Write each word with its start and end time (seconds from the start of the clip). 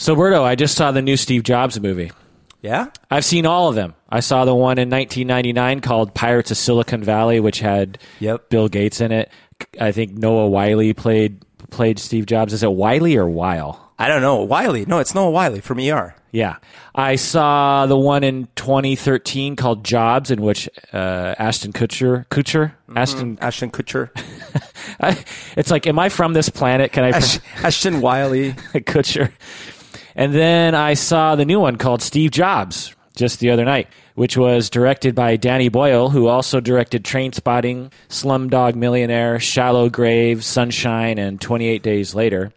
So, 0.00 0.16
Berto, 0.16 0.42
I 0.42 0.54
just 0.54 0.76
saw 0.76 0.92
the 0.92 1.02
new 1.02 1.18
Steve 1.18 1.42
Jobs 1.42 1.78
movie. 1.78 2.10
Yeah? 2.62 2.86
I've 3.10 3.24
seen 3.24 3.44
all 3.44 3.68
of 3.68 3.74
them. 3.74 3.94
I 4.08 4.20
saw 4.20 4.46
the 4.46 4.54
one 4.54 4.78
in 4.78 4.88
1999 4.88 5.80
called 5.80 6.14
Pirates 6.14 6.50
of 6.50 6.56
Silicon 6.56 7.02
Valley, 7.04 7.38
which 7.38 7.60
had 7.60 7.98
Yep. 8.20 8.48
Bill 8.48 8.68
Gates 8.68 9.02
in 9.02 9.12
it. 9.12 9.30
I 9.78 9.92
think 9.92 10.12
Noah 10.14 10.48
Wiley 10.48 10.94
played 10.94 11.44
played 11.68 11.98
Steve 11.98 12.24
Jobs. 12.24 12.54
Is 12.54 12.62
it 12.62 12.72
Wiley 12.72 13.14
or 13.18 13.28
Weil? 13.28 13.92
I 13.98 14.08
don't 14.08 14.22
know. 14.22 14.42
Wiley. 14.42 14.86
No, 14.86 15.00
it's 15.00 15.14
Noah 15.14 15.30
Wiley 15.32 15.60
from 15.60 15.78
ER. 15.78 16.14
Yeah. 16.32 16.56
I 16.94 17.16
saw 17.16 17.84
the 17.84 17.98
one 17.98 18.24
in 18.24 18.48
2013 18.56 19.54
called 19.54 19.84
Jobs, 19.84 20.30
in 20.30 20.40
which 20.40 20.66
uh, 20.94 21.34
Ashton 21.38 21.74
Kutcher, 21.74 22.26
Kutcher, 22.28 22.72
Ashton, 22.96 23.36
Ashton 23.42 23.70
Kutcher. 23.70 24.08
I, 25.00 25.22
it's 25.58 25.70
like, 25.70 25.86
am 25.86 25.98
I 25.98 26.08
from 26.08 26.32
this 26.32 26.48
planet? 26.48 26.90
Can 26.92 27.04
I 27.04 27.10
Ash- 27.10 27.38
Ashton 27.62 28.00
Wiley. 28.00 28.52
Kutcher? 28.72 29.30
And 30.14 30.34
then 30.34 30.74
I 30.74 30.94
saw 30.94 31.36
the 31.36 31.44
new 31.44 31.60
one 31.60 31.76
called 31.76 32.02
Steve 32.02 32.30
Jobs 32.30 32.94
just 33.16 33.40
the 33.40 33.50
other 33.50 33.64
night, 33.64 33.88
which 34.14 34.36
was 34.36 34.70
directed 34.70 35.14
by 35.14 35.36
Danny 35.36 35.68
Boyle, 35.68 36.08
who 36.08 36.26
also 36.26 36.60
directed 36.60 37.04
Trainspotting, 37.04 37.92
Slumdog 38.08 38.74
Millionaire, 38.74 39.38
Shallow 39.38 39.90
Grave, 39.90 40.44
Sunshine, 40.44 41.18
and 41.18 41.40
28 41.40 41.82
Days 41.82 42.14
Later. 42.14 42.52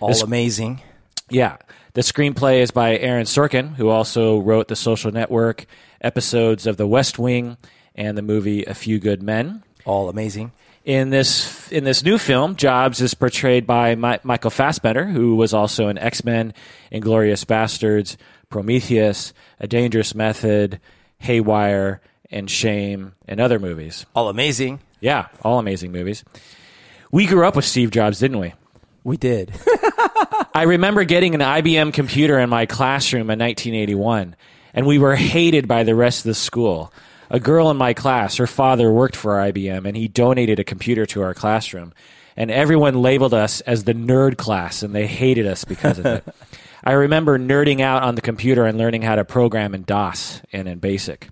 All 0.00 0.22
amazing. 0.22 0.82
Yeah. 1.30 1.58
The 1.94 2.00
screenplay 2.00 2.62
is 2.62 2.70
by 2.70 2.96
Aaron 2.96 3.26
Sorkin, 3.26 3.74
who 3.76 3.90
also 3.90 4.38
wrote 4.38 4.68
The 4.68 4.76
Social 4.76 5.12
Network, 5.12 5.66
episodes 6.00 6.66
of 6.66 6.78
The 6.78 6.86
West 6.86 7.18
Wing, 7.18 7.58
and 7.94 8.16
the 8.16 8.22
movie 8.22 8.64
A 8.64 8.74
Few 8.74 8.98
Good 8.98 9.22
Men. 9.22 9.62
All 9.84 10.08
amazing. 10.08 10.52
In 10.84 11.10
this 11.10 11.70
in 11.70 11.84
this 11.84 12.02
new 12.02 12.18
film, 12.18 12.56
Jobs 12.56 13.00
is 13.00 13.14
portrayed 13.14 13.66
by 13.66 13.94
Mi- 13.94 14.18
Michael 14.24 14.50
Fassbender, 14.50 15.04
who 15.04 15.36
was 15.36 15.54
also 15.54 15.86
in 15.88 15.96
X 15.96 16.24
Men, 16.24 16.54
Inglourious 16.90 17.44
Basterds, 17.44 18.16
Prometheus, 18.48 19.32
A 19.60 19.68
Dangerous 19.68 20.12
Method, 20.14 20.80
Haywire, 21.18 22.00
and 22.32 22.50
Shame, 22.50 23.14
and 23.28 23.40
other 23.40 23.60
movies. 23.60 24.06
All 24.16 24.28
amazing. 24.28 24.80
Yeah, 25.00 25.28
all 25.42 25.60
amazing 25.60 25.92
movies. 25.92 26.24
We 27.12 27.26
grew 27.26 27.46
up 27.46 27.54
with 27.54 27.64
Steve 27.64 27.92
Jobs, 27.92 28.18
didn't 28.18 28.40
we? 28.40 28.54
We 29.04 29.16
did. 29.16 29.52
I 30.54 30.64
remember 30.66 31.04
getting 31.04 31.34
an 31.34 31.40
IBM 31.40 31.92
computer 31.92 32.38
in 32.40 32.50
my 32.50 32.66
classroom 32.66 33.30
in 33.30 33.38
1981, 33.38 34.34
and 34.74 34.86
we 34.86 34.98
were 34.98 35.14
hated 35.14 35.68
by 35.68 35.84
the 35.84 35.94
rest 35.94 36.20
of 36.20 36.24
the 36.24 36.34
school. 36.34 36.92
A 37.32 37.40
girl 37.40 37.70
in 37.70 37.78
my 37.78 37.94
class, 37.94 38.36
her 38.36 38.46
father 38.46 38.92
worked 38.92 39.16
for 39.16 39.36
IBM, 39.36 39.86
and 39.88 39.96
he 39.96 40.06
donated 40.06 40.58
a 40.58 40.64
computer 40.64 41.06
to 41.06 41.22
our 41.22 41.32
classroom. 41.32 41.94
And 42.36 42.50
everyone 42.50 43.00
labeled 43.00 43.32
us 43.34 43.62
as 43.62 43.84
the 43.84 43.94
nerd 43.94 44.36
class, 44.36 44.82
and 44.82 44.94
they 44.94 45.06
hated 45.06 45.46
us 45.46 45.64
because 45.64 45.98
of 45.98 46.06
it. 46.06 46.24
I 46.84 46.92
remember 46.92 47.38
nerding 47.38 47.80
out 47.80 48.02
on 48.02 48.16
the 48.16 48.20
computer 48.20 48.66
and 48.66 48.76
learning 48.76 49.00
how 49.02 49.16
to 49.16 49.24
program 49.24 49.74
in 49.74 49.84
DOS 49.84 50.42
and 50.52 50.68
in 50.68 50.78
BASIC. 50.78 51.28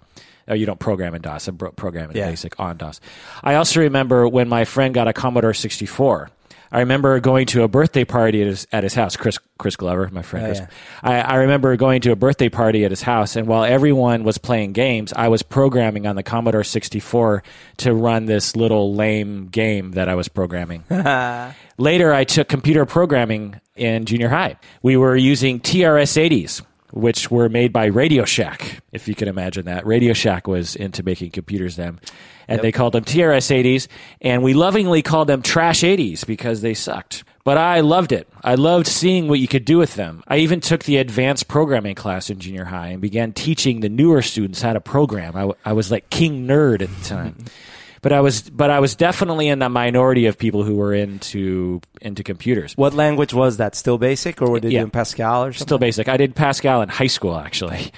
Oh, 0.49 0.55
you 0.55 0.65
don't 0.65 0.81
program 0.81 1.15
in 1.15 1.21
DOS, 1.23 1.49
I 1.49 1.53
program 1.53 2.11
in 2.11 2.17
Yeah. 2.17 2.31
BASIC 2.31 2.59
on 2.59 2.79
DOS. 2.79 3.01
I 3.45 3.57
also 3.57 3.81
remember 3.81 4.27
when 4.27 4.49
my 4.49 4.65
friend 4.65 4.95
got 4.95 5.07
a 5.07 5.13
Commodore 5.13 5.55
64. 5.55 6.31
I 6.73 6.81
remember 6.81 7.19
going 7.21 7.47
to 7.47 7.63
a 7.65 7.69
birthday 7.69 8.05
party 8.05 8.41
at 8.43 8.47
his, 8.47 8.67
at 8.71 8.85
his 8.85 8.95
house. 8.95 9.17
Chris 9.17 9.39
Chris 9.59 9.77
Glover, 9.77 10.09
my 10.13 10.23
friend 10.23 10.47
Oh, 10.47 10.49
Chris. 10.49 10.59
yeah. 10.61 10.67
I, 11.03 11.21
I 11.21 11.35
remember 11.37 11.77
going 11.77 12.01
to 12.03 12.13
a 12.13 12.17
birthday 12.17 12.49
party 12.49 12.85
at 12.85 12.91
his 12.91 13.03
house, 13.03 13.37
and 13.37 13.47
while 13.47 13.65
everyone 13.65 14.25
was 14.25 14.39
playing 14.39 14.73
games, 14.73 15.13
I 15.13 15.29
was 15.29 15.43
programming 15.43 16.07
on 16.07 16.17
the 16.17 16.23
Commodore 16.23 16.65
64 16.65 17.43
to 17.79 17.93
run 17.95 18.25
this 18.27 18.57
little 18.57 18.95
lame 18.95 19.49
game 19.49 19.91
that 19.93 20.09
I 20.09 20.15
was 20.15 20.29
programming. 20.29 20.85
Later, 21.79 22.13
I 22.13 22.25
took 22.25 22.49
computer 22.49 22.87
programming 22.87 23.61
in 23.77 24.05
junior 24.05 24.29
high. 24.29 24.57
We 24.83 24.97
were 24.97 25.17
using 25.17 25.61
TRS 25.61 26.17
80s, 26.31 26.63
which 26.93 27.31
were 27.31 27.49
made 27.49 27.73
by 27.73 27.87
Radio 27.87 28.25
Shack, 28.25 28.81
if 28.93 29.09
you 29.09 29.15
can 29.15 29.29
imagine 29.29 29.67
that. 29.67 29.87
Radio 29.87 30.13
Shack 30.13 30.47
was 30.47 30.77
into 30.77 31.03
making 31.03 31.31
computers 31.31 31.77
then. 31.77 32.01
And 32.49 32.61
they 32.63 32.73
called 32.73 32.95
them 32.95 33.05
TRS 33.05 33.51
80s, 33.51 33.87
and 34.21 34.43
we 34.43 34.55
lovingly 34.55 35.03
called 35.03 35.29
them 35.29 35.41
Trash 35.41 35.83
80s 35.83 36.27
because 36.27 36.63
they 36.63 36.75
sucked. 36.75 37.23
But 37.45 37.59
I 37.59 37.81
loved 37.81 38.13
it. 38.13 38.29
I 38.43 38.57
loved 38.57 38.87
seeing 38.87 39.29
what 39.29 39.39
you 39.39 39.47
could 39.49 39.65
do 39.65 39.79
with 39.79 39.95
them. 39.95 40.23
I 40.27 40.39
even 40.39 40.61
took 40.61 40.85
the 40.85 40.97
advanced 40.97 41.49
programming 41.49 41.95
class 41.95 42.29
in 42.29 42.39
junior 42.39 42.65
high 42.65 42.89
and 42.89 43.01
began 43.01 43.33
teaching 43.33 43.81
the 43.81 43.89
newer 43.89 44.21
students 44.21 44.61
how 44.61 44.73
to 44.73 44.81
program. 44.81 45.37
I, 45.37 45.41
w- 45.41 45.57
I 45.65 45.73
was 45.73 45.91
like 45.91 46.11
king 46.11 46.47
nerd 46.47 46.83
at 46.83 46.95
the 46.95 47.05
time. 47.05 47.37
but 48.03 48.13
I 48.13 48.21
was 48.21 48.43
but 48.49 48.71
I 48.71 48.81
was 48.81 48.95
definitely 48.95 49.49
in 49.49 49.59
the 49.59 49.69
minority 49.69 50.27
of 50.27 50.39
people 50.39 50.63
who 50.63 50.77
were 50.77 50.95
into 50.95 51.81
into 52.01 52.23
computers. 52.23 52.75
what 52.77 52.95
language 52.95 53.33
was 53.35 53.57
that? 53.59 53.75
Still 53.75 53.99
basic, 53.99 54.41
or 54.43 54.59
did 54.61 54.73
Yeah. 54.73 54.79
you 54.81 54.85
in 54.87 54.91
Pascal 54.91 55.45
or 55.45 55.53
something? 55.53 55.67
Still 55.67 55.79
basic. 55.79 56.09
I 56.09 56.17
did 56.17 56.35
Pascal 56.35 56.83
in 56.83 56.89
high 56.89 57.07
school 57.09 57.37
actually. 57.37 57.93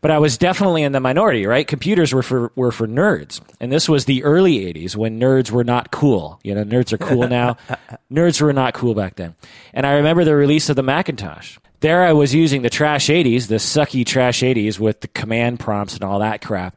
But 0.00 0.12
I 0.12 0.18
was 0.18 0.38
definitely 0.38 0.84
in 0.84 0.92
the 0.92 1.00
minority, 1.00 1.44
right? 1.44 1.66
Computers 1.66 2.14
were 2.14 2.22
for 2.22 2.52
were 2.54 2.70
for 2.70 2.86
nerds. 2.86 3.40
And 3.58 3.72
this 3.72 3.88
was 3.88 4.04
the 4.04 4.22
early 4.22 4.58
80s 4.72 4.94
when 4.94 5.18
nerds 5.18 5.50
were 5.50 5.64
not 5.64 5.90
cool. 5.90 6.38
You 6.44 6.54
know, 6.54 6.62
nerds 6.62 6.92
are 6.92 6.98
cool 6.98 7.26
now. 7.26 7.56
nerds 8.12 8.40
were 8.40 8.52
not 8.52 8.74
cool 8.74 8.94
back 8.94 9.16
then. 9.16 9.34
And 9.74 9.84
I 9.84 9.94
remember 9.94 10.22
the 10.24 10.36
release 10.36 10.68
of 10.68 10.76
the 10.76 10.84
Macintosh. 10.84 11.58
There 11.80 12.04
I 12.04 12.12
was 12.12 12.32
using 12.32 12.62
the 12.62 12.70
trash 12.70 13.08
80s, 13.08 13.48
the 13.48 13.56
sucky 13.56 14.06
trash 14.06 14.40
80s 14.40 14.78
with 14.78 15.00
the 15.00 15.08
command 15.08 15.58
prompts 15.58 15.94
and 15.94 16.04
all 16.04 16.20
that 16.20 16.42
crap. 16.42 16.76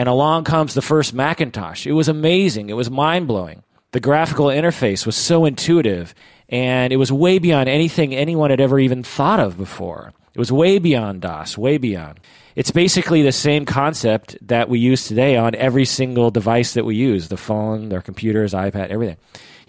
And 0.00 0.08
along 0.08 0.44
comes 0.44 0.72
the 0.72 0.80
first 0.80 1.12
Macintosh. 1.12 1.86
It 1.86 1.92
was 1.92 2.08
amazing. 2.08 2.70
It 2.70 2.72
was 2.72 2.90
mind 2.90 3.28
blowing. 3.28 3.62
The 3.90 4.00
graphical 4.00 4.46
interface 4.46 5.04
was 5.04 5.14
so 5.14 5.44
intuitive, 5.44 6.14
and 6.48 6.90
it 6.90 6.96
was 6.96 7.12
way 7.12 7.38
beyond 7.38 7.68
anything 7.68 8.14
anyone 8.14 8.48
had 8.48 8.62
ever 8.62 8.78
even 8.78 9.02
thought 9.02 9.40
of 9.40 9.58
before. 9.58 10.14
It 10.32 10.38
was 10.38 10.50
way 10.50 10.78
beyond 10.78 11.20
DOS, 11.20 11.58
way 11.58 11.76
beyond. 11.76 12.18
It's 12.56 12.70
basically 12.70 13.20
the 13.20 13.30
same 13.30 13.66
concept 13.66 14.38
that 14.48 14.70
we 14.70 14.78
use 14.78 15.06
today 15.06 15.36
on 15.36 15.54
every 15.54 15.84
single 15.84 16.30
device 16.30 16.72
that 16.72 16.86
we 16.86 16.96
use 16.96 17.28
the 17.28 17.36
phone, 17.36 17.90
their 17.90 18.00
computers, 18.00 18.54
iPad, 18.54 18.88
everything. 18.88 19.18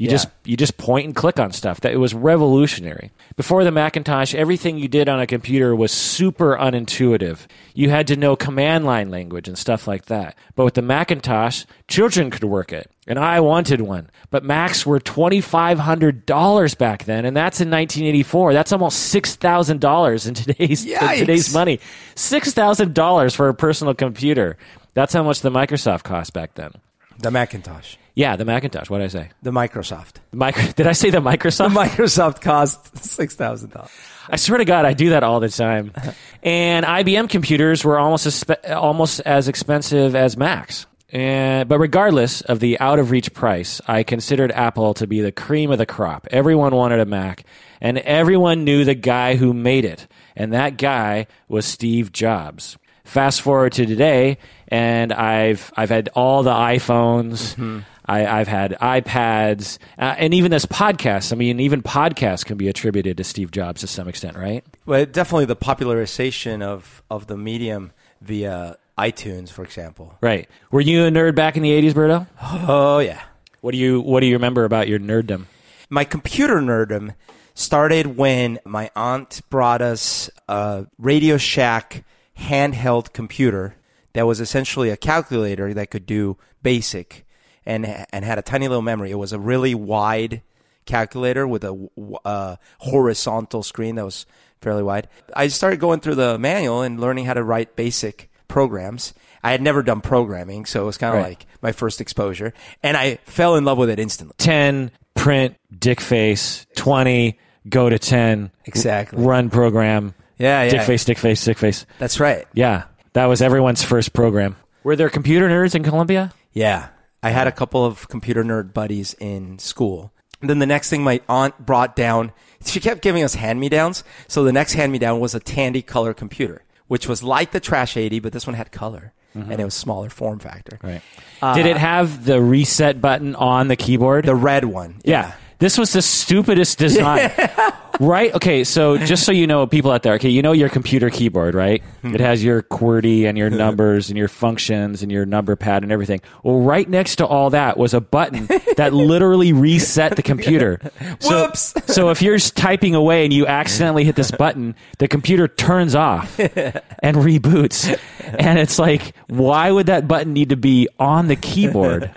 You 0.01 0.07
Yeah. 0.07 0.13
just 0.13 0.29
you 0.45 0.57
just 0.57 0.77
point 0.79 1.05
and 1.05 1.15
click 1.15 1.39
on 1.39 1.51
stuff. 1.51 1.81
That 1.81 1.93
it 1.93 1.97
was 1.97 2.15
revolutionary. 2.15 3.11
Before 3.35 3.63
the 3.63 3.69
Macintosh, 3.69 4.33
everything 4.33 4.79
you 4.79 4.87
did 4.87 5.07
on 5.07 5.19
a 5.19 5.27
computer 5.27 5.75
was 5.75 5.91
super 5.91 6.57
unintuitive. 6.57 7.45
You 7.75 7.91
had 7.91 8.07
to 8.07 8.15
know 8.15 8.35
command 8.35 8.83
line 8.83 9.11
language 9.11 9.47
and 9.47 9.55
stuff 9.55 9.87
like 9.87 10.05
that. 10.05 10.35
But 10.55 10.65
with 10.65 10.73
the 10.73 10.81
Macintosh, 10.81 11.65
children 11.87 12.31
could 12.31 12.43
work 12.43 12.73
it. 12.73 12.89
And 13.05 13.19
I 13.19 13.41
wanted 13.41 13.81
one. 13.81 14.09
But 14.31 14.43
Macs 14.43 14.87
were 14.87 14.99
$2500 14.99 16.75
back 16.79 17.03
then, 17.05 17.23
and 17.25 17.37
that's 17.37 17.61
in 17.61 17.69
1984. 17.69 18.53
That's 18.53 18.71
almost 18.71 19.13
$6,000 19.13 20.27
in 20.27 20.33
today's 20.33 20.83
in 20.83 21.17
today's 21.19 21.53
money. 21.53 21.79
$6,000 22.15 23.35
for 23.35 23.49
a 23.49 23.53
personal 23.53 23.93
computer. 23.93 24.57
That's 24.95 25.13
how 25.13 25.21
much 25.21 25.41
the 25.41 25.51
Microsoft 25.51 26.03
cost 26.03 26.33
back 26.33 26.55
then. 26.55 26.71
The 27.19 27.29
Macintosh. 27.29 27.97
Yeah, 28.13 28.35
the 28.35 28.45
Macintosh. 28.45 28.89
What 28.89 28.97
did 28.99 29.05
I 29.05 29.07
say? 29.07 29.29
The 29.41 29.51
Microsoft. 29.51 30.15
The 30.31 30.37
micro, 30.37 30.63
did 30.75 30.87
I 30.87 30.91
say 30.91 31.09
the 31.09 31.21
Microsoft? 31.21 31.73
The 31.73 31.79
Microsoft 31.79 32.41
cost 32.41 32.97
six 33.03 33.35
thousand 33.35 33.71
dollars. 33.71 33.91
I 34.29 34.35
swear 34.35 34.59
to 34.59 34.65
God, 34.65 34.85
I 34.85 34.93
do 34.93 35.09
that 35.11 35.23
all 35.23 35.39
the 35.39 35.49
time. 35.49 35.93
and 36.43 36.85
IBM 36.85 37.29
computers 37.29 37.83
were 37.83 37.97
almost 37.97 38.25
as 38.25 38.43
almost 38.69 39.21
as 39.21 39.47
expensive 39.47 40.15
as 40.15 40.37
Macs. 40.37 40.85
And, 41.13 41.67
but 41.67 41.79
regardless 41.79 42.39
of 42.41 42.61
the 42.61 42.79
out 42.79 42.97
of 42.97 43.11
reach 43.11 43.33
price, 43.33 43.81
I 43.85 44.03
considered 44.03 44.51
Apple 44.51 44.93
to 44.95 45.07
be 45.07 45.19
the 45.19 45.31
cream 45.31 45.69
of 45.71 45.77
the 45.77 45.85
crop. 45.85 46.27
Everyone 46.31 46.73
wanted 46.73 47.01
a 47.01 47.05
Mac, 47.05 47.43
and 47.81 47.97
everyone 47.97 48.63
knew 48.63 48.85
the 48.85 48.95
guy 48.95 49.35
who 49.35 49.53
made 49.53 49.83
it. 49.83 50.07
And 50.37 50.53
that 50.53 50.77
guy 50.77 51.27
was 51.49 51.65
Steve 51.65 52.13
Jobs. 52.13 52.77
Fast 53.03 53.41
forward 53.41 53.73
to 53.73 53.85
today, 53.85 54.37
and 54.69 55.11
I've 55.11 55.73
I've 55.75 55.89
had 55.89 56.09
all 56.15 56.43
the 56.43 56.53
iPhones. 56.53 57.55
Mm-hmm. 57.55 57.79
I, 58.11 58.39
I've 58.41 58.49
had 58.49 58.73
iPads, 58.81 59.77
uh, 59.97 60.15
and 60.17 60.33
even 60.33 60.51
this 60.51 60.65
podcast. 60.65 61.31
I 61.31 61.35
mean, 61.37 61.61
even 61.61 61.81
podcasts 61.81 62.43
can 62.43 62.57
be 62.57 62.67
attributed 62.67 63.15
to 63.15 63.23
Steve 63.23 63.51
Jobs 63.51 63.81
to 63.81 63.87
some 63.87 64.09
extent, 64.09 64.35
right? 64.35 64.65
Well, 64.85 65.05
definitely 65.05 65.45
the 65.45 65.55
popularization 65.55 66.61
of 66.61 67.01
of 67.09 67.27
the 67.27 67.37
medium 67.37 67.93
via 68.19 68.75
iTunes, 68.97 69.49
for 69.49 69.63
example. 69.63 70.17
Right. 70.19 70.49
Were 70.71 70.81
you 70.81 71.05
a 71.05 71.09
nerd 71.09 71.35
back 71.35 71.55
in 71.55 71.63
the 71.63 71.71
'80s, 71.71 71.93
Berto? 71.93 72.27
Oh 72.67 72.99
yeah. 72.99 73.21
What 73.61 73.71
do 73.71 73.77
you 73.77 74.01
What 74.01 74.19
do 74.19 74.25
you 74.25 74.33
remember 74.33 74.65
about 74.65 74.89
your 74.89 74.99
nerddom? 74.99 75.45
My 75.89 76.03
computer 76.03 76.55
nerdom 76.55 77.15
started 77.53 78.17
when 78.17 78.59
my 78.65 78.91
aunt 78.93 79.39
brought 79.49 79.81
us 79.81 80.29
a 80.49 80.85
Radio 80.97 81.37
Shack 81.37 82.03
handheld 82.37 83.13
computer 83.13 83.75
that 84.13 84.27
was 84.27 84.41
essentially 84.41 84.89
a 84.89 84.97
calculator 84.97 85.73
that 85.73 85.91
could 85.91 86.05
do 86.05 86.37
basic 86.61 87.25
and 87.65 87.85
and 88.11 88.25
had 88.25 88.37
a 88.39 88.41
tiny 88.41 88.67
little 88.67 88.81
memory. 88.81 89.11
It 89.11 89.15
was 89.19 89.33
a 89.33 89.39
really 89.39 89.75
wide 89.75 90.41
calculator 90.85 91.47
with 91.47 91.63
a, 91.63 91.89
uh, 92.25 92.55
horizontal 92.79 93.63
screen 93.63 93.95
that 93.95 94.05
was 94.05 94.25
fairly 94.61 94.83
wide. 94.83 95.07
I 95.35 95.47
started 95.47 95.79
going 95.79 95.99
through 95.99 96.15
the 96.15 96.37
manual 96.39 96.81
and 96.81 96.99
learning 96.99 97.25
how 97.25 97.33
to 97.33 97.43
write 97.43 97.75
basic 97.75 98.29
programs. 98.47 99.13
I 99.43 99.51
had 99.51 99.61
never 99.61 99.81
done 99.81 100.01
programming, 100.01 100.65
so 100.65 100.83
it 100.83 100.85
was 100.85 100.97
kind 100.97 101.15
of 101.15 101.21
Right. 101.23 101.29
like 101.29 101.45
my 101.61 101.71
first 101.71 102.01
exposure, 102.01 102.53
and 102.83 102.95
I 102.97 103.15
fell 103.25 103.55
in 103.55 103.63
love 103.65 103.77
with 103.77 103.89
it 103.89 103.99
instantly. 103.99 104.35
Ten 104.37 104.91
print 105.15 105.55
dick 105.77 105.99
face. 106.01 106.65
Twenty 106.75 107.39
go 107.69 107.89
to 107.89 107.99
10, 107.99 108.49
Exactly. 108.65 109.23
run 109.23 109.51
program, 109.51 110.15
Yeah, 110.39 110.63
yeah. 110.63 110.69
stick 110.69 110.81
face, 110.81 111.05
dick 111.05 111.19
face, 111.19 111.45
dick 111.45 111.59
face. 111.59 111.85
That's 111.99 112.19
right. 112.19 112.47
Yeah, 112.55 112.83
that 113.13 113.25
was 113.27 113.39
everyone's 113.41 113.83
first 113.83 114.13
program. 114.13 114.55
Were 114.83 114.95
there 114.95 115.09
computer 115.11 115.47
nerds 115.47 115.75
in 115.75 115.83
Colombia? 115.83 116.33
Yeah. 116.53 116.87
I 117.23 117.29
had 117.29 117.47
a 117.47 117.51
couple 117.51 117.85
of 117.85 118.07
computer 118.07 118.43
nerd 118.43 118.73
buddies 118.73 119.15
in 119.19 119.59
school. 119.59 120.11
And 120.41 120.49
then 120.49 120.59
the 120.59 120.65
next 120.65 120.89
thing 120.89 121.03
my 121.03 121.21
aunt 121.29 121.65
brought 121.65 121.95
down, 121.95 122.31
she 122.65 122.79
kept 122.79 123.01
giving 123.01 123.23
us 123.23 123.35
hand 123.35 123.59
me 123.59 123.69
downs. 123.69 124.03
So 124.27 124.43
the 124.43 124.51
next 124.53 124.73
hand 124.73 124.91
me 124.91 124.97
down 124.97 125.19
was 125.19 125.35
a 125.35 125.39
Tandy 125.39 125.83
color 125.83 126.13
computer, 126.13 126.63
which 126.87 127.07
was 127.07 127.21
like 127.21 127.51
the 127.51 127.59
Trash 127.59 127.95
80, 127.95 128.19
but 128.19 128.33
this 128.33 128.47
one 128.47 128.55
had 128.55 128.71
color 128.71 129.13
mm-hmm. 129.35 129.51
and 129.51 129.61
it 129.61 129.65
was 129.65 129.73
smaller 129.73 130.09
form 130.09 130.39
factor. 130.39 130.79
Right. 130.81 131.01
Uh, 131.41 131.55
Did 131.55 131.65
it 131.65 131.77
have 131.77 132.25
the 132.25 132.41
reset 132.41 133.01
button 133.01 133.35
on 133.35 133.67
the 133.67 133.75
keyboard? 133.75 134.25
The 134.25 134.35
red 134.35 134.65
one. 134.65 135.01
yeah. 135.03 135.33
This 135.61 135.77
was 135.77 135.93
the 135.93 136.01
stupidest 136.01 136.79
design. 136.79 137.31
right? 137.99 138.33
Okay, 138.33 138.63
so 138.63 138.97
just 138.97 139.25
so 139.25 139.31
you 139.31 139.45
know, 139.45 139.67
people 139.67 139.91
out 139.91 140.01
there, 140.01 140.15
okay, 140.15 140.29
you 140.29 140.41
know 140.41 140.53
your 140.53 140.69
computer 140.69 141.11
keyboard, 141.11 141.53
right? 141.53 141.83
Hmm. 142.01 142.15
It 142.15 142.19
has 142.19 142.43
your 142.43 142.63
QWERTY 142.63 143.29
and 143.29 143.37
your 143.37 143.51
numbers 143.51 144.09
and 144.09 144.17
your 144.17 144.27
functions 144.27 145.03
and 145.03 145.11
your 145.11 145.23
number 145.27 145.55
pad 145.55 145.83
and 145.83 145.91
everything. 145.91 146.19
Well, 146.41 146.61
right 146.61 146.89
next 146.89 147.17
to 147.17 147.27
all 147.27 147.51
that 147.51 147.77
was 147.77 147.93
a 147.93 148.01
button 148.01 148.47
that 148.75 148.91
literally 148.91 149.53
reset 149.53 150.15
the 150.15 150.23
computer. 150.23 150.79
So, 151.19 151.45
Whoops. 151.45 151.73
so 151.93 152.09
if 152.09 152.21
you're 152.21 152.39
typing 152.39 152.95
away 152.95 153.25
and 153.25 153.33
you 153.33 153.45
accidentally 153.45 154.03
hit 154.03 154.15
this 154.15 154.31
button, 154.31 154.75
the 154.97 155.07
computer 155.07 155.47
turns 155.47 155.93
off 155.93 156.39
and 156.39 157.17
reboots. 157.17 157.99
And 158.23 158.57
it's 158.57 158.79
like, 158.79 159.13
why 159.27 159.69
would 159.69 159.87
that 159.87 160.07
button 160.07 160.33
need 160.33 160.49
to 160.49 160.55
be 160.55 160.87
on 160.99 161.27
the 161.27 161.35
keyboard? 161.35 162.11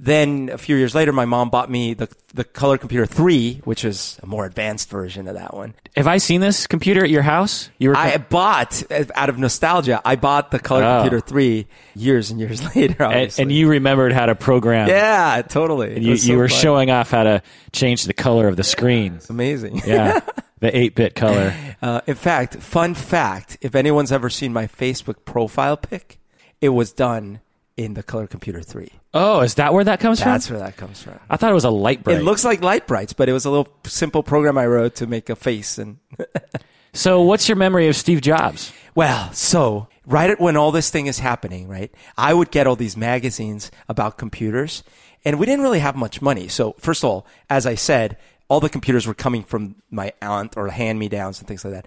Then 0.00 0.48
a 0.52 0.58
few 0.58 0.76
years 0.76 0.94
later, 0.94 1.12
my 1.12 1.24
mom 1.24 1.50
bought 1.50 1.68
me 1.68 1.92
the, 1.92 2.08
the 2.32 2.44
color 2.44 2.78
computer 2.78 3.04
3, 3.04 3.62
which 3.64 3.84
is 3.84 4.16
a 4.22 4.26
more 4.26 4.46
advanced 4.46 4.88
version 4.90 5.26
of 5.26 5.34
that 5.34 5.54
one. 5.54 5.74
Have 5.96 6.06
I 6.06 6.18
seen 6.18 6.40
this 6.40 6.68
computer 6.68 7.02
at 7.02 7.10
your 7.10 7.22
house? 7.22 7.68
You 7.78 7.88
were 7.88 7.96
I 7.96 8.16
bought, 8.18 8.80
out 9.16 9.28
of 9.28 9.38
nostalgia, 9.40 10.00
I 10.04 10.14
bought 10.14 10.52
the 10.52 10.60
color 10.60 10.84
Oh. 10.84 11.00
computer 11.02 11.20
3 11.20 11.66
years 11.96 12.30
and 12.30 12.38
years 12.38 12.62
later, 12.76 13.02
and, 13.02 13.34
and 13.40 13.50
you 13.50 13.68
remembered 13.68 14.12
how 14.12 14.26
to 14.26 14.36
program. 14.36 14.88
yeah, 14.88 15.42
totally. 15.42 15.96
It 15.96 16.02
You, 16.02 16.16
so 16.16 16.30
you 16.32 16.38
were 16.38 16.48
fun. 16.48 16.58
showing 16.60 16.90
off 16.92 17.10
how 17.10 17.24
to 17.24 17.42
change 17.72 18.04
the 18.04 18.14
color 18.14 18.46
of 18.46 18.54
the 18.56 18.62
screen. 18.64 19.14
It's 19.14 19.30
amazing. 19.30 19.82
Yeah. 19.84 20.20
the 20.60 20.76
8 20.76 20.94
bit 20.94 21.14
color. 21.16 21.52
Uh, 21.82 22.02
in 22.06 22.14
fact, 22.14 22.54
fun 22.58 22.94
fact: 22.94 23.58
if 23.62 23.74
anyone's 23.74 24.12
ever 24.12 24.30
seen 24.30 24.52
my 24.52 24.68
Facebook 24.68 25.24
profile 25.24 25.76
pic, 25.76 26.18
it 26.60 26.68
was 26.68 26.92
done 26.92 27.40
in 27.76 27.94
the 27.94 28.02
Color 28.04 28.26
Computer 28.28 28.60
Three. 28.62 28.90
Oh, 29.14 29.40
is 29.40 29.54
that 29.54 29.72
where 29.72 29.84
that 29.84 30.00
comes 30.00 30.20
from? 30.20 30.32
That's 30.32 30.50
where 30.50 30.58
that 30.58 30.76
comes 30.76 31.02
from. 31.02 31.18
I 31.30 31.36
thought 31.36 31.50
it 31.50 31.54
was 31.54 31.64
a 31.64 31.70
Lite-Brite. 31.70 32.18
It 32.18 32.22
looks 32.22 32.44
like 32.44 32.60
Lite-Brites, 32.60 33.16
but 33.16 33.28
it 33.28 33.32
was 33.32 33.46
a 33.46 33.50
little 33.50 33.68
simple 33.84 34.22
program 34.22 34.58
I 34.58 34.66
wrote 34.66 34.96
to 34.96 35.06
make 35.06 35.30
a 35.30 35.36
face. 35.36 35.78
And 35.78 35.98
so, 36.92 37.22
what's 37.22 37.48
your 37.48 37.56
memory 37.56 37.88
of 37.88 37.96
Steve 37.96 38.20
Jobs? 38.20 38.72
well, 38.94 39.32
so 39.32 39.88
right 40.06 40.28
at 40.28 40.40
when 40.40 40.56
all 40.56 40.72
this 40.72 40.90
thing 40.90 41.06
is 41.06 41.18
happening, 41.20 41.68
right, 41.68 41.92
I 42.16 42.34
would 42.34 42.50
get 42.50 42.66
all 42.66 42.76
these 42.76 42.96
magazines 42.96 43.70
about 43.88 44.18
computers, 44.18 44.82
and 45.24 45.38
we 45.38 45.46
didn't 45.46 45.62
really 45.62 45.80
have 45.80 45.96
much 45.96 46.20
money. 46.20 46.48
So 46.48 46.74
first 46.78 47.02
of 47.02 47.08
all, 47.10 47.26
as 47.48 47.64
I 47.64 47.76
said, 47.76 48.18
all 48.48 48.60
the 48.60 48.68
computers 48.68 49.06
were 49.06 49.14
coming 49.14 49.42
from 49.42 49.76
my 49.90 50.12
aunt 50.20 50.56
or 50.56 50.68
hand 50.68 50.98
me 50.98 51.08
downs 51.08 51.38
and 51.38 51.46
things 51.46 51.64
like 51.64 51.74
that. 51.74 51.86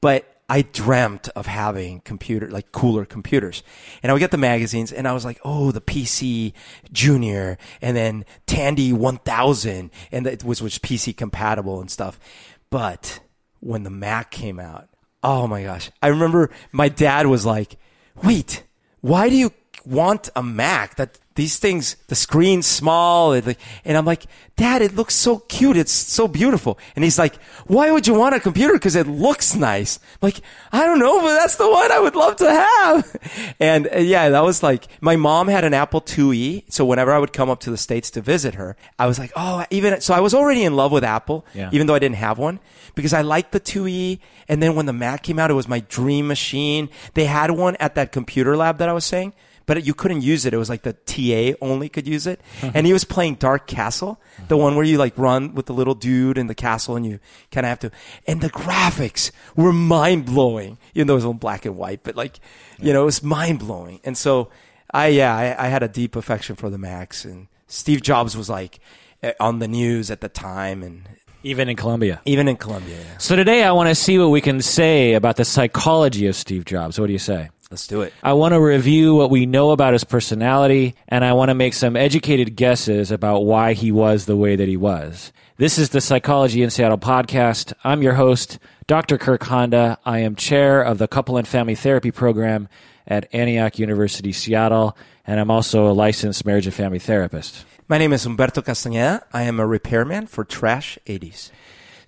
But 0.00 0.31
I 0.52 0.60
dreamt 0.60 1.30
of 1.30 1.46
having 1.46 2.00
computer, 2.00 2.46
like 2.50 2.72
cooler 2.72 3.06
computers. 3.06 3.62
And 4.02 4.10
I 4.10 4.12
would 4.12 4.18
get 4.18 4.32
the 4.32 4.36
magazines 4.36 4.92
and 4.92 5.08
I 5.08 5.14
was 5.14 5.24
like, 5.24 5.40
oh, 5.46 5.72
the 5.72 5.80
PC 5.80 6.52
Junior 6.92 7.56
and 7.80 7.96
then 7.96 8.26
Tandy 8.46 8.92
1000 8.92 9.90
and 10.12 10.26
it 10.26 10.44
was, 10.44 10.60
was 10.60 10.78
PC 10.78 11.16
compatible 11.16 11.80
and 11.80 11.90
stuff. 11.90 12.20
But 12.68 13.20
when 13.60 13.82
the 13.82 13.88
Mac 13.88 14.30
came 14.30 14.60
out, 14.60 14.90
oh 15.22 15.46
my 15.46 15.62
gosh. 15.62 15.90
I 16.02 16.08
remember 16.08 16.50
my 16.70 16.90
dad 16.90 17.28
was 17.28 17.46
like, 17.46 17.78
wait, 18.22 18.62
why 19.00 19.30
do 19.30 19.36
you 19.36 19.54
want 19.84 20.28
a 20.36 20.42
Mac? 20.42 20.96
That 20.96 21.18
these 21.34 21.58
things, 21.58 21.96
the 22.08 22.14
screen's 22.14 22.66
small, 22.66 23.32
and 23.32 23.56
I'm 23.86 24.04
like, 24.04 24.24
Dad, 24.56 24.82
it 24.82 24.94
looks 24.94 25.14
so 25.14 25.38
cute, 25.38 25.78
it's 25.78 25.90
so 25.90 26.28
beautiful. 26.28 26.78
And 26.94 27.02
he's 27.04 27.18
like, 27.18 27.36
Why 27.66 27.90
would 27.90 28.06
you 28.06 28.12
want 28.12 28.34
a 28.34 28.40
computer? 28.40 28.74
Because 28.74 28.96
it 28.96 29.06
looks 29.06 29.54
nice. 29.54 29.98
I'm 30.14 30.18
like, 30.20 30.40
I 30.72 30.84
don't 30.84 30.98
know, 30.98 31.22
but 31.22 31.32
that's 31.38 31.56
the 31.56 31.70
one 31.70 31.90
I 31.90 31.98
would 32.00 32.14
love 32.14 32.36
to 32.36 32.50
have. 32.50 33.16
And 33.60 33.88
uh, 33.94 33.98
yeah, 33.98 34.28
that 34.28 34.42
was 34.42 34.62
like, 34.62 34.86
my 35.00 35.16
mom 35.16 35.48
had 35.48 35.64
an 35.64 35.72
Apple 35.72 36.00
IIe, 36.02 36.64
so 36.70 36.84
whenever 36.84 37.12
I 37.12 37.18
would 37.18 37.32
come 37.32 37.48
up 37.48 37.60
to 37.60 37.70
the 37.70 37.76
states 37.78 38.10
to 38.10 38.20
visit 38.20 38.54
her, 38.56 38.76
I 38.98 39.06
was 39.06 39.18
like, 39.18 39.32
oh, 39.36 39.64
even 39.70 40.00
so, 40.02 40.12
I 40.14 40.20
was 40.20 40.34
already 40.34 40.64
in 40.64 40.74
love 40.76 40.92
with 40.92 41.04
Apple, 41.04 41.46
Yeah. 41.54 41.70
even 41.72 41.86
though 41.86 41.94
I 41.94 41.98
didn't 41.98 42.16
have 42.16 42.38
one 42.38 42.60
because 42.94 43.14
I 43.14 43.22
liked 43.22 43.52
the 43.52 43.60
IIe. 43.60 44.18
And 44.48 44.62
then 44.62 44.74
when 44.74 44.84
the 44.86 44.92
Mac 44.92 45.22
came 45.22 45.38
out, 45.38 45.50
it 45.50 45.54
was 45.54 45.66
my 45.68 45.80
dream 45.80 46.26
machine. 46.28 46.90
They 47.14 47.24
had 47.24 47.52
one 47.52 47.76
at 47.76 47.94
that 47.94 48.12
computer 48.12 48.54
lab 48.56 48.76
that 48.78 48.88
I 48.90 48.92
was 48.92 49.06
saying, 49.06 49.32
but 49.66 49.84
you 49.84 49.94
couldn't 49.94 50.22
use 50.22 50.44
it. 50.46 50.52
It 50.54 50.56
was 50.56 50.68
like 50.68 50.82
the 50.82 50.92
TA 50.92 51.56
only 51.64 51.88
could 51.88 52.06
use 52.06 52.26
it. 52.26 52.40
And 52.62 52.86
he 52.86 52.92
was 52.92 53.04
playing 53.04 53.36
Dark 53.36 53.66
Castle, 53.66 54.20
the 54.48 54.56
one 54.56 54.74
where 54.76 54.84
you 54.84 54.98
like 54.98 55.16
run 55.16 55.54
with 55.54 55.66
the 55.66 55.74
little 55.74 55.94
dude 55.94 56.38
in 56.38 56.46
the 56.46 56.54
castle 56.54 56.96
and 56.96 57.04
you 57.06 57.20
kind 57.50 57.64
of 57.64 57.68
have 57.70 57.78
to. 57.80 57.90
And 58.26 58.40
the 58.40 58.50
graphics 58.50 59.30
were 59.56 59.72
mind 59.72 60.26
blowing, 60.26 60.78
even 60.94 61.06
though 61.06 61.14
it 61.14 61.16
was 61.16 61.24
all 61.24 61.34
black 61.34 61.64
and 61.64 61.76
white, 61.76 62.00
but 62.02 62.16
like, 62.16 62.40
you 62.78 62.92
know, 62.92 63.02
it 63.02 63.06
was 63.06 63.22
mind 63.22 63.58
blowing. 63.60 64.00
And 64.04 64.16
so 64.18 64.50
I, 64.92 65.08
yeah, 65.08 65.34
I, 65.34 65.66
I 65.66 65.68
had 65.68 65.82
a 65.82 65.88
deep 65.88 66.16
affection 66.16 66.56
for 66.56 66.68
the 66.70 66.78
Macs 66.78 67.24
and 67.24 67.48
Steve 67.68 68.02
Jobs 68.02 68.36
was 68.36 68.50
like 68.50 68.80
eh, 69.22 69.32
on 69.40 69.58
the 69.58 69.68
news 69.68 70.10
at 70.10 70.20
the 70.20 70.28
time 70.28 70.82
and 70.82 71.08
Even 71.42 71.68
in 71.68 71.76
Colombia. 71.76 72.20
even 72.24 72.46
in 72.48 72.56
Colombia. 72.56 72.98
Yeah. 72.98 73.18
So, 73.18 73.34
today 73.36 73.64
I 73.64 73.72
want 73.72 73.88
to 73.88 73.94
see 73.94 74.18
what 74.18 74.28
we 74.28 74.40
can 74.40 74.60
say 74.60 75.14
about 75.14 75.36
the 75.36 75.44
psychology 75.44 76.26
of 76.26 76.36
Steve 76.36 76.64
Jobs. 76.66 77.00
What 77.00 77.06
do 77.06 77.12
you 77.12 77.18
say? 77.18 77.48
Let's 77.72 77.86
do 77.86 78.02
it. 78.02 78.12
I 78.22 78.34
want 78.34 78.52
to 78.52 78.60
review 78.60 79.14
what 79.14 79.30
we 79.30 79.46
know 79.46 79.70
about 79.70 79.94
his 79.94 80.04
personality, 80.04 80.94
and 81.08 81.24
I 81.24 81.32
want 81.32 81.48
to 81.48 81.54
make 81.54 81.72
some 81.72 81.96
educated 81.96 82.54
guesses 82.54 83.10
about 83.10 83.46
why 83.46 83.72
he 83.72 83.90
was 83.90 84.26
the 84.26 84.36
way 84.36 84.56
that 84.56 84.68
he 84.68 84.76
was. 84.76 85.32
This 85.56 85.78
is 85.78 85.88
the 85.88 86.02
Psychology 86.02 86.62
in 86.62 86.68
Seattle 86.68 86.98
podcast. 86.98 87.72
I'm 87.82 88.02
your 88.02 88.12
host, 88.12 88.58
Dr. 88.86 89.16
Kirk 89.16 89.42
Honda. 89.44 89.98
I 90.04 90.18
am 90.18 90.36
chair 90.36 90.82
of 90.82 90.98
the 90.98 91.08
Couple 91.08 91.38
and 91.38 91.48
Family 91.48 91.74
Therapy 91.74 92.10
Program 92.10 92.68
at 93.06 93.34
Antioch 93.34 93.78
University, 93.78 94.32
Seattle, 94.32 94.94
and 95.26 95.40
I'm 95.40 95.50
also 95.50 95.90
a 95.90 95.94
licensed 95.94 96.44
marriage 96.44 96.66
and 96.66 96.74
family 96.74 96.98
therapist. 96.98 97.64
My 97.88 97.96
name 97.96 98.12
is 98.12 98.26
Humberto 98.26 98.62
Castañeda. 98.62 99.22
I 99.32 99.44
am 99.44 99.58
a 99.58 99.66
repairman 99.66 100.26
for 100.26 100.44
Trash 100.44 100.98
80s. 101.06 101.50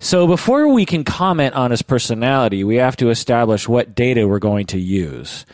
So 0.05 0.27
before 0.27 0.67
we 0.67 0.85
can 0.85 1.03
comment 1.03 1.55
on 1.55 1.71
his 1.71 1.81
personality, 1.81 2.63
we 2.63 2.75
have 2.75 2.95
to 2.97 3.09
establish 3.09 3.67
what 3.67 3.95
data 3.95 4.27
we're 4.27 4.37
going 4.37 4.67
to 4.67 4.79
use. 4.79 5.47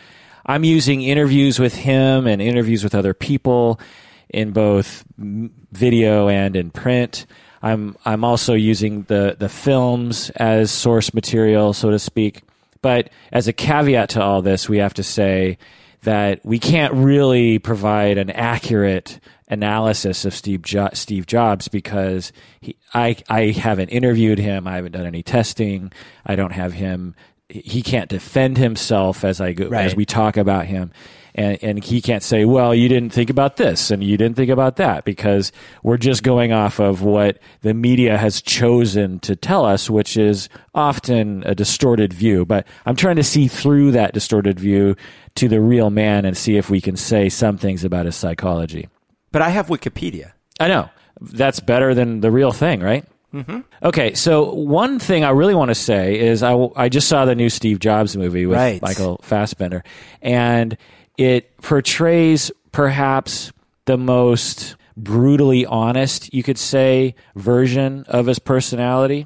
I'm 0.46 0.66
using 0.66 1.02
interviews 1.04 1.58
with 1.58 1.74
him 1.74 2.28
and 2.28 2.42
interviews 2.42 2.84
with 2.84 2.94
other 2.94 3.14
people 3.14 3.80
in 4.28 4.52
both 4.52 5.06
video 5.18 6.28
and 6.28 6.58
in 6.58 6.70
print. 6.70 7.28
I'm 7.62 7.96
I'm 8.04 8.26
also 8.26 8.54
using 8.54 9.04
the 9.04 9.38
the 9.40 9.48
films 9.48 10.32
as 10.32 10.70
source 10.70 11.14
material, 11.14 11.72
so 11.72 11.90
to 11.90 11.98
speak. 11.98 12.42
But 12.82 13.10
as 13.32 13.48
a 13.48 13.54
caveat 13.54 14.10
to 14.10 14.22
all 14.22 14.42
this, 14.42 14.68
we 14.68 14.80
have 14.80 14.96
to 14.96 15.04
say 15.04 15.60
that 16.02 16.46
we 16.46 16.60
can't 16.60 16.94
really 16.94 17.58
provide 17.58 18.18
an 18.18 18.30
accurate 18.30 19.22
analysis 19.52 20.26
of 20.26 20.34
Steve 20.34 20.64
jo- 20.64 20.90
Steve 20.94 21.28
Jobs 21.28 21.68
because 21.68 22.32
he, 22.62 22.76
I 22.94 23.18
I 23.30 23.48
haven't 23.48 23.90
interviewed 23.90 24.40
him. 24.40 24.66
I 24.66 24.76
haven't 24.78 24.94
done 24.94 25.06
any 25.06 25.22
testing. 25.22 25.92
I 26.26 26.36
don't 26.36 26.54
have 26.54 26.74
him. 26.74 27.14
He 27.50 27.84
can't 27.84 28.10
defend 28.10 28.58
himself 28.58 29.24
as 29.26 29.42
I 29.42 29.52
go 29.52 29.68
as 29.86 29.96
we 29.96 30.06
talk 30.06 30.38
about 30.38 30.66
him. 30.66 30.92
And, 31.34 31.58
and 31.62 31.84
he 31.84 32.02
can't 32.02 32.24
say, 32.24 32.44
well, 32.44 32.76
you 32.76 32.90
didn't 32.90 33.14
think 33.14 33.30
about 33.30 33.56
this 33.56 33.90
and 33.90 34.04
you 34.04 34.18
didn't 34.18 34.36
think 34.36 34.50
about 34.50 34.76
that 34.78 35.06
because 35.06 35.52
we're 35.82 35.98
just 35.98 36.24
going 36.24 36.52
off 36.52 36.80
of 36.80 37.04
what 37.04 37.40
the 37.62 37.74
media 37.74 38.18
has 38.18 38.42
chosen 38.42 39.20
to 39.22 39.38
tell 39.38 39.66
us, 39.66 39.90
which 39.90 40.18
is 40.18 40.50
often 40.76 41.44
a 41.46 41.56
distorted 41.56 42.12
view. 42.14 42.46
But 42.46 42.68
I'm 42.86 42.98
trying 42.98 43.16
to 43.16 43.24
see 43.24 43.48
through 43.48 43.92
that 43.92 44.14
distorted 44.14 44.60
view 44.60 44.98
to 45.36 45.48
the 45.48 45.62
real 45.62 45.90
man 45.90 46.26
and 46.26 46.36
see 46.36 46.58
if 46.58 46.70
we 46.70 46.82
can 46.82 46.98
say 46.98 47.30
some 47.30 47.58
things 47.58 47.86
about 47.86 48.08
his 48.08 48.16
psychology. 48.16 48.90
But 49.32 49.42
I 49.42 49.50
have 49.50 49.68
Wikipedia. 49.68 50.32
I 50.60 50.68
know. 50.68 50.90
That's 51.22 51.60
better 51.60 51.94
than 51.94 52.22
the 52.22 52.32
real 52.32 52.52
thing, 52.52 52.82
right? 52.82 53.06
Mm-hmm. 53.34 53.60
Okay, 53.84 54.14
so 54.14 54.54
one 54.54 55.00
thing 55.00 55.24
I 55.24 55.30
really 55.30 55.56
want 55.56 55.70
to 55.70 55.76
say 55.76 56.20
is 56.20 56.44
I, 56.44 56.54
I 56.76 56.90
just 56.90 57.08
saw 57.08 57.24
the 57.26 57.36
new 57.36 57.50
Steve 57.50 57.80
Jobs 57.80 58.18
movie 58.18 58.46
with 58.46 58.58
Right. 58.58 58.82
Michael 58.82 59.20
Fassbender, 59.24 59.84
and 60.22 60.76
it 61.18 61.56
portrays 61.62 62.52
perhaps 62.74 63.54
the 63.86 63.98
most 63.98 64.76
brutally 64.98 65.66
honest, 65.66 66.34
you 66.34 66.44
could 66.44 66.58
say, 66.58 67.16
version 67.36 68.04
of 68.10 68.26
his 68.26 68.38
personality. 68.40 69.26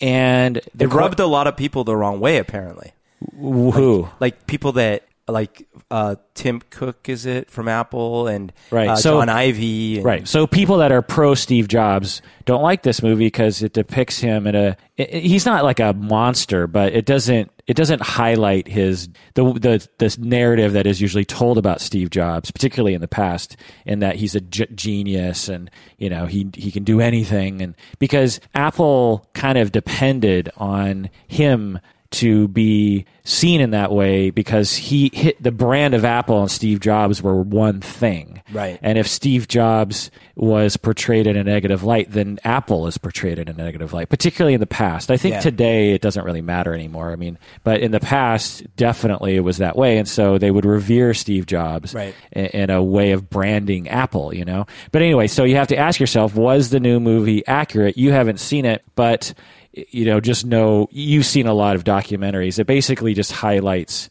And 0.00 0.60
the 0.74 0.84
It 0.84 0.92
rubbed 0.92 1.20
a 1.20 1.26
lot 1.26 1.46
of 1.46 1.56
people 1.56 1.84
the 1.84 1.96
wrong 1.96 2.20
way, 2.20 2.38
apparently. 2.38 2.92
who? 3.38 4.08
Like 4.20 4.46
people 4.46 4.72
that 4.72 5.04
like 5.26 5.66
uh, 5.90 6.16
Tim 6.34 6.60
Cook, 6.70 7.08
is 7.08 7.24
it 7.26 7.50
from 7.50 7.66
Apple, 7.68 8.26
and 8.28 8.52
Right, 8.70 8.88
uh, 8.90 8.96
so- 8.96 9.20
Jony 9.20 9.28
Ive, 9.28 9.96
and, 9.98 10.04
Right. 10.04 10.28
So 10.28 10.46
people 10.46 10.78
that 10.78 10.92
are 10.92 11.02
pro 11.02 11.34
Steve 11.34 11.68
Jobs 11.68 12.20
don't 12.44 12.62
like 12.62 12.82
this 12.82 13.02
movie 13.02 13.26
because 13.26 13.62
it 13.62 13.72
depicts 13.72 14.18
him 14.18 14.46
in 14.46 14.54
a. 14.54 14.76
i- 14.98 15.02
i- 15.14 15.18
He's 15.20 15.46
not 15.46 15.64
like 15.64 15.80
a 15.80 15.94
monster, 15.94 16.66
but 16.66 16.92
it 16.92 17.06
doesn't. 17.06 17.50
It 17.66 17.76
doesn't 17.78 18.02
highlight 18.02 18.68
his 18.68 19.08
the 19.32 19.44
the 19.54 19.88
this 19.98 20.18
narrative 20.18 20.74
that 20.74 20.86
is 20.86 21.00
usually 21.00 21.24
told 21.24 21.56
about 21.56 21.80
Steve 21.80 22.10
Jobs, 22.10 22.50
particularly 22.50 22.92
in 22.92 23.00
the 23.00 23.08
past, 23.08 23.56
in 23.86 24.00
that 24.00 24.16
he's 24.16 24.34
a 24.34 24.42
g- 24.42 24.66
genius 24.74 25.48
and 25.48 25.70
you 25.96 26.10
know 26.10 26.26
he 26.26 26.50
he 26.54 26.70
can 26.70 26.84
do 26.84 27.00
anything, 27.00 27.62
and 27.62 27.74
because 27.98 28.38
Apple 28.54 29.26
kind 29.32 29.56
of 29.56 29.72
depended 29.72 30.50
on 30.58 31.08
him 31.26 31.78
to 32.14 32.48
be 32.48 33.04
seen 33.24 33.60
in 33.60 33.70
that 33.70 33.90
way 33.90 34.30
because 34.30 34.74
he 34.74 35.10
hit 35.14 35.42
the 35.42 35.50
brand 35.50 35.94
of 35.94 36.04
Apple 36.04 36.42
and 36.42 36.50
Steve 36.50 36.80
Jobs 36.80 37.22
were 37.22 37.40
one 37.40 37.80
thing. 37.80 38.42
Right. 38.52 38.78
And 38.82 38.98
if 38.98 39.08
Steve 39.08 39.48
Jobs 39.48 40.10
was 40.36 40.76
portrayed 40.76 41.26
in 41.26 41.36
a 41.36 41.42
negative 41.44 41.82
light, 41.84 42.10
then 42.10 42.38
Apple 42.44 42.86
is 42.86 42.98
portrayed 42.98 43.38
in 43.38 43.48
a 43.48 43.52
negative 43.54 43.92
light, 43.94 44.10
particularly 44.10 44.52
in 44.52 44.60
the 44.60 44.66
past. 44.66 45.10
I 45.10 45.16
think 45.16 45.34
Yeah. 45.34 45.40
today 45.40 45.92
it 45.92 46.02
doesn't 46.02 46.24
really 46.24 46.42
matter 46.42 46.74
anymore. 46.74 47.12
I 47.12 47.16
mean, 47.16 47.38
but 47.62 47.80
in 47.80 47.92
the 47.92 48.00
past, 48.00 48.64
definitely 48.76 49.36
it 49.36 49.40
was 49.40 49.56
that 49.58 49.76
way. 49.76 49.96
And 49.96 50.06
so 50.08 50.36
they 50.36 50.50
would 50.50 50.66
revere 50.66 51.14
Steve 51.14 51.46
Jobs 51.46 51.94
Right. 51.94 52.14
in, 52.32 52.46
in 52.46 52.70
a 52.70 52.82
way 52.82 53.12
of 53.12 53.30
branding 53.30 53.88
Apple, 53.88 54.34
you 54.34 54.44
know? 54.44 54.66
But 54.92 55.00
anyway, 55.02 55.28
so 55.28 55.44
you 55.44 55.56
have 55.56 55.68
to 55.68 55.76
ask 55.78 55.98
yourself, 55.98 56.34
was 56.34 56.68
the 56.70 56.80
new 56.80 57.00
movie 57.00 57.46
accurate? 57.46 57.96
You 57.96 58.12
haven't 58.12 58.38
seen 58.40 58.66
it, 58.66 58.82
but 58.96 59.32
you 59.74 60.04
know, 60.06 60.20
just 60.20 60.46
know 60.46 60.88
you've 60.90 61.26
seen 61.26 61.46
a 61.46 61.54
lot 61.54 61.76
of 61.76 61.84
documentaries. 61.84 62.58
It 62.58 62.66
basically 62.66 63.14
just 63.14 63.32
highlights 63.32 64.08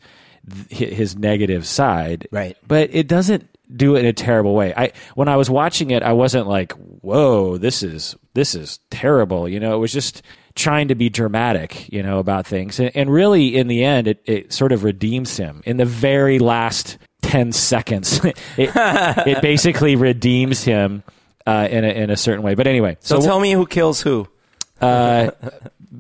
th- 0.70 0.94
his 0.94 1.18
negative 1.18 1.66
side, 1.66 2.28
Right. 2.32 2.58
But 2.68 2.90
it 2.94 3.08
doesn't 3.08 3.50
do 3.76 3.96
it 3.96 4.02
in 4.02 4.06
a 4.06 4.14
terrible 4.14 4.54
way. 4.54 4.74
I 4.76 4.92
when 5.16 5.28
I 5.28 5.38
was 5.38 5.50
watching 5.50 5.92
it, 5.92 6.04
I 6.04 6.14
wasn't 6.14 6.48
like, 6.48 6.74
"Whoa, 6.74 7.58
this 7.58 7.82
is 7.82 8.16
this 8.34 8.56
is 8.56 8.80
terrible." 8.92 9.48
You 9.48 9.60
know, 9.60 9.76
it 9.76 9.80
was 9.80 9.92
just 9.94 10.22
trying 10.56 10.90
to 10.90 10.96
be 10.96 11.10
dramatic, 11.10 11.92
you 11.92 12.04
know, 12.04 12.20
about 12.20 12.46
things, 12.46 12.80
and, 12.80 12.92
and 12.96 13.12
really, 13.12 13.56
in 13.56 13.68
the 13.68 13.84
end, 13.84 14.08
it, 14.08 14.22
it 14.26 14.54
sort 14.54 14.72
of 14.72 14.84
redeems 14.84 15.38
him 15.38 15.64
in 15.66 15.78
the 15.78 15.86
very 15.86 16.40
last 16.40 16.98
ten 17.22 17.52
seconds. 17.52 18.24
it, 18.26 18.38
it 18.58 19.42
basically 19.42 19.96
redeems 19.96 20.64
him 20.64 21.04
uh, 21.48 21.68
in 21.72 21.84
a 21.84 21.90
in 21.90 22.10
a 22.10 22.18
certain 22.18 22.44
way. 22.44 22.54
But 22.54 22.68
anyway, 22.68 22.98
So, 23.00 23.22
tell 23.22 23.40
me 23.40 23.54
who 23.54 23.66
kills 23.66 24.02
who. 24.02 24.28
Uh, 24.82 25.32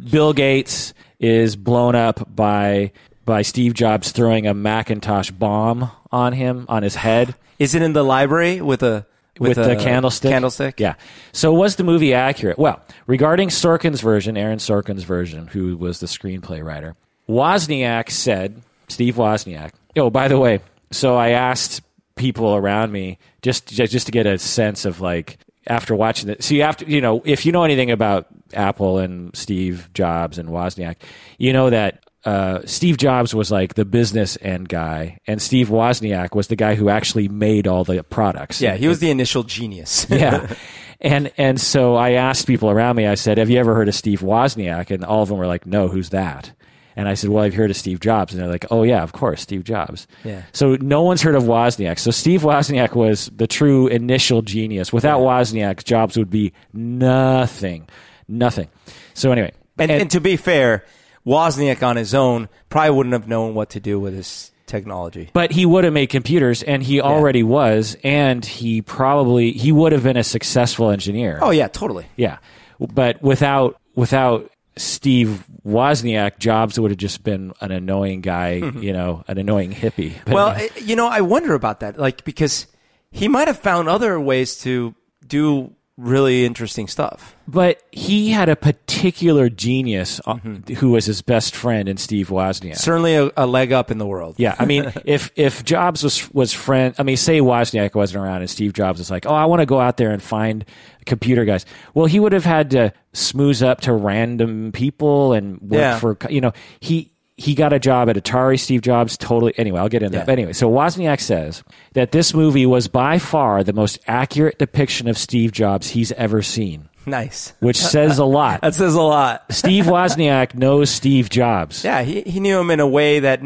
Bill 0.09 0.33
Gates 0.33 0.93
is 1.19 1.55
blown 1.55 1.95
up 1.95 2.35
by 2.35 2.91
by 3.25 3.41
Steve 3.41 3.73
Jobs 3.73 4.11
throwing 4.11 4.47
a 4.47 4.53
Macintosh 4.53 5.31
bomb 5.31 5.89
on 6.11 6.33
him 6.33 6.65
on 6.67 6.83
his 6.83 6.95
head 6.95 7.35
Is 7.57 7.73
it 7.73 7.81
in 7.81 7.93
the 7.93 8.03
library 8.03 8.59
with 8.59 8.83
a 8.83 9.05
with, 9.39 9.57
a 9.57 9.63
the 9.63 9.75
candlestick. 9.75 10.31
Candlestick. 10.31 10.79
Yeah. 10.79 10.95
So 11.31 11.53
was 11.53 11.75
the 11.75 11.83
movie 11.83 12.13
accurate? 12.13 12.57
Well, 12.57 12.81
regarding 13.07 13.49
Sorkin's 13.49 14.01
version, 14.01 14.37
Aaron 14.37 14.59
Sorkin's 14.59 15.03
version, 15.03 15.47
who 15.47 15.75
was 15.77 15.99
the 15.99 16.07
screenplay 16.07 16.63
writer, 16.63 16.95
Wozniak 17.27 18.11
said, 18.11 18.61
Steve 18.89 19.15
Wozniak. 19.15 19.71
Oh, 19.95 20.09
by 20.09 20.27
the 20.27 20.37
way, 20.37 20.59
so 20.91 21.15
I 21.15 21.29
asked 21.29 21.81
people 22.15 22.55
around 22.55 22.91
me 22.91 23.17
just 23.41 23.67
just 23.67 24.05
to 24.05 24.11
get 24.11 24.25
a 24.27 24.37
sense 24.37 24.85
of 24.85 25.01
like 25.01 25.37
after 25.67 25.95
watching 25.95 26.29
it. 26.29 26.43
See, 26.43 26.61
after 26.61 26.85
you 26.85 27.01
know, 27.01 27.21
if 27.25 27.45
you 27.45 27.51
know 27.51 27.63
anything 27.63 27.91
about 27.91 28.27
Apple 28.53 28.99
and 28.99 29.35
Steve 29.35 29.89
Jobs 29.93 30.37
and 30.37 30.49
Wozniak, 30.49 30.95
you 31.37 31.53
know 31.53 31.69
that 31.69 32.03
uh, 32.25 32.61
Steve 32.65 32.97
Jobs 32.97 33.35
was 33.35 33.51
like 33.51 33.75
the 33.75 33.85
business 33.85 34.37
end 34.41 34.69
guy, 34.69 35.17
and 35.27 35.41
Steve 35.41 35.67
Wozniak 35.69 36.35
was 36.35 36.47
the 36.47 36.55
guy 36.55 36.75
who 36.75 36.89
actually 36.89 37.27
made 37.27 37.67
all 37.67 37.83
the 37.83 38.03
products. 38.03 38.61
Yeah, 38.61 38.75
he 38.75 38.87
was 38.87 38.99
the 38.99 39.09
initial 39.11 39.43
genius. 39.43 40.07
yeah. 40.09 40.53
And 41.01 41.33
and 41.37 41.59
so 41.59 41.95
I 41.95 42.11
asked 42.11 42.47
people 42.47 42.69
around 42.69 42.95
me. 42.95 43.07
I 43.07 43.15
said, 43.15 43.37
"Have 43.37 43.49
you 43.49 43.59
ever 43.59 43.75
heard 43.75 43.89
of 43.89 43.95
Steve 43.95 44.21
Wozniak?" 44.21 44.89
And 44.89 45.03
all 45.03 45.21
of 45.21 45.27
them 45.27 45.37
were 45.37 45.47
like, 45.47 45.65
"No, 45.65 45.89
who's 45.89 46.11
that?" 46.11 46.53
And 46.95 47.09
I 47.09 47.15
said, 47.15 47.29
"Well, 47.29 47.43
I've 47.43 47.53
heard 47.53 47.71
of 47.71 47.75
Steve 47.75 47.99
Jobs." 47.99 48.33
And 48.33 48.41
they're 48.41 48.49
like, 48.49 48.67
"Oh 48.71 48.83
yeah, 48.83 49.03
of 49.03 49.11
course, 49.11 49.41
Steve 49.41 49.65
Jobs." 49.65 50.07
Yeah. 50.23 50.43
So 50.53 50.77
no 50.79 51.03
one's 51.03 51.21
heard 51.21 51.35
of 51.35 51.43
Wozniak. 51.43 51.99
So 51.99 52.09
Steve 52.09 52.43
Wozniak 52.43 52.95
was 52.95 53.29
the 53.35 53.47
true 53.47 53.87
initial 53.87 54.41
genius. 54.41 54.93
Without 54.93 55.19
Wozniak, 55.19 55.83
Jobs 55.83 56.17
would 56.17 56.29
be 56.29 56.53
nothing, 56.71 57.89
nothing. 58.27 58.67
So 59.13 59.31
anyway, 59.31 59.51
And, 59.77 59.91
and, 59.91 60.11
to 60.11 60.21
be 60.21 60.35
fair, 60.37 60.85
Wozniak 61.25 61.83
on 61.83 61.95
his 61.95 62.13
own 62.13 62.49
probably 62.69 62.91
wouldn't 62.91 63.13
have 63.13 63.27
known 63.27 63.53
what 63.55 63.71
to 63.71 63.79
do 63.79 63.99
with 63.99 64.13
his 64.13 64.51
technology. 64.65 65.29
But 65.33 65.51
he 65.51 65.65
would 65.65 65.83
have 65.83 65.93
made 65.93 66.07
computers, 66.07 66.63
and 66.63 66.81
he 66.83 67.01
already 67.01 67.43
was, 67.43 67.95
and 68.03 68.43
he 68.43 68.81
probably 68.81 69.51
he 69.51 69.71
would 69.71 69.91
have 69.91 70.03
been 70.03 70.17
a 70.17 70.23
successful 70.23 70.89
engineer. 70.89 71.39
Oh 71.41 71.51
yeah, 71.51 71.67
totally. 71.67 72.05
Yeah, 72.15 72.39
but 72.79 73.21
without 73.21 73.79
without 73.95 74.51
Steve 74.75 75.45
Wozniak, 75.65 76.39
Jobs 76.39 76.79
would 76.79 76.91
have 76.91 76.97
just 76.97 77.23
been 77.23 77.53
an 77.61 77.71
annoying 77.71 78.21
guy, 78.21 78.53
you 78.79 78.93
know, 78.93 79.23
an 79.27 79.37
annoying 79.37 79.71
hippie. 79.71 80.13
But 80.25 80.33
Well, 80.33 80.49
anyway. 80.49 80.69
You 80.81 80.95
know, 80.95 81.07
I 81.07 81.21
wonder 81.21 81.53
about 81.53 81.81
that, 81.81 81.97
like 81.97 82.23
because 82.23 82.67
he 83.11 83.27
might 83.27 83.47
have 83.47 83.59
found 83.59 83.87
other 83.87 84.19
ways 84.19 84.59
to 84.61 84.95
do 85.27 85.73
really 85.97 86.43
interesting 86.45 86.87
stuff. 86.87 87.35
but 87.47 87.83
he 87.91 88.31
had 88.31 88.49
a 88.49 88.55
particular 88.55 89.47
genius 89.49 90.19
uh, 90.25 90.33
Mm-hmm. 90.35 90.73
who 90.75 90.89
was 90.91 91.05
his 91.05 91.21
best 91.21 91.55
friend 91.55 91.87
in 91.87 91.97
Steve 91.97 92.29
Wozniak. 92.29 92.77
Certainly 92.77 93.15
a, 93.15 93.31
a 93.37 93.45
leg 93.45 93.71
up 93.71 93.91
in 93.91 93.97
the 93.99 94.07
world. 94.07 94.35
Yeah, 94.39 94.55
I 94.57 94.65
mean, 94.65 94.91
if 95.05 95.31
if 95.35 95.63
Jobs 95.63 96.03
was 96.03 96.31
was 96.33 96.51
friend, 96.53 96.95
I 96.97 97.03
mean, 97.03 97.17
say 97.17 97.39
Wozniak 97.41 97.93
wasn't 97.95 98.23
around 98.25 98.41
and 98.41 98.49
Steve 98.49 98.73
Jobs 98.73 98.97
was 98.99 99.11
like, 99.11 99.25
oh, 99.27 99.33
I 99.35 99.45
want 99.45 99.59
to 99.61 99.65
go 99.67 99.79
out 99.79 99.97
there 99.97 100.11
and 100.11 100.21
find 100.21 100.65
computer 101.05 101.45
guys. 101.45 101.65
Well, 101.93 102.07
he 102.07 102.19
would 102.19 102.33
have 102.33 102.45
had 102.45 102.71
to 102.71 102.91
smooth 103.13 103.61
up 103.61 103.81
to 103.81 103.93
random 103.93 104.71
people 104.71 105.33
and 105.33 105.61
work 105.61 105.71
Yeah. 105.79 105.99
for 105.99 106.17
you 106.29 106.41
know 106.41 106.53
he. 106.79 107.11
He 107.35 107.55
got 107.55 107.73
a 107.73 107.79
job 107.79 108.09
at 108.09 108.15
Atari. 108.15 108.59
Steve 108.59 108.81
Jobs 108.81 109.17
totally. 109.17 109.53
Anyway, 109.57 109.79
I'll 109.79 109.89
get 109.89 110.03
into 110.03 110.13
Yeah. 110.15 110.19
that. 110.21 110.25
But 110.27 110.33
anyway, 110.33 110.53
so 110.53 110.69
Wozniak 110.69 111.19
says 111.19 111.63
that 111.93 112.11
this 112.11 112.33
movie 112.33 112.65
was 112.65 112.87
by 112.87 113.17
far 113.17 113.63
the 113.63 113.73
most 113.73 113.97
accurate 114.07 114.59
depiction 114.59 115.07
of 115.07 115.17
Steve 115.17 115.51
Jobs 115.51 115.89
he's 115.89 116.11
ever 116.11 116.41
seen, 116.43 116.89
Nice. 117.07 117.53
which 117.59 117.77
says 117.93 118.19
a 118.19 118.25
lot. 118.25 118.61
That 118.61 118.75
says 118.75 118.93
a 118.93 119.01
lot. 119.01 119.45
Steve 119.51 119.85
Wozniak 119.85 120.53
knows 120.53 120.89
Steve 120.91 121.29
Jobs. 121.29 121.83
Yeah, 121.83 122.03
he, 122.03 122.21
he 122.21 122.39
knew 122.39 122.59
him 122.59 122.69
in 122.69 122.79
a 122.79 122.87
way 122.87 123.19
that 123.19 123.41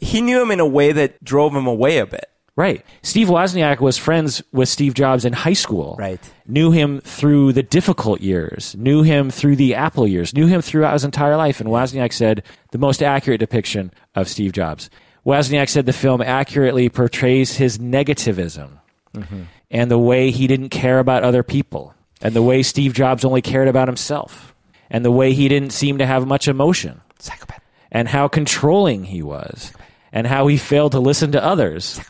he 0.00 0.20
knew 0.20 0.42
him 0.42 0.50
in 0.50 0.60
a 0.60 0.66
way 0.66 0.90
that 0.92 1.22
drove 1.22 1.54
him 1.54 1.66
away 1.66 1.98
a 1.98 2.06
bit. 2.06 2.26
Right. 2.58 2.84
Steve 3.02 3.28
Wozniak 3.28 3.78
was 3.78 3.96
friends 3.98 4.42
with 4.50 4.68
Steve 4.68 4.94
Jobs 4.94 5.24
in 5.24 5.32
high 5.32 5.52
school. 5.52 5.94
Right. 5.96 6.18
Knew 6.44 6.72
him 6.72 7.00
through 7.02 7.52
the 7.52 7.62
difficult 7.62 8.20
years, 8.20 8.74
knew 8.76 9.04
him 9.04 9.30
through 9.30 9.54
the 9.54 9.76
Apple 9.76 10.08
years, 10.08 10.34
knew 10.34 10.48
him 10.48 10.60
throughout 10.60 10.94
his 10.94 11.04
entire 11.04 11.36
life. 11.36 11.60
And 11.60 11.70
Wozniak 11.70 12.12
said 12.12 12.42
the 12.72 12.78
most 12.78 13.00
accurate 13.00 13.38
depiction 13.38 13.92
of 14.16 14.28
Steve 14.28 14.50
Jobs. 14.50 14.90
Wozniak 15.24 15.68
said 15.68 15.86
the 15.86 15.92
film 15.92 16.20
accurately 16.20 16.88
portrays 16.88 17.56
his 17.56 17.78
negativism 17.78 18.70
mm-hmm. 19.14 19.42
and 19.70 19.88
the 19.88 19.96
way 19.96 20.32
he 20.32 20.48
didn't 20.48 20.70
care 20.70 20.98
about 20.98 21.22
other 21.22 21.44
people 21.44 21.94
and 22.20 22.34
the 22.34 22.42
way 22.42 22.64
Steve 22.64 22.92
Jobs 22.92 23.24
only 23.24 23.40
cared 23.40 23.68
about 23.68 23.86
himself 23.86 24.52
and 24.90 25.04
the 25.04 25.12
way 25.12 25.32
he 25.32 25.46
didn't 25.46 25.70
seem 25.70 25.98
to 25.98 26.06
have 26.06 26.26
much 26.26 26.48
emotion 26.48 27.02
Psychopath. 27.20 27.62
and 27.92 28.08
how 28.08 28.26
controlling 28.26 29.04
he 29.04 29.22
was, 29.22 29.72
and 30.12 30.26
how 30.26 30.48
he 30.48 30.56
failed 30.56 30.90
to 30.92 30.98
listen 30.98 31.30
to 31.32 31.44
others, 31.44 32.00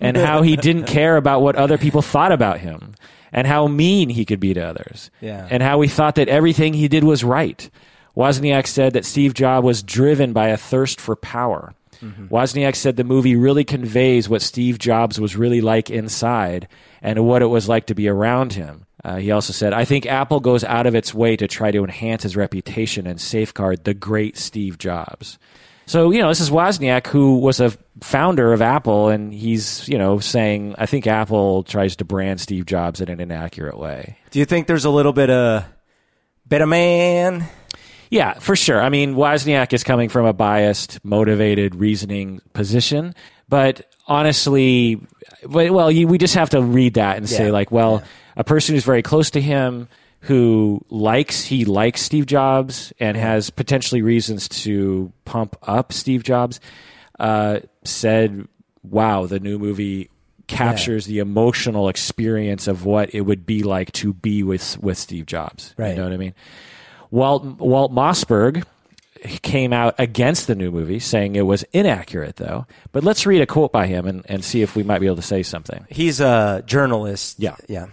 and 0.00 0.16
how 0.16 0.42
he 0.42 0.56
didn't 0.56 0.84
care 0.86 1.16
about 1.16 1.42
what 1.42 1.56
other 1.56 1.78
people 1.78 2.02
thought 2.02 2.32
about 2.32 2.60
him, 2.60 2.94
and 3.32 3.46
how 3.46 3.66
mean 3.68 4.08
he 4.08 4.24
could 4.24 4.40
be 4.40 4.54
to 4.54 4.60
others, 4.60 5.10
Yeah. 5.20 5.46
and 5.50 5.62
how 5.62 5.80
he 5.80 5.88
thought 5.88 6.14
that 6.16 6.28
everything 6.28 6.74
he 6.74 6.88
did 6.88 7.04
was 7.04 7.22
right. 7.22 7.68
Wozniak 8.16 8.66
said 8.66 8.92
that 8.94 9.04
Steve 9.04 9.34
Jobs 9.34 9.64
was 9.64 9.82
driven 9.82 10.32
by 10.32 10.48
a 10.48 10.56
thirst 10.56 11.00
for 11.00 11.14
power. 11.16 11.74
Wozniak 12.30 12.74
said 12.76 12.96
the 12.96 13.04
movie 13.04 13.36
really 13.36 13.62
conveys 13.62 14.26
what 14.26 14.40
Steve 14.40 14.78
Jobs 14.78 15.20
was 15.20 15.36
really 15.36 15.60
like 15.60 15.90
inside 15.90 16.66
and 17.02 17.26
what 17.26 17.42
it 17.42 17.46
was 17.46 17.68
like 17.68 17.86
to 17.86 17.94
be 17.94 18.08
around 18.08 18.54
him. 18.54 18.86
Uh, 19.04 19.16
he 19.16 19.30
also 19.30 19.52
said, 19.52 19.74
I 19.74 19.84
think 19.84 20.06
Apple 20.06 20.40
goes 20.40 20.64
out 20.64 20.86
of 20.86 20.94
its 20.94 21.12
way 21.12 21.36
to 21.36 21.46
try 21.46 21.70
to 21.70 21.84
enhance 21.84 22.22
his 22.22 22.36
reputation 22.36 23.06
and 23.06 23.20
safeguard 23.20 23.84
the 23.84 23.92
great 23.94 24.38
Steve 24.38 24.78
Jobs. 24.78 25.38
So, 25.90 26.12
you 26.12 26.20
know, 26.20 26.28
this 26.28 26.38
is 26.38 26.50
Wozniak, 26.50 27.08
who 27.08 27.38
was 27.38 27.58
a 27.58 27.72
founder 28.00 28.52
of 28.52 28.62
Apple, 28.62 29.08
and 29.08 29.34
he's, 29.34 29.88
you 29.88 29.98
know, 29.98 30.20
saying, 30.20 30.76
I 30.78 30.86
think 30.86 31.08
Apple 31.08 31.64
tries 31.64 31.96
to 31.96 32.04
brand 32.04 32.40
Steve 32.40 32.64
Jobs 32.64 33.00
in 33.00 33.08
an 33.08 33.18
inaccurate 33.18 33.76
way. 33.76 34.16
Do 34.30 34.38
you 34.38 34.44
think 34.44 34.68
there's 34.68 34.84
a 34.84 34.90
little 34.90 35.12
bit 35.12 35.30
of 35.30 35.64
bit 36.46 36.60
of 36.60 36.68
man? 36.68 37.44
Yeah, 38.08 38.34
for 38.34 38.54
sure. 38.54 38.80
I 38.80 38.88
mean, 38.88 39.16
Wozniak 39.16 39.72
is 39.72 39.82
coming 39.82 40.08
from 40.08 40.26
a 40.26 40.32
biased, 40.32 41.04
motivated, 41.04 41.74
reasoning 41.74 42.40
position, 42.52 43.12
but 43.48 43.84
honestly, 44.06 45.00
but, 45.44 45.72
well, 45.72 45.90
you, 45.90 46.06
we 46.06 46.18
just 46.18 46.36
have 46.36 46.50
to 46.50 46.62
read 46.62 46.94
that 46.94 47.16
and 47.16 47.28
say, 47.28 47.50
like, 47.50 47.72
well, 47.72 48.04
a 48.36 48.44
person 48.44 48.76
who's 48.76 48.84
very 48.84 49.02
close 49.02 49.30
to 49.30 49.40
him, 49.40 49.88
who 50.20 50.84
likes 50.90 51.44
he 51.44 51.64
likes 51.64 52.02
Steve 52.02 52.26
Jobs 52.26 52.92
and 53.00 53.16
has 53.16 53.50
potentially 53.50 54.02
reasons 54.02 54.48
to 54.48 55.12
pump 55.24 55.56
up 55.62 55.92
Steve 55.92 56.22
Jobs. 56.22 56.60
uh, 57.18 57.60
said, 57.84 58.46
"Wow, 58.82 59.26
the 59.26 59.40
new 59.40 59.58
movie." 59.58 60.08
Captures 60.46 61.06
the 61.06 61.20
emotional 61.20 61.88
experience 61.88 62.66
of 62.66 62.84
what 62.84 63.14
it 63.14 63.20
would 63.20 63.46
be 63.46 63.62
like 63.62 63.92
to 63.92 64.12
be 64.12 64.42
with 64.42 64.76
with 64.82 64.98
Steve 64.98 65.24
Jobs. 65.26 65.74
Right. 65.78 65.90
You 65.90 65.96
know 65.98 66.02
what 66.02 66.12
I 66.12 66.16
mean? 66.16 66.34
Walt 67.12 67.44
Walt 67.60 67.92
Mossberg 67.92 68.64
came 69.42 69.72
out 69.72 69.94
against 69.98 70.48
the 70.48 70.56
new 70.56 70.72
movie, 70.72 70.98
saying 70.98 71.36
it 71.36 71.42
was 71.42 71.62
inaccurate, 71.72 72.34
though. 72.34 72.66
But 72.90 73.04
let's 73.04 73.26
read 73.26 73.42
a 73.42 73.46
quote 73.46 73.70
by 73.70 73.86
him 73.86 74.08
and, 74.08 74.24
and 74.28 74.44
see 74.44 74.60
if 74.62 74.74
we 74.74 74.82
might 74.82 74.98
be 74.98 75.06
able 75.06 75.16
to 75.16 75.22
say 75.22 75.44
something. 75.44 75.86
He's 75.88 76.20
a 76.20 76.64
journalist. 76.66 77.38
Yeah. 77.38 77.54
Yeah. 77.68 77.86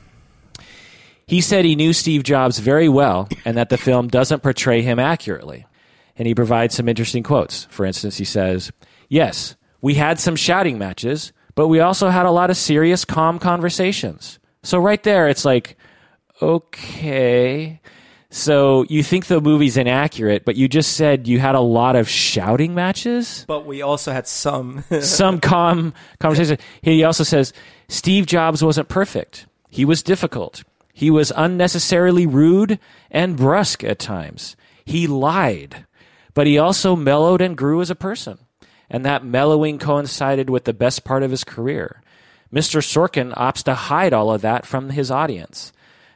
He 1.28 1.42
said 1.42 1.66
he 1.66 1.76
knew 1.76 1.92
Steve 1.92 2.24
Jobs 2.24 2.60
very 2.60 2.88
well 2.88 3.28
and 3.44 3.58
that 3.58 3.68
the 3.70 3.78
film 3.78 4.08
doesn't 4.08 4.44
portray 4.44 4.82
him 4.82 4.98
accurately. 4.98 5.66
And 6.16 6.26
he 6.26 6.34
provides 6.34 6.74
some 6.74 6.88
interesting 6.88 7.22
quotes. 7.22 7.66
For 7.66 7.86
instance, 7.86 8.18
he 8.18 8.24
says, 8.26 8.72
Yes, 9.10 9.56
we 9.82 9.96
had 9.96 10.20
some 10.20 10.38
shouting 10.38 10.78
matches, 10.78 11.34
but 11.54 11.68
we 11.68 11.80
also 11.82 12.10
had 12.10 12.26
a 12.26 12.32
lot 12.32 12.50
of 12.50 12.58
serious, 12.58 13.06
calm 13.06 13.40
conversations. 13.40 14.40
So, 14.64 14.80
right 14.80 15.02
there, 15.04 15.28
it's 15.28 15.46
like, 15.46 15.78
okay. 16.42 17.80
So, 18.30 18.86
you 18.90 19.04
think 19.04 19.28
the 19.28 19.40
movie's 19.40 19.78
inaccurate, 19.78 20.44
but 20.44 20.56
you 20.56 20.68
just 20.68 20.94
said 20.94 21.28
you 21.28 21.40
had 21.40 21.56
a 21.56 21.62
lot 21.62 21.96
of 21.96 22.10
shouting 22.10 22.74
matches? 22.74 23.46
But 23.48 23.66
we 23.66 23.82
also 23.82 24.12
had 24.12 24.28
some. 24.28 24.84
some 25.02 25.40
calm 25.40 25.94
conversation. 26.20 26.58
He 26.82 27.04
also 27.04 27.24
says 27.24 27.54
Steve 27.90 28.26
Jobs 28.26 28.64
wasn't 28.64 28.90
perfect. 28.90 29.46
He 29.70 29.86
was 29.86 30.02
difficult. 30.02 30.64
He 30.98 31.12
was 31.12 31.32
unnecessarily 31.36 32.26
rude 32.26 32.80
and 33.12 33.38
brusque 33.38 33.84
at 33.84 34.00
times. 34.00 34.56
He 34.84 35.06
lied, 35.06 35.86
but 36.34 36.48
he 36.48 36.58
also 36.58 36.96
mellowed 36.96 37.40
and 37.40 37.56
grew 37.56 37.82
as 37.82 37.92
a 37.92 37.96
person. 37.96 38.40
And 38.90 39.06
that 39.06 39.24
mellowing 39.24 39.78
coincided 39.78 40.50
with 40.50 40.64
the 40.64 40.74
best 40.74 41.04
part 41.04 41.22
of 41.22 41.30
his 41.30 41.44
career. 41.44 42.02
Mr. 42.52 42.82
Sorkin 42.82 43.32
opts 43.36 43.62
to 43.66 43.76
hide 43.76 44.12
all 44.12 44.32
of 44.32 44.42
that 44.42 44.66
from 44.66 44.90
his 44.90 45.12
audience. 45.12 45.72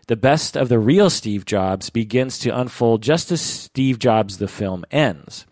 The 0.07 0.15
best 0.15 0.57
of 0.57 0.67
the 0.67 0.79
real 0.79 1.11
Steve 1.11 1.45
Jobs 1.45 1.91
begins 1.91 2.39
to 2.39 2.59
unfold 2.59 3.03
just 3.03 3.31
as 3.31 3.39
Steve 3.39 4.00
Jobs 4.00 4.39
the 4.39 4.47
film 4.47 4.83
ends. 4.89 5.45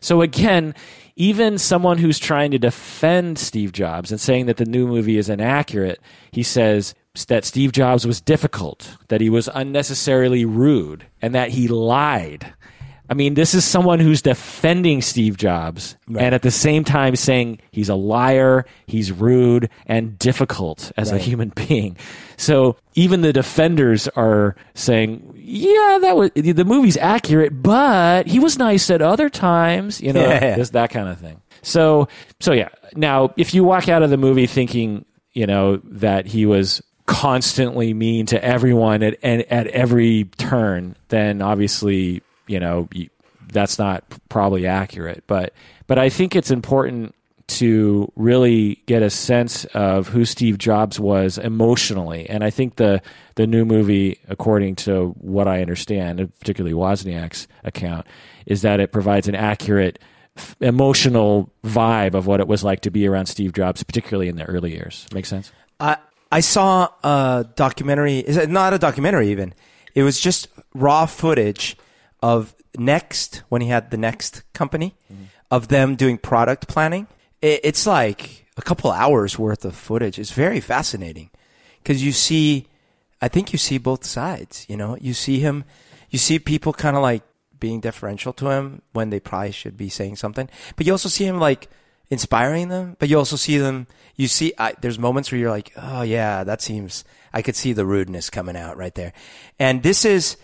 So 0.00 0.22
again, 0.22 0.74
even 1.14 1.56
someone 1.56 1.98
who's 1.98 2.18
trying 2.18 2.50
to 2.50 2.58
defend 2.58 3.38
Steve 3.38 3.70
Jobs 3.70 4.10
and 4.10 4.20
saying 4.20 4.46
that 4.46 4.56
the 4.56 4.64
new 4.64 4.88
movie 4.88 5.18
is 5.18 5.28
inaccurate, 5.28 6.00
he 6.32 6.42
says 6.42 6.96
that 7.28 7.44
Steve 7.44 7.72
Jobs 7.72 8.06
was 8.06 8.20
difficult, 8.20 8.96
that 9.08 9.20
he 9.20 9.28
was 9.28 9.48
unnecessarily 9.54 10.44
rude, 10.44 11.04
and 11.20 11.34
that 11.34 11.50
he 11.50 11.68
lied. 11.68 12.52
I 13.10 13.14
mean, 13.14 13.34
this 13.34 13.52
is 13.52 13.62
someone 13.66 14.00
who's 14.00 14.22
defending 14.22 15.02
Steve 15.02 15.36
Jobs 15.36 15.96
and 16.06 16.34
at 16.34 16.40
the 16.40 16.50
same 16.50 16.82
time 16.82 17.14
saying 17.14 17.60
he's 17.70 17.90
a 17.90 17.94
liar, 17.94 18.64
he's 18.86 19.12
rude, 19.12 19.68
and 19.84 20.18
difficult 20.18 20.90
as 20.96 21.10
a 21.12 21.18
human 21.18 21.50
being. 21.68 21.98
So 22.38 22.76
even 22.94 23.20
the 23.20 23.32
defenders 23.34 24.08
are 24.08 24.56
saying, 24.74 25.34
yeah, 25.36 25.98
that 26.00 26.16
was 26.16 26.30
the 26.34 26.64
movie's 26.64 26.96
accurate, 26.96 27.62
but 27.62 28.26
he 28.26 28.38
was 28.38 28.56
nice 28.56 28.88
at 28.88 29.02
other 29.02 29.28
times, 29.28 30.00
you 30.00 30.14
know, 30.14 30.26
Yeah. 30.26 30.56
just 30.56 30.72
that 30.72 30.88
kind 30.88 31.08
of 31.10 31.18
thing. 31.18 31.42
So, 31.60 32.08
so 32.40 32.54
yeah. 32.54 32.70
Now, 32.96 33.34
if 33.36 33.52
you 33.52 33.62
walk 33.62 33.90
out 33.90 34.02
of 34.02 34.08
the 34.08 34.16
movie 34.16 34.46
thinking, 34.46 35.04
you 35.34 35.46
know, 35.46 35.76
that 35.84 36.24
he 36.26 36.46
was 36.46 36.80
constantly 37.06 37.94
mean 37.94 38.26
to 38.26 38.42
everyone 38.44 39.02
at 39.02 39.22
at, 39.22 39.46
at 39.48 39.66
every 39.68 40.24
turn, 40.38 40.96
then 41.08 41.42
obviously, 41.42 42.22
you 42.46 42.60
know, 42.60 42.88
that's 43.52 43.78
not 43.78 44.04
probably 44.28 44.66
accurate. 44.66 45.24
But 45.26 45.52
but 45.86 45.98
I 45.98 46.08
think 46.08 46.36
it's 46.36 46.50
important 46.50 47.14
to 47.48 48.10
really 48.16 48.82
get 48.86 49.02
a 49.02 49.10
sense 49.10 49.64
of 49.66 50.08
who 50.08 50.24
Steve 50.24 50.58
Jobs 50.58 50.98
was 50.98 51.38
emotionally, 51.38 52.28
and 52.28 52.42
I 52.42 52.50
think 52.50 52.76
the 52.76 53.02
the 53.34 53.46
new 53.46 53.64
movie, 53.64 54.18
according 54.28 54.76
to 54.76 55.14
what 55.20 55.48
I 55.48 55.60
understand, 55.60 56.20
and 56.20 56.38
particularly 56.38 56.74
Wozniak's 56.74 57.46
account, 57.64 58.06
is 58.46 58.62
that 58.62 58.80
it 58.80 58.92
provides 58.92 59.28
an 59.28 59.34
accurate 59.34 59.98
emotional 60.60 61.50
vibe 61.64 62.14
of 62.14 62.26
what 62.26 62.40
it 62.40 62.48
was 62.48 62.64
like 62.64 62.80
to 62.80 62.90
be 62.90 63.06
around 63.06 63.26
Steve 63.26 63.52
Jobs, 63.52 63.82
particularly 63.82 64.28
in 64.28 64.36
the 64.36 64.44
early 64.44 64.72
years. 64.72 65.06
Make 65.12 65.26
sense? 65.26 65.52
I 65.78 65.98
I 66.32 66.40
saw 66.40 66.88
a 67.04 67.46
documentary. 67.56 68.18
Is 68.18 68.38
it 68.38 68.48
not 68.48 68.72
a 68.72 68.78
documentary 68.78 69.28
even? 69.28 69.52
It 69.94 70.02
was 70.02 70.18
just 70.18 70.48
raw 70.74 71.06
footage 71.06 71.76
of 72.22 72.54
Next 72.76 73.42
when 73.50 73.60
he 73.60 73.68
had 73.68 73.90
the 73.90 73.98
Next 73.98 74.42
company 74.54 74.94
mm-hmm. 75.12 75.24
of 75.50 75.68
them 75.68 75.94
doing 75.94 76.16
product 76.16 76.68
planning. 76.68 77.06
It, 77.42 77.60
it's 77.64 77.86
like 77.86 78.46
a 78.56 78.62
couple 78.62 78.90
hours 78.90 79.38
worth 79.38 79.66
of 79.66 79.74
footage. 79.74 80.18
It's 80.18 80.32
very 80.32 80.60
fascinating 80.60 81.28
because 81.82 82.02
you 82.02 82.12
see, 82.12 82.66
I 83.20 83.28
think 83.28 83.52
you 83.52 83.58
see 83.58 83.76
both 83.76 84.04
sides. 84.04 84.64
You 84.70 84.78
know, 84.78 84.96
you 85.00 85.12
see 85.12 85.40
him, 85.40 85.64
you 86.08 86.18
see 86.18 86.38
people 86.38 86.72
kind 86.72 86.96
of 86.96 87.02
like 87.02 87.22
being 87.60 87.80
deferential 87.80 88.32
to 88.32 88.48
him 88.48 88.80
when 88.92 89.10
they 89.10 89.20
probably 89.20 89.52
should 89.52 89.76
be 89.76 89.90
saying 89.90 90.16
something, 90.16 90.48
but 90.76 90.86
you 90.86 90.92
also 90.92 91.10
see 91.10 91.26
him 91.26 91.38
like 91.38 91.68
inspiring 92.10 92.68
them, 92.68 92.96
but 92.98 93.08
you 93.08 93.18
also 93.18 93.36
see 93.36 93.58
them. 93.58 93.86
You 94.16 94.28
see, 94.28 94.52
I, 94.58 94.74
there's 94.80 94.98
moments 94.98 95.32
where 95.32 95.38
you're 95.38 95.50
like, 95.50 95.72
oh 95.76 96.02
yeah, 96.02 96.44
that 96.44 96.62
seems. 96.62 97.04
I 97.32 97.40
could 97.40 97.56
see 97.56 97.72
the 97.72 97.86
rudeness 97.86 98.28
coming 98.28 98.56
out 98.56 98.76
right 98.76 98.94
there, 98.94 99.12
and 99.58 99.82
this 99.82 100.04
is. 100.04 100.36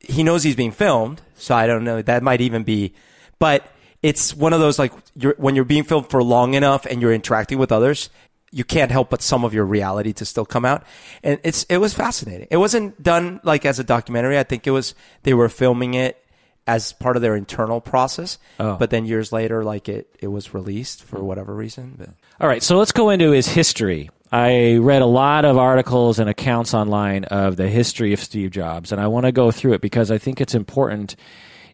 He 0.00 0.22
knows 0.22 0.42
he's 0.42 0.56
being 0.56 0.72
filmed, 0.72 1.22
so 1.34 1.54
I 1.54 1.66
don't 1.66 1.84
know. 1.84 2.02
That 2.02 2.22
might 2.22 2.42
even 2.42 2.62
be, 2.62 2.94
but 3.38 3.66
it's 4.02 4.34
one 4.34 4.52
of 4.52 4.60
those 4.60 4.78
like 4.78 4.92
you're, 5.16 5.34
when 5.38 5.54
you're 5.56 5.64
being 5.64 5.84
filmed 5.84 6.10
for 6.10 6.22
long 6.22 6.52
enough 6.52 6.84
and 6.84 7.00
you're 7.00 7.14
interacting 7.14 7.56
with 7.56 7.72
others, 7.72 8.10
you 8.52 8.62
can't 8.62 8.90
help 8.90 9.10
but 9.10 9.22
some 9.22 9.44
of 9.44 9.54
your 9.54 9.64
reality 9.64 10.12
to 10.12 10.24
still 10.24 10.44
come 10.44 10.64
out. 10.64 10.84
And 11.22 11.40
it's 11.42 11.64
it 11.64 11.78
was 11.78 11.94
fascinating. 11.94 12.46
It 12.50 12.58
wasn't 12.58 13.02
done 13.02 13.40
like 13.42 13.64
as 13.64 13.78
a 13.78 13.84
documentary. 13.84 14.38
I 14.38 14.42
think 14.42 14.66
it 14.66 14.72
was 14.72 14.94
they 15.22 15.32
were 15.32 15.48
filming 15.48 15.94
it 15.94 16.22
as 16.66 16.92
part 16.92 17.16
of 17.16 17.22
their 17.22 17.36
internal 17.36 17.80
process. 17.80 18.38
Oh. 18.58 18.76
But 18.76 18.90
then 18.90 19.04
years 19.04 19.32
later, 19.32 19.64
like 19.64 19.88
it 19.88 20.14
it 20.20 20.28
was 20.28 20.54
released 20.54 21.04
for 21.04 21.18
hmm. 21.18 21.26
whatever 21.26 21.54
reason. 21.54 21.94
But 21.98 22.10
All 22.40 22.48
right, 22.48 22.62
so 22.62 22.78
let's 22.78 22.92
go 22.92 23.10
into 23.10 23.30
his 23.30 23.46
history. 23.46 24.10
I 24.32 24.78
read 24.78 25.02
a 25.02 25.06
lot 25.06 25.44
of 25.44 25.58
articles 25.58 26.18
and 26.18 26.28
accounts 26.28 26.74
online 26.74 27.24
of 27.24 27.56
the 27.56 27.68
history 27.68 28.12
of 28.12 28.20
Steve 28.20 28.50
Jobs, 28.50 28.90
and 28.90 29.00
I 29.00 29.06
want 29.06 29.26
to 29.26 29.32
go 29.32 29.52
through 29.52 29.74
it 29.74 29.80
because 29.80 30.10
I 30.10 30.18
think 30.18 30.40
it's 30.40 30.56
important. 30.56 31.14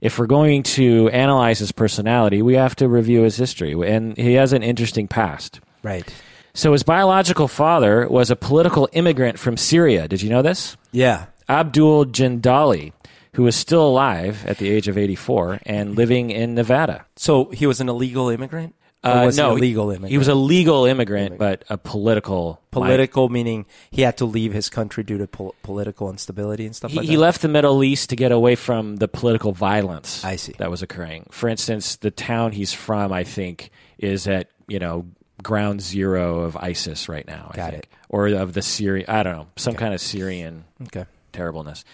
If 0.03 0.19
we're 0.19 0.27
going 0.27 0.63
to 0.65 1.09
analyze 1.09 1.59
his 1.59 1.73
personality, 1.73 2.43
we 2.43 2.55
have 2.55 2.77
to 2.77 2.89
review 2.89 3.23
his 3.23 3.37
history, 3.37 3.73
and 3.89 4.17
he 4.17 4.35
has 4.35 4.53
an 4.53 4.63
interesting 4.63 5.09
past. 5.09 5.61
right, 5.83 6.07
So, 6.53 6.73
his 6.73 6.83
biological 6.83 7.49
father 7.49 8.07
was 8.09 8.31
a 8.31 8.37
political 8.37 8.89
immigrant 8.93 9.39
from 9.39 9.57
Syria. 9.57 10.09
Did 10.09 10.21
you 10.21 10.29
know 10.29 10.43
this? 10.43 10.77
yeah, 10.93 11.27
Abdul 11.49 12.07
Jandali, 12.07 12.93
who 13.35 13.47
is 13.47 13.55
still 13.57 13.87
alive 13.87 14.45
at 14.47 14.59
the 14.59 14.69
age 14.71 14.89
of 14.89 14.99
84 14.99 15.61
and 15.65 15.95
living 15.97 16.31
in 16.31 16.55
Nevada. 16.55 17.07
So 17.17 17.47
he 17.51 17.67
was 17.67 17.81
an 17.81 17.89
illegal 17.89 18.29
immigrant. 18.29 18.75
Uh, 19.03 19.31
no, 19.35 19.55
he 19.55 19.63
legal 19.63 19.89
immigrant? 19.91 20.11
He 20.11 20.19
was 20.19 20.29
a 20.29 20.35
legal 20.35 20.85
immigrant, 20.85 21.39
but 21.39 21.65
a 21.71 21.79
political. 21.79 22.61
political, 22.71 23.31
meaning 23.31 23.65
he 23.91 24.03
had 24.03 24.19
to 24.19 24.27
leave 24.27 24.53
his 24.53 24.69
country 24.69 25.03
due 25.03 25.17
to 25.17 25.27
pol- 25.27 25.55
political 25.63 26.11
instability 26.11 26.67
and 26.67 26.77
stuff 26.77 26.91
He, 26.91 26.99
like 26.99 27.07
he 27.07 27.17
left 27.17 27.41
the 27.41 27.49
Middle 27.49 27.83
East 27.83 28.11
to 28.11 28.17
get 28.17 28.31
away 28.31 28.57
from 28.57 28.97
the 28.97 29.09
political 29.09 29.53
violence 29.53 30.23
I 30.23 30.37
see. 30.37 30.53
that 30.59 30.71
was 30.71 30.83
occurring. 30.83 31.29
For 31.31 31.49
instance, 31.49 31.97
the 31.97 32.11
town 32.11 32.53
he's 32.53 32.75
from, 32.75 33.11
I 33.11 33.25
think, 33.25 33.71
is 33.99 34.27
at 34.27 34.49
you 34.69 34.79
know 34.79 35.07
ground 35.43 35.81
zero 35.81 36.41
of 36.41 36.55
ISIS 36.59 37.09
right 37.09 37.27
now. 37.27 37.49
I 37.55 37.57
Got 37.57 37.71
think, 37.71 37.85
it. 37.85 37.89
or 38.11 38.27
of 38.29 38.53
the 38.53 38.61
Syrian. 38.61 39.09
I 39.09 39.23
don't 39.23 39.35
know, 39.35 39.47
some 39.57 39.77
kind 39.77 39.95
of 39.95 40.01
Syrian 40.03 40.65
Okay. 40.83 41.07
terribleness. 41.33 41.87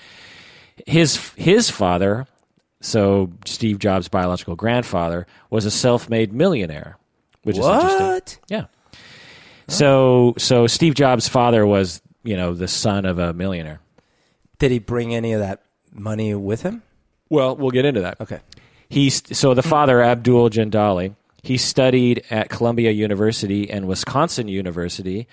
His 0.85 1.33
his 1.37 1.71
father, 1.71 2.27
so 2.81 3.31
Steve 3.45 3.79
Jobs' 3.79 4.09
biological 4.09 4.57
grandfather, 4.57 5.27
was 5.49 5.65
a 5.65 5.71
self-made 5.71 6.33
millionaire, 6.33 6.99
which 7.43 7.57
is 7.57 7.65
interesting. 7.65 8.07
What? 8.07 8.39
Yeah. 8.49 8.65
So 9.69 10.35
so 10.39 10.67
Steve 10.67 10.95
Jobs' 10.95 11.29
father 11.29 11.67
was 11.67 12.03
you 12.23 12.37
know 12.37 12.53
the 12.55 12.69
son 12.69 13.07
of 13.07 13.19
a 13.19 13.33
millionaire. 13.33 13.81
Did 14.59 14.71
he 14.71 14.79
bring 14.79 15.15
any 15.15 15.33
of 15.33 15.41
that 15.41 15.62
money 15.93 16.35
with 16.35 16.62
him? 16.62 16.83
Well, 17.29 17.57
we'll 17.57 17.71
get 17.71 17.85
into 17.85 18.03
that. 18.03 18.21
Okay. 18.21 18.41
He's 18.89 19.23
so 19.37 19.55
the 19.55 19.62
father 19.62 20.03
Abdul 20.03 20.51
Jandali. 20.51 21.17
He 21.43 21.59
studied 21.59 22.25
at 22.31 22.49
Columbia 22.49 22.91
University 22.91 23.71
and 23.71 23.87
Wisconsin 23.87 24.49
University, 24.49 25.29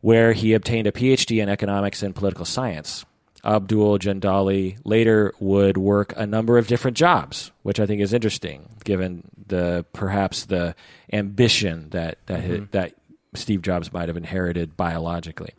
where 0.00 0.32
he 0.32 0.52
obtained 0.52 0.86
a 0.86 0.92
PhD 0.92 1.42
in 1.42 1.48
economics 1.48 2.02
and 2.02 2.14
political 2.14 2.44
science. 2.44 3.04
Abdul 3.44 3.98
Jandali 3.98 4.78
later 4.84 5.32
would 5.40 5.76
work 5.76 6.12
a 6.16 6.26
number 6.26 6.58
of 6.58 6.66
different 6.66 6.96
jobs, 6.96 7.50
which 7.62 7.80
I 7.80 7.86
think 7.86 8.00
is 8.00 8.12
interesting, 8.12 8.68
given 8.84 9.24
the 9.46 9.84
perhaps 9.92 10.46
the 10.46 10.74
ambition 11.12 11.90
that 11.90 12.18
that 12.26 12.40
hi- 12.40 12.48
mm-hmm. 12.48 12.64
that 12.72 12.94
Steve 13.34 13.62
Jobs 13.62 13.92
might 13.92 14.08
have 14.08 14.16
inherited 14.16 14.76
biologically 14.76 15.54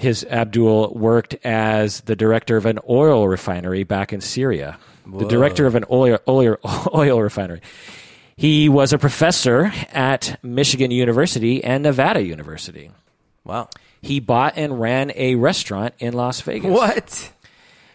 his 0.00 0.24
Abdul 0.24 0.94
worked 0.94 1.36
as 1.44 2.00
the 2.02 2.16
director 2.16 2.56
of 2.56 2.66
an 2.66 2.78
oil 2.88 3.28
refinery 3.28 3.84
back 3.84 4.12
in 4.12 4.20
Syria. 4.20 4.78
The 5.06 5.26
director 5.26 5.66
of 5.66 5.74
an 5.74 5.84
oil, 5.90 6.18
oil, 6.26 6.56
oil 6.94 7.20
refinery. 7.20 7.60
He 8.36 8.68
was 8.68 8.92
a 8.92 8.98
professor 8.98 9.72
at 9.92 10.38
Michigan 10.42 10.90
University 10.90 11.62
and 11.62 11.82
Nevada 11.82 12.22
University. 12.22 12.90
Wow. 13.44 13.68
He 14.02 14.20
bought 14.20 14.54
and 14.56 14.80
ran 14.80 15.12
a 15.14 15.34
restaurant 15.34 15.94
in 15.98 16.14
Las 16.14 16.40
Vegas. 16.42 16.70
What? 16.70 17.32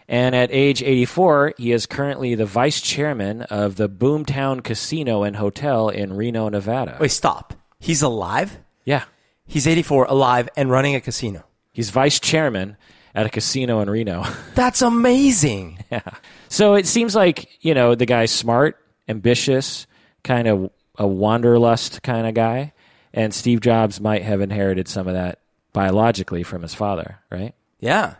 And 0.08 0.36
at 0.36 0.50
age 0.52 0.82
84, 0.82 1.54
he 1.58 1.72
is 1.72 1.86
currently 1.86 2.34
the 2.36 2.46
vice 2.46 2.80
chairman 2.80 3.42
of 3.42 3.76
the 3.76 3.88
Boomtown 3.88 4.62
Casino 4.62 5.24
and 5.24 5.34
Hotel 5.36 5.88
in 5.88 6.12
Reno, 6.12 6.48
Nevada. 6.48 6.96
Wait, 7.00 7.10
stop. 7.10 7.54
He's 7.80 8.02
alive? 8.02 8.56
Yeah. 8.84 9.04
He's 9.46 9.66
84, 9.66 10.04
alive, 10.06 10.48
and 10.56 10.70
running 10.70 10.94
a 10.94 11.00
casino. 11.00 11.44
He's 11.72 11.90
vice 11.90 12.20
chairman 12.20 12.76
at 13.14 13.26
a 13.26 13.30
casino 13.30 13.80
in 13.80 13.90
Reno. 13.90 14.24
That's 14.54 14.82
amazing. 14.82 15.84
yeah. 15.90 16.02
So 16.48 16.74
it 16.74 16.86
seems 16.86 17.14
like, 17.16 17.48
you 17.60 17.74
know, 17.74 17.94
the 17.94 18.06
guy's 18.06 18.30
smart, 18.30 18.76
ambitious, 19.08 19.86
kind 20.22 20.46
of 20.46 20.70
a 20.98 21.06
wanderlust 21.06 22.02
kind 22.02 22.26
of 22.26 22.34
guy. 22.34 22.72
And 23.12 23.32
Steve 23.34 23.60
Jobs 23.60 24.00
might 24.00 24.22
have 24.22 24.40
inherited 24.40 24.88
some 24.88 25.08
of 25.08 25.14
that 25.14 25.40
biologically 25.72 26.42
from 26.42 26.62
his 26.62 26.74
father, 26.74 27.18
right? 27.30 27.54
Yeah. 27.80 28.14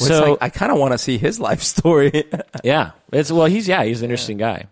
Well, 0.00 0.08
so 0.08 0.30
like, 0.32 0.38
I 0.42 0.48
kind 0.50 0.72
of 0.72 0.78
want 0.78 0.92
to 0.92 0.98
see 0.98 1.18
his 1.18 1.40
life 1.40 1.62
story. 1.74 2.24
yeah, 2.64 2.92
it's 3.12 3.30
well, 3.32 3.46
he's 3.46 3.68
yeah, 3.68 3.84
he's 3.84 4.02
an 4.02 4.10
interesting 4.10 4.38
guy, 4.38 4.66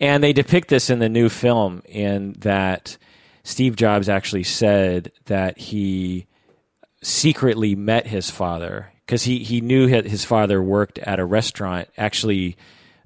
and 0.00 0.22
they 0.22 0.32
depict 0.32 0.68
this 0.68 0.90
in 0.90 0.98
the 0.98 1.08
new 1.08 1.28
film 1.28 1.82
in 1.86 2.34
that 2.38 2.96
Steve 3.42 3.76
Jobs 3.76 4.08
actually 4.08 4.44
said 4.44 5.12
that 5.26 5.58
he 5.58 6.26
secretly 7.02 7.74
met 7.74 8.06
his 8.06 8.30
father 8.30 8.92
because 9.06 9.24
he 9.24 9.40
he 9.40 9.60
knew 9.60 9.86
his 9.86 10.24
father 10.24 10.62
worked 10.62 10.98
at 10.98 11.20
a 11.20 11.24
restaurant 11.24 11.88
actually, 11.98 12.56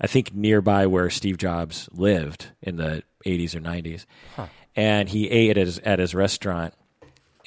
I 0.01 0.07
think 0.07 0.35
nearby 0.35 0.87
where 0.87 1.11
Steve 1.11 1.39
Jobs 1.39 1.89
lived 1.93 2.49
in 2.63 2.77
the 2.77 3.03
80s 3.27 3.55
or 3.55 3.61
90s, 3.61 4.07
huh. 4.37 4.47
And 4.79 5.09
he 5.09 5.29
ate 5.29 5.51
at 5.51 5.57
his 5.57 5.81
at 5.81 5.99
his 5.99 6.15
restaurant 6.15 6.73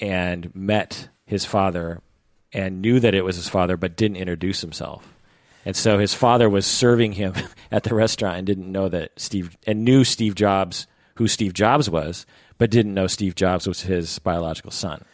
and 0.02 0.54
met 0.54 1.08
his 1.26 1.46
father 1.46 2.02
and 2.52 2.82
knew 2.82 3.00
that 3.00 3.15
it 3.15 3.24
was 3.24 3.38
his 3.38 3.48
father, 3.48 3.78
but 3.78 3.96
didn't 3.96 4.17
introduce 4.17 4.60
himself. 4.60 5.08
And 5.63 5.74
so 5.74 5.98
his 5.98 6.13
father 6.13 6.50
was 6.50 6.65
serving 6.65 7.13
him 7.13 7.34
at 7.72 7.84
the 7.84 7.96
restaurant 7.96 8.38
and 8.38 8.46
didn't 8.46 8.70
know 8.70 8.89
that 8.89 9.12
Steve 9.15 9.58
and 9.65 9.86
knew 9.86 10.04
Steve 10.04 10.36
Jobs, 10.36 10.88
who 11.15 11.30
Steve 11.30 11.54
Jobs 11.54 11.89
was, 11.89 12.26
but 12.58 12.70
didn't 12.70 12.94
know 12.94 13.08
Steve 13.08 13.36
Jobs 13.36 13.65
was 13.65 13.80
his 13.80 14.20
biological 14.20 14.72
son. 14.72 15.06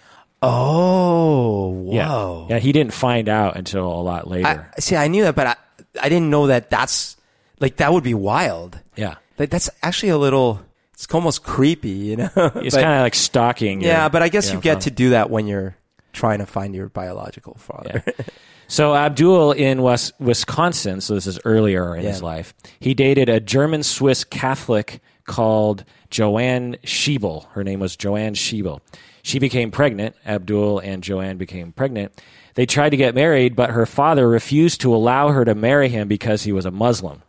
Oh, 0.42 1.70
whoa! 1.70 2.48
Yeah, 2.50 2.56
yeah 2.56 2.60
he 2.60 2.72
didn't 2.72 2.94
find 2.94 3.30
out 3.30 3.58
until 3.58 3.86
a 3.86 4.02
lot 4.02 4.28
later. 4.28 4.72
I, 4.76 4.80
see, 4.80 4.96
I 4.96 5.08
knew 5.08 5.22
that, 5.24 5.36
but 5.36 5.48
I, 5.48 5.56
I 6.02 6.10
didn't 6.10 6.32
know 6.32 6.48
that. 6.48 6.72
That's 6.72 7.16
like 7.60 7.76
that 7.78 7.94
would 7.94 8.04
be 8.04 8.16
wild. 8.16 8.80
Yeah, 8.96 9.16
like 9.38 9.52
that's 9.52 9.70
actually 9.84 10.10
a 10.10 10.18
little. 10.18 10.62
It's 10.98 11.14
almost 11.14 11.44
creepy, 11.44 11.90
you 11.90 12.16
know. 12.18 12.30
It's 12.56 12.76
kind 12.76 12.88
of 12.88 13.02
like 13.02 13.14
stalking. 13.14 13.82
Yeah, 13.82 14.04
your, 14.04 14.10
but 14.10 14.24
I 14.24 14.30
guess 14.30 14.50
you, 14.50 14.56
know, 14.56 14.62
get 14.62 14.82
to 14.82 14.92
do 14.92 15.12
that 15.12 15.30
when 15.30 15.46
you're 15.46 15.78
trying 16.12 16.40
to 16.40 16.48
find 16.48 16.74
your 16.74 16.90
biological 16.90 17.56
father. 17.56 18.04
Yeah. 18.06 18.26
So 18.70 18.94
Abdul 18.94 19.54
in 19.54 19.82
West, 19.82 20.12
Wisconsin, 20.20 21.00
so 21.00 21.14
this 21.14 21.26
is 21.26 21.40
earlier 21.46 21.96
in 21.96 22.04
yeah. 22.04 22.10
his 22.10 22.22
life, 22.22 22.54
he 22.82 22.94
dated 22.94 23.30
a 23.30 23.40
German 23.40 23.82
Swiss 23.82 24.26
Catholic 24.26 25.00
called 25.26 25.86
Joanne 26.10 26.76
Schieble. 26.84 27.48
Her 27.52 27.64
name 27.64 27.80
was 27.80 27.96
Joanne 27.96 28.34
Schieble. 28.34 28.82
She 29.24 29.40
became 29.40 29.72
pregnant. 29.72 30.18
Abdul 30.26 30.80
and 30.80 31.02
Joanne 31.02 31.38
became 31.38 31.72
pregnant. 31.72 32.22
They 32.56 32.66
tried 32.66 32.90
to 32.90 32.98
get 32.98 33.16
married, 33.16 33.56
but 33.56 33.70
her 33.70 33.86
father 33.86 34.28
refused 34.28 34.82
to 34.82 34.94
allow 34.94 35.30
her 35.30 35.46
to 35.46 35.56
marry 35.56 35.88
him 35.88 36.10
because 36.10 36.44
he 36.44 36.52
was 36.52 36.66
a 36.66 36.72
Muslim. 36.72 37.22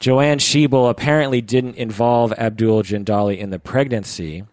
Joanne 0.00 0.38
Schieble 0.38 0.88
apparently 0.88 1.40
didn't 1.40 1.76
involve 1.76 2.32
Abdul 2.32 2.82
Jandali 2.82 3.38
in 3.38 3.50
the 3.50 3.58
pregnancy. 3.58 4.44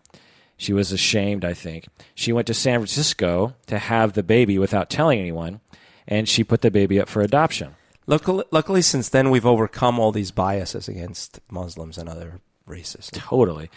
She 0.58 0.74
was 0.74 0.92
ashamed, 0.92 1.46
I 1.46 1.54
think. 1.54 1.88
She 2.16 2.32
went 2.32 2.48
to 2.48 2.54
San 2.54 2.80
Francisco 2.80 3.56
to 3.68 3.78
have 3.78 4.14
the 4.14 4.24
baby 4.24 4.58
without 4.58 4.90
telling 4.90 5.20
anyone, 5.20 5.60
and 6.08 6.28
she 6.28 6.44
put 6.44 6.62
the 6.62 6.72
baby 6.72 7.00
up 7.00 7.10
for 7.10 7.22
adoption. 7.22 7.76
Luckily, 8.08 8.46
luckily, 8.52 8.82
since 8.82 9.10
then, 9.10 9.30
we've 9.30 9.46
overcome 9.46 10.00
all 10.00 10.12
these 10.12 10.32
biases 10.32 10.88
against 10.88 11.40
Muslims 11.50 11.98
and 11.98 12.08
other 12.08 12.40
races. 12.66 13.10
Totally. 13.14 13.70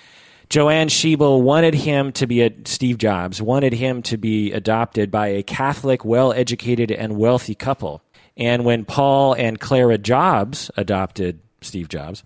Joanne 0.48 0.88
Schieble 0.88 1.42
wanted 1.42 1.74
him 1.74 2.12
to 2.12 2.26
be 2.26 2.42
a 2.42 2.50
Steve 2.64 2.96
Jobs 2.96 3.42
wanted 3.42 3.74
him 3.74 4.02
to 4.02 4.16
be 4.16 4.52
adopted 4.52 5.10
by 5.10 5.28
a 5.28 5.42
Catholic, 5.42 6.04
well-educated, 6.04 6.90
and 6.90 7.18
wealthy 7.18 7.54
couple. 7.54 8.02
And 8.36 8.64
when 8.64 8.84
Paul 8.86 9.34
and 9.34 9.60
Clara 9.60 9.98
Jobs 9.98 10.70
adopted 10.76 11.40
Steve 11.60 11.88
Jobs, 11.88 12.24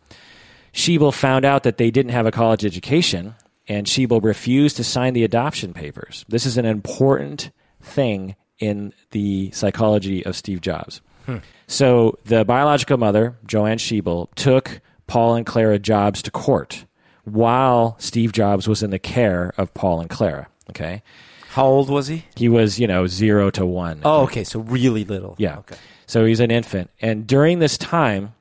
Schieble 0.73 1.13
found 1.13 1.45
out 1.45 1.63
that 1.65 1.77
they 1.77 1.91
didn't 1.91 2.13
have 2.13 2.27
a 2.27 2.31
college 2.31 2.65
education 2.65 3.35
and 3.69 3.87
Schieble 3.87 4.23
refused 4.23 4.77
to 4.77 4.85
sign 4.85 5.15
the 5.15 5.25
adoption 5.25 5.73
papers. 5.73 6.25
This 6.29 6.47
is 6.47 6.59
an 6.59 6.67
important 6.67 7.51
thing 7.81 8.37
in 8.59 8.93
the 9.11 9.51
psychology 9.53 10.25
of 10.25 10.37
Steve 10.37 10.61
Jobs. 10.61 11.01
Hmm. 11.27 11.39
So 11.67 12.19
the 12.25 12.45
biological 12.45 12.97
mother, 12.97 13.37
Joanne 13.47 13.79
Schieble, 13.79 14.31
took 14.35 14.81
Paul 15.07 15.35
and 15.37 15.47
Clara 15.47 15.79
Jobs 15.79 16.23
to 16.23 16.31
court 16.31 16.87
while 17.25 17.97
Steve 17.99 18.33
Jobs 18.33 18.67
was 18.67 18.83
in 18.83 18.91
the 18.91 18.99
care 18.99 19.53
of 19.57 19.73
Paul 19.75 20.01
and 20.01 20.11
Clara. 20.11 20.49
Okay. 20.71 21.03
How 21.51 21.67
old 21.67 21.91
was 21.91 22.09
he? 22.09 22.25
He 22.35 22.49
was, 22.49 22.81
you 22.81 22.87
know, 22.87 23.07
zero 23.07 23.51
to 23.51 23.67
one. 23.67 24.01
Oh, 24.05 24.23
okay. 24.23 24.43
So 24.43 24.61
really 24.61 25.05
little. 25.05 25.35
Yeah. 25.39 25.59
Okay. 25.59 25.77
So 26.07 26.25
he's 26.25 26.41
an 26.41 26.51
infant. 26.51 26.91
And 27.01 27.27
during 27.27 27.59
this 27.59 27.77
time, 27.79 28.35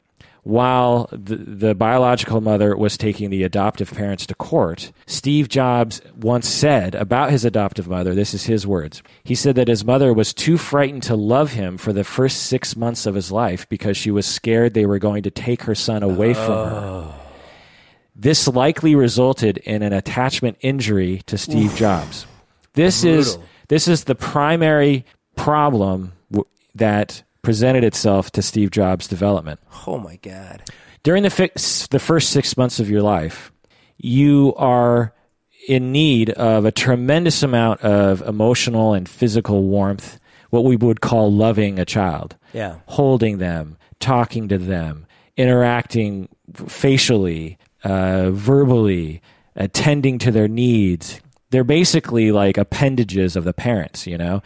while 0.44 1.08
the, 1.12 1.36
the, 1.36 1.76
biological 1.76 2.42
mother 2.42 2.76
was 2.76 2.98
taking 2.98 3.30
the 3.30 3.44
adoptive 3.44 3.92
parents 3.94 4.26
to 4.26 4.36
court, 4.36 4.92
Steve 5.06 5.50
Jobs 5.50 6.02
once 6.16 6.48
said 6.48 6.96
about 6.96 7.30
his 7.30 7.46
adoptive 7.46 7.88
mother 7.88 8.16
this 8.16 8.34
is 8.34 8.46
his 8.46 8.66
words. 8.66 9.04
He 9.24 9.36
said 9.36 9.56
that 9.56 9.68
his 9.68 9.86
mother 9.86 10.14
was 10.14 10.34
too 10.34 10.58
frightened 10.58 11.04
to 11.04 11.16
love 11.16 11.52
him 11.52 11.78
for 11.78 11.94
the 11.94 12.04
first 12.04 12.44
six 12.44 12.76
months 12.76 13.06
of 13.06 13.14
his 13.14 13.32
life 13.32 13.70
because 13.70 13.98
she 13.98 14.10
was 14.10 14.26
scared 14.26 14.74
they 14.74 14.88
were 14.88 15.00
going 15.00 15.24
to 15.24 15.32
take 15.32 15.64
her 15.64 15.76
son 15.76 16.02
away 16.02 16.34
from 16.34 16.70
her. 16.70 16.82
Oh. 16.84 17.14
This 18.16 18.48
likely 18.48 18.96
resulted 18.96 19.58
in 19.60 19.84
an 19.84 19.94
attachment 19.94 20.58
injury 20.62 21.22
to 21.28 21.38
Steve 21.38 21.72
Oof. 21.72 21.78
Jobs. 21.78 22.26
This 22.74 23.02
Brutal. 23.02 23.20
is 23.20 23.38
this 23.68 23.88
is 23.88 24.04
the 24.04 24.16
primary 24.16 25.06
problem 25.36 26.14
w- 26.32 26.48
that 26.76 27.24
presented 27.42 27.84
itself 27.84 28.32
to 28.32 28.42
Steve 28.42 28.72
Jobs' 28.72 29.08
development. 29.08 29.60
Oh 29.88 29.98
my 29.98 30.18
God. 30.18 30.64
During 31.04 31.24
the, 31.24 31.30
fi- 31.30 31.52
the 31.90 32.00
first 32.00 32.30
six 32.30 32.56
months 32.58 32.80
of 32.80 32.90
your 32.90 33.02
life, 33.02 33.52
you 33.98 34.54
are 34.58 35.14
in 35.68 35.92
need 35.92 36.30
of 36.32 36.66
a 36.66 36.72
tremendous 36.72 37.44
amount 37.44 37.82
of 37.82 38.22
emotional 38.22 38.94
and 38.94 39.08
physical 39.08 39.64
warmth, 39.64 40.20
what 40.50 40.64
we 40.64 40.76
would 40.76 41.02
call 41.02 41.32
loving 41.32 41.80
a 41.80 41.86
child. 41.86 42.36
Yeah. 42.54 42.78
Holding 42.88 43.38
them, 43.38 43.78
talking 44.00 44.48
to 44.50 44.58
them, 44.58 45.06
interacting 45.38 46.30
facially, 46.68 47.58
uh, 47.84 48.32
verbally, 48.32 49.22
attending 49.56 50.20
to 50.20 50.32
their 50.32 50.48
needs. 50.48 51.22
They're 51.52 51.64
basically 51.64 52.32
like 52.32 52.58
appendages 52.58 53.36
of 53.36 53.44
the 53.44 53.54
parents, 53.54 54.08
you 54.08 54.18
know? 54.18 54.42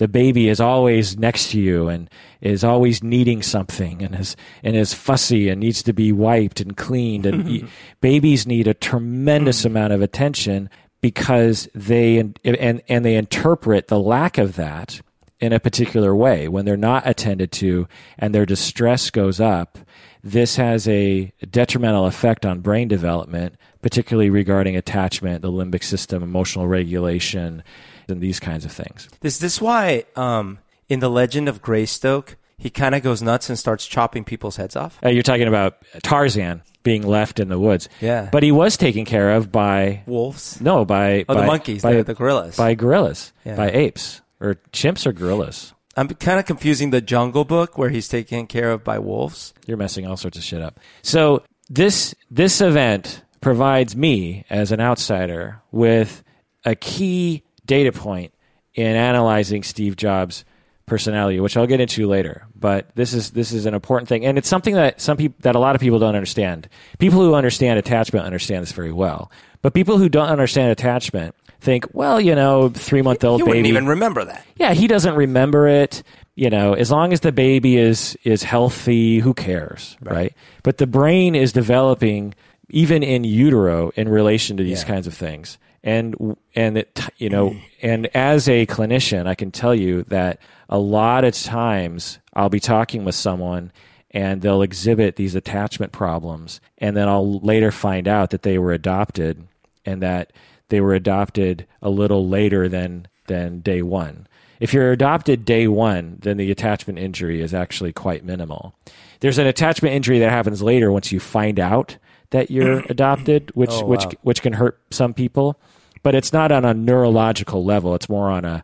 The 0.00 0.08
baby 0.08 0.48
is 0.48 0.60
always 0.60 1.18
next 1.18 1.50
to 1.50 1.60
you 1.60 1.90
and 1.90 2.08
is 2.40 2.64
always 2.64 3.02
needing 3.02 3.42
something 3.42 4.02
and 4.02 4.14
is 4.14 4.34
and 4.62 4.74
is 4.74 4.94
fussy 4.94 5.50
and 5.50 5.60
needs 5.60 5.82
to 5.82 5.92
be 5.92 6.10
wiped 6.10 6.58
and 6.58 6.74
cleaned. 6.74 7.26
And 7.26 7.68
babies 8.00 8.46
need 8.46 8.66
a 8.66 8.72
tremendous 8.72 9.60
mm. 9.60 9.66
amount 9.66 9.92
of 9.92 10.00
attention 10.00 10.70
because 11.02 11.68
they 11.74 12.16
and 12.16 12.40
and 12.88 13.04
they 13.04 13.14
interpret 13.14 13.88
the 13.88 14.00
lack 14.00 14.38
of 14.38 14.56
that 14.56 15.02
in 15.38 15.52
a 15.52 15.60
particular 15.60 16.16
way. 16.16 16.48
When 16.48 16.64
they're 16.64 16.78
not 16.78 17.06
attended 17.06 17.52
to 17.52 17.86
and 18.18 18.34
their 18.34 18.46
distress 18.46 19.10
goes 19.10 19.38
up 19.38 19.76
this 20.22 20.56
has 20.56 20.86
a 20.86 21.32
detrimental 21.50 22.04
effect 22.04 22.44
on 22.44 22.60
brain 22.60 22.88
development 22.88 23.54
particularly 23.80 24.28
regarding 24.28 24.76
attachment 24.76 25.40
the 25.40 25.50
limbic 25.50 25.82
system 25.82 26.22
emotional 26.22 26.68
regulation 26.68 27.62
and 28.10 28.20
these 28.20 28.40
kinds 28.40 28.64
of 28.64 28.72
things. 28.72 29.08
Is 29.22 29.38
this 29.38 29.60
why 29.60 30.04
um, 30.16 30.58
in 30.88 31.00
the 31.00 31.10
Legend 31.10 31.48
of 31.48 31.62
Greystoke 31.62 32.36
he 32.58 32.68
kind 32.68 32.94
of 32.94 33.02
goes 33.02 33.22
nuts 33.22 33.48
and 33.48 33.58
starts 33.58 33.86
chopping 33.86 34.24
people's 34.24 34.56
heads 34.56 34.76
off? 34.76 34.98
Uh, 35.04 35.08
you're 35.08 35.22
talking 35.22 35.48
about 35.48 35.76
Tarzan 36.02 36.62
being 36.82 37.06
left 37.06 37.40
in 37.40 37.48
the 37.48 37.58
woods. 37.58 37.88
Yeah, 38.00 38.28
but 38.30 38.42
he 38.42 38.52
was 38.52 38.76
taken 38.76 39.04
care 39.04 39.32
of 39.32 39.52
by 39.52 40.02
wolves. 40.06 40.60
No, 40.60 40.84
by 40.84 41.24
oh 41.28 41.34
by, 41.34 41.40
the 41.40 41.46
monkeys, 41.46 41.82
by, 41.82 41.94
the, 41.94 42.04
the 42.04 42.14
gorillas, 42.14 42.56
by 42.56 42.74
gorillas, 42.74 43.32
yeah. 43.44 43.56
by 43.56 43.70
apes 43.70 44.20
or 44.40 44.56
chimps 44.72 45.06
or 45.06 45.12
gorillas. 45.12 45.74
I'm 45.96 46.08
kind 46.08 46.38
of 46.38 46.46
confusing 46.46 46.90
the 46.90 47.00
Jungle 47.00 47.44
Book 47.44 47.76
where 47.76 47.90
he's 47.90 48.08
taken 48.08 48.46
care 48.46 48.70
of 48.70 48.84
by 48.84 48.98
wolves. 48.98 49.52
You're 49.66 49.76
messing 49.76 50.06
all 50.06 50.16
sorts 50.16 50.38
of 50.38 50.44
shit 50.44 50.62
up. 50.62 50.80
So 51.02 51.42
this 51.68 52.14
this 52.30 52.60
event 52.60 53.22
provides 53.40 53.96
me 53.96 54.44
as 54.50 54.72
an 54.72 54.80
outsider 54.80 55.60
with 55.72 56.22
a 56.64 56.74
key 56.74 57.42
data 57.70 57.92
point 57.92 58.34
in 58.74 58.86
analyzing 58.96 59.62
Steve 59.62 59.94
Jobs' 59.96 60.44
personality, 60.86 61.38
which 61.38 61.56
I'll 61.56 61.66
get 61.68 61.80
into 61.80 62.06
later. 62.08 62.46
But 62.54 62.90
this 62.96 63.14
is 63.14 63.30
this 63.30 63.52
is 63.52 63.64
an 63.66 63.74
important 63.74 64.08
thing, 64.08 64.26
and 64.26 64.36
it's 64.36 64.48
something 64.48 64.74
that 64.74 65.00
some 65.00 65.16
people 65.16 65.36
that 65.42 65.54
a 65.54 65.58
lot 65.60 65.74
of 65.76 65.80
people 65.80 65.98
don't 66.00 66.16
understand. 66.16 66.68
People 66.98 67.20
who 67.20 67.34
understand 67.34 67.78
attachment 67.78 68.26
understand 68.26 68.62
this 68.62 68.72
very 68.72 68.92
well, 68.92 69.30
but 69.62 69.72
people 69.72 69.98
who 69.98 70.08
don't 70.08 70.28
understand 70.28 70.70
attachment 70.72 71.34
think, 71.60 71.84
well, 71.92 72.20
you 72.20 72.34
know, 72.34 72.70
three 72.70 73.02
month 73.02 73.22
old 73.24 73.40
baby. 73.40 73.48
wouldn't 73.50 73.66
even 73.66 73.86
remember 73.86 74.24
that. 74.24 74.44
yeah, 74.56 74.72
he 74.74 74.86
doesn't 74.88 75.14
remember 75.14 75.68
it. 75.68 76.02
You 76.34 76.48
know, 76.50 76.72
as 76.74 76.90
long 76.90 77.12
as 77.12 77.20
the 77.20 77.32
baby 77.32 77.76
is 77.76 78.16
is 78.24 78.42
healthy, 78.42 79.18
who 79.20 79.32
cares, 79.34 79.96
right? 80.00 80.34
But 80.62 80.78
the 80.78 80.86
brain 80.86 81.34
is 81.34 81.52
developing 81.52 82.34
even 82.70 83.02
in 83.02 83.24
utero 83.24 83.90
in 83.96 84.08
relation 84.08 84.56
to 84.56 84.62
these 84.64 84.82
Yeah. 84.82 84.88
kinds 84.88 85.06
of 85.06 85.14
things. 85.14 85.58
And 85.82 86.36
and 86.54 86.78
it 86.78 87.00
you 87.16 87.30
know, 87.30 87.56
and 87.80 88.06
as 88.14 88.48
a 88.48 88.66
clinician, 88.66 89.26
I 89.26 89.34
can 89.34 89.50
tell 89.50 89.74
you 89.74 90.02
that 90.04 90.38
a 90.68 90.78
lot 90.78 91.24
of 91.24 91.34
times 91.34 92.18
I'll 92.34 92.50
be 92.50 92.60
talking 92.60 93.04
with 93.04 93.14
someone 93.14 93.72
and 94.10 94.42
they'll 94.42 94.62
exhibit 94.62 95.16
these 95.16 95.34
attachment 95.34 95.92
problems 95.92 96.60
and 96.78 96.96
then 96.96 97.08
I'll 97.08 97.38
later 97.40 97.70
find 97.70 98.08
out 98.08 98.30
that 98.30 98.42
they 98.42 98.58
were 98.58 98.72
adopted 98.72 99.46
and 99.86 100.02
that 100.02 100.32
they 100.68 100.80
were 100.80 100.94
adopted 100.94 101.66
a 101.82 101.90
little 101.90 102.28
later 102.28 102.68
than 102.68 103.06
than 103.26 103.60
day 103.60 103.82
1. 103.82 104.26
If 104.58 104.74
you're 104.74 104.92
adopted 104.92 105.44
day 105.44 105.68
1, 105.68 106.18
then 106.20 106.36
the 106.36 106.50
attachment 106.50 106.98
injury 106.98 107.40
is 107.40 107.54
actually 107.54 107.92
quite 107.92 108.24
minimal. 108.24 108.74
There's 109.20 109.38
an 109.38 109.46
attachment 109.46 109.94
injury 109.94 110.18
that 110.18 110.30
happens 110.30 110.62
later 110.62 110.92
once 110.92 111.12
you 111.12 111.20
find 111.20 111.58
out 111.58 111.96
that 112.30 112.50
you're 112.50 112.80
adopted, 112.88 113.50
which 113.54 113.70
Oh, 113.72 113.84
which 113.86 114.04
which 114.22 114.42
can 114.42 114.52
hurt 114.54 114.80
some 114.90 115.14
people, 115.14 115.58
but 116.02 116.14
it's 116.14 116.32
not 116.32 116.50
on 116.52 116.64
a 116.64 116.74
neurological 116.74 117.64
level. 117.64 117.94
It's 117.94 118.08
more 118.08 118.30
on 118.30 118.44
a 118.44 118.62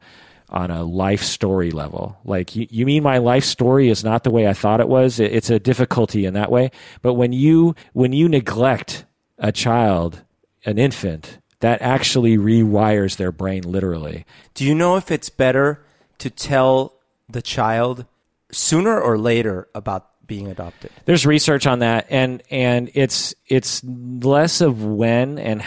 on 0.48 0.70
a 0.70 0.84
life 0.84 1.22
story 1.24 1.72
level. 1.72 2.16
Like 2.24 2.54
you, 2.54 2.66
you 2.70 2.86
mean 2.86 3.02
my 3.02 3.18
life 3.18 3.44
story 3.44 3.88
is 3.90 4.04
not 4.04 4.22
the 4.22 4.30
way 4.30 4.46
I 4.46 4.52
thought 4.52 4.78
it 4.80 4.88
was. 4.88 5.18
It- 5.18 5.32
It's 5.32 5.50
a 5.50 5.58
difficulty 5.58 6.24
in 6.24 6.34
that 6.34 6.50
way. 6.52 6.70
But 7.02 7.14
when 7.14 7.32
you 7.32 7.74
when 7.92 8.12
you 8.12 8.28
neglect 8.28 9.04
a 9.38 9.50
child, 9.52 10.22
an 10.64 10.78
infant, 10.78 11.38
that 11.60 11.82
actually 11.82 12.36
rewires 12.38 13.16
their 13.16 13.32
brain 13.32 13.62
literally. 13.64 14.24
Do 14.54 14.64
you 14.64 14.74
know 14.74 14.96
if 14.96 15.10
it's 15.10 15.28
better 15.30 15.84
to 16.18 16.30
tell 16.30 16.94
the 17.28 17.42
child 17.42 18.06
sooner 18.52 19.00
or 19.00 19.18
later 19.18 19.66
about 19.74 20.08
being 20.26 20.48
adopted? 20.48 20.90
There's 21.04 21.26
research 21.26 21.66
on 21.66 21.80
that, 21.80 22.06
and 22.10 22.42
and 22.50 22.90
it's 22.94 23.34
it's 23.46 23.82
less 23.84 24.60
of 24.60 24.84
when 24.84 25.38
and 25.38 25.62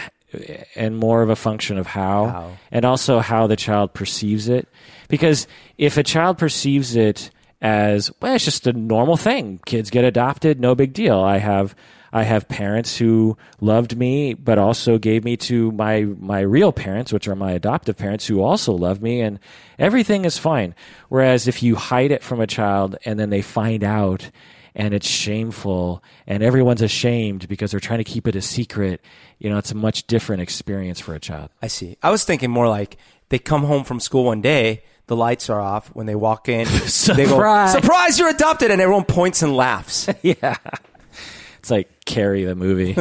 and 0.74 0.96
more 0.96 1.22
of 1.22 1.30
a 1.30 1.36
function 1.36 1.78
of 1.78 1.86
how, 1.86 2.26
How. 2.26 2.50
and 2.70 2.84
also 2.84 3.18
how 3.18 3.46
the 3.46 3.56
child 3.56 3.94
perceives 3.94 4.48
it. 4.48 4.68
Because 5.08 5.46
if 5.76 5.96
a 5.96 6.02
child 6.02 6.38
perceives 6.38 6.94
it 6.94 7.30
as 7.60 8.10
well, 8.20 8.34
it's 8.34 8.44
just 8.44 8.66
a 8.66 8.72
normal 8.72 9.16
thing. 9.16 9.60
Kids 9.66 9.90
get 9.90 10.04
adopted, 10.04 10.60
no 10.60 10.74
big 10.74 10.92
deal. 10.92 11.18
I 11.18 11.38
have 11.38 11.74
I 12.12 12.24
have 12.24 12.48
parents 12.48 12.96
who 12.96 13.36
loved 13.60 13.96
me, 13.96 14.34
but 14.34 14.58
also 14.58 14.98
gave 14.98 15.24
me 15.24 15.36
to 15.38 15.72
my 15.72 16.02
my 16.02 16.40
real 16.40 16.72
parents, 16.72 17.12
which 17.12 17.28
are 17.28 17.36
my 17.36 17.52
adoptive 17.52 17.96
parents, 17.96 18.26
who 18.26 18.42
also 18.42 18.72
love 18.72 19.00
me, 19.00 19.20
and 19.20 19.38
everything 19.78 20.24
is 20.24 20.38
fine. 20.38 20.74
Whereas 21.08 21.46
if 21.46 21.62
you 21.62 21.76
hide 21.76 22.10
it 22.10 22.22
from 22.22 22.40
a 22.40 22.46
child 22.46 22.96
and 23.04 23.18
then 23.18 23.30
they 23.30 23.42
find 23.42 23.84
out 23.84 24.30
and 24.74 24.94
it's 24.94 25.08
shameful 25.08 26.02
and 26.26 26.42
everyone's 26.42 26.82
ashamed 26.82 27.48
because 27.48 27.70
they're 27.70 27.80
trying 27.80 27.98
to 27.98 28.04
keep 28.04 28.26
it 28.28 28.36
a 28.36 28.42
secret, 28.42 29.00
you 29.38 29.50
know, 29.50 29.58
it's 29.58 29.72
a 29.72 29.76
much 29.76 30.06
different 30.06 30.42
experience 30.42 31.00
for 31.00 31.14
a 31.14 31.20
child. 31.20 31.50
I 31.60 31.66
see. 31.66 31.96
I 32.02 32.10
was 32.10 32.24
thinking 32.24 32.50
more 32.50 32.68
like 32.68 32.96
they 33.30 33.38
come 33.38 33.64
home 33.64 33.84
from 33.84 34.00
school 34.00 34.24
one 34.24 34.40
day, 34.40 34.82
the 35.06 35.16
lights 35.16 35.50
are 35.50 35.60
off. 35.60 35.88
When 35.88 36.06
they 36.06 36.14
walk 36.14 36.48
in, 36.48 36.66
they 36.68 36.76
go, 36.76 36.86
Surprise. 36.86 37.72
"Surprise! 37.72 38.18
You're 38.18 38.28
adopted!" 38.28 38.70
and 38.70 38.80
everyone 38.80 39.04
points 39.04 39.42
and 39.42 39.56
laughs. 39.56 40.08
yeah. 40.22 40.56
It's 41.60 41.70
like 41.70 42.04
Carrie 42.06 42.44
the 42.44 42.54
movie. 42.54 42.96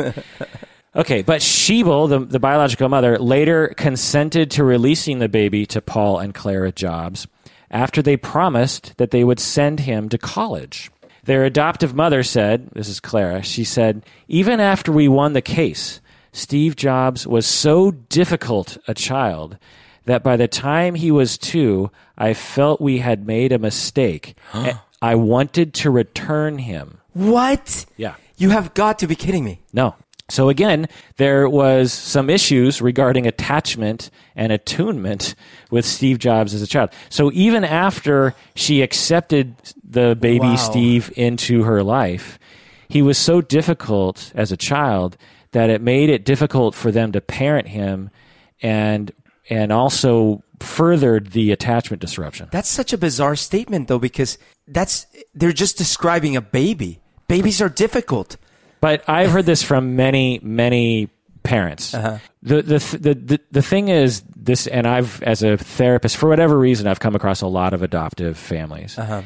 okay, 0.96 1.22
but 1.22 1.42
Schieble, 1.42 2.10
the, 2.10 2.20
the 2.20 2.40
biological 2.40 2.90
mother, 2.90 3.18
later 3.18 3.74
consented 3.78 4.52
to 4.52 4.66
releasing 4.66 5.20
the 5.20 5.30
baby 5.30 5.66
to 5.68 5.82
Paul 5.82 6.20
and 6.20 6.34
Clara 6.34 6.74
Jobs 6.74 7.26
after 7.72 8.02
they 8.02 8.18
promised 8.18 8.98
that 8.98 9.12
they 9.12 9.24
would 9.24 9.40
send 9.40 9.80
him 9.80 10.10
to 10.10 10.18
college. 10.18 10.92
Their 11.24 11.46
adoptive 11.46 11.94
mother 11.94 12.22
said, 12.22 12.70
This 12.74 12.90
is 12.90 13.00
Clara, 13.00 13.44
she 13.44 13.64
said, 13.64 14.06
even 14.28 14.60
after 14.60 14.92
we 14.92 15.08
won 15.08 15.32
the 15.32 15.42
case, 15.42 16.02
Steve 16.34 16.76
Jobs 16.76 17.26
was 17.26 17.46
so 17.46 17.92
difficult 17.92 18.78
a 18.88 18.94
child 18.94 19.58
that 20.04 20.24
by 20.24 20.36
the 20.36 20.48
time 20.50 20.96
he 20.96 21.12
was 21.12 21.38
two, 21.38 21.92
I 22.18 22.34
felt 22.34 22.82
we 22.82 22.98
had 22.98 23.26
made 23.26 23.54
a 23.54 23.60
mistake. 23.60 24.36
I 25.02 25.16
wanted 25.16 25.74
to 25.76 25.90
return 25.90 26.58
him. 26.58 27.00
what? 27.14 27.86
Yeah. 27.96 28.16
You 28.40 28.50
have 28.50 28.74
got 28.74 29.00
to 29.00 29.08
be 29.08 29.16
kidding 29.16 29.44
me. 29.44 29.62
No. 29.74 29.96
So 30.30 30.50
again, 30.50 30.88
there 31.18 31.50
was 31.50 31.92
some 31.92 32.30
issues 32.30 32.82
regarding 32.82 33.28
attachment 33.28 34.10
and 34.36 34.52
attunement 34.52 35.36
with 35.72 35.86
Steve 35.86 36.20
Jobs 36.20 36.54
as 36.54 36.62
a 36.62 36.68
child. 36.68 36.92
So 37.10 37.32
even 37.34 37.64
after 37.64 38.36
she 38.56 38.82
accepted 38.82 39.56
the 39.84 40.16
baby 40.16 40.40
Wow. 40.40 40.56
Steve 40.56 41.12
into 41.16 41.64
her 41.64 41.84
life, 41.84 42.40
he 42.88 43.02
was 43.02 43.18
so 43.18 43.42
difficult 43.42 44.32
as 44.36 44.52
a 44.52 44.58
child 44.58 45.18
that 45.52 45.70
it 45.70 45.82
made 45.82 46.10
it 46.10 46.26
difficult 46.26 46.76
for 46.76 46.92
them 46.92 47.12
to 47.12 47.22
parent 47.22 47.68
him 47.68 48.10
and 48.62 49.12
and 49.50 49.72
also 49.72 50.44
furthered 50.60 51.32
the 51.32 51.52
attachment 51.52 52.02
disruption. 52.02 52.50
That's 52.52 52.70
such 52.70 52.94
a 52.94 52.98
bizarre 52.98 53.36
statement, 53.36 53.88
though, 53.88 54.00
because 54.00 54.38
that's 54.68 55.08
they're 55.34 55.52
just 55.54 55.78
describing 55.78 56.36
a 56.36 56.42
baby. 56.42 57.00
Babies 57.30 57.62
are 57.62 57.70
difficult. 57.70 58.36
But 58.82 59.08
I've 59.08 59.32
heard 59.32 59.46
this 59.46 59.64
from 59.64 59.96
many, 59.96 60.40
many 60.44 61.10
parents. 61.44 61.94
Uh-huh. 61.94 62.18
The, 62.44 62.62
the, 62.62 62.80
the 63.00 63.14
the 63.14 63.40
the 63.52 63.62
thing 63.62 63.88
is 63.90 64.24
this, 64.36 64.68
and 64.68 64.86
I've 64.88 65.22
as 65.24 65.44
a 65.44 65.58
therapist, 65.58 66.18
for 66.18 66.28
whatever 66.30 66.58
reason, 66.58 66.88
I've 66.88 67.00
come 67.00 67.16
across 67.16 67.42
a 67.42 67.48
lot 67.48 67.74
of 67.74 67.82
adoptive 67.84 68.38
families, 68.38 68.98
Uh-huh. 68.98 69.22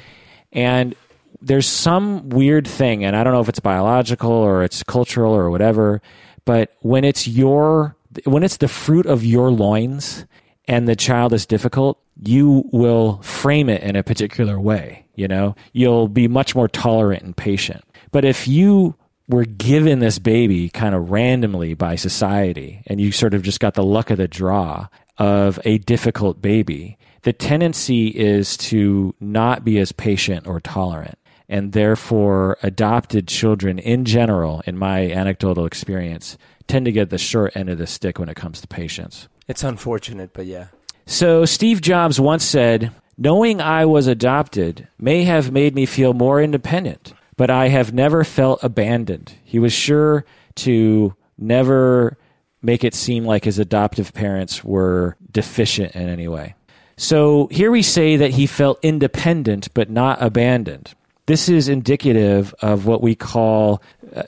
and 0.52 0.96
there's 1.42 1.68
some 1.68 2.30
weird 2.30 2.68
thing, 2.68 3.04
and 3.04 3.16
I 3.16 3.24
don't 3.24 3.34
know 3.34 3.42
if 3.42 3.50
it's 3.50 3.60
biological 3.60 4.32
or 4.32 4.64
it's 4.64 4.82
cultural 4.84 5.34
or 5.34 5.50
whatever, 5.50 6.02
but 6.46 6.76
when 6.82 7.04
it's 7.04 7.28
your 7.28 7.96
when 8.26 8.44
it's 8.44 8.58
the 8.58 8.68
fruit 8.68 9.06
of 9.06 9.24
your 9.24 9.52
loins 9.52 10.26
and 10.68 10.88
the 10.88 10.96
child 10.96 11.34
is 11.34 11.46
difficult, 11.46 12.00
you 12.24 12.64
will 12.72 13.22
frame 13.22 13.70
it 13.70 13.82
in 13.84 13.96
a 13.96 14.04
particular 14.04 14.60
way. 14.60 15.06
You 15.16 15.28
know, 15.28 15.56
you'll 15.74 16.08
be 16.08 16.28
much 16.28 16.56
more 16.56 16.68
tolerant 16.68 17.22
and 17.24 17.36
patient. 17.38 17.84
But 18.14 18.24
if 18.24 18.48
you 18.48 18.96
were 19.28 19.44
given 19.44 20.00
this 20.00 20.20
baby 20.20 20.70
kind 20.70 20.94
of 20.94 21.10
randomly 21.10 21.74
by 21.74 21.96
society 21.96 22.84
and 22.86 23.02
you 23.02 23.12
sort 23.12 23.34
of 23.34 23.42
just 23.42 23.60
got 23.60 23.74
the 23.74 23.84
luck 23.84 24.12
of 24.12 24.18
the 24.18 24.28
draw 24.28 24.88
of 25.18 25.60
a 25.66 25.80
difficult 25.80 26.42
baby, 26.42 26.98
the 27.24 27.34
tendency 27.34 28.08
is 28.08 28.56
to 28.58 29.16
not 29.20 29.66
be 29.66 29.80
as 29.80 29.92
patient 29.92 30.46
or 30.46 30.60
tolerant. 30.62 31.18
And 31.50 31.74
therefore, 31.74 32.58
adopted 32.62 33.28
children 33.28 33.80
in 33.80 34.06
general, 34.06 34.62
in 34.68 34.78
my 34.78 35.12
anecdotal 35.12 35.66
experience, 35.66 36.38
tend 36.68 36.86
to 36.86 36.92
get 36.92 37.10
the 37.10 37.18
short 37.18 37.56
end 37.56 37.70
of 37.70 37.80
the 37.80 37.88
stick 37.88 38.20
when 38.20 38.30
it 38.30 38.36
comes 38.36 38.62
to 38.62 38.68
patience. 38.68 39.28
It's 39.48 39.64
unfortunate, 39.64 40.34
but 40.34 40.46
yeah. 40.46 40.68
So, 41.06 41.46
Steve 41.46 41.82
Jobs 41.82 42.20
once 42.20 42.46
said, 42.46 42.92
Knowing 43.18 43.60
I 43.60 43.86
was 43.86 44.08
adopted 44.08 44.88
may 44.98 45.24
have 45.24 45.52
made 45.52 45.76
me 45.76 45.86
feel 45.86 46.14
more 46.14 46.42
independent, 46.42 47.14
but 47.38 47.50
I 47.50 47.70
have 47.70 47.94
never 47.94 48.24
felt 48.24 48.64
abandoned. 48.64 49.34
He 49.44 49.60
was 49.60 49.74
sure 49.74 50.26
to 50.56 51.16
never 51.38 52.18
make 52.62 52.84
it 52.84 52.94
seem 52.94 53.26
like 53.26 53.44
his 53.44 53.60
adoptive 53.60 54.14
parents 54.14 54.64
were 54.64 55.18
deficient 55.32 55.96
in 55.96 56.08
any 56.08 56.28
way. 56.28 56.56
So, 56.96 57.48
here 57.52 57.72
we 57.72 57.82
say 57.82 58.18
that 58.18 58.32
he 58.32 58.46
felt 58.46 58.80
independent 58.84 59.74
but 59.74 59.90
not 59.90 60.22
abandoned. 60.22 60.94
This 61.26 61.50
is 61.50 61.68
indicative 61.68 62.54
of 62.62 62.86
what 62.86 63.02
we 63.02 63.16
call 63.16 63.82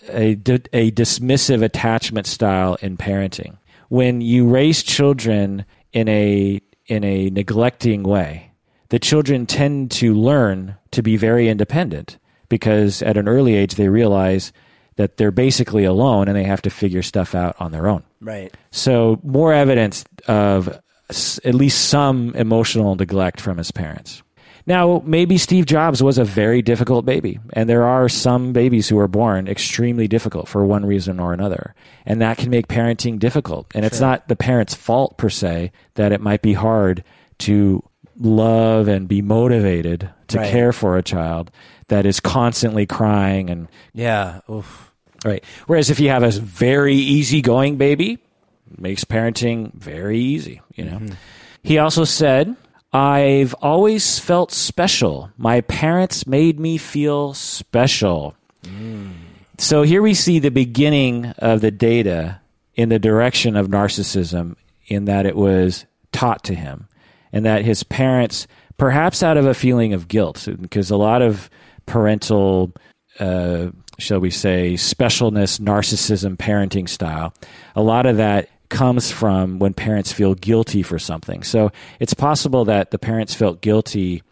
a, 0.09 0.31
a 0.73 0.91
dismissive 0.91 1.63
attachment 1.63 2.25
style 2.25 2.75
in 2.81 2.97
parenting. 2.97 3.57
When 3.89 4.21
you 4.21 4.47
raise 4.47 4.81
children 4.81 5.65
in 5.93 6.07
a 6.07 6.61
in 6.87 7.03
a 7.03 7.29
neglecting 7.29 8.03
way, 8.03 8.51
the 8.89 8.99
children 8.99 9.45
tend 9.45 9.91
to 9.91 10.13
learn 10.13 10.75
to 10.91 11.01
be 11.01 11.17
very 11.17 11.49
independent 11.49 12.17
because 12.55 13.01
at 13.01 13.17
an 13.17 13.27
early 13.27 13.53
age 13.55 13.75
they 13.75 13.89
realize 13.89 14.53
that 14.95 15.17
they're 15.17 15.31
basically 15.31 15.83
alone 15.83 16.27
and 16.29 16.37
they 16.37 16.43
have 16.45 16.61
to 16.61 16.69
figure 16.69 17.01
stuff 17.01 17.35
out 17.35 17.53
on 17.59 17.71
their 17.73 17.85
own. 17.87 18.01
Right. 18.21 18.53
So, 18.71 19.19
more 19.23 19.51
evidence 19.53 20.05
of 20.27 20.79
s- 21.09 21.37
at 21.43 21.53
least 21.53 21.89
some 21.89 22.33
emotional 22.35 22.95
neglect 22.95 23.41
from 23.41 23.57
his 23.57 23.71
parents. 23.71 24.23
Now, 24.67 25.03
maybe 25.05 25.37
Steve 25.37 25.65
Jobs 25.67 26.01
was 26.01 26.17
a 26.17 26.23
very 26.23 26.61
difficult 26.61 27.05
baby, 27.05 27.39
and 27.53 27.69
there 27.69 27.83
are 27.83 28.07
some 28.09 28.51
babies 28.53 28.87
who 28.89 28.97
are 28.97 29.07
born 29.09 29.47
extremely 29.47 30.07
difficult 30.07 30.47
for 30.47 30.65
one 30.65 30.85
reason 30.85 31.19
or 31.19 31.33
another, 31.33 31.75
and 32.05 32.19
that 32.21 32.37
can 32.37 32.49
make 32.49 32.67
parenting 32.67 33.19
difficult. 33.19 33.67
And 33.75 33.85
it's 33.85 33.99
not 33.99 34.27
the 34.27 34.35
parent's 34.35 34.73
fault 34.73 35.17
per 35.17 35.29
se 35.29 35.71
that 35.95 36.11
it 36.13 36.21
might 36.21 36.41
be 36.41 36.53
hard 36.53 37.03
to 37.39 37.83
love 38.17 38.87
and 38.87 39.07
be 39.09 39.21
motivated 39.21 40.09
to 40.29 40.37
Right. 40.39 40.49
care 40.51 40.71
for 40.73 40.97
a 40.97 41.03
child 41.03 41.51
that 41.87 42.05
is 42.05 42.19
constantly 42.19 42.85
crying 42.85 43.49
and 43.49 43.67
Yeah. 43.93 44.41
Oof. 44.49 44.91
right. 45.23 45.43
Whereas 45.67 45.89
if 45.89 45.99
you 45.99 46.09
have 46.09 46.23
a 46.23 46.31
very 46.31 46.95
easygoing 46.95 47.77
baby, 47.77 48.19
makes 48.77 49.03
parenting 49.03 49.73
very 49.73 50.19
easy, 50.19 50.61
you 50.73 50.85
know. 50.85 50.97
Mm-hmm. 50.97 51.13
He 51.63 51.77
also 51.77 52.03
said, 52.03 52.55
I've 52.93 53.53
always 53.55 54.19
felt 54.19 54.51
special. 54.51 55.31
My 55.37 55.61
parents 55.61 56.25
made 56.27 56.59
me 56.59 56.77
feel 56.77 57.33
special. 57.33 58.35
Mm. 58.63 59.13
So 59.57 59.83
here 59.83 60.01
we 60.01 60.13
see 60.13 60.39
the 60.39 60.51
beginning 60.51 61.27
of 61.39 61.61
the 61.61 61.71
data 61.71 62.39
in 62.75 62.89
the 62.89 62.99
direction 62.99 63.55
of 63.55 63.67
narcissism, 63.67 64.55
in 64.87 65.05
that 65.05 65.25
it 65.25 65.35
was 65.35 65.85
taught 66.11 66.43
to 66.45 66.55
him, 66.55 66.87
and 67.31 67.45
that 67.45 67.65
his 67.65 67.83
parents, 67.83 68.47
perhaps 68.77 69.23
out 69.23 69.37
of 69.37 69.45
a 69.45 69.53
feeling 69.53 69.93
of 69.93 70.07
guilt, 70.07 70.47
because 70.61 70.91
a 70.91 70.97
lot 70.97 71.21
of 71.21 71.49
parental, 71.85 72.73
uh, 73.19 73.67
shall 73.97 74.19
we 74.19 74.29
say, 74.29 74.73
specialness, 74.73 75.59
narcissism, 75.59 76.37
parenting 76.37 76.87
style, 76.87 77.33
a 77.75 77.81
lot 77.81 78.05
of 78.05 78.17
that 78.17 78.49
comes 78.69 79.11
from 79.11 79.59
when 79.59 79.73
parents 79.73 80.11
feel 80.11 80.35
guilty 80.35 80.81
for 80.81 80.99
something. 80.99 81.43
So 81.43 81.71
it's 81.99 82.13
possible 82.13 82.65
that 82.65 82.91
the 82.91 82.99
parents 82.99 83.33
felt 83.33 83.61
guilty 83.61 84.23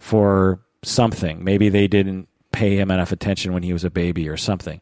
for 0.00 0.60
something. 0.82 1.44
Maybe 1.44 1.68
they 1.68 1.86
didn't 1.86 2.28
pay 2.52 2.76
him 2.76 2.90
enough 2.90 3.12
attention 3.12 3.52
when 3.52 3.62
he 3.62 3.72
was 3.72 3.84
a 3.84 3.90
baby 3.90 4.28
or 4.28 4.36
something. 4.36 4.80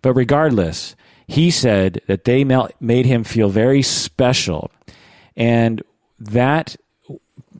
But 0.00 0.14
regardless, 0.14 0.96
he 1.26 1.50
said 1.50 2.00
that 2.06 2.24
they 2.24 2.44
made 2.44 3.06
him 3.06 3.24
feel 3.24 3.48
very 3.48 3.82
special. 3.82 4.70
And 5.36 5.82
that 6.18 6.76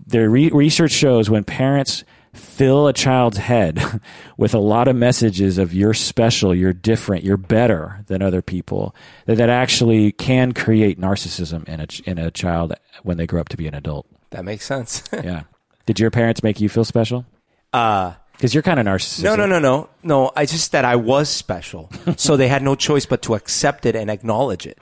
the 0.07 0.29
re- 0.29 0.51
research 0.51 0.93
shows 0.93 1.31
when 1.31 1.45
parents 1.45 2.05
fill 2.35 2.89
a 2.89 2.93
child's 2.93 3.37
head 3.37 3.83
with 4.37 4.55
a 4.55 4.59
lot 4.59 4.89
of 4.89 4.97
messages 4.97 5.59
of 5.59 5.75
you're 5.75 5.95
special, 5.95 6.55
you're 6.55 6.73
different, 6.73 7.25
you're 7.25 7.37
better 7.37 8.05
than 8.07 8.23
other 8.23 8.41
people, 8.43 8.95
that 9.27 9.37
that 9.37 9.49
actually 9.51 10.13
can 10.13 10.53
create 10.53 10.99
narcissism 11.01 11.69
in 11.69 11.81
a 11.81 11.87
in 12.11 12.19
a 12.19 12.31
child 12.31 12.75
when 13.03 13.17
they 13.19 13.27
grow 13.27 13.41
up 13.41 13.49
to 13.51 13.57
be 13.57 13.67
an 13.69 13.75
adult. 13.75 14.07
That 14.31 14.45
makes 14.45 14.65
sense. 14.65 15.03
Yeah. 15.13 15.43
Did 15.85 15.99
your 16.01 16.11
parents 16.11 16.43
make 16.43 16.61
you 16.61 16.69
feel 16.69 16.85
special? 16.85 17.27
uh, 17.73 18.15
Because 18.33 18.55
you're 18.55 18.63
kind 18.63 18.79
of 18.81 18.87
narcissistic. 18.87 19.25
no, 19.25 19.35
no, 19.37 19.47
no, 19.47 19.59
no, 19.59 19.89
no. 20.03 20.31
I 20.37 20.47
just 20.47 20.73
that 20.73 20.85
I 20.85 20.97
was 20.97 21.29
special, 21.29 21.91
so 22.17 22.37
they 22.37 22.49
had 22.49 22.63
no 22.63 22.75
choice 22.77 23.05
but 23.05 23.21
to 23.23 23.35
accept 23.35 23.85
it 23.85 23.95
and 23.97 24.09
acknowledge 24.11 24.67
it. 24.67 24.79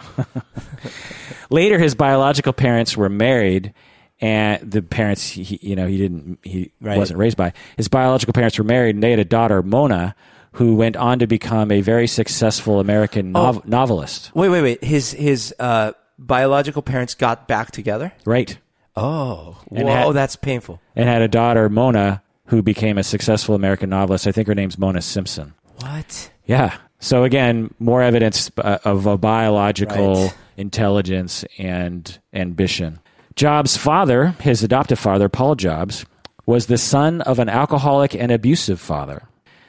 Later, 1.50 1.78
his 1.78 1.94
biological 1.94 2.52
parents 2.52 2.96
were 2.96 3.08
married, 3.08 3.72
and 4.20 4.70
the 4.70 4.82
parents, 4.82 5.28
he, 5.28 5.58
you 5.62 5.74
know, 5.76 5.86
he 5.86 5.96
didn't, 5.96 6.38
he 6.42 6.72
Right. 6.80 6.98
wasn't 6.98 7.18
raised 7.18 7.36
by. 7.36 7.52
His 7.76 7.88
biological 7.88 8.32
parents 8.32 8.58
were 8.58 8.64
married, 8.64 8.94
and 8.96 9.02
they 9.02 9.10
had 9.10 9.18
a 9.18 9.24
daughter, 9.24 9.62
Mona, 9.62 10.14
who 10.52 10.74
went 10.74 10.96
on 10.96 11.18
to 11.20 11.26
become 11.26 11.70
a 11.70 11.80
very 11.80 12.06
successful 12.06 12.80
American 12.80 13.32
Oh. 13.36 13.62
novelist. 13.64 14.30
Wait, 14.34 14.48
wait, 14.48 14.62
wait. 14.62 14.84
His 14.84 15.12
his 15.12 15.54
uh, 15.58 15.92
biological 16.18 16.82
parents 16.82 17.14
got 17.14 17.46
back 17.48 17.70
together. 17.70 18.12
Right. 18.24 18.58
Oh, 18.96 19.56
And 19.74 19.86
whoa, 19.86 19.92
had- 20.08 20.12
that's 20.16 20.36
painful. 20.36 20.80
And 20.96 21.08
had 21.08 21.22
a 21.22 21.28
daughter, 21.28 21.68
Mona, 21.68 22.22
who 22.46 22.62
became 22.62 22.98
a 22.98 23.04
successful 23.04 23.54
American 23.54 23.88
novelist. 23.90 24.26
I 24.26 24.32
think 24.32 24.48
her 24.48 24.54
name's 24.54 24.76
Mona 24.76 25.00
Simpson. 25.00 25.54
What? 25.80 26.30
Yeah. 26.44 26.74
So 26.98 27.22
again, 27.24 27.72
more 27.78 28.02
evidence 28.02 28.50
uh, 28.58 28.78
of 28.84 29.06
a 29.06 29.16
biological 29.16 30.24
Right. 30.24 30.34
intelligence 30.56 31.44
and 31.58 32.18
ambition. 32.34 32.98
Jobs' 33.36 33.76
father, 33.76 34.34
his 34.40 34.62
adoptive 34.62 34.98
father, 34.98 35.28
Paul 35.28 35.54
Jobs, 35.54 36.04
was 36.46 36.66
the 36.66 36.78
son 36.78 37.20
of 37.22 37.38
an 37.38 37.48
alcoholic 37.48 38.14
and 38.14 38.32
abusive 38.32 38.80
father. 38.80 39.22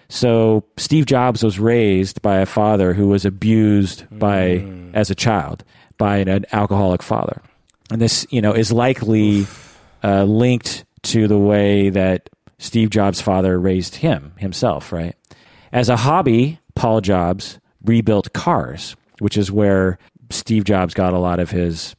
So 0.09 0.65
Steve 0.77 1.05
Jobs 1.05 1.43
was 1.43 1.59
raised 1.59 2.21
by 2.21 2.39
a 2.39 2.45
father 2.45 2.93
who 2.93 3.07
was 3.07 3.23
abused 3.23 4.05
by 4.11 4.65
as 4.93 5.09
a 5.09 5.15
child 5.15 5.63
by 5.97 6.17
an 6.17 6.45
alcoholic 6.51 7.01
father. 7.01 7.41
And 7.91 8.01
this, 8.01 8.25
you 8.29 8.41
know, 8.41 8.53
is 8.53 8.71
likely 8.71 9.45
uh, 10.03 10.23
linked 10.23 10.83
to 11.03 11.27
the 11.27 11.37
way 11.37 11.89
that 11.89 12.29
Steve 12.57 12.89
Jobs' 12.89 13.21
father 13.21 13.59
raised 13.59 13.95
him 13.95 14.33
himself, 14.37 14.91
right? 14.91 15.15
As 15.71 15.89
a 15.89 15.97
hobby, 15.97 16.59
Paul 16.75 17.01
Jobs 17.01 17.59
rebuilt 17.83 18.33
cars, 18.33 18.95
which 19.19 19.37
is 19.37 19.51
where 19.51 19.97
Steve 20.29 20.63
Jobs 20.63 20.93
got 20.93 21.13
a 21.13 21.19
lot 21.19 21.39
of 21.39 21.51
his 21.51 21.95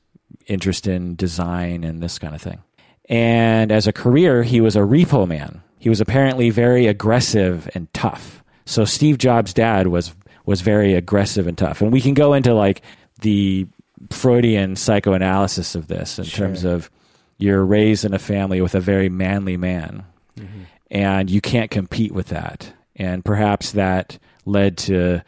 interest 0.46 0.86
in 0.86 1.16
design 1.16 1.84
and 1.84 2.02
this 2.02 2.18
kind 2.18 2.34
of 2.34 2.42
thing. 2.42 2.62
And 3.08 3.72
as 3.72 3.86
a 3.86 3.92
career, 3.92 4.42
he 4.42 4.60
was 4.60 4.76
a 4.76 4.80
repo 4.80 5.26
man. 5.26 5.62
He 5.78 5.88
was 5.88 6.00
apparently 6.00 6.50
very 6.50 6.86
aggressive 6.86 7.68
and 7.74 7.92
tough. 7.92 8.42
So 8.64 8.84
Steve 8.84 9.18
Jobs' 9.18 9.52
dad 9.52 9.88
was 9.88 10.14
was 10.44 10.60
very 10.60 10.94
aggressive 10.94 11.46
and 11.46 11.56
tough. 11.56 11.80
And 11.80 11.92
we 11.92 12.00
can 12.00 12.14
go 12.14 12.34
into 12.34 12.54
like 12.54 12.82
the 13.20 13.66
Freudian 14.10 14.76
psychoanalysis 14.76 15.74
of 15.74 15.86
this 15.86 16.18
in 16.18 16.24
Sure. 16.24 16.46
terms 16.46 16.64
of 16.64 16.90
you're 17.38 17.64
raised 17.64 18.04
in 18.04 18.14
a 18.14 18.18
family 18.18 18.60
with 18.60 18.74
a 18.74 18.80
very 18.80 19.08
manly 19.08 19.56
man 19.56 20.04
mm-hmm. 20.38 20.62
and 20.90 21.30
you 21.30 21.40
can't 21.40 21.70
compete 21.70 22.12
with 22.12 22.28
that. 22.28 22.72
And 22.96 23.24
perhaps 23.24 23.72
that 23.72 24.18
led 24.44 24.76
to 24.78 25.22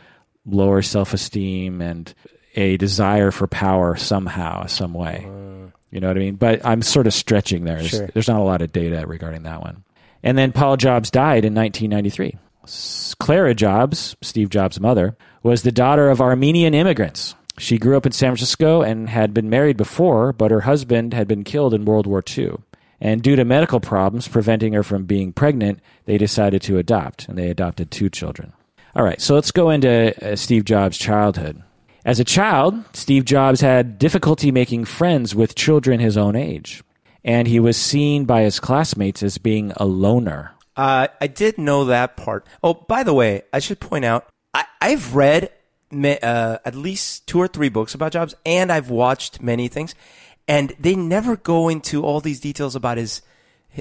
lower 0.46 0.82
self 0.82 1.14
esteem 1.14 1.80
and 1.80 2.12
a 2.54 2.76
desire 2.76 3.30
for 3.30 3.46
power 3.46 3.96
somehow, 3.96 4.66
some 4.66 4.94
way. 4.94 5.26
You 5.90 6.00
know 6.00 6.08
what 6.08 6.16
I 6.16 6.20
mean? 6.20 6.34
But 6.36 6.64
I'm 6.64 6.82
sort 6.82 7.06
of 7.06 7.14
stretching 7.14 7.64
there. 7.64 7.76
There's, 7.78 7.90
Sure. 7.90 8.08
there's 8.12 8.28
not 8.28 8.40
a 8.40 8.44
lot 8.44 8.62
of 8.62 8.72
data 8.72 9.06
regarding 9.06 9.44
that 9.44 9.60
one. 9.60 9.84
And 10.22 10.36
then 10.36 10.52
Paul 10.52 10.76
Jobs 10.76 11.10
died 11.10 11.44
in 11.44 11.54
1993. 11.54 12.36
Clara 13.20 13.54
Jobs, 13.54 14.16
Steve 14.22 14.48
Jobs' 14.50 14.80
mother, 14.80 15.16
was 15.42 15.62
the 15.62 15.72
daughter 15.72 16.08
of 16.10 16.20
Armenian 16.20 16.74
immigrants. 16.74 17.34
She 17.58 17.78
grew 17.78 17.96
up 17.96 18.06
in 18.06 18.12
San 18.12 18.30
Francisco 18.30 18.82
and 18.82 19.08
had 19.08 19.32
been 19.34 19.48
married 19.50 19.76
before, 19.76 20.32
but 20.32 20.50
her 20.50 20.62
husband 20.62 21.14
had 21.14 21.28
been 21.28 21.44
killed 21.44 21.74
in 21.74 21.84
World 21.84 22.06
War 22.06 22.22
II. 22.36 22.56
And 23.00 23.22
due 23.22 23.36
to 23.36 23.44
medical 23.44 23.80
problems 23.80 24.26
preventing 24.26 24.72
her 24.72 24.82
from 24.82 25.04
being 25.04 25.32
pregnant, 25.32 25.80
they 26.06 26.16
decided 26.18 26.62
to 26.62 26.78
adopt, 26.78 27.28
and 27.28 27.36
they 27.36 27.50
adopted 27.50 27.90
two 27.90 28.08
children. 28.08 28.52
All 28.96 29.04
right, 29.04 29.20
so 29.20 29.34
let's 29.34 29.50
go 29.50 29.70
into 29.70 30.14
uh, 30.32 30.36
Steve 30.36 30.64
Jobs' 30.64 30.96
childhood. 30.96 31.62
As 32.04 32.20
a 32.20 32.24
child, 32.24 32.84
Steve 32.92 33.24
Jobs 33.24 33.60
had 33.62 33.98
difficulty 33.98 34.50
making 34.52 34.84
friends 34.84 35.34
with 35.34 35.54
children 35.54 36.00
his 36.00 36.16
own 36.16 36.36
age, 36.36 36.82
and 37.24 37.48
he 37.48 37.58
was 37.58 37.76
seen 37.78 38.24
by 38.26 38.42
his 38.42 38.60
classmates 38.60 39.22
as 39.22 39.38
being 39.38 39.72
a 39.76 39.86
loner. 39.86 40.52
Uh, 40.76 41.08
I 41.20 41.26
did 41.28 41.56
know 41.56 41.86
that 41.86 42.16
part. 42.16 42.46
Oh, 42.62 42.74
by 42.74 43.04
the 43.04 43.14
way, 43.14 43.42
I 43.52 43.58
should 43.60 43.80
point 43.80 44.04
out 44.04 44.26
I, 44.52 44.64
I've 44.82 45.14
read 45.14 45.50
uh, 45.92 46.58
at 46.64 46.74
least 46.74 47.26
two 47.26 47.38
or 47.38 47.48
three 47.48 47.68
books 47.70 47.94
about 47.94 48.12
Jobs, 48.12 48.34
and 48.44 48.70
I've 48.70 48.90
watched 48.90 49.40
many 49.40 49.68
things, 49.68 49.94
and 50.46 50.74
they 50.78 50.94
never 50.94 51.36
go 51.36 51.68
into 51.70 52.02
all 52.04 52.20
these 52.20 52.40
details 52.40 52.76
about 52.76 52.98
his 52.98 53.22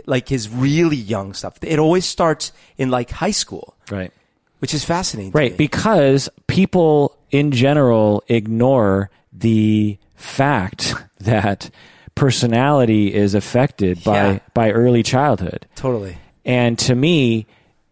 like 0.06 0.30
his 0.30 0.50
really 0.50 0.96
young 0.96 1.34
stuff. 1.34 1.58
It 1.62 1.78
always 1.78 2.06
starts 2.06 2.52
in 2.78 2.90
like 2.90 3.10
high 3.12 3.32
school, 3.32 3.76
Right. 3.92 4.12
which 4.60 4.74
is 4.74 4.84
fascinating. 4.86 5.34
Right, 5.34 5.56
because 5.58 6.30
people 6.48 7.18
in 7.34 7.52
general 7.52 8.24
ignore 8.30 9.10
the 9.34 9.98
fact 10.15 10.93
that 11.19 11.69
personality 12.15 13.13
is 13.13 13.34
affected 13.36 14.04
by 14.04 14.15
Yeah. 14.34 14.39
by 14.54 14.72
early 14.72 15.04
childhood. 15.04 15.65
totally. 15.76 16.17
And 16.46 16.78
to 16.80 16.96
me, 16.96 17.46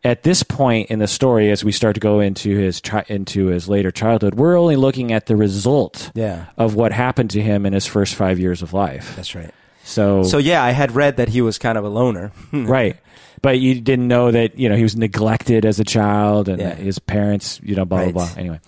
at 0.03 0.23
this 0.23 0.43
point 0.43 0.89
in 0.89 0.99
the 0.99 1.07
story, 1.07 1.51
as 1.51 1.63
we 1.63 1.71
start 1.71 1.93
to 1.95 1.99
go 1.99 2.19
into 2.19 2.55
his 2.57 2.81
into 3.07 3.47
his 3.47 3.67
later 3.67 3.91
childhood, 3.91 4.35
we're 4.35 4.57
only 4.57 4.75
looking 4.75 5.11
at 5.11 5.25
the 5.25 5.35
result 5.35 6.11
Yeah. 6.15 6.45
of 6.57 6.75
what 6.75 6.91
happened 6.91 7.29
to 7.31 7.41
him 7.41 7.65
in 7.65 7.73
his 7.73 7.85
first 7.87 8.15
five 8.15 8.39
years 8.39 8.61
of 8.61 8.73
life. 8.73 9.13
That's 9.15 9.35
right. 9.35 9.51
So, 9.83 10.23
So 10.23 10.37
yeah, 10.37 10.63
I 10.63 10.71
had 10.71 10.91
read 10.95 11.17
that 11.17 11.29
he 11.29 11.41
was 11.41 11.57
kind 11.57 11.77
of 11.77 11.83
a 11.83 11.89
loner. 11.89 12.31
right, 12.53 12.95
but 13.41 13.59
you 13.59 13.81
didn't 13.81 14.07
know 14.07 14.29
that 14.31 14.57
you 14.59 14.69
know 14.69 14.75
he 14.75 14.83
was 14.83 14.95
neglected 14.95 15.65
as 15.65 15.79
a 15.79 15.83
child, 15.83 16.47
and 16.49 16.59
Yeah. 16.61 16.75
his 16.75 16.99
parents, 16.99 17.59
you 17.63 17.75
know, 17.75 17.85
blah 17.85 17.99
Right. 17.99 18.13
blah 18.13 18.27
blah. 18.27 18.37
Anyway. 18.37 18.59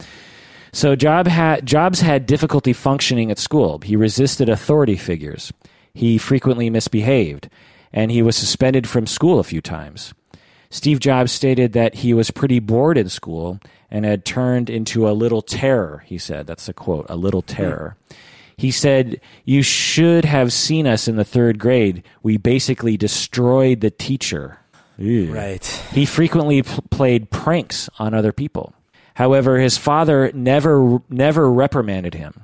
So 0.74 0.96
Job 0.96 1.28
had, 1.28 1.68
Jobs 1.68 2.02
had 2.02 2.26
difficulty 2.26 2.74
functioning 2.74 3.30
at 3.30 3.38
school. 3.38 3.80
He 3.84 3.96
resisted 3.96 4.50
authority 4.50 4.96
figures. 4.98 5.54
He 5.94 6.18
frequently 6.18 6.72
misbehaved, 6.72 7.48
and 7.94 8.12
he 8.12 8.24
was 8.24 8.36
suspended 8.36 8.90
from 8.90 9.06
school 9.06 9.40
a 9.40 9.44
few 9.44 9.62
times. 9.62 10.16
Steve 10.72 11.00
Jobs 11.00 11.32
stated 11.32 11.74
that 11.74 11.94
he 11.94 12.16
was 12.16 12.32
pretty 12.32 12.60
bored 12.60 12.98
in 12.98 13.08
school 13.08 13.60
and 13.92 14.04
had 14.04 14.26
turned 14.26 14.72
into 14.72 15.08
a 15.08 15.14
little 15.14 15.44
terror, 15.44 16.04
he 16.08 16.18
said. 16.18 16.48
That's 16.48 16.68
a 16.68 16.74
quote, 16.74 17.06
a 17.08 17.16
little 17.16 17.42
hmm. 17.42 17.54
terror. 17.54 17.96
He 18.58 18.72
said, 18.72 19.22
You 19.46 19.62
should 19.62 20.26
have 20.26 20.52
seen 20.52 20.88
us 20.88 21.08
in 21.08 21.16
the 21.16 21.24
third 21.24 21.60
grade. 21.60 22.04
We 22.24 22.38
basically 22.38 22.98
destroyed 22.98 23.82
the 23.82 23.92
teacher. 23.92 24.58
Ew. 24.98 25.32
right. 25.34 25.66
He 25.92 26.06
frequently 26.08 26.64
played 26.64 27.30
pranks 27.30 27.90
on 28.00 28.16
other 28.16 28.32
people. 28.32 28.74
However, 29.16 29.60
his 29.60 29.78
father 29.78 30.32
never 30.34 31.02
never 31.10 31.52
reprimanded 31.52 32.14
him. 32.14 32.42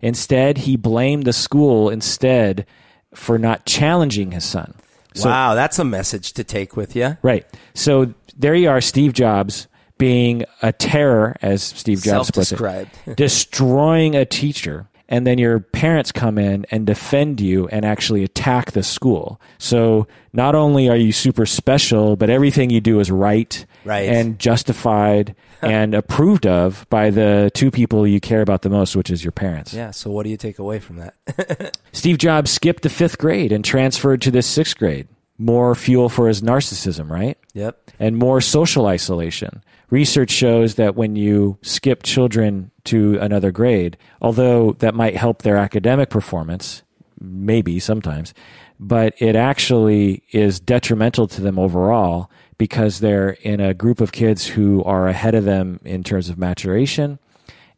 Instead, 0.00 0.58
he 0.58 0.76
blamed 0.76 1.24
the 1.24 1.32
school 1.32 1.90
instead 1.90 2.66
for 3.14 3.38
not 3.38 3.66
challenging 3.66 4.32
his 4.32 4.44
son. 4.44 4.74
So, 5.14 5.28
wow, 5.28 5.54
that's 5.54 5.78
a 5.78 5.84
message 5.84 6.32
to 6.34 6.44
take 6.44 6.76
with 6.76 6.94
you. 6.94 7.16
Right. 7.22 7.46
So 7.74 8.14
there 8.36 8.54
you 8.54 8.68
are, 8.68 8.80
Steve 8.80 9.12
Jobs 9.12 9.66
being 9.96 10.44
a 10.62 10.72
terror, 10.72 11.36
as 11.42 11.62
Steve 11.62 12.02
Jobs 12.02 12.30
puts 12.30 12.52
it, 12.52 12.88
destroying 13.16 14.14
a 14.14 14.24
teacher. 14.24 14.88
And 15.10 15.26
then 15.26 15.38
your 15.38 15.58
parents 15.58 16.12
come 16.12 16.36
in 16.36 16.66
and 16.70 16.86
defend 16.86 17.40
you 17.40 17.66
and 17.68 17.84
actually 17.84 18.24
attack 18.24 18.72
the 18.72 18.82
school. 18.82 19.40
So 19.56 20.06
not 20.34 20.54
only 20.54 20.90
are 20.90 20.96
you 20.96 21.12
super 21.12 21.46
special, 21.46 22.14
but 22.14 22.28
everything 22.28 22.68
you 22.68 22.82
do 22.82 23.00
is 23.00 23.10
right, 23.10 23.64
Right. 23.84 24.08
and 24.08 24.38
justified 24.38 25.34
and 25.62 25.94
approved 25.94 26.46
of 26.46 26.86
by 26.90 27.10
the 27.10 27.50
two 27.54 27.70
people 27.70 28.06
you 28.06 28.20
care 28.20 28.42
about 28.42 28.62
the 28.62 28.70
most, 28.70 28.94
which 28.96 29.10
is 29.10 29.24
your 29.24 29.32
parents. 29.32 29.72
Yeah. 29.72 29.90
So 29.90 30.10
what 30.10 30.24
do 30.24 30.30
you 30.30 30.36
take 30.36 30.58
away 30.58 30.78
from 30.78 30.96
that? 30.96 31.78
Steve 31.92 32.18
Jobs 32.18 32.50
skipped 32.50 32.82
the 32.82 32.90
fifth 32.90 33.18
grade 33.18 33.52
and 33.52 33.64
transferred 33.64 34.22
to 34.22 34.30
the 34.30 34.42
sixth 34.42 34.76
grade. 34.76 35.08
More 35.40 35.74
fuel 35.76 36.08
for 36.08 36.26
his 36.26 36.42
narcissism, 36.42 37.08
right? 37.08 37.38
yep. 37.54 37.90
and 38.00 38.16
more 38.16 38.40
social 38.40 38.86
isolation. 38.86 39.62
Research 39.90 40.30
shows 40.30 40.74
that 40.74 40.96
when 40.96 41.14
you 41.16 41.58
skip 41.62 42.02
children 42.02 42.70
to 42.84 43.18
another 43.20 43.50
grade, 43.52 43.96
although 44.20 44.72
that 44.80 44.94
might 44.94 45.16
help 45.16 45.42
their 45.42 45.56
academic 45.56 46.10
performance, 46.10 46.82
maybe 47.20 47.78
sometimes, 47.78 48.34
but 48.80 49.14
it 49.18 49.34
actually 49.36 50.22
is 50.32 50.60
detrimental 50.60 51.26
to 51.28 51.40
them 51.40 51.58
overall 51.58 52.30
because 52.58 53.00
they're 53.00 53.30
in 53.30 53.60
a 53.60 53.72
group 53.72 54.00
of 54.00 54.12
kids 54.12 54.46
who 54.46 54.82
are 54.84 55.08
ahead 55.08 55.34
of 55.34 55.44
them 55.44 55.80
in 55.84 56.02
terms 56.02 56.28
of 56.28 56.36
maturation 56.36 57.18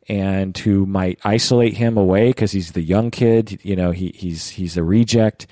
and 0.09 0.57
who 0.59 0.87
might 0.87 1.19
isolate 1.23 1.77
him 1.77 1.97
away 1.97 2.31
because 2.31 2.53
he's 2.53 2.73
the 2.73 2.83
young 2.83 3.11
kid, 3.11 3.61
you 3.63 3.77
know, 3.77 3.93
he, 3.93 4.13
he's 4.17 4.49
he's 4.49 4.77
a 4.77 4.83
reject. 4.83 5.47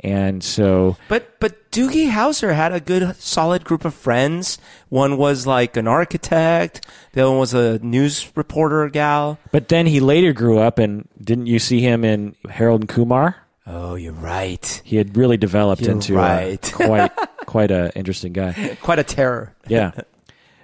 And 0.00 0.42
so 0.42 0.96
But 1.08 1.38
but 1.38 1.70
Doogie 1.70 2.10
Howser 2.10 2.54
had 2.54 2.72
a 2.72 2.80
good 2.80 3.16
solid 3.16 3.64
group 3.64 3.84
of 3.84 3.94
friends. 3.94 4.58
One 4.88 5.16
was 5.16 5.46
like 5.46 5.76
an 5.76 5.86
architect. 5.86 6.84
The 7.12 7.22
other 7.22 7.30
one 7.30 7.38
was 7.38 7.54
a 7.54 7.78
news 7.78 8.30
reporter 8.34 8.88
gal. 8.88 9.38
But 9.52 9.68
then 9.68 9.86
he 9.86 10.00
later 10.00 10.32
grew 10.32 10.58
up, 10.58 10.78
and 10.78 11.08
didn't 11.22 11.46
you 11.46 11.60
see 11.60 11.80
him 11.80 12.04
in 12.04 12.34
Harold 12.50 12.82
and 12.82 12.88
Kumar? 12.88 13.36
Oh, 13.66 13.94
you're 13.94 14.12
right. 14.12 14.82
He 14.84 14.96
had 14.96 15.16
really 15.16 15.36
developed 15.36 15.82
You're 15.82 15.92
into 15.92 16.14
right. 16.14 16.68
a, 16.68 16.72
quite 16.76 17.12
quite 17.46 17.70
a 17.70 17.96
interesting 17.96 18.32
guy. 18.32 18.76
Quite 18.82 18.98
a 18.98 19.04
terror. 19.04 19.54
Yeah. 19.68 19.92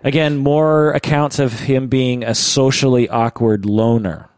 Again, 0.04 0.36
more 0.36 0.92
accounts 0.92 1.38
of 1.38 1.52
him 1.52 1.88
being 1.88 2.24
a 2.24 2.34
socially 2.34 3.08
awkward 3.08 3.64
loner. 3.66 4.28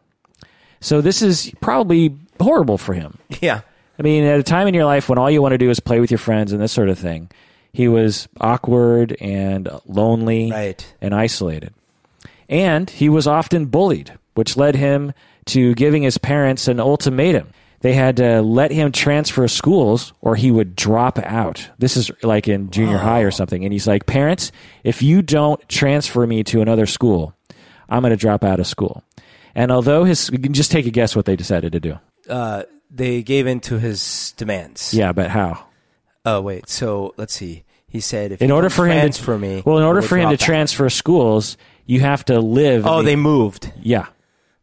So 0.81 1.01
this 1.01 1.21
is 1.23 1.53
probably 1.61 2.17
horrible 2.41 2.79
for 2.79 2.95
him. 2.95 3.19
Yeah. 3.41 3.61
I 3.99 4.03
mean, 4.03 4.25
at 4.25 4.39
a 4.41 4.43
time 4.43 4.67
in 4.67 4.75
your 4.75 4.87
life 4.87 5.09
when 5.09 5.19
all 5.19 5.31
you 5.31 5.43
want 5.43 5.53
to 5.53 5.59
do 5.59 5.69
is 5.69 5.79
play 5.81 6.01
with 6.01 6.11
your 6.11 6.19
friends 6.19 6.53
and 6.53 6.61
this 6.61 6.73
sort 6.73 6.89
of 6.89 6.99
thing, 6.99 7.31
he 7.73 7.87
was 7.89 8.29
awkward 8.41 9.15
and 9.21 9.69
lonely 9.87 10.51
Right. 10.51 10.95
and 11.03 11.15
isolated. 11.15 11.73
And 12.49 12.89
he 12.91 13.09
was 13.11 13.27
often 13.27 13.67
bullied, 13.67 14.13
which 14.35 14.57
led 14.57 14.75
him 14.75 15.13
to 15.47 15.75
giving 15.75 16.03
his 16.03 16.17
parents 16.19 16.67
an 16.69 16.81
ultimatum. 16.81 17.49
They 17.83 17.95
had 17.95 18.17
to 18.19 18.43
let 18.43 18.73
him 18.73 18.93
transfer 18.93 19.49
schools 19.49 20.13
or 20.21 20.37
he 20.37 20.51
would 20.51 20.77
drop 20.77 21.19
out. 21.19 21.69
This 21.79 21.97
is 21.97 22.11
like 22.23 22.47
in 22.47 22.71
junior 22.71 22.99
high 22.99 23.21
or 23.21 23.31
something. 23.31 23.65
And 23.65 23.73
he's 23.73 23.87
like, 23.87 24.05
Parents, 24.07 24.53
if 24.85 25.03
you 25.03 25.23
don't 25.23 25.67
transfer 25.69 26.27
me 26.27 26.45
to 26.45 26.61
another 26.61 26.85
school, 26.87 27.35
I'm 27.89 28.03
going 28.03 28.11
to 28.11 28.17
drop 28.17 28.45
out 28.45 28.61
of 28.61 28.67
school. 28.67 29.03
And 29.55 29.73
although 29.73 30.05
his, 30.05 30.29
you 30.31 30.39
can 30.39 30.53
just 30.53 30.71
take 30.71 30.87
a 30.87 30.91
guess 30.91 31.17
what 31.17 31.25
they 31.25 31.37
decided 31.37 31.73
to 31.73 31.81
do. 31.81 31.99
Uh, 32.29 32.65
they 32.91 33.23
gave 33.23 33.47
in 33.47 33.61
to 33.61 33.79
his 33.79 34.35
demands. 34.37 34.93
Yeah, 34.93 35.13
but 35.13 35.31
how? 35.31 35.67
Oh 36.27 36.43
wait. 36.43 36.69
So 36.69 37.15
let's 37.17 37.33
see. 37.33 37.65
He 37.89 38.01
said, 38.01 38.31
if 38.31 38.43
In 38.43 38.51
you 38.51 38.55
order 38.55 38.69
for 38.71 38.87
him 38.87 38.93
to 38.93 39.01
transfer 39.01 39.37
me, 39.39 39.63
well, 39.65 39.79
in 39.79 39.85
order 39.85 40.03
for 40.03 40.17
him 40.17 40.29
to 40.29 40.35
out. 40.35 40.39
transfer 40.41 40.89
schools, 40.91 41.57
you 41.87 42.01
have 42.01 42.25
to 42.27 42.39
live. 42.41 42.87
Oh, 42.87 42.99
the- 42.99 43.05
they 43.07 43.17
moved. 43.17 43.73
yeah, 43.81 44.07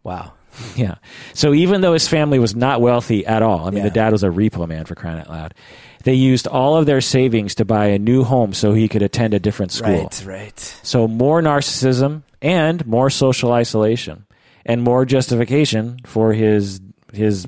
Wow. 0.03 0.34
yeah. 0.76 0.95
So 1.34 1.53
even 1.53 1.82
though 1.82 1.93
his 1.93 2.08
family 2.08 2.39
was 2.39 2.55
not 2.55 2.82
wealthy 2.82 3.26
at 3.26 3.41
all, 3.41 3.68
I 3.68 3.72
mean, 3.72 3.84
the 3.84 3.89
dad 3.89 4.12
was 4.12 4.24
a 4.24 4.30
repo 4.30 4.68
man 4.68 4.86
for 4.86 4.95
crying 4.95 5.20
out 5.20 5.30
loud. 5.30 5.53
They 6.03 6.14
used 6.14 6.47
all 6.47 6.78
of 6.78 6.86
their 6.86 7.01
savings 7.01 7.55
to 7.55 7.66
buy 7.66 7.88
a 7.88 7.99
new 7.99 8.24
home 8.24 8.53
so 8.53 8.74
he 8.74 8.88
could 8.88 9.01
attend 9.01 9.34
a 9.34 9.39
different 9.39 9.72
school. 9.72 10.03
Right. 10.03 10.26
Right. 10.26 10.60
So 10.84 11.08
more 11.08 11.41
narcissism 11.41 12.24
and 12.41 12.86
more 12.86 13.10
social 13.10 13.51
isolation 13.51 14.26
and 14.66 14.84
more 14.84 15.05
justification 15.05 15.99
for 16.05 16.34
his 16.34 16.82
his 17.14 17.47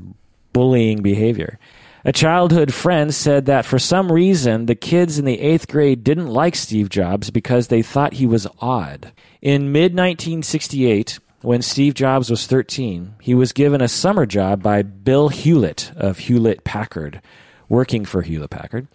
bullying 0.54 1.02
behavior. 1.02 1.60
A 2.06 2.14
childhood 2.14 2.74
friend 2.74 3.14
said 3.14 3.46
that 3.48 3.66
for 3.66 3.78
some 3.78 4.12
reason 4.12 4.66
the 4.66 4.76
kids 4.76 5.20
in 5.20 5.26
the 5.26 5.38
8th 5.38 5.68
grade 5.70 6.04
didn't 6.04 6.28
like 6.28 6.56
Steve 6.56 6.90
Jobs 6.90 7.30
because 7.30 7.68
they 7.68 7.82
thought 7.82 8.14
he 8.14 8.26
was 8.26 8.48
odd. 8.62 9.12
In 9.42 9.72
mid 9.72 9.94
1968, 9.94 11.20
when 11.42 11.62
Steve 11.62 11.94
Jobs 11.94 12.30
was 12.30 12.48
13, 12.48 13.16
he 13.22 13.34
was 13.34 13.54
given 13.54 13.82
a 13.82 13.88
summer 13.88 14.26
job 14.26 14.62
by 14.62 14.82
Bill 14.82 15.30
Hewlett 15.30 15.92
of 15.96 16.20
Hewlett 16.20 16.64
Packard, 16.64 17.22
working 17.68 18.06
for 18.06 18.22
Hewlett 18.22 18.50
Packard. 18.50 18.88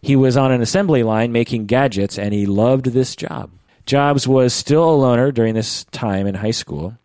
He 0.00 0.16
was 0.16 0.36
on 0.36 0.50
an 0.50 0.62
assembly 0.62 1.02
line 1.02 1.32
making 1.32 1.66
gadgets 1.66 2.18
and 2.18 2.34
he 2.34 2.46
loved 2.46 2.86
this 2.86 3.14
job. 3.14 3.50
Jobs 3.86 4.26
was 4.26 4.54
still 4.54 4.88
a 4.88 4.92
loner 4.96 5.32
during 5.32 5.54
this 5.54 5.84
time 5.84 6.26
in 6.26 6.36
high 6.36 6.50
school. 6.52 6.96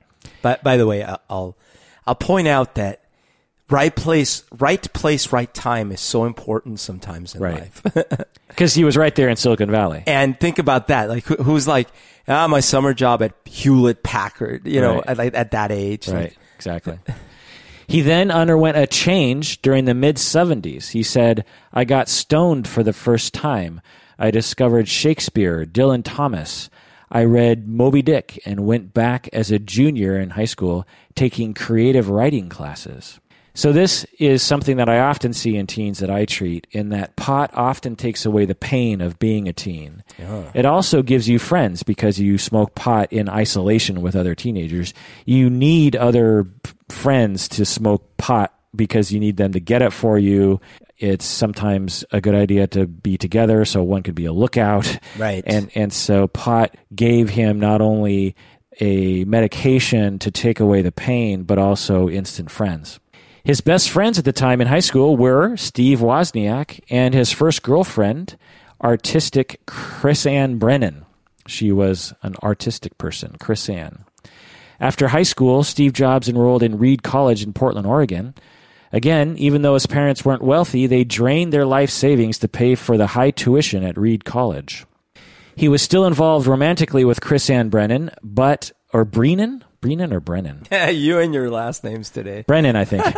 But 0.42 0.64
by 0.64 0.78
the 0.78 0.88
way, 0.88 1.04
I'll 1.04 1.56
I'll 2.06 2.16
point 2.16 2.48
out 2.48 2.76
that 2.76 3.02
right 3.70 3.96
place, 3.96 4.44
right 4.60 4.92
place, 4.94 5.32
right 5.34 5.54
time 5.54 5.92
is 5.92 6.00
so 6.02 6.26
important 6.26 6.80
sometimes 6.80 7.36
in 7.36 7.42
Right. 7.42 7.72
life. 7.96 8.26
Because 8.48 8.74
he 8.74 8.84
was 8.84 8.98
right 8.98 9.14
there 9.14 9.30
in 9.30 9.36
Silicon 9.36 9.70
Valley. 9.70 10.04
and 10.08 10.40
think 10.40 10.58
about 10.58 10.88
that. 10.88 11.10
Like, 11.10 11.26
who, 11.26 11.36
who's 11.36 11.68
like, 11.68 11.88
ah, 12.28 12.48
my 12.48 12.60
summer 12.60 12.94
job 12.94 13.22
at 13.22 13.34
Hewlett 13.46 14.02
Packard, 14.04 14.66
you 14.66 14.82
know, 14.82 14.96
Right. 14.96 15.04
at, 15.08 15.18
like, 15.18 15.36
at 15.36 15.52
that 15.52 15.72
age. 15.72 16.08
Right, 16.08 16.16
Like, 16.24 16.38
exactly. 16.56 16.98
he 17.88 18.02
then 18.02 18.32
underwent 18.32 18.76
a 18.78 18.88
change 18.88 19.62
during 19.62 19.86
the 19.86 19.94
mid 19.94 20.16
70s. 20.18 20.90
He 20.90 21.04
said, 21.04 21.46
I 21.72 21.84
got 21.84 22.10
stoned 22.10 22.68
for 22.68 22.82
the 22.82 22.94
first 22.94 23.34
time. 23.34 23.80
I 24.18 24.32
discovered 24.32 24.88
Shakespeare, 24.88 25.64
Dylan 25.66 26.02
Thomas. 26.04 26.72
I 27.12 27.26
read 27.26 27.68
Moby 27.68 28.02
Dick 28.02 28.40
and 28.44 28.62
went 28.66 28.94
back 28.94 29.30
as 29.32 29.52
a 29.52 29.60
junior 29.60 30.20
in 30.20 30.32
high 30.32 30.46
school 30.46 30.88
taking 31.16 31.54
creative 31.54 32.10
writing 32.10 32.50
classes. 32.50 33.20
So, 33.58 33.72
this 33.72 34.06
is 34.20 34.44
something 34.44 34.78
that 34.78 34.88
I 34.88 35.00
often 35.00 35.34
see 35.34 35.58
in 35.58 35.66
teens 35.66 35.98
that 35.98 36.12
I 36.12 36.26
treat, 36.26 36.68
in 36.70 36.90
that 36.90 37.16
pot 37.16 37.50
often 37.56 37.96
takes 37.96 38.24
away 38.24 38.46
the 38.46 38.54
pain 38.54 39.02
of 39.02 39.18
being 39.18 39.48
a 39.48 39.54
teen. 39.54 40.04
It 40.54 40.68
also 40.68 41.02
gives 41.02 41.28
you 41.28 41.40
friends 41.40 41.82
because 41.82 42.20
you 42.20 42.38
smoke 42.38 42.76
pot 42.76 43.12
in 43.12 43.28
isolation 43.28 44.04
with 44.04 44.16
other 44.16 44.36
teenagers. 44.36 44.94
You 45.26 45.50
need 45.50 45.96
other 45.96 46.46
friends 46.90 47.48
to 47.50 47.66
smoke 47.66 48.16
pot 48.18 48.54
because 48.76 49.12
you 49.12 49.20
need 49.20 49.38
them 49.38 49.54
to 49.54 49.60
get 49.60 49.82
it 49.82 49.92
for 49.92 50.20
you. 50.20 50.62
It's 51.00 51.26
sometimes 51.26 52.06
a 52.12 52.22
good 52.22 52.36
idea 52.36 52.68
to 52.68 52.86
be 52.86 53.18
together 53.18 53.66
so 53.66 53.82
one 53.82 54.04
could 54.04 54.14
be 54.14 54.26
a 54.26 54.34
lookout. 54.34 55.00
Right. 55.18 55.44
And 55.48 55.72
and 55.74 55.92
so 55.92 56.28
pot 56.28 56.78
gave 56.94 57.30
him 57.30 57.60
not 57.60 57.82
only 57.82 58.36
a 58.80 59.26
medication 59.26 60.20
to 60.20 60.30
take 60.30 60.60
away 60.60 60.84
the 60.84 60.92
pain, 60.92 61.42
but 61.42 61.58
also 61.58 62.08
instant 62.08 62.52
friends. 62.52 63.00
His 63.48 63.62
best 63.62 63.90
friends 63.90 64.20
at 64.20 64.26
the 64.26 64.34
time 64.34 64.60
in 64.60 64.68
high 64.68 64.82
school 64.82 65.16
were 65.16 65.56
Steve 65.56 66.00
Wozniak 66.02 66.82
and 66.90 67.14
his 67.14 67.32
first 67.32 67.64
girlfriend, 67.64 68.36
artistic 68.84 69.66
Chrisann 69.66 70.60
Brennan. 70.60 71.06
She 71.48 71.72
was 71.72 72.14
an 72.24 72.36
artistic 72.44 72.98
person, 72.98 73.38
Chrisann. 73.40 74.00
After 74.82 75.08
high 75.08 75.24
school, 75.24 75.64
Steve 75.64 75.94
Jobs 75.94 76.28
enrolled 76.28 76.62
in 76.62 76.78
Reed 76.78 77.04
College 77.04 77.42
in 77.42 77.54
Portland, 77.54 77.88
Oregon. 77.88 78.36
Again, 78.92 79.38
even 79.38 79.62
though 79.62 79.76
his 79.76 79.88
parents 79.88 80.26
weren't 80.26 80.44
wealthy, 80.44 80.86
they 80.86 81.06
drained 81.06 81.54
their 81.54 81.66
life 81.66 81.90
savings 81.90 82.40
to 82.40 82.50
pay 82.50 82.76
for 82.76 82.98
the 82.98 83.08
high 83.08 83.32
tuition 83.32 83.82
at 83.82 83.98
Reed 83.98 84.26
College. 84.26 84.86
He 85.56 85.70
was 85.70 85.82
still 85.82 86.06
involved 86.06 86.48
romantically 86.48 87.06
with 87.06 87.22
Chrisann 87.22 87.70
Brennan, 87.70 88.12
but 88.22 88.74
or 88.92 89.06
Brennan, 89.06 89.64
Brennan 89.82 90.14
or 90.14 90.20
Brennan, 90.20 90.64
Yeah, 90.72 90.90
you 91.06 91.20
and 91.20 91.34
your 91.34 91.50
last 91.50 91.84
names 91.84 92.10
today. 92.10 92.44
Brennan, 92.48 92.76
I 92.76 92.86
think. 92.86 93.06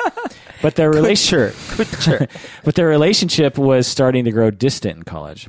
But 0.62 0.76
their 0.76 0.92
relation, 0.92 1.54
Good 1.78 1.88
sure. 2.02 2.28
but 2.66 2.76
their 2.76 2.90
relationship 2.90 3.58
was 3.58 3.88
starting 3.88 4.26
to 4.26 4.32
grow 4.32 4.52
distant 4.52 4.98
in 4.98 5.04
college. 5.04 5.48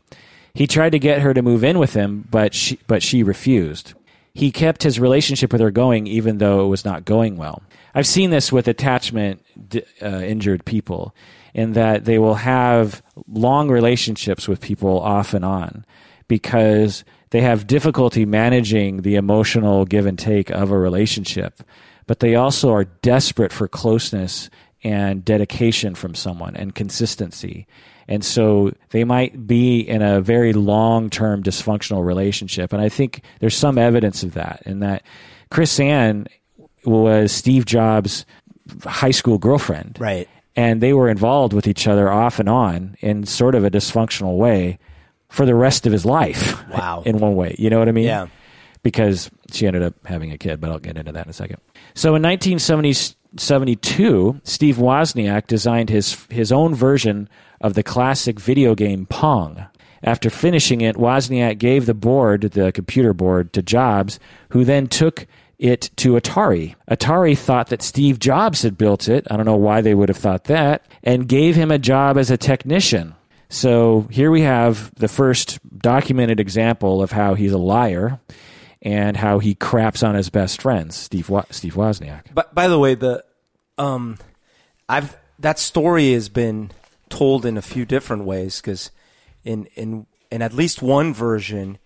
He 0.55 0.69
tried 0.69 0.91
to 0.91 1.01
get 1.01 1.23
her 1.23 1.35
to 1.35 1.43
move 1.43 1.65
in 1.65 1.81
with 1.81 1.95
him, 1.95 2.29
but 2.31 2.55
she, 2.55 2.79
but 2.87 3.03
she 3.03 3.25
refused. 3.25 3.95
He 4.35 4.53
kept 4.53 4.85
his 4.85 5.01
relationship 5.01 5.51
with 5.51 5.61
her 5.61 5.73
going, 5.73 6.07
even 6.07 6.39
though 6.39 6.65
it 6.65 6.69
was 6.69 6.85
not 6.85 7.05
going 7.05 7.37
well. 7.37 7.61
I've 7.93 8.07
seen 8.07 8.31
this 8.31 8.53
with 8.53 8.69
attachment 8.69 9.45
uh, 10.01 10.07
injured 10.07 10.65
people, 10.65 11.13
in 11.55 11.73
that 11.73 12.05
they 12.05 12.19
will 12.21 12.37
have 12.37 13.03
long 13.29 13.69
relationships 13.69 14.47
with 14.47 14.61
people 14.61 15.01
off 15.01 15.35
and 15.35 15.45
on 15.45 15.85
because 16.29 17.05
they 17.31 17.41
have 17.41 17.67
difficulty 17.67 18.27
managing 18.27 19.03
the 19.03 19.17
emotional 19.17 19.85
give 19.85 20.07
and 20.07 20.19
take 20.19 20.51
of 20.51 20.71
a 20.71 20.79
relationship, 20.79 21.63
but 22.07 22.21
they 22.21 22.35
also 22.35 22.73
are 22.73 22.85
desperate 22.85 23.53
for 23.53 23.69
closeness 23.69 24.51
and 24.83 25.25
dedication 25.25 25.95
from 25.95 26.15
someone 26.15 26.57
and 26.57 26.75
consistency. 26.75 27.67
And 28.09 28.25
so 28.25 28.75
they 28.91 29.05
might 29.05 29.47
be 29.47 29.81
in 29.81 30.03
a 30.03 30.21
very 30.21 30.53
long 30.53 31.11
term 31.11 31.43
dysfunctional 31.43 32.05
relationship. 32.05 32.73
And 32.73 32.83
I 32.83 32.89
think 32.89 33.23
there's 33.39 33.57
some 33.57 33.79
evidence 33.79 34.25
of 34.25 34.35
that, 34.35 34.63
in 34.67 34.81
that 34.81 35.05
Chrisann 35.53 36.27
was 36.85 37.31
Steve 37.31 37.67
Jobs' 37.67 38.27
high 38.85 39.11
school 39.13 39.39
girlfriend. 39.39 39.99
Right. 40.01 40.29
And 40.57 40.81
they 40.81 40.93
were 40.93 41.09
involved 41.09 41.53
with 41.53 41.69
each 41.69 41.87
other 41.87 42.11
off 42.11 42.41
and 42.41 42.49
on 42.49 42.97
in 43.01 43.25
sort 43.25 43.55
of 43.55 43.65
a 43.65 43.71
dysfunctional 43.71 44.37
way 44.37 44.79
for 45.31 45.47
the 45.47 45.55
rest 45.55 45.87
of 45.87 45.93
his 45.93 46.05
life. 46.05 46.59
Wow. 46.71 47.03
In 47.05 47.19
one 47.19 47.35
way. 47.35 47.57
You 47.59 47.69
know 47.69 47.81
what 47.81 47.89
I 47.89 47.93
mean? 47.93 48.05
Yeah. 48.05 48.29
Because 48.85 49.29
she 49.51 49.67
ended 49.67 49.83
up 49.83 49.95
having 50.07 50.31
a 50.31 50.39
kid, 50.39 50.61
but 50.61 50.71
I'll 50.71 50.79
get 50.79 50.97
into 50.97 51.11
that 51.11 51.27
in 51.27 51.31
a 51.31 51.33
second. 51.33 51.57
So 51.95 52.15
in 52.15 52.23
1972, 52.23 54.41
Steve 54.45 54.77
Wozniak 54.77 55.49
designed 55.49 55.91
his, 55.91 56.25
his 56.31 56.53
own 56.53 56.77
version 56.77 57.29
of 57.61 57.75
the 57.75 57.83
classic 57.83 58.39
video 58.39 58.77
game 58.77 59.07
Pong. 59.07 59.67
After 60.05 60.31
finishing 60.31 60.81
it, 60.81 60.95
Wozniak 60.97 61.59
gave 61.59 61.87
the 61.87 61.95
board, 61.95 62.43
the 62.43 62.71
computer 62.71 63.13
board, 63.13 63.53
to 63.55 63.63
Jobs, 63.63 64.21
who 64.51 64.65
then 64.65 64.87
took 64.87 65.27
it 65.59 65.91
to 65.97 66.13
Atari. 66.13 66.75
Atari 66.89 67.37
thought 67.37 67.67
that 67.69 67.83
Steve 67.83 68.19
Jobs 68.19 68.63
had 68.63 68.79
built 68.79 69.09
it. 69.09 69.27
I 69.31 69.37
don't 69.37 69.45
know 69.45 69.57
why 69.57 69.83
they 69.83 69.95
would 69.95 70.09
have 70.09 70.17
thought 70.19 70.45
that, 70.45 70.87
and 71.03 71.29
gave 71.29 71.57
him 71.57 71.71
a 71.71 71.79
job 71.79 72.17
as 72.17 72.31
a 72.31 72.39
technician. 72.39 73.15
So 73.51 74.07
here 74.11 74.31
we 74.31 74.43
have 74.43 74.95
the 74.95 75.09
first 75.09 75.59
documented 75.77 76.39
example 76.39 77.03
of 77.03 77.11
how 77.11 77.35
he's 77.35 77.51
a 77.51 77.59
liar 77.59 78.21
and 78.81 79.17
how 79.17 79.41
he 79.41 79.57
craps 79.57 80.05
on 80.05 80.15
his 80.15 80.31
best 80.31 80.63
friends, 80.63 80.95
Steve 80.95 81.29
Wa- 81.29 81.45
Steve 81.51 81.75
Wozniak. 81.75 82.27
But 82.33 82.55
by 82.55 82.69
the 82.69 82.79
way, 82.79 82.95
the 82.95 83.25
um, 83.77 84.19
I've 84.89 85.19
that 85.41 85.59
story 85.59 86.13
has 86.13 86.29
been 86.29 86.71
told 87.09 87.45
in 87.45 87.59
a 87.59 87.63
few 87.63 87.85
different 87.85 88.25
ways 88.25 88.61
because 88.61 88.93
in 89.45 89.67
in 89.75 90.07
in 90.31 90.43
at 90.43 90.53
least 90.53 90.81
one 90.81 91.13
version, 91.13 91.79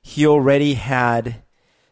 he 0.00 0.24
already 0.24 0.74
had 0.74 1.42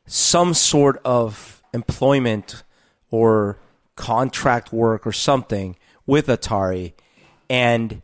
some 0.06 0.54
sort 0.54 1.00
of 1.04 1.64
employment 1.74 2.62
or 3.10 3.58
contract 3.96 4.72
work 4.72 5.04
or 5.04 5.12
something 5.12 5.76
with 6.06 6.28
Atari, 6.28 6.92
and 7.50 8.02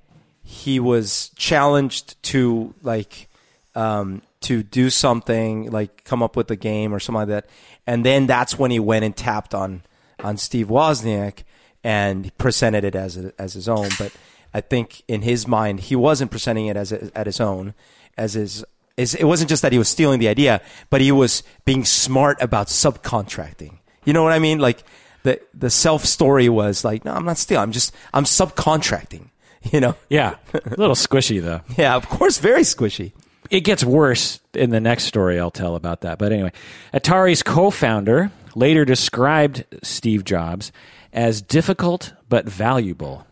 he 0.53 0.78
was 0.78 1.30
challenged 1.34 2.22
to 2.22 2.74
like 2.82 3.28
um, 3.74 4.20
to 4.42 4.62
do 4.62 4.90
something 4.90 5.70
like 5.70 6.05
come 6.05 6.22
up 6.22 6.36
with 6.36 6.50
a 6.50 6.57
game 6.57 6.94
or 6.94 7.00
something 7.00 7.20
like 7.20 7.28
that, 7.28 7.46
and 7.86 8.05
then 8.05 8.26
that's 8.26 8.59
when 8.59 8.70
he 8.70 8.78
went 8.78 9.03
and 9.03 9.16
tapped 9.16 9.55
on 9.55 9.82
on 10.22 10.36
Steve 10.36 10.66
Wozniak 10.68 11.44
and 11.82 12.36
presented 12.36 12.84
it 12.84 12.94
as 12.94 13.16
a, 13.16 13.32
as 13.38 13.55
his 13.55 13.66
own. 13.66 13.88
But 13.98 14.12
I 14.53 14.61
think 14.61 15.03
in 15.09 15.22
his 15.22 15.48
mind, 15.48 15.80
he 15.80 15.96
wasn't 15.96 16.30
presenting 16.30 16.66
it 16.66 16.76
as 16.76 16.92
a, 16.92 17.11
at 17.16 17.26
his 17.26 17.40
own, 17.40 17.72
as 18.18 18.34
his. 18.34 18.64
Is, 18.98 19.14
it 19.14 19.24
wasn't 19.24 19.48
just 19.48 19.62
that 19.62 19.72
he 19.72 19.78
was 19.78 19.88
stealing 19.88 20.20
the 20.20 20.28
idea, 20.28 20.61
but 20.90 21.00
he 21.00 21.11
was 21.11 21.42
being 21.64 21.82
smart 21.82 22.36
about 22.42 22.66
subcontracting. 22.66 23.78
You 24.05 24.12
know 24.12 24.22
what 24.22 24.34
I 24.34 24.38
mean? 24.38 24.59
Like 24.59 24.84
the 25.22 25.40
the 25.55 25.70
self 25.70 26.05
story 26.05 26.50
was 26.50 26.84
like, 26.84 27.07
no, 27.07 27.14
I'm 27.14 27.24
not 27.24 27.38
stealing. 27.38 27.62
I'm 27.62 27.72
just 27.72 27.94
I'm 28.12 28.24
subcontracting. 28.24 29.30
You 29.70 29.80
know? 29.80 29.94
Yeah, 30.08 30.36
a 30.52 30.70
little 30.76 30.96
squishy 30.96 31.40
though. 31.40 31.60
Yeah, 31.76 31.94
of 31.94 32.08
course, 32.08 32.38
very 32.38 32.62
squishy. 32.62 33.12
It 33.50 33.60
gets 33.60 33.84
worse 33.84 34.40
in 34.54 34.70
the 34.70 34.80
next 34.80 35.04
story 35.04 35.38
I'll 35.38 35.50
tell 35.50 35.76
about 35.76 36.00
that. 36.02 36.18
But 36.18 36.32
anyway, 36.32 36.52
Atari's 36.92 37.42
co 37.42 37.70
founder 37.70 38.30
later 38.54 38.84
described 38.84 39.64
Steve 39.82 40.24
Jobs 40.24 40.72
as 41.12 41.42
difficult 41.42 42.12
but 42.28 42.46
valuable, 42.46 43.26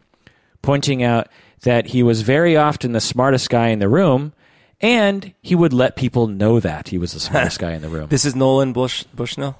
pointing 0.62 1.02
out 1.02 1.28
that 1.62 1.86
he 1.86 2.02
was 2.02 2.22
very 2.22 2.56
often 2.56 2.92
the 2.92 3.00
smartest 3.00 3.50
guy 3.50 3.68
in 3.68 3.78
the 3.78 3.88
room 3.88 4.32
and 4.80 5.34
he 5.42 5.54
would 5.54 5.72
let 5.72 5.96
people 5.96 6.26
know 6.26 6.58
that 6.60 6.88
he 6.88 6.98
was 6.98 7.12
the 7.12 7.20
smartest 7.20 7.58
guy 7.60 7.72
in 7.72 7.82
the 7.82 7.88
room. 7.88 8.08
This 8.08 8.24
is 8.24 8.34
Nolan 8.34 8.72
Bush 8.72 9.04
Bushnell. 9.14 9.58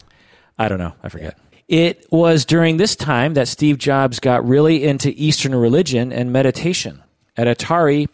I 0.58 0.68
don't 0.68 0.78
know. 0.78 0.94
I 1.02 1.08
forget. 1.08 1.38
It 1.70 2.04
was 2.10 2.44
during 2.44 2.78
this 2.78 2.96
time 2.96 3.34
that 3.34 3.46
Steve 3.46 3.78
Jobs 3.78 4.18
got 4.18 4.44
really 4.44 4.82
into 4.82 5.14
Eastern 5.16 5.54
religion 5.54 6.12
and 6.12 6.32
meditation. 6.32 7.00
At 7.36 7.46
Atari, 7.46 8.08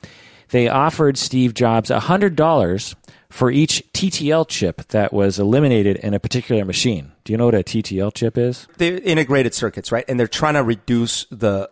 they 0.51 0.69
offered 0.69 1.17
Steve 1.17 1.55
Jobs 1.55 1.89
$100 1.89 2.95
for 3.31 3.51
each 3.51 3.83
TTL 3.95 4.47
chip 4.47 4.87
that 4.89 5.11
was 5.11 5.39
eliminated 5.39 5.97
in 5.97 6.13
a 6.13 6.21
particular 6.21 6.67
machine. 6.67 7.13
Do 7.25 7.33
you 7.33 7.39
know 7.39 7.47
what 7.47 7.55
a 7.55 7.63
TTL 7.63 8.13
chip 8.13 8.37
is? 8.37 8.69
They're 8.77 8.99
integrated 8.99 9.55
circuits, 9.55 9.91
right? 9.91 10.05
And 10.07 10.21
they're 10.21 10.29
trying 10.29 10.55
to 10.55 10.63
reduce 10.63 11.25
the 11.31 11.71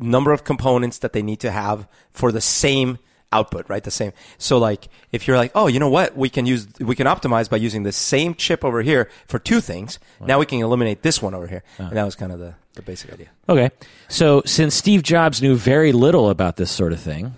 number 0.00 0.32
of 0.32 0.44
components 0.44 0.96
that 1.00 1.12
they 1.12 1.22
need 1.22 1.40
to 1.40 1.50
have 1.50 1.86
for 2.12 2.32
the 2.32 2.40
same 2.40 2.98
output, 3.36 3.68
right? 3.68 3.84
The 3.84 3.90
same. 3.90 4.12
So 4.38 4.58
like 4.58 4.88
if 5.12 5.26
you're 5.26 5.36
like, 5.36 5.52
oh, 5.54 5.66
you 5.66 5.78
know 5.78 5.90
what? 5.90 6.16
We 6.16 6.28
can 6.28 6.46
use 6.46 6.66
we 6.80 6.94
can 6.94 7.06
optimize 7.06 7.48
by 7.48 7.58
using 7.58 7.82
the 7.82 7.92
same 7.92 8.34
chip 8.34 8.64
over 8.64 8.82
here 8.82 9.08
for 9.26 9.38
two 9.38 9.60
things. 9.60 9.98
Now 10.20 10.38
we 10.38 10.46
can 10.46 10.60
eliminate 10.60 11.02
this 11.02 11.22
one 11.22 11.34
over 11.34 11.46
here. 11.46 11.62
Uh-huh. 11.78 11.88
And 11.88 11.96
that 11.96 12.04
was 12.04 12.16
kind 12.16 12.32
of 12.32 12.38
the, 12.38 12.54
the 12.74 12.82
basic 12.82 13.12
idea. 13.12 13.28
Okay. 13.48 13.70
So 14.08 14.42
since 14.46 14.74
Steve 14.74 15.02
Jobs 15.02 15.42
knew 15.42 15.54
very 15.56 15.92
little 15.92 16.30
about 16.30 16.56
this 16.56 16.70
sort 16.70 16.92
of 16.92 17.00
thing, 17.00 17.34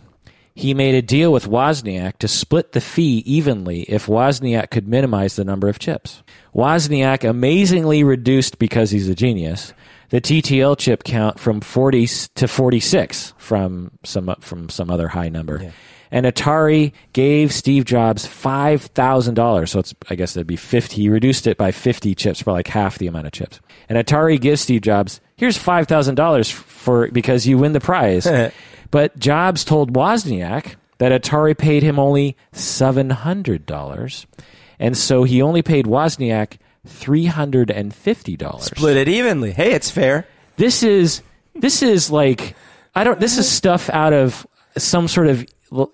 he 0.55 0.75
made 0.75 0.97
a 0.97 1.03
deal 1.03 1.33
with 1.33 1.47
Wozniak 1.47 2.19
to 2.19 2.27
split 2.27 2.73
the 2.73 2.81
fee 2.81 3.23
evenly 3.25 3.83
if 3.83 4.07
Wozniak 4.07 4.71
could 4.71 4.89
minimize 4.89 5.37
the 5.37 5.45
number 5.45 5.69
of 5.69 5.79
chips. 5.79 6.23
Wozniak 6.55 7.29
amazingly 7.29 8.03
reduced 8.03 8.59
because 8.59 8.91
he's 8.91 9.09
a 9.09 9.15
genius 9.15 9.73
the 10.11 10.21
TTL 10.21 10.79
chip 10.79 11.05
count 11.05 11.39
from 11.39 11.61
40 11.61 12.07
to 12.37 12.49
46 12.49 13.35
from 13.37 13.91
some 14.05 14.35
from 14.41 14.69
some 14.69 14.91
other 14.91 15.09
high 15.09 15.29
number. 15.29 15.61
Yeah. 15.63 15.71
And 16.11 16.25
Atari 16.25 16.93
gave 17.13 17.53
Steve 17.53 17.85
Jobs 17.85 18.27
five 18.27 18.83
thousand 18.83 19.35
dollars. 19.35 19.73
So 19.73 19.81
it's 19.81 19.95
I 20.09 20.15
guess 20.15 20.35
that'd 20.35 20.47
be 20.47 20.57
fifty. 20.57 21.03
He 21.03 21.09
reduced 21.11 21.47
it 21.47 21.59
by 21.59 21.71
fifty 21.71 22.15
chips 22.15 22.41
for 22.41 22.53
like 22.53 22.67
half 22.69 22.99
the 22.99 23.09
amount 23.09 23.27
of 23.27 23.33
chips. 23.33 23.61
And 23.91 23.99
Atari 23.99 24.41
gives 24.41 24.63
Steve 24.63 24.81
Jobs 24.81 25.21
here's 25.37 25.59
five 25.59 25.87
thousand 25.87 26.15
dollars 26.15 26.51
for 26.51 27.09
because 27.09 27.47
you 27.47 27.59
win 27.59 27.73
the 27.73 27.81
prize. 27.81 28.27
but 28.91 29.19
Jobs 29.19 29.65
told 29.65 29.93
Wozniak 29.93 30.77
that 30.97 31.13
Atari 31.13 31.57
paid 31.57 31.83
him 31.83 31.99
only 31.99 32.37
seven 32.53 33.11
hundred 33.11 33.67
dollars, 33.67 34.27
and 34.79 34.97
so 34.97 35.25
he 35.25 35.43
only 35.43 35.61
paid 35.61 35.85
Wozniak 35.85 36.57
three 36.89 37.27
hundred 37.27 37.71
and 37.71 37.95
fifty 37.95 38.37
dollars. 38.37 38.65
Split 38.65 38.97
it 38.97 39.09
evenly. 39.09 39.53
Hey, 39.53 39.73
it's 39.73 39.91
fair. 39.91 40.27
This 40.57 40.83
is 40.83 41.23
this 41.55 41.83
is 41.83 42.11
like 42.11 42.57
I 42.95 43.05
don't. 43.05 43.21
This 43.21 43.39
is 43.39 43.49
stuff 43.49 43.89
out 43.91 44.13
of 44.13 44.47
some 44.77 45.09
sort 45.09 45.29
of 45.29 45.47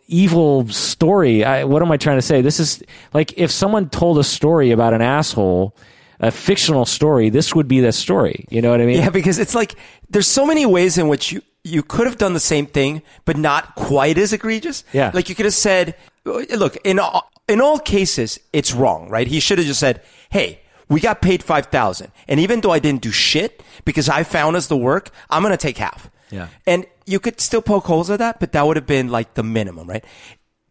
evil 0.06 0.68
story. 0.68 1.44
I, 1.44 1.64
what 1.64 1.82
am 1.82 1.90
I 1.90 1.96
trying 1.96 2.18
to 2.18 2.22
say? 2.22 2.40
This 2.40 2.60
is 2.60 2.82
like 3.12 3.36
if 3.36 3.50
someone 3.50 3.90
told 3.90 4.18
a 4.18 4.24
story 4.24 4.70
about 4.70 4.94
an 4.94 5.02
asshole, 5.02 5.76
a 6.20 6.30
fictional 6.30 6.86
story. 6.86 7.28
This 7.28 7.54
would 7.54 7.68
be 7.68 7.80
the 7.80 7.92
story. 7.92 8.46
You 8.50 8.62
know 8.62 8.70
what 8.70 8.80
I 8.80 8.86
mean? 8.86 8.98
Yeah, 8.98 9.10
because 9.10 9.38
it's 9.38 9.54
like 9.54 9.74
there's 10.08 10.28
so 10.28 10.46
many 10.46 10.64
ways 10.64 10.96
in 10.96 11.08
which 11.08 11.32
you 11.32 11.42
you 11.64 11.82
could 11.82 12.06
have 12.06 12.18
done 12.18 12.34
the 12.34 12.40
same 12.40 12.66
thing, 12.66 13.02
but 13.24 13.38
not 13.38 13.74
quite 13.74 14.18
as 14.18 14.32
egregious. 14.34 14.84
Yeah. 14.92 15.10
Like 15.14 15.30
you 15.30 15.34
could 15.34 15.46
have 15.46 15.54
said, 15.54 15.96
look, 16.26 16.76
in 16.84 16.98
all, 16.98 17.30
in 17.48 17.62
all 17.62 17.78
cases, 17.78 18.38
it's 18.52 18.74
wrong, 18.74 19.08
right? 19.08 19.26
He 19.26 19.40
should 19.40 19.56
have 19.56 19.66
just 19.66 19.80
said, 19.80 20.02
hey, 20.28 20.60
we 20.88 21.00
got 21.00 21.20
paid 21.22 21.42
5000 21.42 22.10
and 22.28 22.40
even 22.40 22.60
though 22.60 22.70
i 22.72 22.78
didn't 22.78 23.02
do 23.02 23.10
shit 23.10 23.62
because 23.84 24.08
i 24.08 24.22
found 24.22 24.56
us 24.56 24.66
the 24.66 24.76
work 24.76 25.10
i'm 25.30 25.42
going 25.42 25.52
to 25.52 25.56
take 25.56 25.78
half 25.78 26.10
Yeah. 26.30 26.48
and 26.66 26.86
you 27.06 27.20
could 27.20 27.40
still 27.40 27.62
poke 27.62 27.84
holes 27.84 28.10
at 28.10 28.18
that 28.18 28.40
but 28.40 28.52
that 28.52 28.66
would 28.66 28.76
have 28.76 28.86
been 28.86 29.08
like 29.08 29.34
the 29.34 29.42
minimum 29.42 29.88
right 29.88 30.04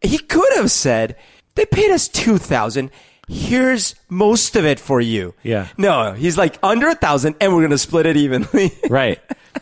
he 0.02 0.18
could 0.18 0.52
have 0.56 0.70
said 0.70 1.16
they 1.54 1.66
paid 1.66 1.90
us 1.90 2.08
2000 2.08 2.90
here's 3.28 3.94
most 4.08 4.54
of 4.56 4.64
it 4.66 4.78
for 4.78 5.00
you 5.00 5.34
Yeah. 5.42 5.68
no 5.78 6.12
he's 6.12 6.36
like 6.36 6.58
under 6.62 6.88
a 6.88 6.94
thousand 6.94 7.36
and 7.40 7.52
we're 7.54 7.62
going 7.62 7.70
to 7.70 7.78
split 7.78 8.06
it 8.06 8.16
evenly 8.16 8.70
right. 8.90 9.18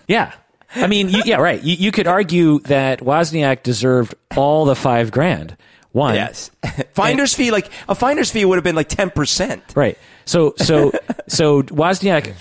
Yeah. 0.09 0.33
I 0.75 0.87
mean, 0.87 1.11
you, 1.11 1.21
yeah, 1.27 1.37
right. 1.37 1.63
You, 1.63 1.77
you 1.77 1.93
could 1.93 2.07
argue 2.07 2.59
that 2.61 3.01
Wozniak 3.01 3.63
deserved 3.63 4.15
all 4.35 4.65
the 4.65 4.75
five 4.75 5.11
grand. 5.11 5.55
One. 5.93 6.15
yes 6.15 6.51
finder's 6.95 7.35
fee 7.35 7.51
like 7.51 7.71
a 7.89 7.95
finder's 7.95 8.31
fee 8.31 8.45
would 8.45 8.57
have 8.57 8.65
been 8.65 8.75
like 8.77 8.89
10% 8.89 9.77
Right. 9.77 9.99
So 10.25 10.55
so 10.59 10.93
so 11.29 11.63
Wozniak 11.65 12.35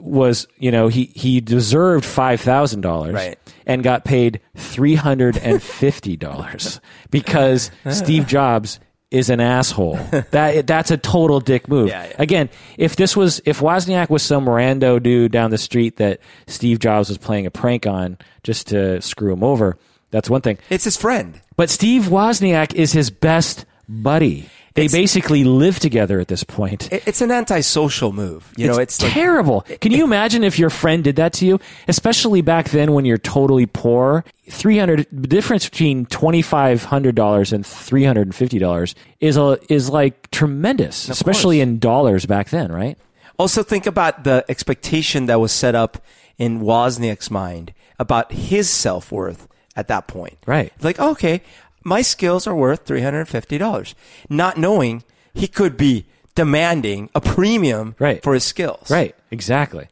was 0.00 0.46
you 0.58 0.70
know 0.70 0.88
he 0.88 1.04
he 1.14 1.40
deserved 1.40 2.04
five 2.04 2.40
thousand 2.40 2.80
dollars 2.80 3.14
Right. 3.14 3.38
and 3.66 3.82
got 3.82 4.04
paid 4.04 4.40
three 4.56 4.94
hundred 4.94 5.36
and 5.36 5.62
fifty 5.62 6.16
dollars 6.16 6.80
because 7.10 7.70
Steve 7.90 8.26
Jobs 8.26 8.80
is 9.10 9.28
an 9.28 9.40
asshole. 9.40 9.96
That 10.30 10.66
that's 10.66 10.90
a 10.90 10.96
total 10.96 11.40
dick 11.40 11.68
move. 11.68 11.88
Yeah, 11.88 12.06
yeah. 12.06 12.12
Again, 12.18 12.48
if 12.78 12.96
this 12.96 13.14
was 13.14 13.42
if 13.44 13.60
Wozniak 13.60 14.08
was 14.08 14.22
some 14.22 14.46
rando 14.46 15.02
dude 15.02 15.30
down 15.32 15.50
the 15.50 15.58
street 15.58 15.96
that 15.98 16.20
Steve 16.46 16.78
Jobs 16.78 17.10
was 17.10 17.18
playing 17.18 17.44
a 17.44 17.50
prank 17.50 17.86
on 17.86 18.16
just 18.42 18.68
to 18.68 19.02
screw 19.02 19.30
him 19.32 19.44
over, 19.44 19.76
that's 20.12 20.30
one 20.30 20.40
thing. 20.42 20.58
it's 20.70 20.84
his 20.84 20.96
friend 20.96 21.40
But 21.56 21.68
Steve 21.70 22.04
Wozniak 22.04 22.74
is 22.74 22.92
his 22.92 23.10
best 23.10 23.66
buddy. 23.88 24.48
They 24.74 24.88
basically 24.88 25.44
live 25.44 25.78
together 25.78 26.18
at 26.18 26.28
this 26.28 26.44
point. 26.44 26.88
It's 26.90 27.20
an 27.20 27.30
antisocial 27.30 28.12
move. 28.12 28.50
You 28.56 28.68
know, 28.68 28.78
it's 28.78 29.02
like, 29.02 29.12
terrible. 29.12 29.62
Can 29.82 29.92
you 29.92 30.02
imagine 30.02 30.44
if 30.44 30.58
your 30.58 30.70
friend 30.70 31.04
did 31.04 31.16
that 31.16 31.34
to 31.34 31.46
you? 31.46 31.60
Especially 31.88 32.40
back 32.40 32.70
then 32.70 32.92
when 32.92 33.04
you're 33.04 33.18
totally 33.18 33.66
poor. 33.66 34.24
300 34.48 35.06
the 35.12 35.28
difference 35.28 35.68
between 35.68 36.06
$2500 36.06 37.52
and 37.52 37.64
$350 37.64 38.94
is 39.20 39.36
a, 39.36 39.58
is 39.68 39.90
like 39.90 40.30
tremendous, 40.30 41.08
especially 41.08 41.58
course. 41.58 41.68
in 41.68 41.78
dollars 41.78 42.26
back 42.26 42.48
then, 42.48 42.72
right? 42.72 42.96
Also, 43.38 43.62
think 43.62 43.86
about 43.86 44.24
the 44.24 44.44
expectation 44.48 45.26
that 45.26 45.40
was 45.40 45.52
set 45.52 45.74
up 45.74 46.02
in 46.38 46.60
Wozniak's 46.60 47.30
mind 47.30 47.74
about 47.98 48.32
his 48.32 48.70
self 48.70 49.12
worth 49.12 49.48
at 49.76 49.88
that 49.88 50.06
point. 50.06 50.38
Right. 50.46 50.72
Like, 50.82 50.98
okay, 50.98 51.42
my 51.84 52.02
skills 52.02 52.46
are 52.46 52.54
worth 52.54 52.84
$350, 52.84 53.94
not 54.28 54.56
knowing 54.56 55.04
he 55.34 55.48
could 55.48 55.76
be 55.76 56.06
demanding 56.34 57.10
a 57.14 57.20
premium 57.20 57.94
Right. 57.98 58.22
for 58.22 58.34
his 58.34 58.44
skills. 58.44 58.90
Right, 58.90 59.14
exactly. 59.30 59.88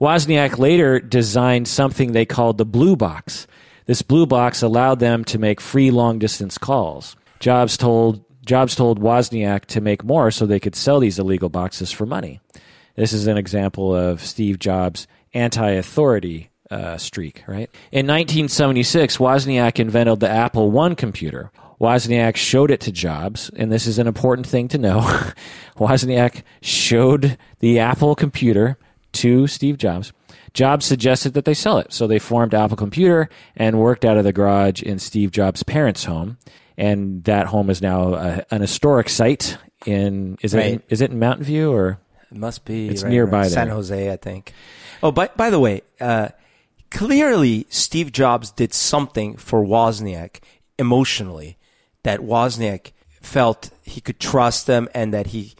Wozniak 0.00 0.58
later 0.58 0.98
designed 1.00 1.68
something 1.68 2.12
they 2.12 2.24
called 2.26 2.58
the 2.58 2.64
Blue 2.64 2.96
Box. 2.96 3.46
This 3.86 4.02
Blue 4.02 4.26
Box 4.26 4.62
allowed 4.62 4.98
them 4.98 5.24
to 5.26 5.38
make 5.38 5.60
free 5.60 5.90
long 5.90 6.18
distance 6.18 6.58
calls. 6.58 7.16
Jobs 7.40 7.76
told 7.76 8.24
Jobs 8.44 8.74
told 8.74 9.00
Wozniak 9.00 9.64
to 9.66 9.80
make 9.80 10.04
more 10.04 10.30
so 10.30 10.44
they 10.44 10.60
could 10.60 10.76
sell 10.76 11.00
these 11.00 11.18
illegal 11.18 11.48
boxes 11.48 11.90
for 11.90 12.04
money. 12.04 12.40
This 12.94 13.12
is 13.14 13.26
an 13.26 13.38
example 13.38 13.94
of 13.94 14.20
Steve 14.20 14.58
Jobs' 14.58 15.06
anti-authority 15.32 16.50
uh, 16.74 16.98
streak, 16.98 17.44
right? 17.46 17.70
In 17.92 18.06
1976, 18.06 19.18
Wozniak 19.18 19.78
invented 19.78 20.20
the 20.20 20.28
Apple 20.28 20.76
I 20.78 20.94
computer. 20.94 21.50
Wozniak 21.80 22.36
showed 22.36 22.70
it 22.70 22.80
to 22.82 22.92
Jobs, 22.92 23.50
and 23.56 23.70
this 23.70 23.86
is 23.86 23.98
an 23.98 24.06
important 24.06 24.46
thing 24.46 24.68
to 24.68 24.78
know. 24.78 25.00
Wozniak 25.76 26.42
showed 26.62 27.36
the 27.60 27.78
Apple 27.80 28.14
computer 28.14 28.78
to 29.12 29.46
Steve 29.46 29.78
Jobs. 29.78 30.12
Jobs 30.52 30.84
suggested 30.86 31.34
that 31.34 31.44
they 31.44 31.54
sell 31.54 31.78
it, 31.78 31.92
so 31.92 32.06
they 32.06 32.20
formed 32.20 32.54
Apple 32.54 32.76
Computer 32.76 33.28
and 33.56 33.78
worked 33.80 34.04
out 34.04 34.16
of 34.16 34.22
the 34.24 34.32
garage 34.32 34.82
in 34.82 35.00
Steve 35.00 35.32
Jobs' 35.32 35.64
parents' 35.64 36.04
home, 36.04 36.38
and 36.78 37.24
that 37.24 37.46
home 37.46 37.70
is 37.70 37.82
now 37.82 38.14
a, 38.14 38.44
an 38.52 38.60
historic 38.60 39.08
site 39.08 39.58
in 39.84 40.38
is 40.42 40.54
it 40.54 40.58
Right. 40.58 40.80
is 40.88 41.00
it 41.02 41.10
in 41.10 41.18
Mountain 41.18 41.44
View 41.44 41.72
or 41.72 41.98
It 42.30 42.38
must 42.38 42.64
be 42.64 42.88
It's 42.88 43.02
right 43.02 43.10
nearby 43.10 43.40
around 43.42 43.50
San. 43.50 43.68
Jose, 43.68 44.10
I 44.12 44.16
think. 44.16 44.52
Oh, 45.02 45.10
by 45.10 45.28
by 45.36 45.50
the 45.50 45.58
way, 45.60 45.82
uh, 46.00 46.28
clearly 46.94 47.66
Steve 47.68 48.12
Jobs 48.12 48.50
did 48.50 48.72
something 48.72 49.36
for 49.36 49.62
Wozniak 49.64 50.38
emotionally 50.78 51.58
that 52.04 52.20
Wozniak 52.20 52.92
felt 53.20 53.70
he 53.82 54.00
could 54.00 54.20
trust 54.20 54.66
them 54.66 54.88
and 54.94 55.12
that 55.12 55.28
he 55.28 55.54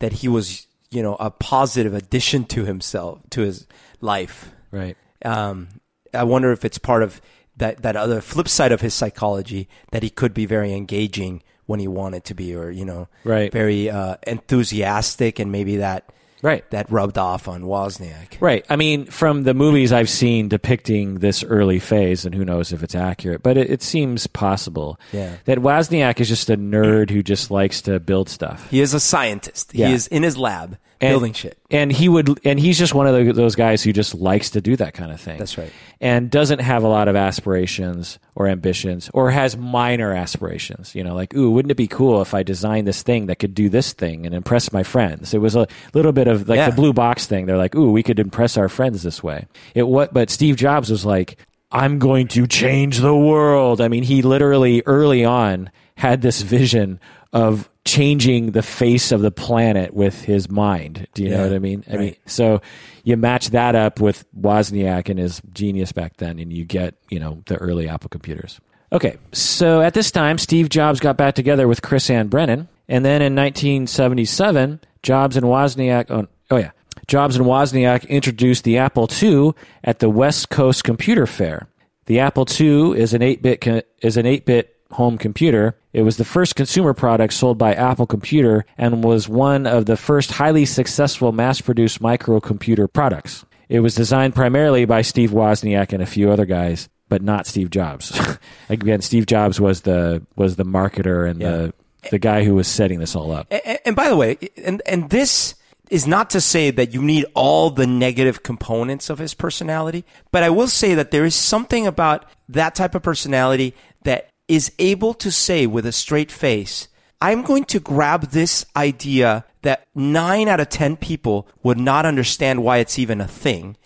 that 0.00 0.12
he 0.14 0.28
was 0.28 0.66
you 0.90 1.02
know 1.02 1.16
a 1.20 1.30
positive 1.30 1.92
addition 1.94 2.44
to 2.46 2.64
himself 2.64 3.20
to 3.30 3.42
his 3.42 3.66
life. 4.00 4.50
right? 4.70 4.96
Um, 5.24 5.68
I 6.14 6.24
wonder 6.24 6.52
if 6.52 6.64
it's 6.64 6.78
part 6.78 7.02
of 7.02 7.20
that 7.56 7.82
that 7.82 7.96
other 7.96 8.20
flip 8.20 8.48
side 8.48 8.72
of 8.72 8.80
his 8.80 8.94
psychology 8.94 9.68
that 9.92 10.02
he 10.02 10.10
could 10.10 10.32
be 10.32 10.46
very 10.46 10.72
engaging 10.72 11.42
when 11.66 11.80
he 11.80 11.88
wanted 11.88 12.24
to 12.24 12.34
be, 12.34 12.54
or 12.56 12.70
you 12.70 12.84
know, 12.86 13.08
Right. 13.24 13.52
very 13.52 13.90
uh, 13.90 14.16
enthusiastic, 14.26 15.38
and 15.38 15.52
maybe 15.52 15.76
that 15.76 16.10
Right. 16.42 16.68
that 16.70 16.90
rubbed 16.90 17.18
off 17.18 17.48
on 17.48 17.62
Wozniak. 17.62 18.40
Right. 18.40 18.64
I 18.68 18.76
mean, 18.76 19.06
from 19.06 19.42
the 19.42 19.54
movies 19.54 19.92
I've 19.92 20.08
seen 20.10 20.48
depicting 20.48 21.16
this 21.16 21.42
early 21.42 21.78
phase, 21.78 22.24
and 22.24 22.34
who 22.34 22.44
knows 22.44 22.72
if 22.72 22.82
it's 22.82 22.94
accurate, 22.94 23.42
but 23.42 23.56
it, 23.56 23.70
it 23.70 23.82
seems 23.82 24.26
possible 24.26 24.98
Yeah. 25.12 25.34
that 25.46 25.58
Wozniak 25.58 26.20
is 26.20 26.28
just 26.28 26.48
a 26.50 26.56
nerd 26.56 27.10
who 27.10 27.22
just 27.22 27.50
likes 27.50 27.82
to 27.82 27.98
build 28.00 28.28
stuff. 28.28 28.70
He 28.70 28.80
is 28.80 28.94
a 28.94 29.00
scientist. 29.00 29.72
Yeah. 29.74 29.88
He 29.88 29.94
is 29.94 30.06
in 30.06 30.22
his 30.22 30.36
lab 30.36 30.78
And- 31.00 31.12
building 31.12 31.32
shit. 31.32 31.56
And 31.70 31.92
he 31.92 32.08
would, 32.08 32.40
and 32.44 32.58
he's 32.58 32.78
just 32.78 32.94
one 32.94 33.06
of 33.06 33.36
those 33.36 33.54
guys 33.54 33.82
who 33.82 33.92
just 33.92 34.14
likes 34.14 34.50
to 34.50 34.60
do 34.60 34.74
that 34.76 34.94
kind 34.94 35.12
of 35.12 35.20
thing. 35.20 35.38
That's 35.38 35.56
right. 35.58 35.70
And 36.00 36.30
doesn't 36.30 36.60
have 36.60 36.82
a 36.82 36.88
lot 36.88 37.08
of 37.08 37.14
aspirations 37.16 38.18
or 38.34 38.46
ambitions, 38.48 39.10
or 39.14 39.30
has 39.30 39.56
minor 39.56 40.12
aspirations. 40.12 40.94
You 40.94 41.04
know, 41.04 41.14
like, 41.14 41.34
ooh, 41.34 41.50
wouldn't 41.50 41.70
it 41.72 41.76
be 41.76 41.88
cool 41.88 42.20
if 42.22 42.34
I 42.34 42.42
designed 42.42 42.86
this 42.86 43.02
thing 43.02 43.26
that 43.26 43.36
could 43.36 43.54
do 43.54 43.68
this 43.68 43.92
thing 43.92 44.26
and 44.26 44.34
impress 44.34 44.72
my 44.72 44.82
friends? 44.82 45.34
It 45.34 45.38
was 45.38 45.54
a 45.56 45.66
little 45.94 46.12
bit 46.12 46.26
of 46.28 46.48
like 46.48 46.56
Yeah. 46.56 46.70
the 46.70 46.76
blue 46.76 46.92
box 46.92 47.26
thing. 47.26 47.46
They're 47.46 47.56
like, 47.56 47.74
ooh, 47.74 47.90
we 47.90 48.02
could 48.02 48.18
impress 48.18 48.56
our 48.56 48.68
friends 48.68 49.02
this 49.02 49.22
way. 49.22 49.46
It 49.74 49.88
what? 49.88 50.12
But 50.14 50.30
Steve 50.30 50.56
Jobs 50.56 50.90
was 50.90 51.04
like, 51.04 51.36
I'm 51.70 51.98
going 51.98 52.28
to 52.28 52.46
change 52.46 52.98
the 52.98 53.14
world. 53.16 53.80
I 53.80 53.88
mean, 53.88 54.02
he 54.04 54.22
literally 54.22 54.82
early 54.86 55.24
on 55.24 55.70
had 55.96 56.22
this 56.22 56.40
vision 56.42 56.98
of 57.32 57.68
changing 57.88 58.50
the 58.50 58.62
face 58.62 59.12
of 59.12 59.22
the 59.22 59.30
planet 59.30 59.94
with 59.94 60.22
his 60.22 60.50
mind. 60.50 61.06
Do 61.14 61.22
you 61.22 61.30
know 61.30 61.42
what 61.42 61.54
I 61.54 61.58
mean? 61.58 61.82
I 61.90 61.96
mean, 61.96 62.16
so 62.26 62.60
you 63.02 63.16
match 63.16 63.48
that 63.50 63.74
up 63.74 63.98
with 63.98 64.26
Wozniak 64.38 65.08
and 65.08 65.18
his 65.18 65.40
genius 65.54 65.90
back 65.90 66.18
then, 66.18 66.38
and 66.38 66.52
you 66.52 66.66
get 66.66 66.96
you 67.08 67.18
know 67.18 67.42
the 67.46 67.56
early 67.56 67.88
Apple 67.88 68.10
computers. 68.10 68.60
Okay, 68.92 69.16
so 69.32 69.80
at 69.80 69.94
this 69.94 70.10
time, 70.10 70.36
Steve 70.36 70.68
Jobs 70.68 71.00
got 71.00 71.16
back 71.16 71.34
together 71.34 71.66
with 71.66 71.80
Chrisann 71.80 72.28
Brennan, 72.28 72.68
and 72.88 73.04
then 73.04 73.22
in 73.22 73.34
1977, 73.34 74.80
Jobs 75.02 75.36
and 75.36 75.46
Wozniak. 75.46 76.10
Oh, 76.10 76.28
oh 76.50 76.56
yeah, 76.58 76.72
Jobs 77.06 77.36
and 77.36 77.46
Wozniak 77.46 78.06
introduced 78.08 78.64
the 78.64 78.76
Apple 78.76 79.08
II 79.22 79.52
at 79.82 80.00
the 80.00 80.10
West 80.10 80.50
Coast 80.50 80.84
Computer 80.84 81.26
Fair. 81.26 81.68
The 82.04 82.20
Apple 82.20 82.46
II 82.48 82.98
is 82.98 83.14
an 83.14 83.22
8-bit 83.22 83.88
is 84.02 84.18
an 84.18 84.26
8-bit 84.26 84.77
home 84.90 85.18
computer. 85.18 85.76
It 85.92 86.02
was 86.02 86.16
the 86.16 86.24
first 86.24 86.56
consumer 86.56 86.94
product 86.94 87.34
sold 87.34 87.58
by 87.58 87.74
Apple 87.74 88.06
Computer 88.06 88.64
and 88.76 89.04
was 89.04 89.28
one 89.28 89.66
of 89.66 89.86
the 89.86 89.96
first 89.96 90.32
highly 90.32 90.64
successful 90.64 91.32
mass-produced 91.32 92.00
microcomputer 92.00 92.92
products. 92.92 93.44
It 93.68 93.80
was 93.80 93.94
designed 93.94 94.34
primarily 94.34 94.84
by 94.86 95.02
Steve 95.02 95.30
Wozniak 95.30 95.92
and 95.92 96.02
a 96.02 96.06
few 96.06 96.30
other 96.30 96.46
guys, 96.46 96.88
but 97.08 97.22
not 97.22 97.46
Steve 97.46 97.70
Jobs. 97.70 98.18
Again, 98.68 99.02
Steve 99.02 99.26
Jobs 99.26 99.60
was 99.60 99.82
the 99.82 100.24
was 100.36 100.56
the 100.56 100.64
marketer 100.64 101.28
and 101.28 101.40
the 101.40 101.74
the 102.10 102.18
guy 102.18 102.44
who 102.44 102.54
was 102.54 102.66
setting 102.68 102.98
this 102.98 103.14
all 103.14 103.30
up. 103.30 103.46
And, 103.50 103.78
and 103.84 103.96
by 103.96 104.08
the 104.08 104.16
way, 104.16 104.38
and 104.64 104.80
and 104.86 105.10
this 105.10 105.54
is 105.90 106.06
not 106.06 106.30
to 106.30 106.40
say 106.40 106.70
that 106.70 106.92
you 106.92 107.02
need 107.02 107.24
all 107.34 107.70
the 107.70 107.86
negative 107.86 108.42
components 108.42 109.10
of 109.10 109.18
his 109.18 109.34
personality, 109.34 110.04
but 110.30 110.42
I 110.42 110.50
will 110.50 110.68
say 110.68 110.94
that 110.94 111.10
there 111.10 111.24
is 111.24 111.34
something 111.34 111.86
about 111.86 112.26
that 112.48 112.74
type 112.74 112.94
of 112.94 113.02
personality 113.02 113.74
that 114.04 114.28
is 114.48 114.72
able 114.78 115.14
to 115.14 115.30
say 115.30 115.66
with 115.66 115.84
a 115.86 115.92
straight 115.92 116.32
face, 116.32 116.88
I'm 117.20 117.42
going 117.42 117.64
to 117.66 117.80
grab 117.80 118.30
this 118.30 118.64
idea 118.76 119.44
that 119.62 119.86
nine 119.94 120.48
out 120.48 120.60
of 120.60 120.68
10 120.68 120.96
people 120.96 121.48
would 121.62 121.78
not 121.78 122.06
understand 122.06 122.62
why 122.62 122.78
it's 122.78 122.98
even 122.98 123.20
a 123.20 123.26
thing, 123.28 123.76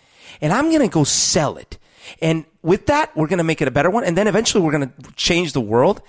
and 0.41 0.53
I'm 0.53 0.69
going 0.69 0.81
to 0.81 0.87
go 0.87 1.03
sell 1.03 1.57
it. 1.57 1.77
And 2.21 2.45
with 2.61 2.85
that, 2.87 3.15
we're 3.15 3.27
going 3.27 3.37
to 3.37 3.43
make 3.43 3.61
it 3.61 3.67
a 3.67 3.71
better 3.71 3.89
one. 3.89 4.03
And 4.03 4.17
then 4.17 4.27
eventually 4.27 4.63
we're 4.63 4.71
going 4.73 4.89
to 4.89 5.11
change 5.15 5.53
the 5.53 5.61
world. 5.61 6.01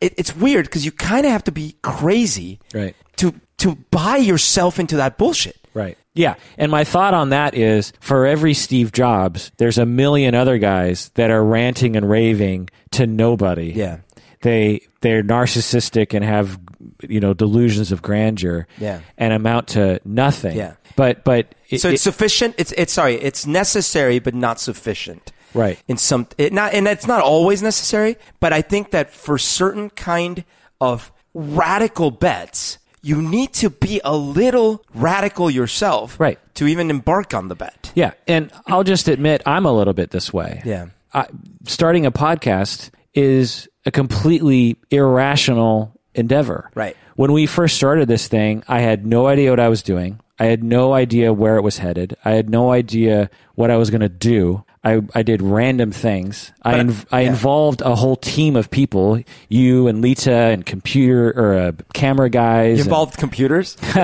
It, 0.00 0.14
it's 0.16 0.34
weird 0.34 0.66
because 0.66 0.84
you 0.84 0.90
kind 0.92 1.24
of 1.26 1.32
have 1.32 1.44
to 1.44 1.52
be 1.52 1.76
crazy 1.82 2.58
Right. 2.74 2.94
to 3.16 3.34
to 3.58 3.74
buy 3.90 4.16
yourself 4.18 4.78
into 4.78 4.96
that 4.96 5.16
bullshit. 5.18 5.56
Right. 5.74 5.96
Yeah. 6.18 6.34
And 6.58 6.70
my 6.70 6.82
thought 6.84 7.14
on 7.14 7.30
that 7.30 7.54
is 7.54 7.92
for 8.00 8.26
every 8.26 8.52
Steve 8.54 8.90
Jobs, 8.92 9.52
there's 9.58 9.78
a 9.78 9.86
million 9.86 10.34
other 10.34 10.58
guys 10.58 11.10
that 11.14 11.30
are 11.30 11.42
ranting 11.44 11.96
and 11.96 12.10
raving 12.10 12.68
to 12.92 13.06
nobody. 13.06 13.72
Yeah. 13.72 13.98
They 14.42 14.82
they're 15.00 15.22
narcissistic 15.22 16.14
and 16.14 16.24
have 16.24 16.58
you 17.08 17.20
know 17.20 17.34
delusions 17.34 17.92
of 17.92 18.02
grandeur. 18.02 18.66
Yeah. 18.78 19.00
And 19.16 19.32
amount 19.32 19.68
to 19.68 20.00
nothing. 20.04 20.56
Yeah. 20.56 20.74
But 20.96 21.22
but 21.24 21.54
it, 21.70 21.80
So 21.80 21.88
it's 21.88 22.00
it- 22.00 22.02
sufficient. 22.04 22.54
It's 22.58 22.72
it's 22.72 22.92
sorry. 22.92 23.14
It's 23.14 23.46
necessary, 23.46 24.18
but 24.18 24.34
not 24.34 24.58
sufficient. 24.60 25.32
Right. 25.54 25.82
In 25.88 25.96
some, 25.96 26.26
it 26.36 26.52
not 26.52 26.74
and 26.74 26.86
it's 26.86 27.06
not 27.06 27.20
always 27.22 27.62
necessary. 27.62 28.16
But 28.40 28.52
I 28.52 28.60
think 28.62 28.90
that 28.90 29.10
for 29.12 29.38
certain 29.38 29.90
kind 29.90 30.44
of 30.80 31.10
radical 31.34 32.10
bets, 32.10 32.78
you 33.02 33.22
need 33.22 33.52
to 33.54 33.70
be 33.70 34.00
a 34.04 34.16
little 34.16 34.84
radical 34.94 35.50
yourself, 35.50 36.18
Right. 36.18 36.38
To 36.54 36.66
even 36.66 36.90
embark 36.90 37.34
on 37.34 37.48
the 37.48 37.54
bet. 37.54 37.92
yeah. 37.94 38.12
And 38.26 38.50
I'll 38.66 38.84
just 38.84 39.06
admit 39.08 39.42
I'm 39.46 39.64
a 39.66 39.72
little 39.72 39.94
bit 39.94 40.10
this 40.10 40.32
way. 40.32 40.62
Yeah. 40.64 40.86
I, 41.14 41.26
starting 41.66 42.04
a 42.06 42.10
podcast 42.12 42.90
is 43.14 43.68
a 43.86 43.90
completely 43.90 44.76
irrational 44.90 45.92
endeavor. 46.14 46.70
Right. 46.74 46.96
When 47.16 47.32
we 47.32 47.46
first 47.46 47.76
started 47.76 48.08
this 48.08 48.28
thing, 48.28 48.62
I 48.68 48.80
had 48.80 49.06
no 49.06 49.26
idea 49.26 49.50
what 49.50 49.60
I 49.60 49.68
was 49.68 49.82
doing. 49.82 50.20
I 50.38 50.46
had 50.46 50.62
no 50.62 50.92
idea 50.94 51.32
where 51.32 51.56
it 51.56 51.62
was 51.62 51.78
headed. 51.78 52.16
I 52.24 52.32
had 52.32 52.48
no 52.48 52.70
idea 52.72 53.28
what 53.54 53.70
I 53.70 53.76
was 53.76 53.90
going 53.90 54.02
to 54.02 54.08
do. 54.08 54.64
I, 54.84 55.00
I 55.14 55.22
did 55.22 55.42
random 55.42 55.90
things. 55.90 56.52
I, 56.62 56.72
But, 56.76 56.86
inv- 56.86 57.06
I 57.10 57.20
yeah. 57.22 57.28
involved 57.30 57.80
a 57.82 57.94
whole 57.96 58.16
team 58.16 58.54
of 58.56 58.70
people, 58.70 59.20
you 59.48 59.88
and 59.88 60.00
Lita 60.00 60.32
and 60.32 60.64
computer 60.64 61.30
or 61.36 61.54
uh, 61.58 61.72
camera 61.94 62.30
guys. 62.30 62.76
You 62.78 62.82
and- 62.82 62.86
involved 62.88 63.16
computers. 63.18 63.76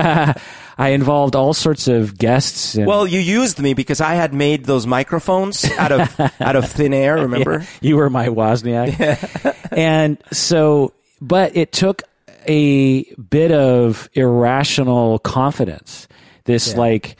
I 0.77 0.89
involved 0.89 1.35
all 1.37 1.53
sorts 1.53 1.87
of 1.87 2.17
guests. 2.17 2.75
And, 2.75 2.85
well, 2.85 3.07
you 3.07 3.19
used 3.21 3.59
me 3.59 3.73
because 3.73 4.01
I 4.01 4.15
had 4.15 4.33
made 4.33 4.65
those 4.65 4.85
microphones 4.85 5.63
out 5.77 5.93
of 5.93 6.19
out 6.41 6.57
of 6.57 6.69
thin 6.69 6.93
air. 6.93 7.15
Remember? 7.15 7.65
you 7.79 7.95
were 7.95 8.09
my 8.09 8.27
Wozniak. 8.27 9.55
and 9.71 10.17
so, 10.33 10.93
but 11.21 11.55
it 11.55 11.71
took 11.71 12.01
a 12.47 13.03
bit 13.13 13.51
of 13.53 14.09
irrational 14.13 15.19
confidence. 15.19 16.09
This 16.43 16.73
Yeah. 16.73 16.79
like 16.79 17.15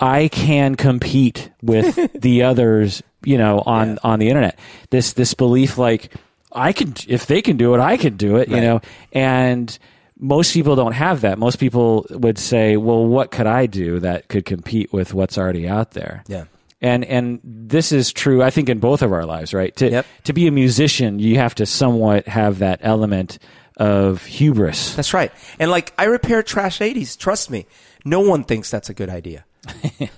I 0.00 0.28
can 0.28 0.74
compete 0.74 1.50
with 1.62 2.12
the 2.20 2.42
others, 2.42 3.02
you 3.24 3.38
know, 3.38 3.62
on 3.66 3.90
Yeah. 3.90 3.96
on 4.04 4.18
the 4.18 4.28
internet. 4.28 4.58
This 4.90 5.12
this 5.14 5.34
belief 5.34 5.78
like 5.78 6.12
I 6.52 6.72
can 6.72 6.94
if 7.08 7.26
they 7.26 7.42
can 7.42 7.56
do 7.56 7.74
it, 7.74 7.80
I 7.80 7.96
can 7.96 8.16
do 8.16 8.36
it, 8.36 8.48
you 8.48 8.60
know. 8.60 8.80
And 9.12 9.76
most 10.18 10.52
people 10.54 10.76
don't 10.76 10.92
have 10.92 11.20
that. 11.22 11.38
Most 11.38 11.56
people 11.58 12.06
would 12.10 12.38
say, 12.38 12.76
"Well, 12.76 13.06
what 13.06 13.30
could 13.30 13.46
I 13.46 13.66
do 13.66 13.98
that 14.00 14.28
could 14.28 14.44
compete 14.44 14.92
with 14.92 15.12
what's 15.14 15.36
already 15.38 15.66
out 15.68 15.92
there?" 15.92 16.22
Yeah. 16.28 16.44
And 16.82 17.04
and 17.06 17.40
this 17.42 17.90
is 17.90 18.12
true, 18.12 18.42
I 18.42 18.50
think, 18.50 18.68
in 18.68 18.78
both 18.80 19.00
of 19.00 19.10
our 19.12 19.24
lives, 19.24 19.54
right? 19.54 19.74
To 19.76 19.90
Yep. 19.90 20.06
to 20.24 20.32
be 20.34 20.46
a 20.46 20.50
musician, 20.52 21.18
you 21.18 21.36
have 21.36 21.54
to 21.56 21.64
somewhat 21.66 22.28
have 22.28 22.58
that 22.58 22.80
element 22.82 23.38
of 23.78 24.24
hubris. 24.26 24.94
That's 24.94 25.14
right. 25.14 25.32
And 25.58 25.70
like 25.70 25.94
I 25.98 26.04
repair 26.04 26.42
trash 26.42 26.80
80s. 26.80 27.16
Trust 27.16 27.50
me. 27.50 27.66
No 28.04 28.20
one 28.20 28.44
thinks 28.44 28.70
that's 28.70 28.88
a 28.90 28.94
good 28.94 29.08
idea. 29.10 29.45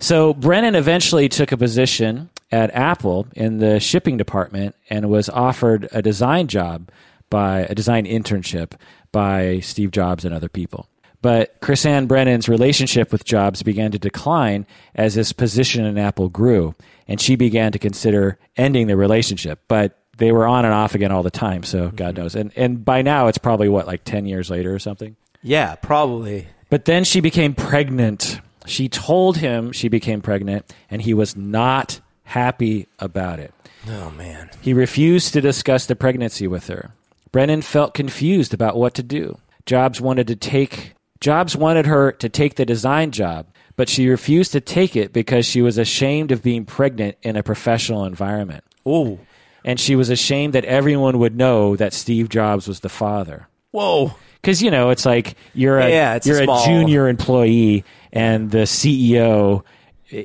So 0.00 0.32
Brennan 0.32 0.74
eventually 0.74 1.28
took 1.28 1.52
a 1.52 1.58
position 1.58 2.30
at 2.50 2.74
Apple 2.74 3.26
in 3.36 3.58
the 3.58 3.78
shipping 3.78 4.16
department 4.16 4.74
and 4.88 5.10
was 5.10 5.28
offered 5.28 5.88
a 5.92 6.00
design 6.00 6.48
job 6.48 6.90
by 7.28 7.60
a 7.60 7.74
design 7.74 8.06
internship 8.06 8.72
by 9.12 9.60
Steve 9.60 9.90
Jobs 9.90 10.24
and 10.24 10.34
other 10.34 10.48
people. 10.48 10.88
But 11.22 11.60
Chris 11.60 11.84
Chrisann 11.84 12.08
Brennan's 12.08 12.48
relationship 12.48 13.12
with 13.12 13.26
Jobs 13.26 13.62
began 13.62 13.90
to 13.90 13.98
decline 13.98 14.66
as 14.94 15.14
his 15.14 15.34
position 15.34 15.84
in 15.84 15.98
Apple 15.98 16.30
grew, 16.30 16.74
and 17.06 17.20
she 17.20 17.36
began 17.36 17.72
to 17.72 17.78
consider 17.78 18.38
ending 18.56 18.86
the 18.86 18.96
relationship. 18.96 19.60
But 19.68 19.98
they 20.16 20.32
were 20.32 20.46
on 20.46 20.64
and 20.64 20.72
off 20.72 20.94
again 20.94 21.12
all 21.12 21.22
the 21.22 21.30
time, 21.30 21.62
so 21.62 21.90
God 21.90 22.14
mm-hmm. 22.14 22.22
knows. 22.22 22.34
And 22.34 22.52
and 22.56 22.82
by 22.82 23.02
now 23.02 23.26
it's 23.26 23.36
probably 23.36 23.68
what 23.68 23.86
like 23.86 24.04
ten 24.04 24.24
years 24.24 24.48
later 24.48 24.74
or 24.74 24.78
something. 24.78 25.14
Yeah, 25.42 25.74
probably. 25.74 26.48
But 26.70 26.86
then 26.86 27.04
she 27.04 27.20
became 27.20 27.54
pregnant. 27.54 28.40
She 28.70 28.88
told 28.88 29.36
him 29.38 29.72
she 29.72 29.88
became 29.88 30.20
pregnant, 30.20 30.72
and 30.90 31.02
he 31.02 31.12
was 31.14 31.36
not 31.36 32.00
happy 32.24 32.86
about 32.98 33.38
it. 33.38 33.52
Oh 33.88 34.10
man. 34.10 34.50
He 34.60 34.72
refused 34.72 35.32
to 35.32 35.40
discuss 35.40 35.86
the 35.86 35.96
pregnancy 35.96 36.46
with 36.46 36.68
her. 36.68 36.92
Brennan 37.32 37.62
felt 37.62 37.94
confused 37.94 38.52
about 38.54 38.76
what 38.76 38.94
to 38.94 39.02
do. 39.02 39.38
Jobs 39.66 40.00
wanted 40.00 40.26
to 40.28 40.36
take 40.36 40.94
Jobs 41.20 41.54
wanted 41.54 41.84
her 41.86 42.12
to 42.12 42.28
take 42.30 42.54
the 42.54 42.64
design 42.64 43.10
job, 43.10 43.46
but 43.76 43.88
she 43.90 44.08
refused 44.08 44.52
to 44.52 44.60
take 44.60 44.96
it 44.96 45.12
because 45.12 45.44
she 45.44 45.60
was 45.60 45.76
ashamed 45.76 46.32
of 46.32 46.42
being 46.42 46.64
pregnant 46.64 47.16
in 47.22 47.36
a 47.36 47.42
professional 47.42 48.04
environment. 48.06 48.64
Oh. 48.86 49.18
And 49.62 49.78
she 49.78 49.94
was 49.96 50.08
ashamed 50.08 50.54
that 50.54 50.64
everyone 50.64 51.18
would 51.18 51.36
know 51.36 51.76
that 51.76 51.92
Steve 51.92 52.30
Jobs 52.30 52.66
was 52.66 52.80
the 52.80 52.88
father 52.88 53.48
Whoa. 53.72 54.14
because 54.40 54.62
you 54.62 54.70
know 54.70 54.88
it's 54.88 55.04
like 55.04 55.36
you're 55.52 55.78
a 55.78 55.90
Yeah, 55.90 56.18
you're 56.24 56.40
a, 56.40 56.44
small- 56.44 56.64
junior 56.64 57.06
employee 57.08 57.84
and 58.12 58.50
the 58.50 58.66
CEO 58.66 59.62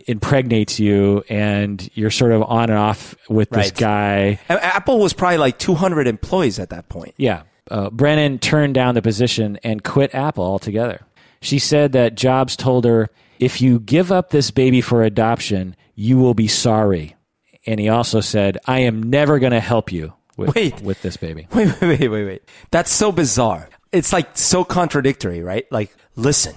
impregnates 0.08 0.80
you 0.80 1.24
and 1.30 1.90
you're 1.94 2.10
sort 2.12 2.32
of 2.32 2.42
on 2.44 2.70
and 2.70 2.80
off 2.80 3.16
with 3.30 3.50
this 3.52 3.68
Right. 3.68 3.76
guy. 3.78 4.40
Apple 4.50 5.00
was 5.00 5.14
probably 5.14 5.38
like 5.38 5.60
200 5.60 6.08
employees 6.08 6.60
at 6.60 6.70
that 6.72 6.90
point. 6.90 7.14
Yeah, 7.18 7.44
uh, 7.70 7.90
Brennan 7.92 8.40
turned 8.40 8.74
down 8.74 8.96
the 8.96 9.02
position 9.02 9.60
and 9.64 9.84
quit 9.84 10.14
Apple 10.16 10.44
altogether. 10.44 11.02
She 11.42 11.60
said 11.60 11.92
that 11.92 12.16
Jobs 12.16 12.56
told 12.56 12.86
her, 12.86 13.10
"If 13.40 13.62
you 13.62 13.80
give 13.80 14.12
up 14.12 14.32
this 14.32 14.50
baby 14.50 14.82
for 14.82 15.04
adoption, 15.04 15.76
you 15.96 16.18
will 16.18 16.34
be 16.34 16.48
sorry." 16.48 17.16
And 17.68 17.80
he 17.80 17.90
also 17.90 18.20
said, 18.22 18.58
"I 18.66 18.80
am 18.80 19.04
never 19.04 19.38
going 19.38 19.52
to 19.52 19.60
help 19.60 19.92
you 19.92 20.14
with 20.38 20.56
Wait. 20.56 20.82
with 20.82 21.02
this 21.04 21.18
baby." 21.18 21.48
Wait, 21.54 21.68
wait, 21.82 22.00
wait, 22.00 22.08
wait, 22.10 22.26
wait. 22.26 22.42
That's 22.72 22.92
so 22.92 23.12
bizarre. 23.12 23.70
It's 23.92 24.12
like 24.12 24.36
so 24.36 24.64
contradictory, 24.64 25.42
right? 25.44 25.66
Like, 25.72 25.96
listen, 26.16 26.56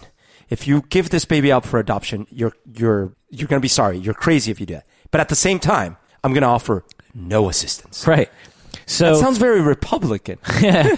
if 0.50 0.66
you 0.66 0.82
give 0.88 1.10
this 1.10 1.24
baby 1.24 1.50
up 1.52 1.64
for 1.64 1.78
adoption, 1.78 2.26
you're 2.30 2.52
you're 2.74 3.12
you're 3.30 3.48
gonna 3.48 3.60
be 3.60 3.68
sorry. 3.68 3.98
You're 3.98 4.14
crazy 4.14 4.50
if 4.50 4.60
you 4.60 4.66
do 4.66 4.74
that. 4.74 4.86
But 5.10 5.20
at 5.20 5.28
the 5.28 5.36
same 5.36 5.58
time, 5.58 5.96
I'm 6.24 6.32
gonna 6.34 6.46
offer 6.46 6.84
no 7.14 7.48
assistance. 7.48 8.06
Right. 8.06 8.30
So 8.86 9.12
That 9.14 9.20
sounds 9.20 9.38
very 9.38 9.60
Republican. 9.60 10.38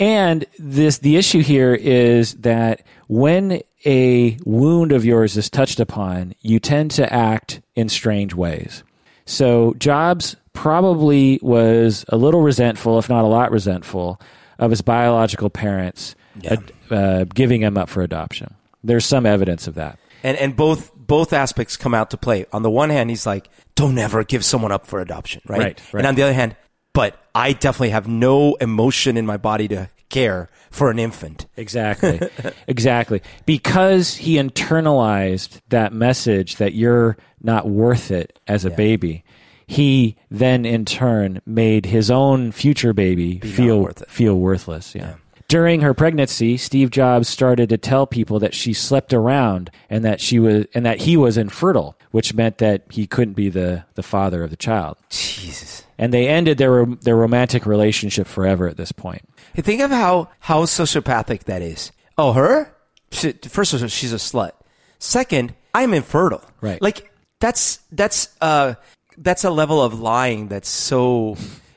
And 0.00 0.44
this 0.58 0.98
the 0.98 1.16
issue 1.16 1.40
here 1.40 1.72
is 1.72 2.34
that 2.36 2.82
when 3.06 3.60
a 3.86 4.36
wound 4.44 4.90
of 4.90 5.04
yours 5.04 5.36
is 5.36 5.48
touched 5.48 5.78
upon, 5.78 6.34
you 6.40 6.58
tend 6.58 6.90
to 6.92 7.12
act 7.12 7.60
in 7.76 7.88
strange 7.88 8.34
ways. 8.34 8.82
So 9.24 9.74
Jobs 9.78 10.34
probably 10.52 11.38
was 11.42 12.04
a 12.08 12.16
little 12.16 12.42
resentful, 12.42 12.98
if 12.98 13.08
not 13.08 13.22
a 13.24 13.28
lot 13.28 13.52
resentful, 13.52 14.20
of 14.58 14.70
his 14.70 14.82
biological 14.82 15.48
parents 15.48 16.16
Yeah. 16.40 16.56
uh, 16.90 16.94
uh, 16.94 17.24
giving 17.32 17.62
him 17.62 17.78
up 17.78 17.88
for 17.88 18.02
adoption. 18.02 18.52
There's 18.84 19.06
some 19.06 19.26
evidence 19.26 19.66
of 19.66 19.74
that. 19.74 19.98
and 20.22 20.36
and 20.38 20.54
both 20.54 20.92
both 20.94 21.32
aspects 21.32 21.76
come 21.76 21.94
out 21.94 22.10
to 22.10 22.16
play. 22.16 22.46
On 22.52 22.62
the 22.62 22.70
one 22.70 22.90
hand, 22.90 23.10
he's 23.10 23.26
like, 23.26 23.48
"Don't 23.74 23.98
ever 23.98 24.22
give 24.24 24.44
someone 24.44 24.70
up 24.72 24.86
for 24.86 25.00
adoption," 25.00 25.42
right? 25.48 25.58
Right, 25.58 25.82
right. 25.92 26.00
And 26.00 26.06
on 26.06 26.14
the 26.14 26.22
other 26.22 26.32
hand, 26.32 26.56
but 26.92 27.18
I 27.34 27.52
definitely 27.52 27.90
have 27.90 28.06
no 28.06 28.54
emotion 28.54 29.16
in 29.16 29.26
my 29.26 29.36
body 29.36 29.66
to 29.68 29.88
care 30.10 30.48
for 30.70 30.90
an 30.90 30.98
infant. 30.98 31.46
Exactly. 31.56 32.20
exactly. 32.68 33.20
Because 33.46 34.14
he 34.14 34.36
internalized 34.36 35.60
that 35.70 35.92
message 35.92 36.56
that 36.56 36.74
you're 36.74 37.16
not 37.42 37.68
worth 37.68 38.10
it 38.10 38.38
as 38.46 38.64
a 38.64 38.70
baby, 38.70 39.24
he 39.66 40.16
then 40.30 40.64
in 40.64 40.84
turn 40.84 41.40
made 41.46 41.86
his 41.86 42.10
own 42.10 42.52
future 42.52 42.92
baby 42.92 43.40
feel 43.40 43.80
worth 43.80 44.02
it. 44.02 44.10
feel 44.10 44.36
worthless. 44.38 44.94
Yeah. 44.94 45.14
During 45.48 45.82
her 45.82 45.92
pregnancy, 45.92 46.56
Steve 46.56 46.90
Jobs 46.90 47.28
started 47.28 47.68
to 47.68 47.78
tell 47.78 48.06
people 48.06 48.38
that 48.40 48.54
she 48.54 48.72
slept 48.72 49.12
around 49.12 49.70
and 49.90 50.04
that 50.04 50.20
she 50.20 50.38
was 50.38 50.66
and 50.74 50.86
that 50.86 51.00
he 51.02 51.16
was 51.16 51.36
infertile, 51.36 51.96
which 52.12 52.34
meant 52.34 52.58
that 52.58 52.82
he 52.90 53.06
couldn't 53.06 53.34
be 53.34 53.50
the, 53.50 53.84
the 53.94 54.02
father 54.02 54.42
of 54.42 54.50
the 54.50 54.56
child. 54.56 54.96
Jesus. 55.10 55.84
And 55.98 56.12
they 56.12 56.28
ended 56.28 56.58
their 56.58 56.86
their 56.86 57.16
romantic 57.16 57.66
relationship 57.66 58.26
forever 58.26 58.68
at 58.68 58.76
this 58.76 58.90
point. 58.90 59.22
Hey, 59.54 59.62
think 59.62 59.80
of 59.82 59.90
how 59.90 60.30
how 60.40 60.64
sociopathic 60.64 61.44
that 61.44 61.62
is. 61.62 61.92
Oh, 62.16 62.32
her? 62.32 62.74
First 63.10 63.74
of 63.74 63.82
all, 63.82 63.88
she's 63.88 64.12
a 64.12 64.16
slut. 64.16 64.52
Second, 64.98 65.54
I'm 65.74 65.92
infertile. 65.92 66.42
Right. 66.60 66.80
Like 66.80 67.12
that's 67.38 67.80
that's 67.92 68.34
uh 68.40 68.74
that's 69.18 69.44
a 69.44 69.50
level 69.50 69.82
of 69.82 70.00
lying 70.00 70.48
that's 70.48 70.68
so 70.68 71.36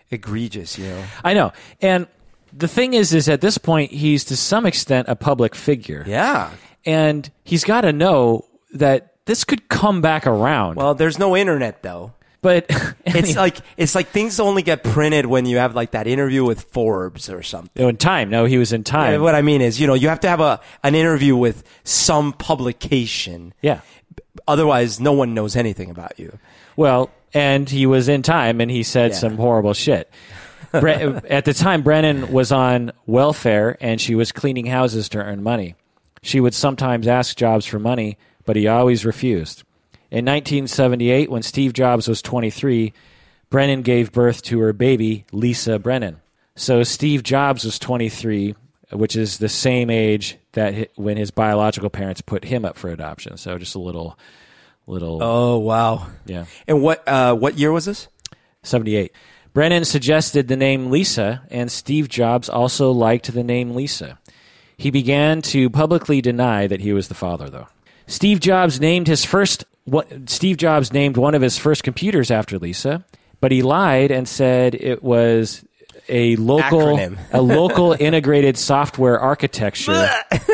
egregious. 0.09 0.78
You 0.78 0.86
know. 0.86 1.03
I 1.24 1.34
know. 1.34 1.51
And 1.82 2.07
the 2.57 2.67
thing 2.67 2.93
is, 2.93 3.13
is 3.13 3.29
at 3.29 3.41
this 3.41 3.57
point, 3.57 3.91
he's 3.91 4.23
to 4.25 4.35
some 4.37 4.65
extent 4.65 5.07
a 5.09 5.15
public 5.15 5.55
figure. 5.55 6.03
Yeah. 6.07 6.51
And 6.85 7.29
he's 7.43 7.63
got 7.63 7.81
to 7.81 7.93
know 7.93 8.45
that 8.73 9.13
this 9.25 9.43
could 9.43 9.67
come 9.69 10.01
back 10.01 10.25
around. 10.25 10.75
Well, 10.75 10.95
there's 10.95 11.19
no 11.19 11.35
internet 11.35 11.83
though. 11.83 12.13
but 12.41 12.65
It's 13.05 13.35
like 13.35 13.57
it's 13.77 13.93
like 13.95 14.07
things 14.09 14.39
only 14.39 14.61
get 14.61 14.83
printed 14.83 15.25
when 15.25 15.45
you 15.45 15.57
have 15.57 15.75
like 15.75 15.91
that 15.91 16.07
interview 16.07 16.43
with 16.45 16.61
Forbes 16.71 17.29
or 17.29 17.43
something. 17.43 17.83
Oh, 17.83 17.89
in 17.89 17.97
time. 17.97 18.29
No, 18.29 18.45
he 18.45 18.57
was 18.57 18.71
in 18.73 18.83
time. 18.83 19.21
What 19.21 19.35
I 19.35 19.41
mean 19.41 19.61
is, 19.61 19.79
you 19.81 19.87
know, 19.87 19.95
you 19.95 20.07
have 20.09 20.21
to 20.21 20.29
have 20.29 20.39
a 20.39 20.59
an 20.83 20.95
interview 20.95 21.35
with 21.35 21.63
some 21.83 22.31
publication. 22.33 23.53
yeah. 23.61 23.81
Otherwise, 24.47 24.99
no 24.99 25.11
one 25.11 25.33
knows 25.33 25.55
anything 25.57 25.89
about 25.89 26.17
you. 26.19 26.37
Well, 26.77 27.09
and 27.33 27.69
he 27.69 27.85
was 27.85 28.07
in 28.07 28.21
time 28.21 28.61
and 28.61 28.71
he 28.71 28.83
said 28.83 29.11
Yeah. 29.11 29.17
some 29.17 29.35
horrible 29.37 29.73
shit. 29.73 30.09
Bre- 30.72 31.20
at 31.30 31.45
the 31.45 31.53
time, 31.53 31.82
Brennan 31.82 32.32
was 32.32 32.51
on 32.51 32.91
welfare 33.05 33.78
and 33.82 33.99
she 33.99 34.15
was 34.15 34.32
cleaning 34.32 34.65
houses 34.65 35.09
to 35.09 35.20
earn 35.20 35.43
money. 35.43 35.76
She 36.22 36.39
would 36.39 36.53
sometimes 36.53 37.07
ask 37.07 37.36
Jobs 37.38 37.65
for 37.65 37.80
money, 37.80 38.18
but 38.45 38.55
he 38.55 38.68
always 38.68 39.05
refused. 39.05 39.63
In 40.09 40.26
1978, 40.26 41.30
when 41.30 41.43
Steve 41.43 41.74
Jobs 41.74 42.07
was 42.07 42.22
23, 42.22 42.93
Brennan 43.49 43.82
gave 43.82 44.11
birth 44.11 44.41
to 44.43 44.59
her 44.59 44.74
baby, 44.74 45.26
Lisa 45.32 45.80
Brennan. 45.80 46.18
So 46.55 46.84
Steve 46.84 47.24
Jobs 47.24 47.63
was 47.63 47.78
23, 47.80 48.55
which 48.91 49.15
is 49.15 49.38
the 49.38 49.49
same 49.49 49.89
age 49.89 50.38
that 50.53 50.74
hi- 50.74 50.88
when 50.95 51.18
his 51.18 51.32
biological 51.32 51.89
parents 51.89 52.22
put 52.22 52.43
him 52.45 52.65
up 52.65 52.78
for 52.78 52.89
adoption. 52.89 53.38
So 53.38 53.57
just 53.57 53.76
a 53.76 53.80
little, 53.80 54.18
little, 54.88 55.20
Oh 55.22 55.59
wow! 55.59 56.07
yeah. 56.26 56.45
And 56.68 56.82
what 56.82 57.07
uh, 57.07 57.36
what 57.36 57.57
year 57.59 57.72
was 57.72 57.86
this? 57.86 58.07
78. 58.63 59.11
Brennan 59.57 59.85
suggested 59.85 60.47
the 60.47 60.55
name 60.55 60.91
Lisa, 60.91 61.41
and 61.49 61.71
Steve 61.71 62.09
Jobs 62.09 62.47
also 62.47 62.91
liked 62.91 63.33
the 63.33 63.43
name 63.43 63.73
Lisa. 63.73 64.19
He 64.77 64.91
began 64.91 65.41
to 65.41 65.71
publicly 65.71 66.21
deny 66.21 66.67
that 66.67 66.79
he 66.79 66.93
was 66.93 67.07
the 67.07 67.15
father, 67.15 67.49
though. 67.49 67.67
Steve 68.05 68.39
Jobs 68.39 68.79
named 68.79 69.07
his 69.07 69.25
first 69.25 69.65
what 69.85 70.29
Steve 70.29 70.57
Jobs 70.57 70.93
named 70.93 71.17
one 71.17 71.33
of 71.33 71.41
his 71.41 71.57
first 71.57 71.81
computers 71.81 72.29
after 72.29 72.59
Lisa, 72.59 73.03
but 73.39 73.51
he 73.51 73.63
lied 73.63 74.11
and 74.11 74.29
said 74.29 74.75
it 74.75 75.01
was 75.01 75.65
a 76.07 76.35
local 76.35 76.99
a 77.33 77.41
local 77.41 77.93
integrated 77.93 78.59
software 78.59 79.19
architecture, 79.19 80.07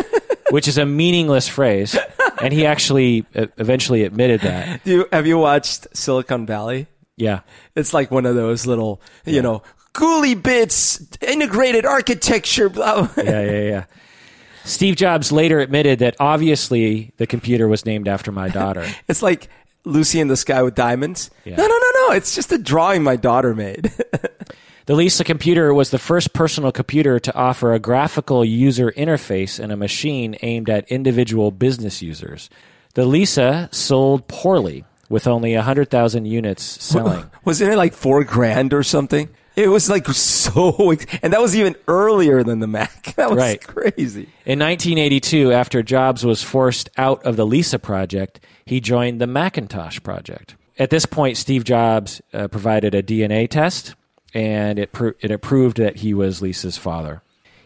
which 0.50 0.70
is 0.70 0.78
a 0.78 0.86
meaningless 0.86 1.50
phrase. 1.50 1.98
And 2.42 2.54
he 2.54 2.66
actually 2.66 3.26
eventually 3.34 4.06
admitted 4.06 4.40
that. 4.44 4.82
Do 4.86 4.92
you, 4.92 5.08
have 5.12 5.28
you 5.28 5.40
watched 5.40 5.88
Silicon 5.94 6.46
Valley? 6.46 6.88
Yeah. 7.18 7.42
It's 7.76 7.94
like 7.94 8.12
one 8.12 8.26
of 8.26 8.36
those 8.36 8.66
little, 8.66 9.02
you 9.26 9.42
know, 9.42 9.64
Gooly 9.94 10.42
bits, 10.42 11.06
integrated 11.22 11.86
architecture, 11.86 12.70
blah. 12.70 13.08
blah. 13.08 13.24
yeah, 13.24 13.42
yeah, 13.42 13.62
yeah. 13.62 13.86
Steve 14.66 14.96
Jobs 14.96 15.32
later 15.32 15.60
admitted 15.60 16.00
that 16.00 16.16
obviously 16.20 17.14
the 17.18 17.28
computer 17.28 17.68
was 17.68 17.86
named 17.86 18.08
after 18.08 18.32
my 18.32 18.50
daughter. 18.50 18.86
It's 19.08 19.22
like 19.22 19.50
Lucy 19.86 20.20
in 20.20 20.30
the 20.30 20.38
Sky 20.38 20.64
with 20.64 20.76
Diamonds. 20.76 21.30
Yeah. 21.44 21.58
No, 21.58 21.68
no, 21.68 21.78
no, 21.78 22.08
no. 22.08 22.14
It's 22.16 22.34
just 22.34 22.52
a 22.52 22.58
drawing 22.58 23.04
my 23.04 23.16
daughter 23.18 23.54
made. 23.54 23.92
The 24.86 24.96
Lisa 24.96 25.24
computer 25.24 25.74
was 25.74 25.92
the 25.92 25.98
first 25.98 26.34
personal 26.34 26.74
computer 26.74 27.18
to 27.18 27.34
offer 27.34 27.74
a 27.74 27.80
graphical 27.80 28.44
user 28.44 28.92
interface 28.92 29.58
and 29.58 29.72
a 29.72 29.78
machine 29.78 30.36
aimed 30.42 30.70
at 30.70 30.92
individual 30.92 31.52
business 31.52 32.02
users. 32.02 32.50
The 32.94 33.06
Lisa 33.06 33.70
sold 33.72 34.28
poorly, 34.28 34.84
with 35.14 35.28
only 35.28 35.54
100,000 35.56 36.26
units 36.26 36.64
selling. 36.64 37.24
Wasn't 37.46 37.72
it 37.72 37.78
like 37.78 37.94
four 37.94 38.24
grand 38.24 38.74
or 38.74 38.82
something? 38.84 39.30
It 39.56 39.68
was 39.68 39.88
like 39.88 40.08
so, 40.08 40.92
and 41.22 41.32
that 41.32 41.40
was 41.40 41.56
even 41.56 41.76
earlier 41.88 42.44
than 42.44 42.60
the 42.60 42.68
Mac. 42.68 43.14
That 43.16 43.30
was 43.30 43.38
Right. 43.38 43.62
crazy. 43.66 44.24
In 44.46 44.58
1982, 44.60 45.54
after 45.54 45.84
Jobs 45.84 46.26
was 46.26 46.42
forced 46.42 46.90
out 46.98 47.24
of 47.24 47.36
the 47.36 47.46
Lisa 47.46 47.78
project, 47.78 48.40
he 48.66 48.82
joined 48.82 49.22
the 49.22 49.28
Macintosh 49.28 50.00
project. 50.02 50.56
At 50.80 50.90
this 50.90 51.06
point, 51.06 51.38
Steve 51.38 51.64
Jobs 51.64 52.20
uh, 52.34 52.48
provided 52.48 52.96
a 52.96 53.04
DNA 53.04 53.48
test, 53.48 53.94
and 54.34 54.80
it, 54.80 54.92
pro- 54.92 55.14
it 55.22 55.42
proved 55.44 55.78
that 55.78 55.98
he 55.98 56.14
was 56.16 56.42
Lisa's 56.42 56.78
father. 56.78 57.22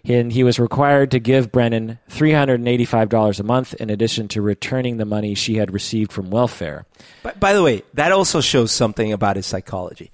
And 0.08 0.32
he 0.32 0.44
was 0.44 0.58
required 0.58 1.12
to 1.12 1.20
give 1.20 1.52
Brennan 1.52 2.00
$385 2.10 3.40
a 3.40 3.44
month 3.44 3.74
in 3.74 3.90
addition 3.90 4.28
to 4.30 4.42
returning 4.42 4.98
the 4.98 5.06
money 5.06 5.36
she 5.36 5.56
had 5.56 5.74
received 5.74 6.12
from 6.12 6.30
welfare. 6.30 6.86
But 7.24 7.40
by 7.40 7.54
the 7.54 7.62
way, 7.62 7.84
that 7.94 8.12
also 8.12 8.40
shows 8.40 8.72
something 8.72 9.12
about 9.12 9.36
his 9.36 9.46
psychology. 9.46 10.12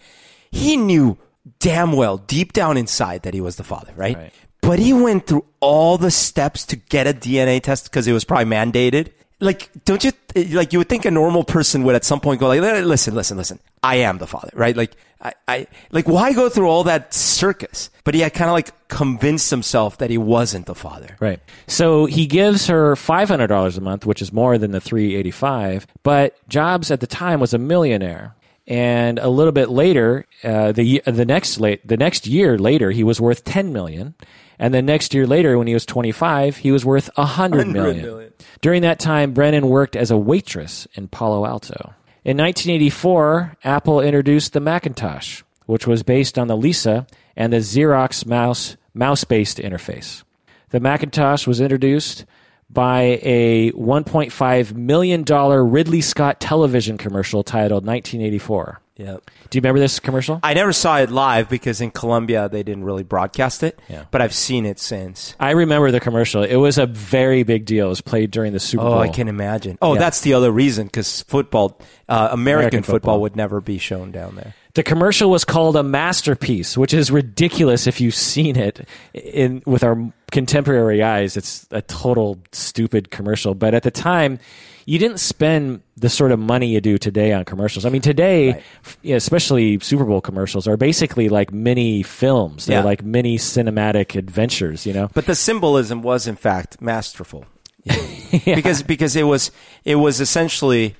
He 0.51 0.77
knew 0.77 1.17
damn 1.59 1.93
well, 1.93 2.17
deep 2.17 2.53
down 2.53 2.77
inside, 2.77 3.23
that 3.23 3.33
he 3.33 3.41
was 3.41 3.55
the 3.57 3.63
father, 3.63 3.93
right? 3.95 4.17
Right. 4.17 4.33
But 4.61 4.79
he 4.79 4.93
went 4.93 5.27
through 5.27 5.45
all 5.59 5.97
the 5.97 6.11
steps 6.11 6.65
to 6.67 6.77
get 6.77 7.05
a 7.05 7.13
DNA 7.13 7.61
test 7.61 7.85
because 7.85 8.07
it 8.07 8.13
was 8.13 8.23
probably 8.23 8.45
mandated. 8.45 9.11
Like, 9.39 9.69
don't 9.83 10.03
you 10.03 10.11
like 10.51 10.71
you 10.71 10.79
would 10.79 10.87
think 10.87 11.03
a 11.03 11.11
normal 11.11 11.43
person 11.43 11.83
would 11.83 11.95
at 11.95 12.05
some 12.05 12.21
point 12.21 12.39
go 12.39 12.47
like, 12.47 12.61
listen, 12.61 13.13
listen, 13.13 13.35
listen, 13.35 13.59
I 13.81 13.97
am 13.97 14.19
the 14.19 14.27
father, 14.27 14.51
right? 14.53 14.75
Like, 14.75 14.95
I, 15.23 15.33
I 15.47 15.67
like 15.91 16.07
why 16.07 16.33
go 16.33 16.49
through 16.49 16.67
all 16.67 16.83
that 16.83 17.13
circus? 17.13 17.89
But 18.03 18.13
he 18.13 18.19
had 18.19 18.33
kind 18.33 18.49
of 18.49 18.53
like 18.53 18.87
convinced 18.89 19.49
himself 19.49 19.97
that 19.99 20.09
he 20.09 20.17
wasn't 20.17 20.65
the 20.65 20.75
father. 20.75 21.15
Right. 21.19 21.39
So 21.67 22.05
he 22.05 22.27
gives 22.27 22.67
her 22.67 22.95
five 22.95 23.29
hundred 23.29 23.47
dollars 23.47 23.77
a 23.77 23.81
month, 23.81 24.05
which 24.05 24.21
is 24.21 24.33
more 24.33 24.57
than 24.57 24.71
the 24.71 24.81
three 24.81 25.15
eighty 25.15 25.31
five. 25.31 25.87
But 26.03 26.37
Jobs 26.49 26.91
at 26.91 26.99
the 26.99 27.07
time 27.07 27.39
was 27.39 27.53
a 27.53 27.57
millionaire, 27.57 28.35
and 28.67 29.17
a 29.17 29.29
little 29.29 29.53
bit 29.53 29.69
later, 29.69 30.25
uh, 30.43 30.73
the 30.73 31.01
the 31.05 31.25
next 31.25 31.59
late 31.59 31.87
the 31.87 31.97
next 31.97 32.27
year 32.27 32.57
later, 32.57 32.91
he 32.91 33.03
was 33.03 33.21
worth 33.21 33.45
ten 33.45 33.71
million. 33.71 34.15
And 34.59 34.73
then 34.73 34.85
next 34.85 35.13
year 35.13 35.25
later, 35.25 35.57
when 35.57 35.67
he 35.67 35.73
was 35.73 35.85
25, 35.85 36.57
he 36.57 36.71
was 36.71 36.85
worth 36.85 37.09
a 37.17 37.25
hundred 37.25 37.67
million. 37.67 38.03
million. 38.03 38.33
During 38.61 38.83
that 38.83 38.99
time, 38.99 39.33
Brennan 39.33 39.67
worked 39.67 39.95
as 39.95 40.11
a 40.11 40.17
waitress 40.17 40.87
in 40.93 41.07
Palo 41.07 41.45
Alto. 41.45 41.93
In 42.25 42.37
1984, 42.37 43.57
Apple 43.65 43.99
introduced 43.99 44.53
the 44.53 44.61
Macintosh, 44.61 45.43
which 45.65 45.85
was 45.85 46.03
based 46.03 46.39
on 46.39 46.47
the 46.47 46.55
Lisa 46.55 47.05
and 47.35 47.51
the 47.51 47.57
Xerox 47.57 48.25
mouse 48.25 48.77
mouse-based 48.93 49.57
interface. 49.57 50.23
The 50.69 50.79
Macintosh 50.79 51.45
was 51.45 51.59
introduced 51.59 52.25
by 52.69 53.19
a 53.23 53.71
$1.5 53.73 54.73
million 54.73 55.23
Ridley 55.25 56.01
Scott 56.01 56.39
television 56.39 56.97
commercial 56.97 57.43
titled 57.43 57.85
1984. 57.85 58.79
Yeah. 58.95 59.17
Do 59.49 59.57
you 59.57 59.61
remember 59.61 59.79
this 59.79 59.99
commercial? 59.99 60.39
I 60.43 60.53
never 60.53 60.71
saw 60.71 60.99
it 60.99 61.09
live 61.09 61.49
because 61.49 61.81
in 61.81 61.89
Colombia 61.89 62.47
they 62.47 62.61
didn't 62.61 62.83
really 62.83 63.01
broadcast 63.01 63.63
it. 63.63 63.79
Yeah. 63.89 64.05
But 64.11 64.21
I've 64.21 64.35
seen 64.35 64.67
it 64.67 64.77
since. 64.79 65.35
I 65.39 65.51
remember 65.51 65.89
the 65.89 65.99
commercial. 65.99 66.43
It 66.43 66.57
was 66.57 66.77
a 66.77 66.85
very 66.85 67.41
big 67.41 67.65
deal. 67.65 67.87
It 67.87 67.89
was 67.89 68.01
played 68.01 68.29
during 68.29 68.53
the 68.53 68.59
Super 68.59 68.83
Oh, 68.83 68.89
Bowl. 68.91 68.99
I 68.99 69.07
can 69.09 69.27
imagine. 69.27 69.79
Oh, 69.81 69.93
Yeah. 69.93 69.99
that's 69.99 70.21
the 70.21 70.35
other 70.35 70.51
reason 70.51 70.85
because 70.85 71.23
football, 71.23 71.79
uh, 72.07 72.29
American, 72.31 72.37
American 72.41 72.83
football. 72.83 72.93
football. 72.93 73.21
would 73.21 73.35
never 73.35 73.61
be 73.61 73.79
shown 73.79 74.11
down 74.11 74.35
there. 74.35 74.53
The 74.75 74.83
commercial 74.83 75.29
was 75.29 75.43
called 75.43 75.75
a 75.75 75.83
masterpiece, 75.83 76.77
which 76.77 76.93
is 76.93 77.09
ridiculous 77.09 77.87
if 77.87 77.99
you've 77.99 78.15
seen 78.15 78.55
it 78.55 78.87
in 79.13 79.63
with 79.65 79.83
our 79.83 80.11
contemporary 80.31 81.01
eyes. 81.03 81.35
It's 81.37 81.67
a 81.71 81.81
total 81.81 82.39
stupid 82.51 83.09
commercial, 83.11 83.53
but 83.55 83.73
at 83.73 83.83
the 83.83 83.91
time, 83.91 84.39
you 84.85 84.99
didn't 84.99 85.19
spend 85.19 85.81
the 85.97 86.09
sort 86.09 86.31
of 86.31 86.39
money 86.39 86.67
you 86.67 86.81
do 86.81 86.97
today 86.97 87.31
on 87.33 87.45
commercials. 87.45 87.85
I 87.85 87.89
mean, 87.89 88.01
today, 88.01 88.61
yeah, 89.01 89.15
especially 89.15 89.79
Super 89.79 90.03
Bowl 90.05 90.21
commercials, 90.21 90.67
are 90.67 90.77
basically 90.77 91.29
like 91.29 91.51
mini 91.53 92.03
films. 92.03 92.65
They're 92.65 92.79
Yeah. 92.79 92.83
like 92.85 93.03
mini 93.03 93.37
cinematic 93.37 94.15
adventures. 94.17 94.85
You 94.85 94.93
know, 94.93 95.09
But 95.13 95.25
the 95.25 95.35
symbolism 95.35 96.01
was 96.01 96.27
in 96.27 96.35
fact 96.35 96.81
masterful. 96.81 97.45
because 98.45 98.81
because 98.83 99.15
it 99.15 99.23
was 99.23 99.51
it 99.83 99.95
was 99.95 100.21
essentially 100.21 100.95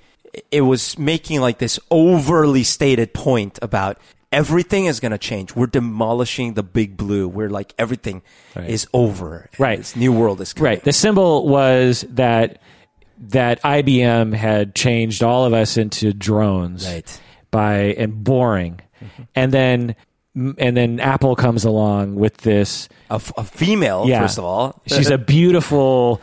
it 0.52 0.62
was 0.62 0.98
making 1.00 1.40
like 1.42 1.58
this 1.60 1.80
overly 1.92 2.64
stated 2.64 3.14
point 3.14 3.58
about 3.62 3.98
everything 4.32 4.86
is 4.88 5.00
going 5.00 5.12
to 5.12 5.18
change. 5.18 5.56
We're 5.56 5.68
demolishing 5.68 6.56
the 6.56 6.64
big 6.64 6.98
blue. 6.98 7.28
We're 7.28 7.50
like 7.52 7.74
everything 7.78 8.22
Right. 8.56 8.70
is 8.70 8.88
over. 8.94 9.50
Right. 9.60 9.78
This 9.78 9.96
new 9.96 10.12
world 10.12 10.42
is 10.42 10.52
coming. 10.54 10.72
Right. 10.72 10.84
The 10.84 10.92
symbol 10.92 11.48
was 11.48 12.04
that 12.10 12.60
that 13.30 13.62
IBM 13.64 14.34
had 14.34 14.76
changed 14.76 15.24
all 15.24 15.46
of 15.46 15.54
us 15.54 15.78
into 15.78 16.14
drones 16.14 16.86
Right. 16.88 17.22
by 17.52 17.76
and 17.98 18.24
boring, 18.24 18.80
and 19.36 19.52
then 19.52 19.96
and 20.36 20.76
then 20.76 21.00
Apple 21.00 21.36
comes 21.36 21.64
along 21.64 22.16
with 22.16 22.38
this. 22.38 22.90
A, 23.12 23.16
f- 23.16 23.32
a 23.38 23.44
female, 23.44 24.06
Yeah. 24.08 24.22
first 24.22 24.38
of 24.40 24.44
all. 24.46 24.82
She's 24.88 25.10
a 25.12 25.18
beautiful. 25.20 26.22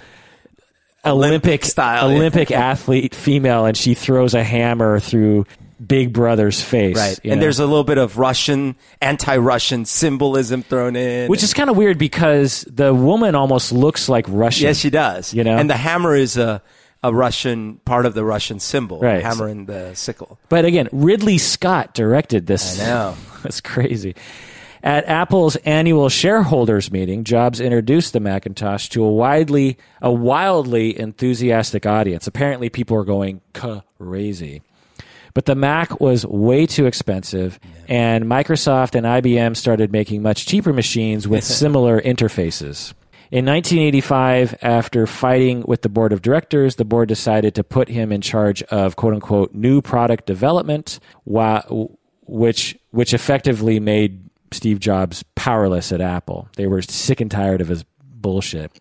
Olympic 1.05 1.64
style, 1.64 2.11
yeah. 2.11 2.16
Olympic 2.16 2.51
athlete 2.51 3.14
female, 3.14 3.64
and 3.64 3.76
she 3.76 3.94
throws 3.94 4.34
a 4.34 4.44
hammer 4.44 5.01
through 5.01 5.46
Big 5.84 6.12
Brother's 6.12 6.61
face. 6.62 6.94
Right. 6.96 7.18
And 7.24 7.36
know? 7.36 7.40
there's 7.40 7.59
a 7.59 7.64
little 7.64 7.84
bit 7.84 7.96
of 7.96 8.18
Russian, 8.18 8.76
anti 9.01 9.36
Russian 9.38 9.86
symbolism 9.86 10.62
thrown 10.62 10.96
in. 10.96 11.30
which 11.30 11.42
is 11.42 11.55
kind 11.55 11.70
of 11.70 11.76
weird 11.78 11.96
because 11.96 12.66
the 12.70 12.92
woman 12.92 13.34
almost 13.34 13.72
looks 13.72 14.11
like 14.11 14.26
Russian. 14.28 14.66
yes, 14.66 14.76
she 14.76 14.90
does. 14.90 15.32
You 15.32 15.42
know? 15.42 15.57
And 15.57 15.70
the 15.70 15.76
hammer 15.76 16.14
is 16.14 16.36
a, 16.36 16.62
a 17.03 17.12
Russian, 17.12 17.76
part 17.84 18.07
of 18.07 18.14
the 18.14 18.24
Russian 18.24 18.61
symbol. 18.61 19.01
Right. 19.01 19.22
Hammer 19.22 19.48
and 19.48 19.66
the 19.66 19.94
sickle. 19.94 20.38
But 20.48 20.64
again, 20.64 20.88
Ridley 20.92 21.38
Scott 21.38 21.94
directed 21.94 22.46
this. 22.46 22.80
I 22.80 22.84
know. 22.84 23.16
That's 23.42 23.61
crazy. 23.61 24.14
At 24.82 25.07
Apple's 25.07 25.57
annual 25.57 26.09
shareholders 26.09 26.90
meeting, 26.90 27.24
Jobs 27.24 27.61
introduced 27.61 28.14
the 28.14 28.20
Macintosh 28.20 28.88
to 28.90 29.05
a 29.05 29.11
widely 29.11 29.76
a 30.01 30.11
wildly 30.11 30.98
enthusiastic 30.98 31.84
audience. 31.84 32.26
Apparently 32.26 32.70
people 32.70 32.96
were 32.96 33.05
going 33.05 33.42
crazy. 33.53 34.62
But 35.34 35.44
the 35.44 35.55
Mac 35.55 36.01
was 36.01 36.26
way 36.26 36.66
too 36.66 36.86
expensive, 36.86 37.61
and 37.88 38.24
Microsoft 38.24 38.96
and 38.96 39.07
IBM 39.07 39.57
started 39.57 39.92
making 39.92 40.22
much 40.22 40.46
cheaper 40.46 40.72
machines 40.72 41.28
with 41.28 41.44
similar 41.61 42.01
interfaces. 42.01 42.94
In 43.31 43.47
1985, 43.47 44.57
after 44.61 45.07
fighting 45.07 45.62
with 45.64 45.83
the 45.83 45.89
board 45.89 46.12
of 46.12 46.20
directors, 46.20 46.74
the 46.74 46.85
board 46.85 47.09
decided 47.09 47.55
to 47.55 47.62
put 47.62 47.89
him 47.89 48.11
in 48.11 48.20
charge 48.22 48.61
of 48.64 48.97
"quote 48.97 49.14
unquote" 49.14 49.55
new 49.55 49.81
product 49.81 50.26
development, 50.26 50.99
which 51.24 52.76
which 52.91 53.14
effectively 53.14 53.78
made 53.78 54.28
Steve 54.51 54.81
Jobs 54.81 55.22
powerless 55.37 55.93
at 55.93 56.01
Apple. 56.01 56.49
They 56.57 56.66
were 56.66 56.83
sick 56.83 57.20
and 57.20 57.31
tired 57.31 57.61
of 57.61 57.68
his 57.68 57.85
bullshit, 58.03 58.72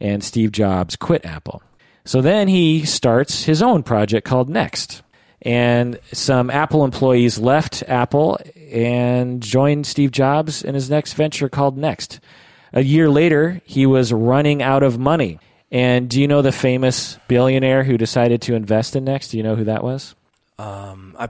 and 0.00 0.24
Steve 0.24 0.50
Jobs 0.50 0.96
quit 0.96 1.24
Apple. 1.24 1.62
So 2.04 2.20
then 2.20 2.48
he 2.48 2.84
starts 2.84 3.44
his 3.44 3.62
own 3.62 3.84
project 3.84 4.26
called 4.26 4.48
Next. 4.48 5.02
And 5.42 6.00
some 6.12 6.50
Apple 6.50 6.84
employees 6.84 7.38
left 7.38 7.84
Apple 7.86 8.40
and 8.72 9.40
joined 9.40 9.86
Steve 9.86 10.10
Jobs 10.10 10.64
in 10.64 10.74
his 10.74 10.90
next 10.90 11.12
venture 11.12 11.48
called 11.48 11.78
Next. 11.78 12.18
A 12.72 12.82
year 12.82 13.08
later, 13.08 13.60
he 13.64 13.86
was 13.86 14.12
running 14.12 14.62
out 14.62 14.82
of 14.82 14.98
money. 14.98 15.38
And 15.70 16.08
do 16.08 16.20
you 16.20 16.28
know 16.28 16.40
the 16.42 16.52
famous 16.52 17.18
billionaire 17.28 17.84
who 17.84 17.98
decided 17.98 18.42
to 18.42 18.54
invest 18.54 18.96
in 18.96 19.04
Next? 19.04 19.28
Do 19.28 19.36
you 19.36 19.42
know 19.42 19.54
who 19.54 19.64
that 19.64 19.82
was? 19.84 20.14
Um, 20.58 21.14
I 21.18 21.28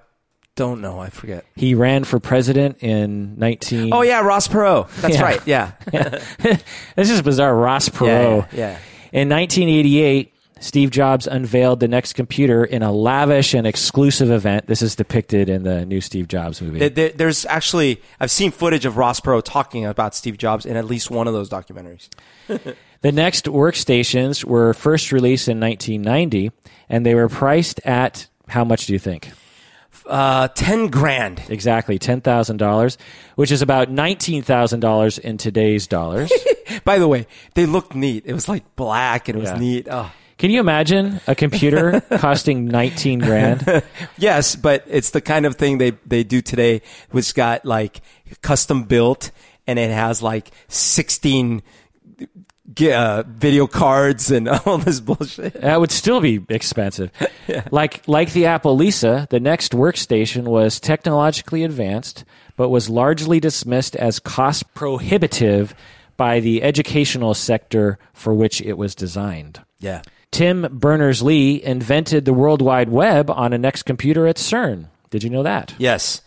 don't 0.55 0.81
know. 0.81 0.99
I 1.01 1.11
forget. 1.11 1.45
He 1.57 1.75
ran 1.75 2.05
for 2.05 2.19
president 2.21 2.79
in 2.83 3.37
19. 3.39 3.93
Oh, 3.93 4.03
yeah, 4.03 4.21
Ross 4.21 4.47
Perot. 4.49 4.89
That's 5.01 5.17
Yeah. 5.17 5.23
right. 5.23 5.41
Yeah. 5.47 5.73
this 6.97 7.11
is 7.11 7.21
bizarre. 7.23 7.55
Ross 7.55 7.89
Perot. 7.89 8.47
Yeah, 8.53 8.59
yeah, 8.59 8.79
In 9.13 9.29
1988, 9.29 10.33
Steve 10.61 10.91
Jobs 10.91 11.27
unveiled 11.27 11.81
the 11.81 11.89
next 11.89 12.15
computer 12.15 12.65
in 12.65 12.83
a 12.83 12.91
lavish 12.93 13.55
and 13.55 13.67
exclusive 13.67 14.31
event. 14.31 14.67
This 14.67 14.83
is 14.83 14.97
depicted 14.97 15.49
in 15.49 15.63
the 15.63 15.85
new 15.87 16.01
Steve 16.01 16.29
Jobs 16.29 16.61
movie. 16.61 16.79
There- 16.81 16.89
there- 16.89 17.13
there's 17.15 17.47
actually, 17.47 18.01
I've 18.21 18.31
seen 18.31 18.51
footage 18.51 18.85
of 18.85 18.97
Ross 18.97 19.21
Perot 19.21 19.43
talking 19.45 19.87
about 19.87 20.15
Steve 20.15 20.37
Jobs 20.39 20.67
in 20.67 20.77
at 20.77 20.85
least 20.85 21.11
one 21.11 21.27
of 21.29 21.35
those 21.35 21.49
documentaries. 21.49 22.09
The 23.01 23.13
next 23.13 23.45
workstations 23.45 24.43
were 24.45 24.75
first 24.75 25.13
released 25.13 25.47
in 25.47 25.61
1990, 25.61 26.51
and 26.89 27.07
they 27.07 27.15
were 27.15 27.29
priced 27.29 27.79
at 27.87 28.27
how 28.49 28.65
much 28.65 28.87
do 28.87 28.93
you 28.93 28.99
think? 28.99 29.31
Uh, 30.05 30.49
ten 30.49 30.89
grand. 30.89 31.41
Exactly, 31.49 32.01
ten 32.01 32.21
thousand 32.21 32.57
dollars, 32.57 32.99
which 33.37 33.53
is 33.53 33.63
about 33.63 33.89
nineteen 33.89 34.43
thousand 34.43 34.81
dollars 34.81 35.17
in 35.17 35.37
today's 35.37 35.87
dollars. 35.87 36.33
By 36.85 36.99
the 36.99 37.07
way, 37.07 37.29
they 37.55 37.67
looked 37.67 37.95
neat. 37.95 38.25
It 38.27 38.33
was 38.33 38.49
like 38.49 38.65
black 38.75 39.29
and 39.29 39.39
it 39.39 39.43
was 39.43 39.51
Yeah. 39.51 39.59
neat. 39.59 39.87
Oh. 39.89 40.11
Can 40.39 40.51
you 40.51 40.61
imagine 40.61 41.21
a 41.27 41.35
computer 41.35 42.01
costing 42.19 42.67
nineteen 42.67 43.19
grand? 43.19 43.83
Yes, 44.17 44.57
but 44.57 44.85
it's 44.89 45.11
the 45.11 45.21
kind 45.21 45.47
of 45.47 45.57
thing 45.57 45.79
they, 45.79 45.93
they 46.07 46.25
do 46.25 46.41
today, 46.41 46.83
which 47.11 47.35
got 47.35 47.65
like 47.65 48.01
custom 48.43 48.85
built 48.85 49.31
and 49.67 49.79
it 49.79 49.91
has 49.91 50.23
like 50.23 50.51
16 50.69 51.63
uh, 52.93 53.23
video 53.27 53.67
cards 53.67 54.31
and 54.31 54.49
all 54.67 54.79
this 54.79 55.01
bullshit. 55.01 55.55
That 55.55 55.81
would 55.81 55.93
still 55.93 56.21
be 56.21 56.45
expensive. 56.49 57.11
Like 57.71 58.07
like 58.09 58.33
the 58.33 58.47
Apple 58.47 58.77
Lisa, 58.77 59.27
the 59.31 59.41
next 59.41 59.73
workstation 59.73 60.45
was 60.45 60.81
technologically 60.81 61.65
advanced, 61.65 62.25
but 62.57 62.69
was 62.71 62.91
largely 62.91 63.41
dismissed 63.41 63.95
as 63.97 64.19
cost 64.19 64.73
prohibitive 64.75 65.75
by 66.17 66.41
the 66.41 66.63
educational 66.63 67.35
sector 67.35 67.99
for 68.13 68.35
which 68.35 68.61
it 68.61 68.75
was 68.75 68.95
designed. 68.95 69.63
Yeah. 69.79 70.03
Tim 70.31 70.67
Berners 70.71 71.23
Lee 71.23 71.63
invented 71.63 72.25
the 72.25 72.33
World 72.35 72.63
Wide 72.63 72.89
Web 72.89 73.31
on 73.31 73.53
a 73.53 73.59
next 73.59 73.85
computer 73.85 74.27
at 74.27 74.37
CERN. 74.37 74.87
Did 75.11 75.23
you 75.23 75.31
know 75.31 75.43
that? 75.43 75.75
Yes. 75.79 76.21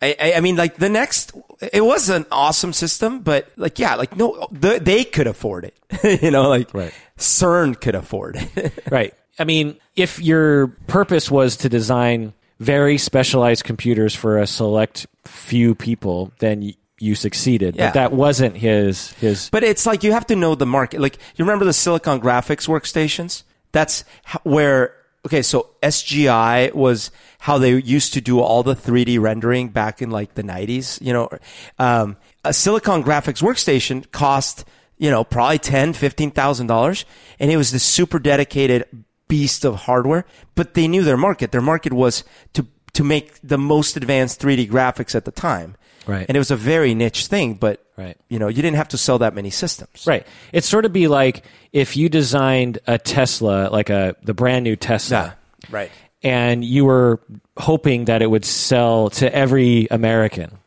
I, 0.00 0.16
I, 0.20 0.32
I 0.34 0.40
mean, 0.40 0.56
like 0.56 0.76
the 0.76 0.88
next, 0.88 1.32
it 1.72 1.84
was 1.84 2.08
an 2.08 2.26
awesome 2.30 2.72
system, 2.72 3.20
but 3.20 3.50
like, 3.56 3.78
yeah, 3.78 3.94
like 3.94 4.16
no, 4.16 4.46
the, 4.50 4.78
they 4.80 5.04
could 5.04 5.26
afford 5.26 5.64
it. 5.64 6.22
you 6.22 6.30
know, 6.30 6.48
like 6.48 6.72
Right. 6.74 6.92
CERN 7.18 7.80
could 7.80 7.94
afford 7.94 8.36
it. 8.36 8.72
Right. 8.90 9.14
I 9.38 9.44
mean, 9.44 9.78
if 9.96 10.20
your 10.20 10.68
purpose 10.86 11.28
was 11.30 11.56
to 11.58 11.68
design 11.68 12.34
very 12.60 12.98
specialized 12.98 13.64
computers 13.64 14.14
for 14.14 14.38
a 14.38 14.46
select 14.46 15.06
few 15.24 15.74
people, 15.74 16.32
then 16.38 16.72
you 17.04 17.14
succeeded. 17.14 17.76
Yeah. 17.76 17.88
But 17.88 17.94
that 17.94 18.12
wasn't 18.12 18.56
his 18.56 19.12
his 19.14 19.50
But 19.50 19.62
it's 19.62 19.86
like 19.86 20.02
you 20.02 20.12
have 20.12 20.26
to 20.26 20.36
know 20.36 20.54
the 20.54 20.66
market. 20.66 21.00
Like 21.00 21.18
you 21.36 21.44
remember 21.44 21.64
the 21.64 21.72
Silicon 21.72 22.20
Graphics 22.20 22.66
workstations? 22.66 23.44
That's 23.72 24.04
where 24.42 24.94
okay, 25.26 25.42
so 25.42 25.70
SGI 25.82 26.74
was 26.74 27.10
how 27.38 27.58
they 27.58 27.76
used 27.78 28.12
to 28.14 28.20
do 28.20 28.40
all 28.40 28.62
the 28.62 28.74
3D 28.74 29.18
rendering 29.20 29.68
back 29.68 30.02
in 30.02 30.10
like 30.10 30.34
the 30.34 30.42
90s, 30.42 31.00
you 31.00 31.12
know. 31.12 31.30
Um, 31.78 32.16
a 32.44 32.52
Silicon 32.52 33.02
Graphics 33.02 33.42
workstation 33.42 34.10
cost, 34.10 34.64
you 34.98 35.10
know, 35.10 35.24
probably 35.24 35.58
10, 35.58 35.94
15,000 35.94 36.66
dollars 36.66 37.04
and 37.38 37.50
it 37.50 37.56
was 37.56 37.72
this 37.72 37.84
super 37.84 38.18
dedicated 38.18 38.86
beast 39.28 39.64
of 39.64 39.74
hardware, 39.76 40.24
but 40.54 40.74
they 40.74 40.86
knew 40.86 41.02
their 41.02 41.16
market. 41.16 41.52
Their 41.52 41.62
market 41.62 41.92
was 41.92 42.24
to 42.52 42.66
to 42.92 43.02
make 43.02 43.40
the 43.42 43.58
most 43.58 43.96
advanced 43.96 44.40
3D 44.40 44.70
graphics 44.70 45.14
at 45.14 45.24
the 45.24 45.32
time. 45.32 45.76
Right. 46.06 46.26
And 46.28 46.36
it 46.36 46.38
was 46.40 46.50
a 46.50 46.56
very 46.56 46.94
niche 46.94 47.26
thing, 47.26 47.54
but 47.54 47.80
Right. 47.96 48.16
you 48.28 48.38
know, 48.38 48.48
you 48.48 48.56
didn't 48.62 48.76
have 48.76 48.88
to 48.88 48.98
sell 48.98 49.18
that 49.20 49.34
many 49.34 49.50
systems. 49.50 50.04
Right. 50.06 50.26
It's 50.52 50.68
sort 50.68 50.84
of 50.84 50.92
be 50.92 51.06
like 51.08 51.44
if 51.72 51.96
you 51.96 52.08
designed 52.08 52.78
a 52.86 52.98
Tesla, 52.98 53.68
like 53.70 53.88
a 53.90 54.16
the 54.22 54.34
brand 54.34 54.64
new 54.64 54.76
Tesla. 54.76 55.36
Right. 55.70 55.90
and 56.22 56.64
you 56.64 56.84
were 56.84 57.20
hoping 57.56 58.06
that 58.06 58.20
it 58.22 58.26
would 58.30 58.44
sell 58.44 59.10
to 59.10 59.34
every 59.34 59.86
American. 59.90 60.58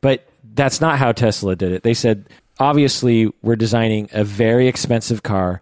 But 0.00 0.26
that's 0.54 0.80
not 0.80 0.98
how 0.98 1.12
Tesla 1.12 1.56
did 1.56 1.72
it. 1.72 1.82
They 1.82 1.94
said, 1.94 2.28
obviously, 2.60 3.30
we're 3.42 3.56
designing 3.56 4.08
a 4.12 4.24
very 4.24 4.66
expensive 4.68 5.22
car 5.22 5.60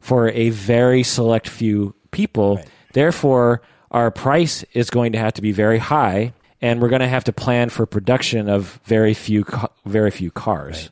for 0.00 0.28
a 0.30 0.50
very 0.50 1.02
select 1.02 1.48
few 1.48 1.94
people. 2.10 2.60
Therefore, 2.92 3.62
our 3.90 4.10
price 4.10 4.64
is 4.72 4.90
going 4.90 5.12
to 5.12 5.18
have 5.18 5.34
to 5.34 5.42
be 5.42 5.52
very 5.52 5.78
high, 5.78 6.32
and 6.62 6.80
we're 6.80 6.88
going 6.88 7.00
to 7.00 7.08
have 7.08 7.24
to 7.24 7.32
plan 7.32 7.68
for 7.68 7.84
production 7.84 8.48
of 8.48 8.80
very 8.84 9.12
few, 9.14 9.44
very 9.84 10.10
few 10.10 10.30
cars. 10.30 10.90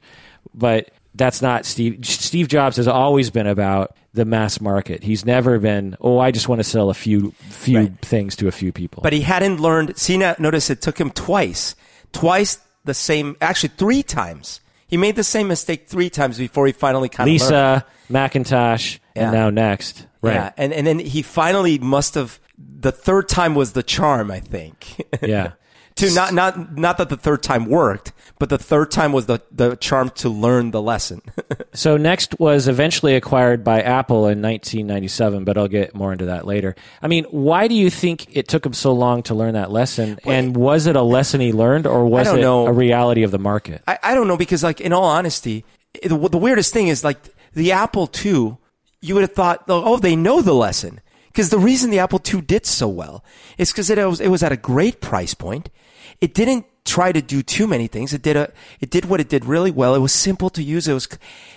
But 0.54 0.90
that's 1.14 1.40
not 1.40 1.64
Steve. 1.64 2.04
Steve 2.04 2.48
Jobs 2.48 2.76
has 2.76 2.88
always 2.88 3.30
been 3.30 3.46
about 3.46 3.96
the 4.12 4.24
mass 4.24 4.60
market. 4.60 5.02
He's 5.04 5.24
never 5.24 5.58
been, 5.58 5.96
oh, 6.00 6.18
I 6.18 6.32
just 6.32 6.48
want 6.48 6.58
to 6.58 6.64
sell 6.64 6.90
a 6.90 6.94
few 6.94 7.30
few 7.48 7.78
Right. 7.78 7.98
things 8.02 8.34
to 8.36 8.48
a 8.48 8.52
few 8.52 8.72
people. 8.72 9.02
But 9.02 9.12
he 9.12 9.20
hadn't 9.20 9.60
learned. 9.60 9.96
See, 9.96 10.18
now, 10.18 10.34
notice 10.38 10.68
it 10.70 10.82
took 10.82 10.98
him 11.00 11.10
twice, 11.12 11.76
twice 12.12 12.58
the 12.84 12.94
same, 12.94 13.36
actually 13.40 13.70
three 13.76 14.02
times. 14.02 14.60
He 14.88 14.96
made 14.96 15.14
the 15.14 15.22
same 15.22 15.46
mistake 15.46 15.86
three 15.86 16.10
times 16.10 16.38
before 16.38 16.66
he 16.66 16.72
finally 16.72 17.08
kind 17.08 17.28
of 17.30 17.32
learned. 17.40 17.40
Lisa, 17.52 17.86
Macintosh, 18.08 18.98
Yeah. 19.14 19.22
and 19.24 19.32
now 19.32 19.50
next. 19.50 20.06
Right. 20.22 20.34
Yeah, 20.34 20.52
and 20.56 20.72
and 20.72 20.86
then 20.86 20.98
he 20.98 21.22
finally 21.22 21.78
must 21.78 22.14
have. 22.16 22.40
The 22.58 22.92
third 22.92 23.28
time 23.28 23.54
was 23.54 23.72
the 23.72 23.82
charm, 23.82 24.30
I 24.30 24.40
think. 24.40 25.06
Yeah. 25.22 25.52
to 26.00 26.14
not 26.14 26.34
not 26.34 26.76
not 26.76 26.98
that 26.98 27.08
the 27.08 27.16
third 27.16 27.42
time 27.42 27.66
worked, 27.66 28.12
but 28.38 28.48
the 28.48 28.58
third 28.58 28.90
time 28.90 29.12
was 29.12 29.26
the 29.26 29.40
the 29.50 29.76
charm 29.76 30.10
to 30.16 30.28
learn 30.28 30.70
the 30.70 30.82
lesson. 30.82 31.22
So 31.72 31.96
Next 31.96 32.38
was 32.40 32.66
eventually 32.66 33.14
acquired 33.14 33.62
by 33.62 33.80
Apple 33.80 34.26
in 34.26 34.42
1997, 34.42 35.44
but 35.44 35.56
I'll 35.56 35.68
get 35.68 35.94
more 35.94 36.10
into 36.10 36.24
that 36.26 36.44
later. 36.44 36.74
I 37.00 37.06
mean, 37.06 37.24
why 37.26 37.68
do 37.68 37.76
you 37.76 37.90
think 37.90 38.26
it 38.36 38.48
took 38.48 38.66
him 38.66 38.72
so 38.72 38.92
long 38.92 39.22
to 39.24 39.36
learn 39.36 39.54
that 39.54 39.70
lesson? 39.70 40.18
And 40.24 40.56
was 40.56 40.88
it 40.88 40.96
a 40.96 41.02
lesson 41.02 41.40
he 41.40 41.52
learned, 41.52 41.86
or 41.86 42.04
was 42.06 42.26
it 42.32 42.40
know. 42.40 42.66
a 42.66 42.72
reality 42.72 43.22
of 43.22 43.30
the 43.30 43.38
market? 43.38 43.82
I, 43.86 43.98
I 44.02 44.14
don't 44.14 44.26
know 44.26 44.36
because 44.36 44.64
like 44.64 44.80
in 44.80 44.92
all 44.92 45.04
honesty, 45.04 45.64
the, 46.02 46.28
the 46.28 46.38
weirdest 46.38 46.72
thing 46.72 46.88
is 46.88 47.04
like 47.04 47.18
the 47.52 47.70
Apple 47.70 48.10
II. 48.24 48.56
You 49.00 49.14
would 49.14 49.22
have 49.22 49.32
thought, 49.32 49.64
oh, 49.68 49.94
oh 49.94 49.96
they 49.96 50.16
know 50.16 50.42
the 50.42 50.54
lesson 50.54 51.00
because 51.28 51.50
the 51.50 51.58
reason 51.58 51.90
the 51.90 52.00
Apple 52.00 52.20
II 52.20 52.40
did 52.40 52.66
so 52.66 52.88
well 52.88 53.24
is 53.58 53.70
because 53.70 53.90
it 53.90 54.04
was 54.04 54.20
it 54.20 54.28
was 54.28 54.42
at 54.42 54.52
a 54.52 54.56
great 54.56 55.00
price 55.00 55.34
point. 55.34 55.70
It 56.20 56.34
didn't 56.34 56.66
try 56.84 57.12
to 57.12 57.22
do 57.22 57.42
too 57.42 57.66
many 57.66 57.86
things. 57.86 58.12
It 58.12 58.22
did 58.22 58.36
a 58.36 58.52
it 58.80 58.90
did 58.90 59.04
what 59.06 59.20
it 59.20 59.28
did 59.28 59.44
really 59.44 59.70
well. 59.70 59.94
It 59.94 60.00
was 60.00 60.12
simple 60.12 60.50
to 60.50 60.62
use. 60.62 60.88
It 60.88 60.94
was 60.94 61.08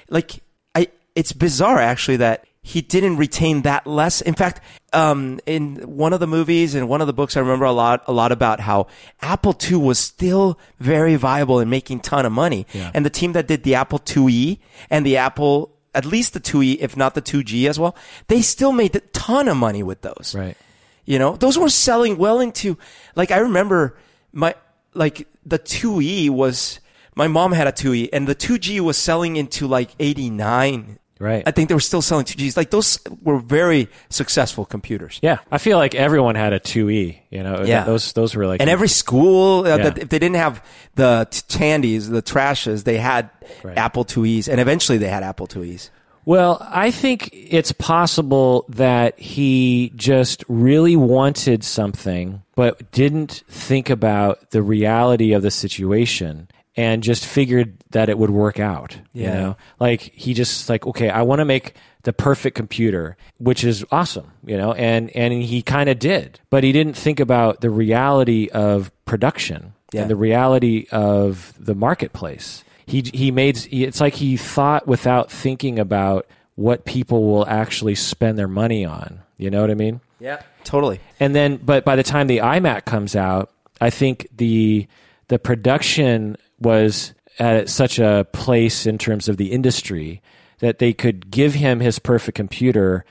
like 0.10 0.42
I. 0.76 0.88
It's 1.16 1.34
bizarre 1.34 1.80
actually 1.80 2.18
that 2.18 2.46
he 2.66 2.82
didn't 2.82 3.18
retain 3.18 3.64
that 3.64 3.86
less. 3.86 4.22
In 4.22 4.36
fact, 4.36 4.62
um, 4.94 5.42
in 5.46 5.76
one 5.82 6.14
of 6.14 6.22
the 6.22 6.28
movies 6.28 6.76
and 6.76 6.88
one 6.88 7.02
of 7.02 7.08
the 7.08 7.14
books, 7.14 7.36
I 7.36 7.42
remember 7.42 7.66
a 7.66 7.74
lot, 7.74 8.04
a 8.08 8.14
lot 8.14 8.32
about 8.32 8.62
how 8.62 8.88
Apple 9.22 9.54
II 9.70 9.78
was 9.78 10.00
still 10.00 10.58
very 10.80 11.16
viable 11.16 11.60
and 11.60 11.70
making 11.70 12.00
ton 12.00 12.26
of 12.26 12.32
money. 12.32 12.66
Yeah. 12.72 12.90
And 12.94 13.06
the 13.06 13.10
team 13.10 13.34
that 13.34 13.48
did 13.48 13.64
the 13.64 13.76
Apple 13.76 14.00
IIe 14.00 14.60
and 14.90 15.06
the 15.06 15.18
Apple, 15.18 15.76
at 15.94 16.06
least 16.06 16.34
the 16.34 16.40
IIe, 16.40 16.78
if 16.80 16.96
not 16.96 17.16
the 17.16 17.22
2G 17.22 17.68
as 17.68 17.78
well, 17.78 17.98
they 18.28 18.42
still 18.42 18.72
made 18.72 18.96
a 18.96 19.02
ton 19.02 19.50
of 19.50 19.58
money 19.58 19.84
with 19.84 20.02
those. 20.02 20.34
Right. 20.34 20.56
You 21.04 21.20
know, 21.20 21.36
those 21.36 21.58
were 21.58 21.70
selling 21.70 22.18
well 22.18 22.40
into, 22.40 22.78
like, 23.14 23.30
I 23.30 23.40
remember 23.40 23.98
my, 24.34 24.56
like, 24.94 25.28
the 25.46 25.60
IIe 25.60 26.30
was, 26.30 26.80
my 27.16 27.28
mom 27.28 27.52
had 27.54 27.68
a 27.68 27.72
IIe 27.72 28.10
and 28.12 28.28
the 28.28 28.36
2G 28.36 28.80
was 28.82 28.98
selling 28.98 29.36
into 29.38 29.68
like 29.68 29.92
89. 30.00 31.00
Right. 31.20 31.44
I 31.46 31.52
think 31.52 31.70
they 31.70 31.76
were 31.76 31.80
still 31.80 32.02
selling 32.02 32.26
2Gs. 32.26 32.58
Like, 32.58 32.70
those 32.72 33.00
were 33.22 33.40
very 33.40 33.88
successful 34.10 34.66
computers. 34.66 35.20
Yeah, 35.22 35.38
I 35.52 35.58
feel 35.58 35.78
like 35.78 35.96
everyone 35.96 36.36
had 36.36 36.52
a 36.54 36.60
IIe. 36.60 37.20
You 37.30 37.44
know, 37.44 37.64
Yeah. 37.64 37.84
those 37.86 38.12
those 38.14 38.36
were 38.36 38.46
like 38.48 38.60
And 38.62 38.70
every 38.70 38.90
school, 38.90 39.66
uh, 39.66 39.70
Yeah. 39.70 39.78
that 39.84 39.98
if 40.00 40.10
they 40.10 40.20
didn't 40.20 40.36
have 40.38 40.62
the 40.96 41.28
t- 41.30 41.42
Tandies, 41.48 42.10
the 42.10 42.22
trashes, 42.22 42.84
they 42.84 42.98
had 42.98 43.30
Right. 43.64 43.78
Apple 43.78 44.04
IIes, 44.06 44.48
and 44.50 44.60
eventually 44.60 44.98
they 44.98 45.08
had 45.08 45.24
Apple 45.24 45.48
IIes. 45.48 45.90
Well, 46.26 46.66
I 46.70 46.92
think 46.92 47.30
it's 47.34 47.72
possible 47.74 48.66
that 48.70 49.20
he 49.20 49.92
just 49.96 50.44
really 50.48 50.96
wanted 50.96 51.64
something, 51.64 52.42
but 52.56 52.92
didn't 52.92 53.44
think 53.50 53.90
about 53.90 54.52
the 54.52 54.62
reality 54.62 55.34
of 55.34 55.42
the 55.42 55.52
situation 55.52 56.48
and 56.76 57.04
just 57.04 57.26
figured 57.26 57.76
that 57.92 58.10
it 58.10 58.18
would 58.18 58.30
work 58.32 58.60
out. 58.60 58.98
You 59.14 59.24
Yeah. 59.24 59.34
know, 59.34 59.58
like 59.80 60.02
he 60.16 60.34
just 60.34 60.70
like, 60.70 60.88
okay, 60.88 61.10
I 61.10 61.22
want 61.24 61.40
to 61.40 61.46
make 61.46 61.76
the 62.04 62.14
perfect 62.14 62.56
computer, 62.56 63.16
which 63.38 63.64
is 63.64 63.86
awesome, 63.92 64.32
you 64.46 64.58
know, 64.58 64.74
and, 64.74 65.10
and 65.16 65.34
he 65.34 65.62
kind 65.62 65.90
of 65.90 66.00
did, 66.00 66.40
but 66.50 66.64
he 66.64 66.72
didn't 66.72 66.96
think 66.98 67.20
about 67.20 67.62
the 67.62 67.70
reality 67.70 68.50
of 68.54 68.92
production 69.06 69.74
Yeah. 69.94 70.02
and 70.02 70.10
the 70.10 70.16
reality 70.16 70.88
of 70.92 71.54
the 71.60 71.76
marketplace. 71.76 72.64
He 72.86 73.02
he 73.14 73.32
made 73.32 73.68
it's 73.72 74.02
like 74.02 74.16
he 74.16 74.38
thought 74.38 74.88
without 74.88 75.32
thinking 75.32 75.80
about 75.80 76.26
what 76.56 76.86
people 76.86 77.24
will 77.26 77.48
actually 77.48 77.96
spend 77.96 78.38
their 78.38 78.48
money 78.48 78.86
on. 78.86 79.22
You 79.38 79.50
know 79.50 79.62
what 79.62 79.72
I 79.72 79.76
mean? 79.76 80.02
Yeah, 80.20 80.42
totally. 80.64 81.00
And 81.20 81.36
then 81.36 81.58
but 81.58 81.84
by 81.86 81.96
the 81.96 82.04
time 82.04 82.28
the 82.28 82.38
iMac 82.40 82.86
comes 82.86 83.16
out, 83.16 83.52
I 83.82 83.90
think 83.90 84.28
the 84.36 84.88
the 85.30 85.40
production 85.40 86.38
was 86.60 87.14
at 87.40 87.70
such 87.70 88.00
a 88.00 88.28
place 88.32 88.86
in 88.86 88.98
terms 88.98 89.28
of 89.28 89.38
the 89.38 89.52
industry 89.52 90.22
that 90.60 90.80
they 90.80 90.94
could 90.94 91.32
give 91.32 91.56
him 91.56 91.80
his 91.80 92.00
perfect 92.00 92.36
computer 92.36 93.04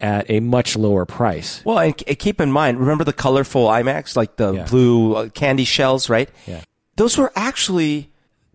at 0.00 0.28
a 0.30 0.40
much 0.40 0.76
lower 0.76 1.04
price. 1.06 1.62
Well, 1.64 1.78
and 1.78 1.96
keep 1.96 2.40
in 2.40 2.50
mind, 2.50 2.80
remember 2.80 3.04
the 3.04 3.12
colorful 3.12 3.66
iMacs, 3.68 4.16
like 4.16 4.36
the 4.36 4.54
Yeah. 4.54 4.64
blue 4.64 5.14
uh, 5.14 5.28
candy 5.28 5.64
shells, 5.64 6.08
right? 6.08 6.28
Yeah. 6.46 6.62
Those 6.96 7.16
were 7.16 7.32
actually 7.36 8.09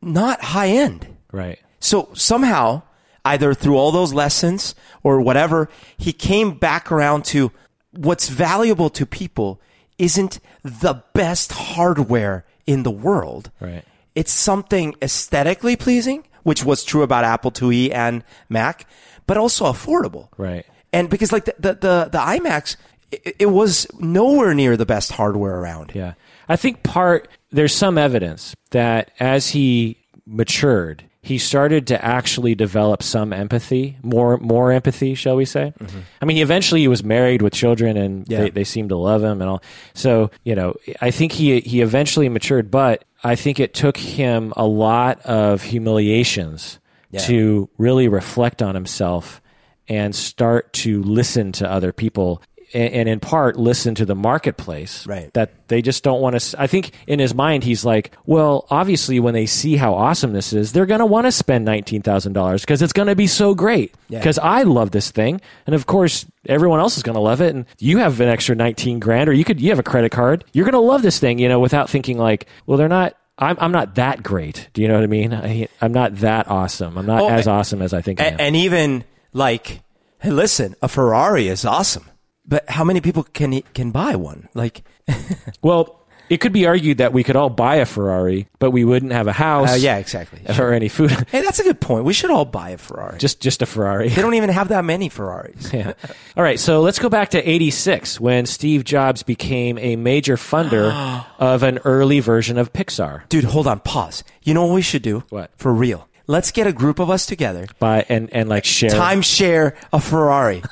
not 0.06 0.42
high 0.42 0.70
end. 0.70 1.08
Right. 1.32 1.60
So 1.80 2.10
somehow, 2.14 2.84
either 3.26 3.54
through 3.54 3.78
all 3.78 3.92
those 3.92 4.14
lessons 4.14 4.76
or 5.04 5.20
whatever, 5.20 5.70
he 5.98 6.14
came 6.14 6.58
back 6.58 6.92
around 6.92 7.26
to 7.26 7.52
what's 7.92 8.30
valuable 8.30 8.90
to 8.92 9.06
people 9.06 9.60
isn't 9.98 10.40
the 10.64 11.04
best 11.14 11.52
hardware 11.52 12.46
in 12.66 12.84
the 12.84 12.92
world. 12.92 13.52
Right. 13.60 13.84
It's 14.14 14.32
something 14.32 14.96
aesthetically 15.02 15.76
pleasing, 15.76 16.26
which 16.44 16.64
was 16.64 16.84
true 16.84 17.02
about 17.02 17.24
Apple 17.24 17.52
IIe 17.52 17.94
and 17.94 18.24
Mac, 18.50 18.88
but 19.28 19.38
also 19.38 19.66
affordable. 19.66 20.30
Right. 20.38 20.66
And 20.94 21.10
because 21.10 21.32
like 21.32 21.46
the 21.46 21.56
the 21.60 21.74
the, 21.74 22.10
the 22.12 22.18
iMacs, 22.18 22.78
it, 23.12 23.36
it 23.40 23.46
was 23.48 23.88
nowhere 24.00 24.54
near 24.54 24.78
the 24.78 24.86
best 24.86 25.12
hardware 25.12 25.60
around. 25.60 25.92
Yeah. 25.94 26.14
I 26.50 26.56
think 26.56 26.84
part 26.84 27.28
there's 27.52 27.74
some 27.74 27.98
evidence 27.98 28.56
that 28.72 29.12
as 29.20 29.50
he 29.50 29.98
matured, 30.26 31.04
he 31.22 31.38
started 31.40 31.88
to 31.88 32.06
actually 32.06 32.54
develop 32.54 33.02
some 33.02 33.34
empathy, 33.34 33.98
more 34.04 34.38
more 34.38 34.72
empathy, 34.72 35.16
shall 35.16 35.36
we 35.36 35.46
say? 35.46 35.74
Mm-hmm. 35.80 36.00
I 36.22 36.26
mean, 36.26 36.38
he 36.38 36.44
eventually 36.44 36.82
he 36.82 36.88
was 36.88 37.04
married 37.04 37.42
with 37.42 37.54
children, 37.54 37.98
and 37.98 38.28
Yeah. 38.28 38.42
they, 38.42 38.50
they 38.52 38.64
seemed 38.64 38.90
to 38.90 38.96
love 38.96 39.24
him 39.24 39.42
and 39.42 39.50
all. 39.50 39.64
So 39.94 40.30
you 40.44 40.54
know, 40.56 40.76
I 41.02 41.10
think 41.12 41.32
he 41.32 41.62
he 41.62 41.82
eventually 41.82 42.30
matured, 42.30 42.70
but 42.70 43.06
I 43.24 43.36
think 43.36 43.60
it 43.60 43.74
took 43.74 43.98
him 43.98 44.54
a 44.56 44.68
lot 44.68 45.20
of 45.26 45.64
humiliations 45.64 46.80
Yeah. 47.12 47.22
to 47.22 47.70
really 47.78 48.08
reflect 48.08 48.62
on 48.62 48.76
himself 48.76 49.42
and 49.88 50.14
start 50.16 50.74
to 50.74 51.02
listen 51.04 51.52
to 51.54 51.70
other 51.72 51.92
people. 51.92 52.42
And 52.76 52.94
and 52.94 53.10
in 53.10 53.20
part, 53.22 53.56
listen 53.58 53.96
to 53.96 54.06
the 54.06 54.16
marketplace 54.16 55.08
Right. 55.08 55.34
that 55.34 55.68
they 55.70 55.82
just 55.82 56.04
don't 56.04 56.22
want 56.22 56.40
to. 56.40 56.62
I 56.62 56.68
think 56.68 56.92
in 57.08 57.20
his 57.20 57.34
mind, 57.34 57.64
he's 57.64 57.86
like, 57.86 58.12
well, 58.26 58.68
obviously, 58.70 59.20
when 59.20 59.34
they 59.34 59.46
see 59.46 59.78
how 59.78 59.94
awesome 59.94 60.34
this 60.34 60.52
is, 60.54 60.74
they're 60.74 60.86
going 60.86 61.00
to 61.00 61.06
want 61.06 61.26
to 61.26 61.32
spend 61.32 61.64
nineteen 61.66 62.02
thousand 62.02 62.34
dollars 62.34 62.62
because 62.62 62.82
it's 62.82 62.94
going 62.94 63.08
to 63.08 63.16
be 63.16 63.28
so 63.28 63.56
great. 63.56 63.96
Yeah. 64.10 64.20
Because 64.20 64.38
I 64.40 64.64
love 64.64 64.92
this 64.92 65.10
thing, 65.10 65.40
and 65.66 65.74
of 65.74 65.86
course, 65.86 66.26
everyone 66.48 66.80
else 66.80 66.98
is 66.98 67.04
going 67.04 67.16
to 67.16 67.22
love 67.22 67.42
it. 67.42 67.56
And 67.56 67.66
you 67.80 67.98
have 68.00 68.20
an 68.20 68.28
extra 68.28 68.56
nineteen 68.56 69.00
grand, 69.00 69.30
or 69.30 69.34
you 69.34 69.46
could 69.46 69.62
you 69.62 69.70
have 69.70 69.80
a 69.80 69.84
credit 69.84 70.12
card. 70.12 70.44
You're 70.54 70.66
going 70.66 70.74
to 70.74 70.80
love 70.80 71.02
this 71.02 71.18
thing, 71.18 71.40
you 71.40 71.48
know, 71.48 71.60
without 71.62 71.90
thinking 71.90 72.18
like, 72.18 72.46
well, 72.66 72.78
they're 72.78 72.88
not. 72.90 73.16
I'm, 73.38 73.58
I'm 73.60 73.72
not 73.74 73.96
that 73.96 74.24
great. 74.24 74.70
Do 74.74 74.82
you 74.82 74.88
know 74.88 74.94
what 74.96 75.04
I 75.04 75.08
mean? 75.08 75.34
I, 75.34 75.68
I'm 75.82 75.92
not 75.92 76.16
that 76.18 76.48
awesome. 76.50 76.98
I'm 76.98 77.06
not 77.06 77.22
Oh, 77.22 77.30
as 77.30 77.48
awesome 77.48 77.82
as 77.82 77.94
I 77.94 78.02
think 78.02 78.22
I 78.22 78.26
am. 78.28 78.32
And, 78.34 78.42
and 78.42 78.56
even 78.56 79.04
like, 79.34 79.82
hey, 80.20 80.30
listen, 80.32 80.74
a 80.82 80.88
Ferrari 80.88 81.50
is 81.50 81.66
awesome, 81.66 82.06
but 82.48 82.70
how 82.70 82.84
many 82.84 83.02
people 83.02 83.24
can 83.24 83.62
can 83.74 83.92
buy 83.92 84.16
one? 84.16 84.48
Like, 84.54 84.84
well, 85.62 86.02
it 86.28 86.38
could 86.42 86.54
be 86.54 86.66
argued 86.66 86.98
that 86.98 87.14
we 87.14 87.24
could 87.24 87.36
all 87.36 87.52
buy 87.52 87.76
a 87.76 87.86
Ferrari, 87.86 88.48
but 88.58 88.72
we 88.72 88.84
wouldn't 88.84 89.12
have 89.12 89.28
a 89.28 89.32
house. 89.32 89.74
uh, 89.74 89.76
yeah, 89.76 89.98
exactly. 89.98 90.42
Or 90.60 90.74
any 90.74 90.88
food. 90.90 91.12
Hey, 91.30 91.42
that's 91.42 91.60
a 91.60 91.64
good 91.64 91.80
point. 91.80 92.04
We 92.06 92.14
should 92.14 92.32
all 92.32 92.46
buy 92.46 92.72
a 92.72 92.78
Ferrari. 92.80 93.20
just 93.20 93.42
just 93.42 93.62
a 93.62 93.66
Ferrari. 93.68 94.10
they 94.10 94.22
don't 94.22 94.34
even 94.42 94.50
have 94.50 94.70
that 94.70 94.84
many 94.86 95.10
Ferraris. 95.10 95.72
Yeah. 95.72 95.94
All 96.36 96.44
right, 96.44 96.60
so 96.60 96.82
let's 96.82 96.98
go 96.98 97.10
back 97.10 97.30
to 97.32 97.50
86 97.50 98.20
when 98.20 98.46
Steve 98.48 98.84
Jobs 98.84 99.22
became 99.24 99.78
a 99.78 99.96
major 99.98 100.36
funder 100.36 101.26
of 101.40 101.62
an 101.64 101.78
early 101.86 102.22
version 102.22 102.58
of 102.58 102.74
Pixar. 102.74 103.28
Dude, 103.30 103.44
hold 103.44 103.68
on, 103.68 103.80
pause. 103.82 104.24
You 104.44 104.54
know 104.56 104.66
what 104.66 104.74
we 104.74 104.82
should 104.82 105.04
do? 105.04 105.24
What? 105.30 105.52
For 105.58 105.72
real. 105.74 106.08
Let's 106.28 106.50
get 106.50 106.66
a 106.66 106.74
group 106.74 106.98
of 106.98 107.12
us 107.12 107.28
together. 107.28 107.68
By 107.78 108.04
and 108.10 108.34
and 108.34 108.50
like 108.50 108.66
share. 108.66 108.90
Timeshare 108.90 109.76
a 109.94 110.00
Ferrari. 110.02 110.64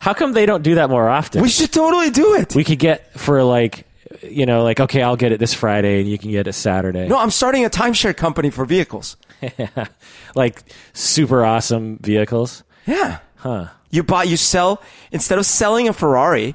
How 0.00 0.14
come 0.14 0.32
they 0.32 0.46
don't 0.46 0.62
do 0.62 0.76
that 0.76 0.90
more 0.90 1.08
often? 1.08 1.42
we 1.42 1.48
should 1.48 1.72
totally 1.72 2.10
do 2.10 2.34
it. 2.34 2.54
we 2.54 2.64
could 2.64 2.78
get 2.78 3.18
for 3.18 3.42
like 3.42 3.86
you 4.22 4.46
know, 4.46 4.62
like 4.62 4.80
okay, 4.80 5.02
I'll 5.02 5.16
get 5.16 5.32
it 5.32 5.40
this 5.40 5.54
Friday 5.54 6.00
and 6.00 6.08
you 6.08 6.18
can 6.18 6.30
get 6.30 6.46
it 6.46 6.52
Saturday. 6.52 7.08
no, 7.08 7.18
I'm 7.18 7.30
starting 7.30 7.64
a 7.64 7.70
timeshare 7.70 8.16
company 8.16 8.50
for 8.50 8.64
vehicles. 8.64 9.16
like 10.34 10.62
super 10.92 11.44
awesome 11.44 11.98
vehicles. 11.98 12.62
Yeah. 12.86 13.18
Huh. 13.36 13.68
You 13.90 14.02
buy, 14.02 14.24
you 14.24 14.36
sell, 14.36 14.82
instead 15.12 15.38
of 15.38 15.46
selling 15.46 15.88
a 15.88 15.92
Ferrari, 15.92 16.54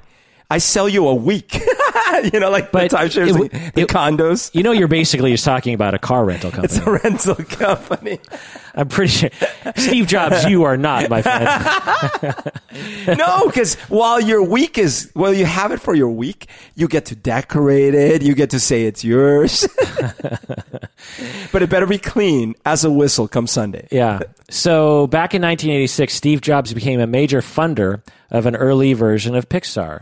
I 0.52 0.58
sell 0.58 0.89
you 0.89 1.08
a 1.08 1.16
week. 1.16 1.54
you 2.34 2.39
know, 2.39 2.49
like 2.52 2.72
But 2.72 2.89
the 2.91 2.97
timeshares, 2.97 3.24
it 3.30 3.34
the, 3.34 3.47
w- 3.47 3.49
the 3.74 3.82
it- 3.84 3.88
condos. 3.88 4.54
You 4.54 4.64
know, 4.64 4.72
you're 4.74 4.88
basically 4.89 5.32
just 5.32 5.45
talking 5.45 5.74
about 5.74 5.93
a 5.93 5.99
car 5.99 6.26
rental 6.26 6.52
company. 6.52 6.74
It's 6.78 6.86
a 6.86 6.91
rental 6.91 7.36
company. 7.36 8.20
I'm 8.76 8.88
pretty 8.89 9.12
sure. 9.12 9.30
Steve 9.78 10.08
Jobs, 10.08 10.45
you 10.45 10.64
are 10.64 10.78
not, 10.78 11.10
my 11.10 11.22
friend. 11.22 11.47
no, 13.18 13.47
because 13.47 13.76
while 13.89 14.20
your 14.22 14.43
week 14.43 14.78
is, 14.78 15.12
well, 15.16 15.34
you 15.34 15.45
have 15.45 15.72
it 15.72 15.80
for 15.82 15.93
your 15.95 16.10
week, 16.10 16.47
you 16.76 16.88
get 16.88 17.06
to 17.08 17.16
decorate 17.16 17.93
it, 17.93 18.22
you 18.22 18.34
get 18.36 18.49
to 18.52 18.60
say 18.60 18.84
it's 18.86 19.04
yours. 19.04 19.68
but 21.52 21.62
it 21.62 21.70
better 21.70 21.86
be 21.86 21.97
clean 21.97 22.56
as 22.66 22.84
a 22.86 22.91
whistle 22.91 23.28
come 23.28 23.47
Sunday. 23.47 23.88
Yeah. 23.91 24.20
So 24.49 25.08
back 25.08 25.34
in 25.34 25.41
1986, 25.41 26.14
Steve 26.14 26.41
Jobs 26.41 26.74
became 26.74 26.99
a 26.99 27.08
major 27.08 27.41
funder 27.41 28.02
of 28.30 28.45
an 28.45 28.56
early 28.56 28.93
version 28.93 29.36
of 29.36 29.49
Pixar. 29.49 30.02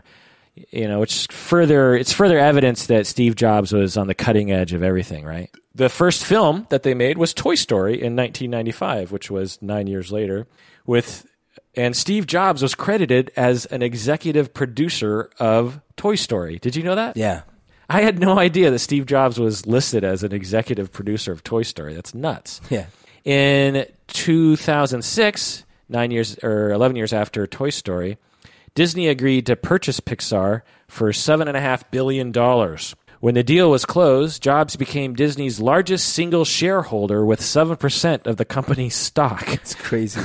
You 0.72 0.88
know, 0.88 1.00
which 1.00 1.28
further 1.28 1.96
it's 1.96 2.14
further 2.14 2.38
evidence 2.38 2.88
that 2.88 3.08
Steve 3.08 3.36
Jobs 3.36 3.72
was 3.74 3.98
on 3.98 4.08
the 4.08 4.16
cutting 4.16 4.52
edge 4.52 4.74
of 4.74 4.84
everything, 4.84 5.26
right? 5.26 5.50
The 5.76 5.90
first 5.90 6.26
film 6.26 6.68
that 6.70 6.84
they 6.84 6.94
made 6.94 7.18
was 7.18 7.34
Toy 7.34 7.56
Story 7.56 7.94
in 7.94 8.16
1995, 8.16 9.12
which 9.12 9.32
was 9.32 9.62
9 9.62 9.88
years 9.88 10.12
later, 10.12 10.48
with 10.86 11.26
and 11.76 11.96
Steve 11.96 12.28
Jobs 12.28 12.62
was 12.62 12.76
credited 12.76 13.32
as 13.36 13.66
an 13.68 13.82
executive 13.82 14.54
producer 14.54 15.30
of 15.40 15.80
Toy 15.96 16.16
Story. 16.16 16.60
Did 16.60 16.76
you 16.76 16.84
know 16.84 16.96
that? 16.96 17.16
Yeah. 17.16 17.42
I 17.90 18.02
had 18.02 18.20
no 18.20 18.38
idea 18.38 18.70
that 18.70 18.80
Steve 18.80 19.06
Jobs 19.06 19.40
was 19.40 19.66
listed 19.66 20.04
as 20.04 20.24
an 20.24 20.32
executive 20.32 20.92
producer 20.92 21.32
of 21.32 21.44
Toy 21.44 21.64
Story. 21.64 21.94
That's 21.96 22.14
nuts. 22.14 22.62
Yeah. 22.70 22.86
In 23.26 23.86
2006, 24.08 25.66
nine 25.90 26.10
years 26.10 26.38
or 26.42 26.72
11 26.72 26.96
years 26.96 27.12
after 27.12 27.46
Toy 27.46 27.70
Story, 27.70 28.18
Disney 28.76 29.08
agreed 29.08 29.46
to 29.48 29.56
purchase 29.56 30.00
Pixar 30.00 30.62
for 30.88 31.10
$7.5 31.10 31.84
billion. 31.92 32.32
When 33.20 33.36
the 33.36 33.44
deal 33.44 33.70
was 33.70 33.86
closed, 33.86 34.42
Jobs 34.42 34.76
became 34.78 35.14
Disney's 35.14 35.60
largest 35.60 36.10
single 36.10 36.46
shareholder 36.46 37.26
with 37.26 37.42
7% 37.42 38.26
of 38.26 38.38
the 38.38 38.46
company's 38.46 38.96
stock. 38.96 39.48
It's 39.54 39.76
crazy. 39.76 40.22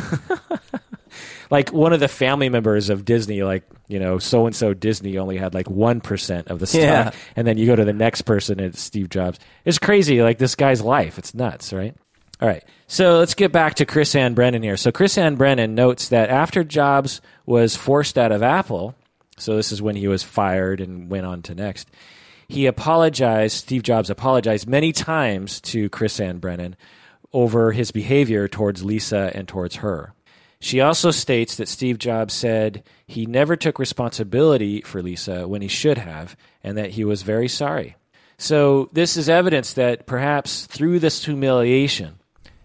like 1.51 1.71
one 1.71 1.93
of 1.93 2.01
the 2.01 2.09
family 2.09 2.49
members 2.49 2.91
of 2.91 3.05
Disney, 3.05 3.43
like, 3.43 3.65
you 3.89 3.99
know, 3.99 4.19
so 4.19 4.47
and 4.47 4.55
so 4.55 4.75
Disney 4.75 5.19
only 5.19 5.37
had 5.37 5.55
like 5.55 5.67
1% 5.67 6.47
of 6.51 6.61
the 6.61 6.67
stock. 6.67 6.81
Yeah. 6.83 7.11
And 7.35 7.47
then 7.47 7.59
you 7.59 7.67
go 7.67 7.75
to 7.75 7.85
the 7.85 7.93
next 7.93 8.23
person, 8.23 8.61
and 8.61 8.69
it's 8.69 8.81
Steve 8.81 9.09
Jobs. 9.09 9.41
It's 9.65 9.79
crazy, 9.79 10.23
like 10.23 10.39
this 10.39 10.55
guy's 10.55 10.81
life. 10.81 11.19
It's 11.19 11.35
nuts, 11.35 11.73
right? 11.73 11.97
All 12.41 12.49
right. 12.49 12.65
So 12.87 13.19
let's 13.19 13.35
get 13.35 13.53
back 13.53 13.75
to 13.75 13.87
Chrisann 13.87 14.35
Brennan 14.35 14.63
here. 14.63 14.77
So 14.77 14.91
Chrisann 14.91 15.39
Brennan 15.39 15.75
notes 15.75 16.09
that 16.09 16.31
after 16.31 16.65
Jobs 16.65 17.21
was 17.47 17.77
forced 17.77 18.19
out 18.19 18.33
of 18.33 18.43
Apple, 18.43 18.95
so 19.39 19.57
this 19.57 19.73
is 19.73 19.83
when 19.83 19.97
he 19.97 20.09
was 20.09 20.23
fired 20.23 20.81
and 20.81 21.11
went 21.11 21.27
on 21.27 21.43
to 21.43 21.55
Next, 21.55 21.89
he 22.49 22.67
apologized, 22.67 23.57
Steve 23.57 23.83
Jobs 23.83 24.11
apologized 24.11 24.69
many 24.69 24.93
times 24.93 25.61
to 25.63 25.89
Chrisann 25.91 26.41
Brennan 26.41 26.77
over 27.33 27.73
his 27.73 27.91
behavior 27.91 28.49
towards 28.49 28.85
Lisa 28.85 29.33
and 29.35 29.49
towards 29.49 29.77
her. 29.77 30.13
She 30.61 30.81
also 30.81 31.11
states 31.11 31.57
that 31.57 31.69
Steve 31.69 31.99
Jobs 31.99 32.33
said 32.33 32.85
he 33.07 33.27
never 33.27 33.57
took 33.57 33.79
responsibility 33.79 34.81
for 34.83 35.03
Lisa 35.03 35.47
when 35.47 35.63
he 35.63 35.69
should 35.69 35.99
have, 35.99 36.37
and 36.63 36.79
that 36.79 36.93
he 36.93 37.05
was 37.05 37.23
very 37.23 37.49
sorry. 37.49 37.97
So, 38.39 38.89
this 38.93 39.17
is 39.17 39.29
evidence 39.29 39.75
that 39.75 40.07
perhaps 40.07 40.67
through 40.67 40.99
this 41.01 41.25
humiliation 41.25 42.19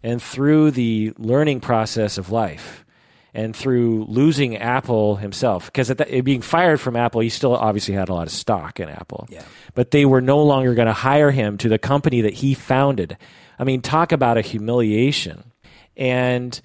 and 0.04 0.22
through 0.22 0.72
the 0.72 1.14
learning 1.18 1.60
process 1.60 2.18
of 2.18 2.32
life 2.32 2.86
and 3.34 3.56
through 3.56 4.06
losing 4.06 4.58
Apple 4.58 5.16
himself, 5.18 5.66
because 5.66 5.94
being 6.24 6.42
fired 6.42 6.82
from 6.82 6.96
Apple, 6.96 7.22
he 7.22 7.30
still 7.30 7.56
obviously 7.56 7.94
had 7.94 8.10
a 8.10 8.14
lot 8.14 8.28
of 8.28 8.34
stock 8.34 8.80
in 8.80 8.90
Apple. 8.90 9.28
Yeah. 9.30 9.44
But 9.76 9.92
they 9.92 10.06
were 10.06 10.22
no 10.22 10.44
longer 10.44 10.74
going 10.74 10.88
to 10.88 10.94
hire 10.94 11.32
him 11.32 11.58
to 11.60 11.70
the 11.70 11.78
company 11.78 12.22
that 12.22 12.34
he 12.34 12.54
founded. 12.54 13.18
I 13.60 13.66
mean, 13.66 13.82
talk 13.82 14.12
about 14.12 14.38
a 14.38 14.42
humiliation. 14.42 15.52
And 15.96 16.60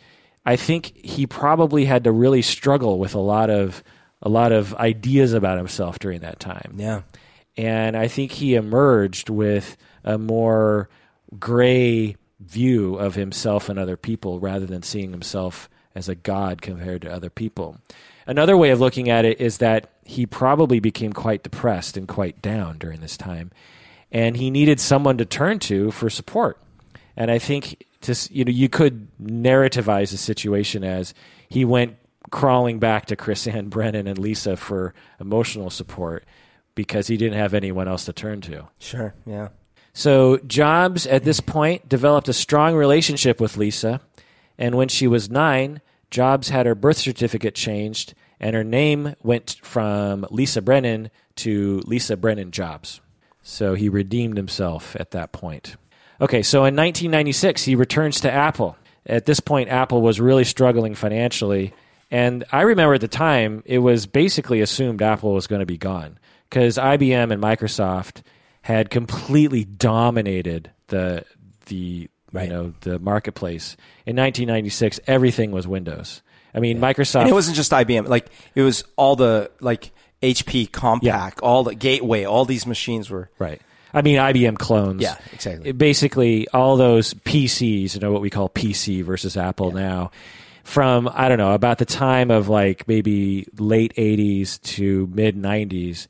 I 0.47 0.57
think 0.57 0.97
he 0.97 1.27
probably 1.27 1.85
had 1.85 2.05
to 2.05 2.13
really 2.13 2.43
struggle 2.43 2.99
with 2.99 3.15
a 3.15 3.21
lot 3.21 3.51
of 3.51 3.83
a 4.23 4.29
lot 4.29 4.53
of 4.53 4.75
ideas 4.77 5.35
about 5.35 5.59
himself 5.59 5.99
during 5.99 6.21
that 6.21 6.41
time. 6.41 6.75
yeah. 6.77 7.03
And 7.57 7.97
I 7.97 8.09
think 8.09 8.33
he 8.33 8.55
emerged 8.55 9.29
with 9.29 9.77
a 10.03 10.19
more 10.19 10.89
gray 11.39 12.17
view 12.47 12.97
of 12.97 13.15
himself 13.15 13.69
and 13.69 13.79
other 13.79 13.97
people 13.97 14.41
rather 14.41 14.66
than 14.66 14.83
seeing 14.83 15.11
himself 15.11 15.69
as 15.95 16.09
a 16.09 16.15
god 16.15 16.62
compared 16.62 17.03
to 17.03 17.12
other 17.12 17.31
people. 17.31 17.79
Another 18.27 18.57
way 18.57 18.71
of 18.71 18.81
looking 18.81 19.09
at 19.09 19.25
it 19.25 19.41
is 19.41 19.59
that 19.59 19.91
he 20.05 20.27
probably 20.27 20.81
became 20.81 21.12
quite 21.12 21.43
depressed 21.43 21.97
and 21.97 22.09
quite 22.09 22.41
down 22.43 22.79
during 22.79 23.01
this 23.01 23.16
time, 23.16 23.51
and 24.11 24.37
he 24.37 24.51
needed 24.51 24.81
someone 24.81 25.19
to 25.19 25.25
turn 25.25 25.59
to 25.61 25.91
for 25.91 26.09
support. 26.11 26.59
And 27.16 27.31
I 27.31 27.39
think 27.39 27.87
to 28.03 28.15
you 28.31 28.45
know 28.45 28.51
you 28.51 28.69
could 28.69 29.09
narrativize 29.21 30.11
the 30.11 30.16
situation 30.16 30.85
as 30.85 31.15
he 31.49 31.65
went 31.65 31.97
crawling 32.31 32.79
back 32.79 33.07
to 33.07 33.16
Chrisann 33.16 33.69
Brennan 33.69 34.07
and 34.07 34.19
Lisa 34.19 34.57
for 34.57 34.95
emotional 35.21 35.71
support 35.71 36.25
because 36.75 37.07
he 37.07 37.16
didn't 37.16 37.39
have 37.39 37.55
anyone 37.55 37.89
else 37.89 38.07
to 38.07 38.12
turn 38.12 38.41
to. 38.43 38.69
Sure. 38.79 39.15
Yeah. 39.27 39.49
So 39.95 40.37
Jobs 40.39 41.07
at 41.07 41.25
this 41.25 41.41
point 41.41 41.89
developed 41.89 42.29
a 42.29 42.35
strong 42.35 42.75
relationship 42.75 43.41
with 43.41 43.57
Lisa, 43.57 44.03
and 44.59 44.77
when 44.77 44.89
she 44.89 45.07
was 45.07 45.31
nine, 45.31 45.81
Jobs 46.11 46.51
had 46.51 46.66
her 46.66 46.75
birth 46.75 46.99
certificate 46.99 47.55
changed 47.55 48.15
and 48.41 48.55
her 48.55 48.65
name 48.65 49.15
went 49.23 49.57
from 49.62 50.27
Lisa 50.31 50.61
Brennan 50.61 51.11
to 51.37 51.83
Lisa 51.87 52.16
Brennan 52.16 52.51
Jobs. 52.51 53.01
So 53.43 53.75
he 53.75 53.89
redeemed 53.89 54.37
himself 54.37 54.97
at 54.99 55.12
that 55.12 55.33
point. 55.33 55.77
Okay, 56.21 56.43
so 56.43 56.59
in 56.59 56.77
1996, 56.77 57.65
he 57.65 57.75
returns 57.75 58.21
to 58.21 58.31
Apple. 58.31 58.77
At 59.07 59.27
this 59.27 59.41
point, 59.41 59.71
Apple 59.71 60.03
was 60.03 60.21
really 60.21 60.45
struggling 60.45 60.95
financially. 60.95 61.73
And 62.11 62.45
I 62.53 62.62
remember 62.62 62.95
at 62.95 63.01
the 63.01 63.09
time, 63.09 63.62
it 63.66 63.79
was 63.79 64.07
basically 64.07 64.61
assumed 64.61 65.03
Apple 65.03 65.33
was 65.33 65.47
going 65.47 65.61
to 65.61 65.66
be 65.66 65.79
gone 65.79 66.19
because 66.49 66.79
IBM 66.79 67.33
and 67.33 67.43
Microsoft 67.43 68.23
had 68.65 68.89
completely 68.89 69.62
dominated 69.65 70.70
the 70.89 71.24
the 71.66 72.09
Right. 72.32 72.49
you 72.49 72.53
know 72.53 72.74
the 72.81 72.99
marketplace. 72.99 73.77
In 74.07 74.16
1996, 74.16 74.99
everything 75.07 75.53
was 75.53 75.69
Windows. 75.69 76.20
I 76.53 76.59
mean, 76.61 76.81
Microsoft. 76.81 77.20
And 77.20 77.31
it 77.31 77.32
wasn't 77.32 77.57
just 77.57 77.70
IBM. 77.70 78.09
Like 78.09 78.27
it 78.57 78.62
was 78.62 78.82
all 78.97 79.15
the 79.16 79.53
like 79.61 79.93
HP 80.20 80.69
Compaq, 80.70 81.35
all 81.43 81.62
the 81.62 81.74
Gateway, 81.77 82.24
all 82.24 82.45
these 82.45 82.66
machines 82.66 83.09
were. 83.09 83.31
Right. 83.39 83.61
I 83.93 84.03
mean, 84.03 84.16
IBM 84.19 84.59
clones. 84.59 85.01
Yeah, 85.03 85.16
exactly. 85.32 85.70
It- 85.70 85.78
basically, 85.78 86.49
all 86.49 86.77
those 86.77 87.15
PCs, 87.15 87.95
you 87.95 88.01
know, 88.01 88.11
what 88.11 88.23
we 88.23 88.31
call 88.31 88.49
PC 88.49 89.05
versus 89.05 89.36
Apple 89.36 89.70
now, 89.70 90.11
from, 90.65 91.09
I 91.12 91.28
don't 91.28 91.39
know, 91.39 91.53
about 91.53 91.78
the 91.78 91.85
time 91.85 92.32
of 92.32 92.49
like 92.49 92.89
maybe 92.89 93.47
late 93.59 93.93
80s 93.97 94.61
to 94.74 95.09
mid 95.12 95.36
90s, 95.36 96.09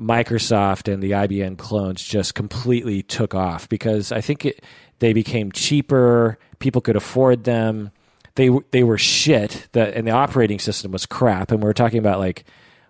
Microsoft 0.00 0.92
and 0.92 1.02
the 1.02 1.12
IBM 1.12 1.58
clones 1.58 2.02
just 2.02 2.34
completely 2.34 3.02
took 3.02 3.34
off 3.34 3.68
because 3.68 4.12
I 4.12 4.20
think 4.20 4.44
it, 4.46 4.64
they 4.98 5.12
became 5.12 5.52
cheaper, 5.52 6.38
people 6.58 6.80
could 6.80 6.96
afford 6.96 7.44
them. 7.44 7.90
They, 8.36 8.50
they 8.70 8.82
were 8.82 8.98
shit, 8.98 9.68
the, 9.72 9.96
and 9.96 10.06
the 10.06 10.12
operating 10.12 10.58
system 10.58 10.90
was 10.90 11.06
crap. 11.06 11.52
And 11.52 11.62
we 11.62 11.68
are 11.68 11.74
talking 11.74 11.98
about 11.98 12.18
like, 12.18 12.44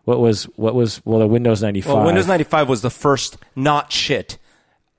what 0.05 0.21
was 0.21 0.45
what 0.57 0.75
was 0.75 1.01
well 1.05 1.19
the 1.19 1.27
Windows 1.27 1.63
ninety 1.63 1.81
five. 1.81 1.95
Well, 1.95 2.05
Windows 2.05 2.27
95 2.27 2.69
was 2.69 2.83
the 2.83 2.91
first 2.91 3.39
not 3.57 3.91
shit 3.91 4.37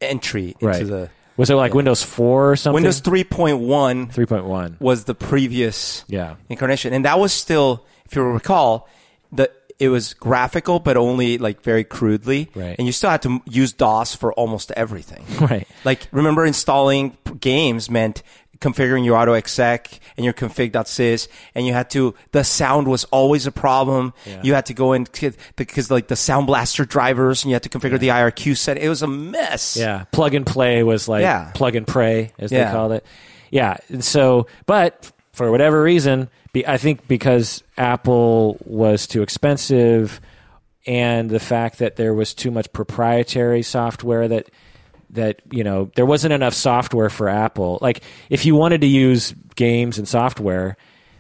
entry 0.02 0.56
into 0.60 0.66
right. 0.66 0.88
the 0.88 1.10
was 1.38 1.50
it 1.50 1.56
like 1.56 1.74
Windows 1.74 2.02
four 2.02 2.52
or 2.52 2.56
something? 2.56 2.76
Windows 2.76 3.02
3.1 3.02 4.12
three 4.12 4.26
point 4.26 4.46
one. 4.46 4.78
was 4.80 5.04
the 5.04 5.16
previous 5.16 6.06
yeah. 6.08 6.36
incarnation, 6.50 6.94
and 6.94 7.04
that 7.06 7.20
was 7.20 7.34
still, 7.34 7.86
if 8.06 8.16
you 8.16 8.24
recall, 8.24 8.88
the 9.32 9.52
it 9.80 9.90
was 9.90 10.14
graphical, 10.14 10.80
but 10.80 10.96
only 10.98 11.38
like 11.38 11.62
very 11.62 11.84
crudely, 11.84 12.50
Right. 12.56 12.76
And 12.78 12.88
you 12.88 12.94
still 12.94 13.10
had 13.10 13.22
to 13.24 13.42
use 13.46 13.74
DOS 13.74 14.16
for 14.16 14.32
almost 14.34 14.72
everything, 14.72 15.24
right. 15.42 15.68
Like 15.84 16.08
remember 16.12 16.46
installing 16.46 17.18
games 17.40 17.90
meant 17.90 18.24
configuring 18.60 19.04
your 19.04 19.18
auto 19.18 19.34
exec 19.34 20.00
and 20.16 20.24
your 20.24 20.34
config.sys 20.34 21.28
and 21.56 21.68
you 21.68 21.74
had 21.74 21.90
to 21.90 22.16
the 22.32 22.42
sound 22.44 22.88
was 22.88 23.04
always 23.06 23.46
a 23.46 23.52
problem. 23.52 24.14
Yeah. 24.26 24.42
you 24.44 24.54
had 24.54 24.66
to 24.68 24.74
go 24.74 24.94
in 24.94 25.06
because 25.58 25.92
like 25.92 26.08
the 26.08 26.16
sound 26.16 26.48
blaster 26.48 26.86
drivers 26.86 27.44
and 27.44 27.50
you 27.52 27.56
had 27.56 27.64
to 27.64 27.70
configure 27.70 28.00
the 28.00 28.08
irq 28.08 28.56
set. 28.58 28.78
It 28.78 28.88
was 28.88 29.02
a 29.02 29.08
mess. 29.08 29.76
Yeah. 29.76 30.06
Plug 30.14 30.34
and 30.34 30.46
play 30.46 30.84
was 30.84 31.08
like 31.10 31.22
Yeah. 31.22 31.52
plug 31.54 31.76
and 31.76 31.86
pray 31.86 32.32
as 32.40 32.50
they 32.50 32.64
called 32.64 32.94
it. 32.94 33.06
Yeah. 33.52 33.76
And 33.90 34.04
so 34.04 34.48
but 34.66 35.12
for 35.34 35.52
whatever 35.52 35.84
reason 35.84 36.30
be, 36.56 36.68
I 36.68 36.78
think 36.78 37.08
because 37.08 37.64
Apple 37.78 38.58
was 38.66 39.06
too 39.08 39.22
expensive 39.22 40.20
and 40.88 41.30
the 41.30 41.40
fact 41.40 41.80
that 41.80 41.96
there 41.96 42.14
was 42.14 42.34
too 42.34 42.52
much 42.52 42.72
proprietary 42.74 43.62
software 43.62 44.28
that 44.28 44.50
that 45.12 45.42
you 45.52 45.64
know 45.64 45.90
there 45.96 46.06
wasn't 46.06 46.34
enough 46.34 46.54
software 46.54 47.10
for 47.10 47.30
Apple. 47.30 47.78
Like 47.82 48.02
if 48.30 48.46
you 48.46 48.56
wanted 48.56 48.82
to 48.82 48.88
use 48.88 49.34
games 49.56 49.98
and 49.98 50.08
software, 50.08 50.76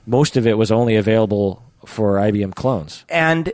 most 0.05 0.35
of 0.37 0.45
it 0.47 0.57
was 0.57 0.71
only 0.71 0.95
available 0.95 1.61
for 1.85 2.15
IBM 2.17 2.55
clones. 2.55 3.05
and 3.09 3.53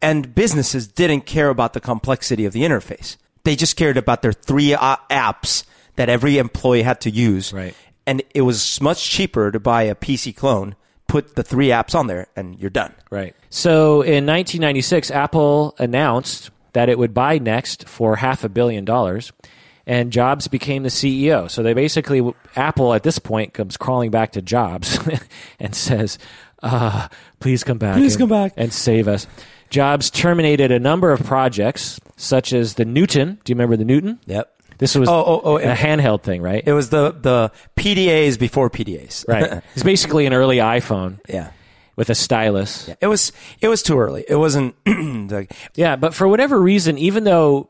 and 0.00 0.34
businesses 0.34 0.86
didn't 0.88 1.26
care 1.26 1.48
about 1.48 1.72
the 1.74 1.80
complexity 1.80 2.44
of 2.44 2.52
the 2.52 2.62
interface 2.62 3.16
they 3.44 3.56
just 3.56 3.76
cared 3.76 3.96
about 3.96 4.22
their 4.22 4.32
three 4.32 4.72
uh, 4.74 4.96
apps 5.10 5.64
that 5.96 6.08
every 6.08 6.38
employee 6.38 6.82
had 6.82 7.00
to 7.00 7.10
use 7.10 7.52
Right. 7.52 7.74
and 8.06 8.22
it 8.34 8.42
was 8.42 8.80
much 8.80 9.10
cheaper 9.10 9.50
to 9.50 9.58
buy 9.60 9.82
a 9.84 9.94
pc 9.96 10.34
clone 10.36 10.74
put 11.12 11.34
the 11.34 11.42
three 11.42 11.68
apps 11.68 11.94
on 11.94 12.06
there 12.06 12.26
and 12.36 12.58
you're 12.58 12.70
done 12.70 12.94
Right. 13.10 13.36
So 13.50 14.00
in 14.00 14.24
1996, 14.24 15.10
Apple 15.10 15.74
announced 15.78 16.50
that 16.72 16.88
it 16.88 16.98
would 16.98 17.12
buy 17.12 17.36
Next 17.36 17.86
for 17.86 18.16
half 18.16 18.44
a 18.44 18.48
billion 18.48 18.86
dollars, 18.86 19.30
and 19.86 20.10
Jobs 20.10 20.48
became 20.48 20.84
the 20.84 20.88
CEO. 20.88 21.50
So 21.50 21.62
they 21.62 21.74
basically, 21.74 22.32
Apple 22.56 22.94
at 22.94 23.02
this 23.02 23.18
point 23.18 23.52
comes 23.52 23.76
crawling 23.76 24.10
back 24.10 24.32
to 24.32 24.40
Jobs 24.40 24.98
and 25.60 25.74
says, 25.74 26.16
uh, 26.62 27.08
"Please 27.40 27.62
come 27.62 27.76
back, 27.76 27.96
Please 27.96 28.14
and, 28.14 28.20
come 28.20 28.28
back." 28.30 28.54
and 28.56 28.72
save 28.72 29.06
us." 29.06 29.26
Jobs 29.68 30.08
terminated 30.08 30.72
a 30.72 30.78
number 30.78 31.12
of 31.12 31.22
projects, 31.22 32.00
such 32.16 32.54
as 32.54 32.74
the 32.74 32.86
Newton. 32.86 33.38
Do 33.44 33.50
you 33.50 33.54
remember 33.54 33.76
the 33.76 33.84
Newton? 33.84 34.18
yep 34.24 34.50
This 34.82 34.96
was 34.96 35.08
Oh, 35.08 35.12
oh, 35.24 35.40
oh, 35.44 35.58
a 35.58 35.74
handheld 35.76 36.24
thing, 36.24 36.42
right? 36.42 36.60
It 36.66 36.72
was 36.72 36.90
the 36.90 37.12
the 37.12 37.52
PDAs 37.76 38.36
before 38.36 38.68
PDAs. 38.68 39.28
right. 39.28 39.62
It's 39.74 39.84
basically 39.84 40.26
an 40.26 40.32
early 40.32 40.56
iPhone 40.56 41.20
yeah. 41.28 41.52
with 41.94 42.10
a 42.10 42.16
stylus. 42.16 42.90
It 43.00 43.06
was 43.06 43.30
it 43.60 43.68
was 43.68 43.84
too 43.84 43.96
early. 44.00 44.24
It 44.28 44.34
wasn't 44.34 44.74
the, 44.84 45.46
Yeah, 45.76 45.94
but 45.94 46.14
for 46.14 46.26
whatever 46.26 46.60
reason, 46.60 46.98
even 46.98 47.22
though 47.22 47.68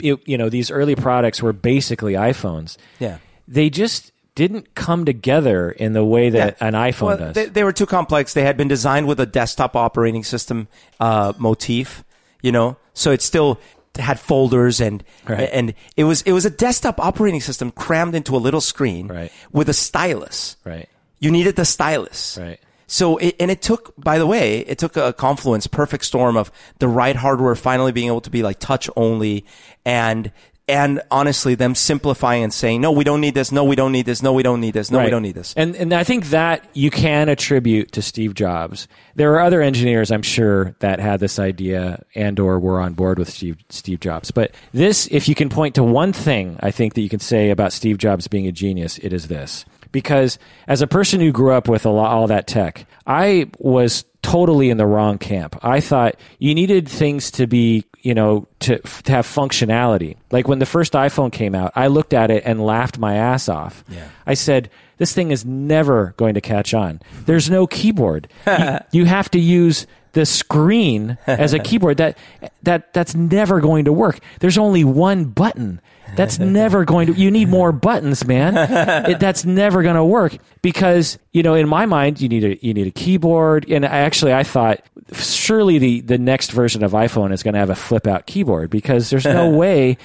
it, 0.00 0.18
you 0.26 0.38
know 0.38 0.48
these 0.48 0.70
early 0.70 0.96
products 0.96 1.42
were 1.42 1.52
basically 1.52 2.14
iPhones, 2.14 2.78
yeah. 2.98 3.18
they 3.46 3.68
just 3.68 4.12
didn't 4.34 4.74
come 4.74 5.04
together 5.04 5.70
in 5.70 5.92
the 5.92 6.02
way 6.04 6.30
that 6.30 6.56
Yeah. 6.58 6.66
an 6.68 6.72
iPhone 6.72 7.06
Well, 7.08 7.18
does. 7.18 7.34
They, 7.34 7.44
they 7.44 7.62
were 7.62 7.74
too 7.74 7.86
complex. 7.86 8.32
They 8.32 8.42
had 8.42 8.56
been 8.56 8.68
designed 8.68 9.06
with 9.06 9.20
a 9.20 9.26
desktop 9.26 9.76
operating 9.76 10.24
system 10.24 10.66
uh, 10.98 11.34
motif, 11.36 12.04
you 12.40 12.52
know, 12.52 12.76
so 12.94 13.10
it 13.12 13.20
still 13.22 13.60
had 13.96 14.18
folders 14.20 14.80
and 14.80 15.02
Right. 15.28 15.48
and 15.52 15.74
it 15.96 16.04
was 16.04 16.22
it 16.22 16.32
was 16.32 16.44
a 16.44 16.50
desktop 16.50 16.98
operating 17.00 17.40
system 17.40 17.70
crammed 17.70 18.14
into 18.14 18.34
a 18.36 18.38
little 18.38 18.60
screen 18.60 19.08
Right. 19.08 19.32
with 19.52 19.68
a 19.68 19.74
stylus. 19.74 20.56
right, 20.64 20.88
You 21.20 21.30
needed 21.30 21.56
the 21.56 21.64
stylus. 21.64 22.38
right, 22.40 22.58
So 22.86 23.16
it, 23.18 23.34
and 23.40 23.50
it 23.50 23.62
took, 23.62 23.94
by 23.96 24.18
the 24.18 24.26
way, 24.26 24.58
it 24.60 24.78
took 24.78 24.96
a 24.96 25.12
confluence, 25.12 25.66
perfect 25.66 26.04
storm 26.04 26.36
of 26.36 26.50
the 26.80 26.88
right 26.88 27.16
hardware 27.16 27.54
finally 27.54 27.92
being 27.92 28.08
able 28.08 28.20
to 28.22 28.30
be 28.30 28.42
like 28.42 28.58
touch 28.60 28.90
only, 28.96 29.44
and 29.84 30.30
and 30.66 31.02
honestly, 31.10 31.54
them 31.54 31.74
simplifying 31.74 32.42
and 32.42 32.52
saying, 32.52 32.80
no, 32.80 32.90
we 32.90 33.04
don't 33.04 33.20
need 33.20 33.34
this, 33.34 33.52
no, 33.52 33.64
we 33.64 33.76
don't 33.76 33.92
need 33.92 34.06
this, 34.06 34.22
no, 34.22 34.32
we 34.32 34.42
don't 34.42 34.60
need 34.60 34.72
this, 34.72 34.90
no, 34.90 35.02
we 35.02 35.10
don't 35.10 35.22
need 35.22 35.34
this. 35.34 35.52
And 35.56 35.76
and 35.76 35.92
I 35.92 36.04
think 36.04 36.26
that 36.26 36.64
you 36.74 36.90
can 36.90 37.28
attribute 37.28 37.92
to 37.92 38.02
Steve 38.02 38.34
Jobs. 38.34 38.88
There 39.14 39.34
are 39.34 39.40
other 39.40 39.60
engineers, 39.60 40.10
I'm 40.10 40.22
sure, 40.22 40.74
that 40.78 41.00
had 41.00 41.20
this 41.20 41.38
idea 41.38 42.02
and 42.14 42.40
or 42.40 42.58
were 42.58 42.80
on 42.80 42.94
board 42.94 43.18
with 43.18 43.28
Steve 43.28 43.58
Steve 43.68 44.00
Jobs. 44.00 44.30
But 44.30 44.54
this, 44.72 45.06
if 45.08 45.28
you 45.28 45.34
can 45.34 45.50
point 45.50 45.74
to 45.74 45.82
one 45.82 46.12
thing, 46.12 46.56
I 46.60 46.70
think 46.70 46.94
that 46.94 47.02
you 47.02 47.08
can 47.08 47.20
say 47.20 47.50
about 47.50 47.72
Steve 47.72 47.98
Jobs 47.98 48.26
being 48.26 48.46
a 48.46 48.52
genius, 48.52 48.98
it 48.98 49.12
is 49.12 49.28
this. 49.28 49.64
Because 49.92 50.40
as 50.66 50.82
a 50.82 50.88
person 50.88 51.20
who 51.20 51.30
grew 51.30 51.52
up 51.52 51.68
with 51.68 51.86
a 51.86 51.90
lot, 51.90 52.10
all 52.10 52.26
that 52.26 52.48
tech, 52.48 52.84
I 53.06 53.48
was 53.58 54.04
totally 54.22 54.70
in 54.70 54.76
the 54.76 54.86
wrong 54.86 55.18
camp. 55.18 55.56
I 55.62 55.78
thought 55.78 56.16
you 56.40 56.52
needed 56.52 56.88
things 56.88 57.30
to 57.32 57.46
be, 57.46 57.84
you 58.04 58.14
know, 58.14 58.46
to, 58.60 58.78
to 58.78 59.12
have 59.12 59.26
functionality. 59.26 60.16
Like 60.30 60.46
when 60.46 60.58
the 60.58 60.66
first 60.66 60.92
iPhone 60.92 61.32
came 61.32 61.54
out, 61.54 61.72
I 61.74 61.86
looked 61.86 62.12
at 62.12 62.30
it 62.30 62.42
and 62.44 62.64
laughed 62.64 62.98
my 62.98 63.16
ass 63.16 63.48
off. 63.48 63.82
Yeah. 63.88 64.06
I 64.26 64.34
said, 64.34 64.68
this 64.98 65.14
thing 65.14 65.30
is 65.30 65.44
never 65.46 66.14
going 66.18 66.34
to 66.34 66.42
catch 66.42 66.74
on. 66.74 67.00
There's 67.24 67.48
no 67.48 67.66
keyboard. 67.66 68.28
you, 68.46 68.78
you 68.92 69.04
have 69.06 69.30
to 69.30 69.40
use 69.40 69.86
the 70.14 70.24
screen 70.24 71.18
as 71.26 71.52
a 71.52 71.58
keyboard. 71.60 71.98
That 71.98 72.16
that 72.62 72.92
that's 72.94 73.14
never 73.14 73.60
going 73.60 73.84
to 73.84 73.92
work. 73.92 74.20
There's 74.40 74.58
only 74.58 74.84
one 74.84 75.26
button. 75.26 75.80
That's 76.16 76.38
never 76.40 76.84
going 76.84 77.08
to. 77.08 77.12
You 77.12 77.30
need 77.30 77.48
more 77.48 77.72
buttons, 77.72 78.24
man. 78.24 78.54
It, 79.04 79.20
that's 79.20 79.44
never 79.44 79.82
going 79.82 79.96
to 79.96 80.04
work 80.04 80.38
because 80.62 81.18
you 81.32 81.42
know, 81.42 81.54
in 81.54 81.68
my 81.68 81.84
mind, 81.84 82.20
you 82.20 82.28
need 82.28 82.44
a 82.44 82.64
you 82.64 82.72
need 82.72 82.86
a 82.86 82.90
keyboard. 82.90 83.66
And 83.68 83.84
I 83.84 83.98
actually, 83.98 84.32
I 84.32 84.44
thought 84.44 84.80
surely 85.12 85.78
the 85.78 86.00
the 86.00 86.18
next 86.18 86.52
version 86.52 86.82
of 86.82 86.92
iPhone 86.92 87.32
is 87.32 87.42
going 87.42 87.54
to 87.54 87.60
have 87.60 87.70
a 87.70 87.74
flip 87.74 88.06
out 88.06 88.26
keyboard 88.26 88.70
because 88.70 89.10
there's 89.10 89.26
no 89.26 89.50
way. 89.50 89.98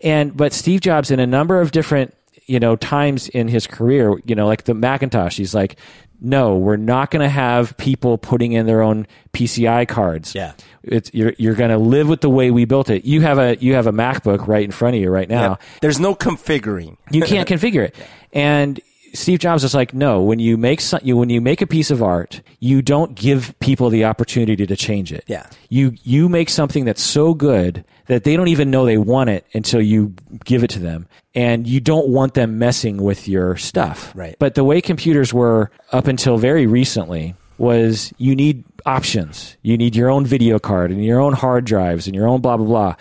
And 0.00 0.36
but 0.36 0.52
Steve 0.52 0.80
Jobs, 0.80 1.10
in 1.10 1.20
a 1.20 1.26
number 1.26 1.60
of 1.60 1.70
different 1.70 2.14
you 2.46 2.58
know 2.58 2.76
times 2.76 3.28
in 3.28 3.48
his 3.48 3.66
career, 3.66 4.14
you 4.24 4.34
know, 4.34 4.46
like 4.46 4.64
the 4.64 4.74
Macintosh, 4.74 5.36
he's 5.36 5.54
like, 5.54 5.76
no, 6.22 6.56
we're 6.56 6.76
not 6.76 7.10
going 7.10 7.22
to 7.22 7.28
have 7.28 7.76
people 7.76 8.16
putting 8.16 8.52
in 8.52 8.66
their 8.66 8.80
own 8.80 9.06
PCI 9.32 9.88
cards. 9.88 10.34
Yeah. 10.34 10.52
it's 10.82 11.10
you're 11.12 11.34
you're 11.38 11.54
going 11.54 11.70
to 11.70 11.78
live 11.78 12.08
with 12.08 12.20
the 12.20 12.30
way 12.30 12.50
we 12.50 12.64
built 12.64 12.90
it. 12.90 13.04
You 13.04 13.20
have 13.22 13.38
a 13.38 13.56
you 13.56 13.74
have 13.74 13.86
a 13.86 13.92
MacBook 13.92 14.46
right 14.46 14.64
in 14.64 14.70
front 14.70 14.94
of 14.96 15.02
you 15.02 15.10
right 15.10 15.28
now. 15.28 15.58
There's 15.80 15.98
no 16.00 16.14
configuring. 16.14 16.96
You 17.10 17.22
can't 17.22 17.48
configure 17.54 17.84
it. 17.84 17.96
And 18.32 18.80
Steve 19.14 19.40
Jobs 19.40 19.62
is 19.62 19.74
like, 19.74 19.92
no. 19.92 20.22
When 20.22 20.38
you 20.38 20.56
make 20.56 20.80
some, 20.80 21.00
you 21.02 21.16
when 21.16 21.28
you 21.28 21.40
make 21.40 21.60
a 21.60 21.66
piece 21.66 21.90
of 21.90 22.02
art, 22.02 22.40
you 22.60 22.80
don't 22.80 23.14
give 23.14 23.54
people 23.60 23.90
the 23.90 24.04
opportunity 24.04 24.66
to 24.66 24.76
change 24.76 25.12
it. 25.12 25.24
Yeah. 25.26 25.46
You 25.68 25.94
you 26.02 26.28
make 26.28 26.48
something 26.48 26.84
that's 26.84 27.02
so 27.02 27.34
good 27.34 27.84
that 28.12 28.24
they 28.24 28.36
don't 28.36 28.48
even 28.48 28.70
know 28.70 28.84
they 28.84 28.98
want 28.98 29.30
it 29.30 29.46
until 29.54 29.80
you 29.80 30.14
give 30.44 30.62
it 30.62 30.68
to 30.68 30.78
them, 30.78 31.08
and 31.34 31.66
you 31.66 31.80
don't 31.80 32.08
want 32.08 32.34
them 32.34 32.58
messing 32.58 33.02
with 33.02 33.26
your 33.26 33.56
stuff. 33.56 34.12
Right. 34.14 34.36
But 34.38 34.54
the 34.54 34.64
way 34.64 34.82
computers 34.82 35.32
were 35.32 35.70
up 35.92 36.06
until 36.08 36.36
very 36.36 36.66
recently 36.66 37.34
was 37.56 38.12
you 38.18 38.36
need 38.36 38.64
options. 38.84 39.56
You 39.62 39.78
need 39.78 39.96
your 39.96 40.10
own 40.10 40.26
video 40.26 40.58
card 40.58 40.90
and 40.90 41.02
your 41.02 41.20
own 41.20 41.32
hard 41.32 41.64
drives 41.64 42.06
and 42.06 42.14
your 42.14 42.28
own 42.28 42.42
blah 42.42 42.58
blah 42.58 42.66
blah. 42.66 42.96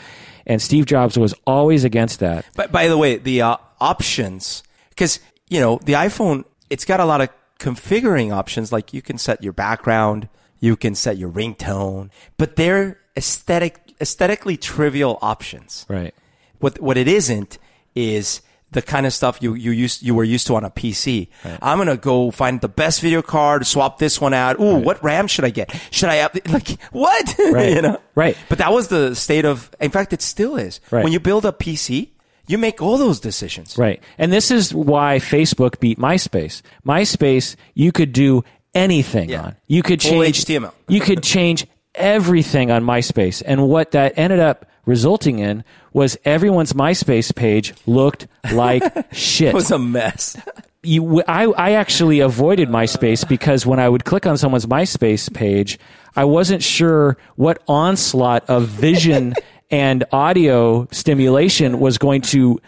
And 0.46 0.62
Steve 0.62 0.86
Jobs 0.86 1.18
was 1.18 1.34
always 1.46 1.84
against 1.84 2.22
that. 2.22 2.46
But 2.56 2.72
by 2.72 2.88
the 2.88 2.98
way, 2.98 3.18
the 3.18 3.42
uh, 3.42 3.58
options, 3.82 4.64
because 4.90 5.20
you 5.50 5.60
know 5.60 5.78
the 5.84 5.94
iPhone, 5.94 6.46
it's 6.70 6.86
got 6.86 7.02
a 7.02 7.06
lot 7.06 7.20
of 7.20 7.28
configuring 7.60 8.32
options. 8.34 8.72
Like 8.72 8.94
you 8.94 9.02
can 9.02 9.18
set 9.18 9.44
your 9.44 9.52
background, 9.52 10.30
you 10.62 10.78
can 10.78 10.96
set 10.96 11.18
your 11.18 11.30
ringtone, 11.32 12.12
but 12.38 12.56
they're 12.56 12.98
aesthetic, 13.18 13.91
aesthetically 14.02 14.57
trivial 14.57 15.19
options. 15.22 15.86
Right. 15.88 16.14
What 16.60 16.80
what 16.82 16.98
it 16.98 17.07
isn't 17.07 17.57
is 17.95 18.41
the 18.72 18.82
kind 18.82 19.06
of 19.06 19.11
stuff 19.14 19.40
you 19.41 19.53
you 19.53 19.72
used 19.72 20.02
you 20.02 20.15
were 20.15 20.23
used 20.23 20.48
to 20.48 20.56
on 20.56 20.64
a 20.64 20.69
PC. 20.69 21.28
I'm 21.61 21.78
gonna 21.78 21.98
go 21.98 22.32
find 22.32 22.61
the 22.61 22.69
best 22.69 23.02
video 23.02 23.22
card, 23.22 23.65
swap 23.68 23.99
this 23.99 24.22
one 24.22 24.34
out. 24.34 24.60
Ooh, 24.60 24.78
what 24.78 25.03
RAM 25.03 25.28
should 25.28 25.44
I 25.45 25.49
get? 25.49 25.73
Should 25.91 26.10
I 26.10 26.19
up 26.19 26.36
like 26.49 26.80
what? 26.91 27.36
Right. 27.52 27.73
you 27.73 27.82
know? 27.82 27.99
Right. 28.15 28.38
But 28.49 28.60
that 28.60 28.72
was 28.72 28.88
the 28.88 29.14
state 29.15 29.45
of. 29.45 29.69
In 29.82 29.91
fact, 29.91 30.14
it 30.14 30.22
still 30.22 30.56
is. 30.56 30.80
Right. 30.90 31.03
When 31.03 31.11
you 31.14 31.19
build 31.19 31.45
a 31.45 31.52
PC, 31.52 32.10
you 32.48 32.57
make 32.57 32.82
all 32.82 32.98
those 32.98 33.19
decisions. 33.19 33.78
Right. 33.78 34.02
And 34.18 34.32
this 34.32 34.52
is 34.52 34.73
why 34.73 35.18
Facebook 35.19 35.80
beat 35.80 35.99
MySpace. 35.99 36.61
MySpace, 36.86 37.56
you 37.73 37.91
could 37.91 38.14
do 38.14 38.44
anything 38.73 39.30
Yeah. 39.30 39.41
on. 39.44 39.56
You 39.68 39.84
could 39.84 40.02
Full 40.02 40.11
change 40.11 40.45
HTML. 40.45 40.73
You 40.88 41.02
could 41.02 41.23
change 41.23 41.68
everything 41.96 42.72
on 42.72 42.84
MySpace. 42.84 43.42
And 43.46 43.68
what 43.68 43.92
that 43.92 44.14
ended 44.18 44.40
up 44.40 44.66
resulting 44.86 45.40
in 45.40 45.64
was 45.94 46.18
everyone's 46.26 46.74
MySpace 46.74 47.36
page 47.36 47.74
looked 47.86 48.28
like 48.54 48.84
shit. 49.14 49.50
It 49.50 49.54
was 49.54 49.72
a 49.72 49.80
mess. 49.80 50.38
you, 50.84 51.22
I, 51.28 51.46
I 51.46 51.72
actually 51.72 52.20
avoided 52.22 52.70
MySpace 52.70 53.28
because 53.28 53.66
when 53.66 53.80
I 53.80 53.90
would 53.90 54.06
click 54.06 54.26
on 54.26 54.38
someone's 54.38 54.66
MySpace 54.66 55.32
page, 55.34 55.78
I 56.16 56.26
wasn't 56.26 56.64
sure 56.64 57.18
what 57.36 57.62
onslaught 57.68 58.50
of 58.50 58.68
vision 58.68 59.34
and 59.72 60.03
audio 60.11 60.85
stimulation 60.91 61.80
was 61.80 61.98
going 61.98 62.22
to, 62.22 62.61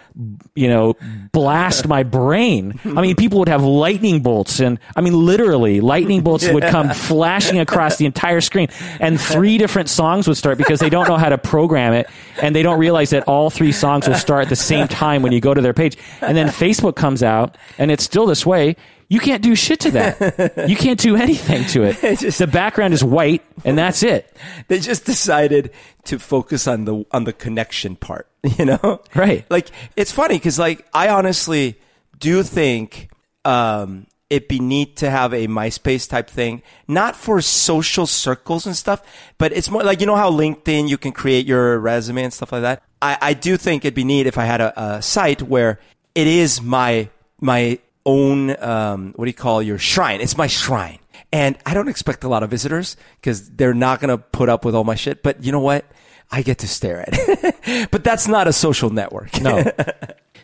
you 0.56 0.68
know, 0.70 0.96
blast 1.34 1.86
my 1.86 2.02
brain. 2.04 2.80
I 2.86 3.02
mean, 3.02 3.18
people 3.18 3.40
would 3.40 3.50
have 3.50 3.62
lightning 3.64 4.22
bolts 4.22 4.62
and, 4.62 4.80
I 4.96 5.02
mean, 5.02 5.14
literally, 5.14 5.82
lightning 5.82 6.22
bolts 6.22 6.48
would 6.48 6.64
come 6.64 6.90
flashing 6.94 7.60
across 7.60 7.98
the 7.98 8.06
entire 8.06 8.40
screen 8.40 8.70
and 9.02 9.20
three 9.20 9.58
different 9.58 9.90
songs 9.90 10.28
would 10.30 10.38
start 10.38 10.58
because 10.58 10.80
they 10.80 10.90
don't 10.90 11.08
know 11.10 11.18
how 11.18 11.30
to 11.30 11.38
program 11.38 11.92
it 11.92 12.08
and 12.42 12.56
they 12.56 12.64
don't 12.64 12.80
realize 12.80 13.10
that 13.10 13.24
all 13.28 13.50
three 13.50 13.74
songs 13.74 14.08
will 14.08 14.16
start 14.16 14.44
at 14.44 14.50
the 14.50 14.56
same 14.56 14.88
time 14.88 15.22
when 15.22 15.34
you 15.34 15.42
go 15.42 15.54
to 15.54 15.62
their 15.62 15.74
page. 15.74 15.98
And 16.22 16.38
then 16.38 16.48
Facebook 16.48 16.96
comes 16.96 17.22
out 17.22 17.58
and 17.78 17.92
it's 17.92 18.04
still 18.04 18.26
this 18.26 18.46
way. 18.46 18.78
You 19.14 19.20
can't 19.20 19.44
do 19.44 19.54
shit 19.56 19.80
to 19.82 19.92
that. 19.92 20.66
You 20.72 20.76
can't 20.76 21.00
do 21.00 21.16
anything 21.16 21.66
to 21.74 21.84
it. 21.84 22.00
just- 22.20 22.40
the 22.40 22.48
background 22.48 22.94
is 22.94 23.04
white 23.04 23.44
and 23.64 23.78
that's 23.78 24.02
it. 24.04 24.36
they 24.70 24.80
just 24.80 25.06
decided 25.06 25.72
to 26.06 26.18
focus 26.20 26.68
on 26.68 26.86
the 26.86 27.06
on 27.12 27.24
the 27.24 27.34
connection 27.34 27.96
part. 27.96 28.28
You 28.58 28.66
know, 28.66 29.02
Right. 29.16 29.46
Like 29.50 29.70
it's 29.96 30.12
funny 30.12 30.36
because 30.36 30.58
like 30.58 30.86
I 30.94 31.10
honestly 31.10 31.78
do 32.20 32.44
think 32.44 33.10
um, 33.46 34.08
it'd 34.30 34.48
be 34.48 34.60
neat 34.60 34.96
to 34.98 35.10
have 35.10 35.34
a 35.34 35.48
MySpace 35.48 36.10
type 36.10 36.30
thing, 36.30 36.62
not 36.88 37.16
for 37.16 37.42
social 37.42 38.08
circles 38.08 38.66
and 38.66 38.76
stuff, 38.76 39.02
but 39.38 39.52
it's 39.54 39.70
more 39.70 39.84
like 39.84 40.00
you 40.02 40.08
know 40.08 40.16
how 40.16 40.32
LinkedIn 40.32 40.90
you 40.90 40.98
can 40.98 41.12
create 41.12 41.46
your 41.46 41.78
resume 41.80 42.24
and 42.24 42.34
stuff 42.34 42.52
like 42.52 42.62
that. 42.64 42.82
I, 43.02 43.18
I 43.22 43.34
do 43.34 43.58
think 43.58 43.86
it'd 43.86 43.94
be 43.96 44.06
neat 44.06 44.26
if 44.28 44.38
I 44.38 44.46
had 44.46 44.62
a, 44.62 44.70
a 44.82 45.02
site 45.02 45.42
where 45.44 45.80
it 46.16 46.28
is 46.28 46.62
my 46.62 47.10
my 47.40 47.80
own 48.06 48.62
um, 48.62 49.14
what 49.16 49.26
do 49.26 49.30
you 49.30 49.36
call 49.36 49.62
your 49.62 49.78
shrine? 49.78 50.22
It's 50.22 50.38
my 50.38 50.48
shrine. 50.48 51.00
And 51.32 51.58
I 51.66 51.74
don't 51.74 51.88
expect 51.88 52.24
a 52.24 52.28
lot 52.28 52.44
of 52.44 52.50
visitors 52.50 52.96
because 53.16 53.50
they're 53.50 53.74
not 53.74 54.00
going 54.00 54.10
to 54.10 54.18
put 54.18 54.50
up 54.50 54.66
with 54.66 54.76
all 54.76 54.84
my 54.84 54.96
shit. 54.96 55.24
But 55.24 55.44
you 55.44 55.52
know 55.52 55.60
what? 55.60 55.86
I 56.32 56.42
get 56.42 56.60
to 56.60 56.68
stare 56.68 57.02
at 57.02 57.10
it. 57.12 57.90
but 57.92 58.04
that's 58.04 58.28
not 58.28 58.48
a 58.48 58.54
social 58.54 58.90
network. 58.90 59.42
No. 59.42 59.64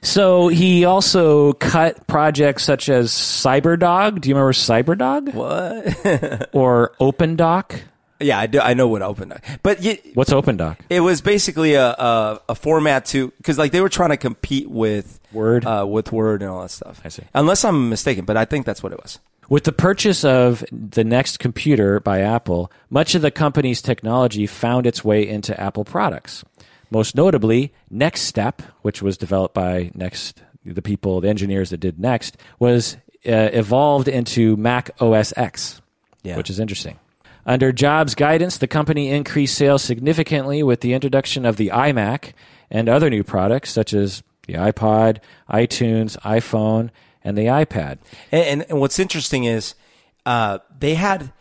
So 0.01 0.47
he 0.47 0.85
also 0.85 1.53
cut 1.53 2.07
projects 2.07 2.63
such 2.63 2.89
as 2.89 3.11
CyberDog. 3.11 4.21
Do 4.21 4.29
you 4.29 4.35
remember 4.35 4.53
CyberDog 4.53 5.33
What? 5.33 6.49
or 6.53 6.93
OpenDoc? 7.01 7.81
Yeah, 8.19 8.37
I 8.39 8.47
do. 8.47 8.59
I 8.59 8.73
know 8.73 8.87
what 8.87 9.01
open. 9.01 9.33
But 9.63 9.79
y 9.81 9.99
What's 10.13 10.31
OpenDoc? 10.31 10.77
it 10.89 10.99
was 10.99 11.21
basically 11.21 11.73
a, 11.75 11.87
a, 11.91 12.41
a 12.49 12.55
format 12.55 13.05
to 13.07 13.29
because 13.37 13.57
like 13.57 13.71
they 13.71 13.81
were 13.81 13.89
trying 13.89 14.09
to 14.09 14.17
compete 14.17 14.69
with 14.69 15.19
Word? 15.31 15.65
uh, 15.65 15.85
with 15.87 16.11
Word 16.11 16.41
and 16.41 16.51
all 16.51 16.61
that 16.63 16.71
stuff. 16.71 17.01
I 17.05 17.09
see. 17.09 17.23
Unless 17.33 17.63
I'm 17.63 17.89
mistaken, 17.89 18.25
but 18.25 18.35
I 18.37 18.45
think 18.45 18.65
that's 18.65 18.83
what 18.83 18.91
it 18.91 18.99
was. 19.01 19.19
With 19.47 19.63
the 19.63 19.71
purchase 19.71 20.23
of 20.23 20.63
the 20.71 21.03
next 21.03 21.39
computer 21.39 21.99
by 21.99 22.19
Apple, 22.21 22.71
much 22.89 23.15
of 23.15 23.21
the 23.23 23.31
company's 23.31 23.81
technology 23.81 24.45
found 24.45 24.85
its 24.85 25.03
way 25.03 25.27
into 25.27 25.59
Apple 25.59 25.85
products. 25.85 26.43
Most 26.91 27.15
notably, 27.15 27.71
NeXTSTEP, 27.93 28.59
which 28.81 29.01
was 29.01 29.17
developed 29.17 29.53
by 29.55 29.91
Next, 29.95 30.41
the 30.65 30.81
people, 30.81 31.21
the 31.21 31.29
engineers 31.29 31.69
that 31.71 31.77
did 31.79 31.99
Next, 31.99 32.37
was 32.59 32.95
uh, 33.27 33.49
evolved 33.53 34.07
into 34.07 34.55
Mac 34.57 34.91
OS 34.99 35.33
X, 35.37 35.81
Yeah. 36.23 36.35
which 36.37 36.49
is 36.49 36.59
interesting. 36.59 36.99
Under 37.45 37.71
Jobs' 37.71 38.15
guidance, 38.15 38.57
the 38.57 38.67
company 38.67 39.09
increased 39.09 39.57
sales 39.57 39.83
significantly 39.83 40.61
with 40.63 40.81
the 40.81 40.93
introduction 40.93 41.45
of 41.45 41.57
the 41.57 41.69
iMac 41.69 42.33
and 42.69 42.87
other 42.87 43.09
new 43.09 43.23
products 43.23 43.71
such 43.71 43.93
as 43.93 44.23
the 44.47 44.53
iPod, 44.53 45.19
iTunes, 45.49 46.17
iPhone, 46.19 46.89
and 47.23 47.37
the 47.37 47.45
iPad. 47.45 47.99
And, 48.31 48.65
and, 48.69 48.79
what's 48.79 48.99
interesting 48.99 49.43
is 49.43 49.75
uh, 50.25 50.59
they 50.77 50.95
had 50.95 51.31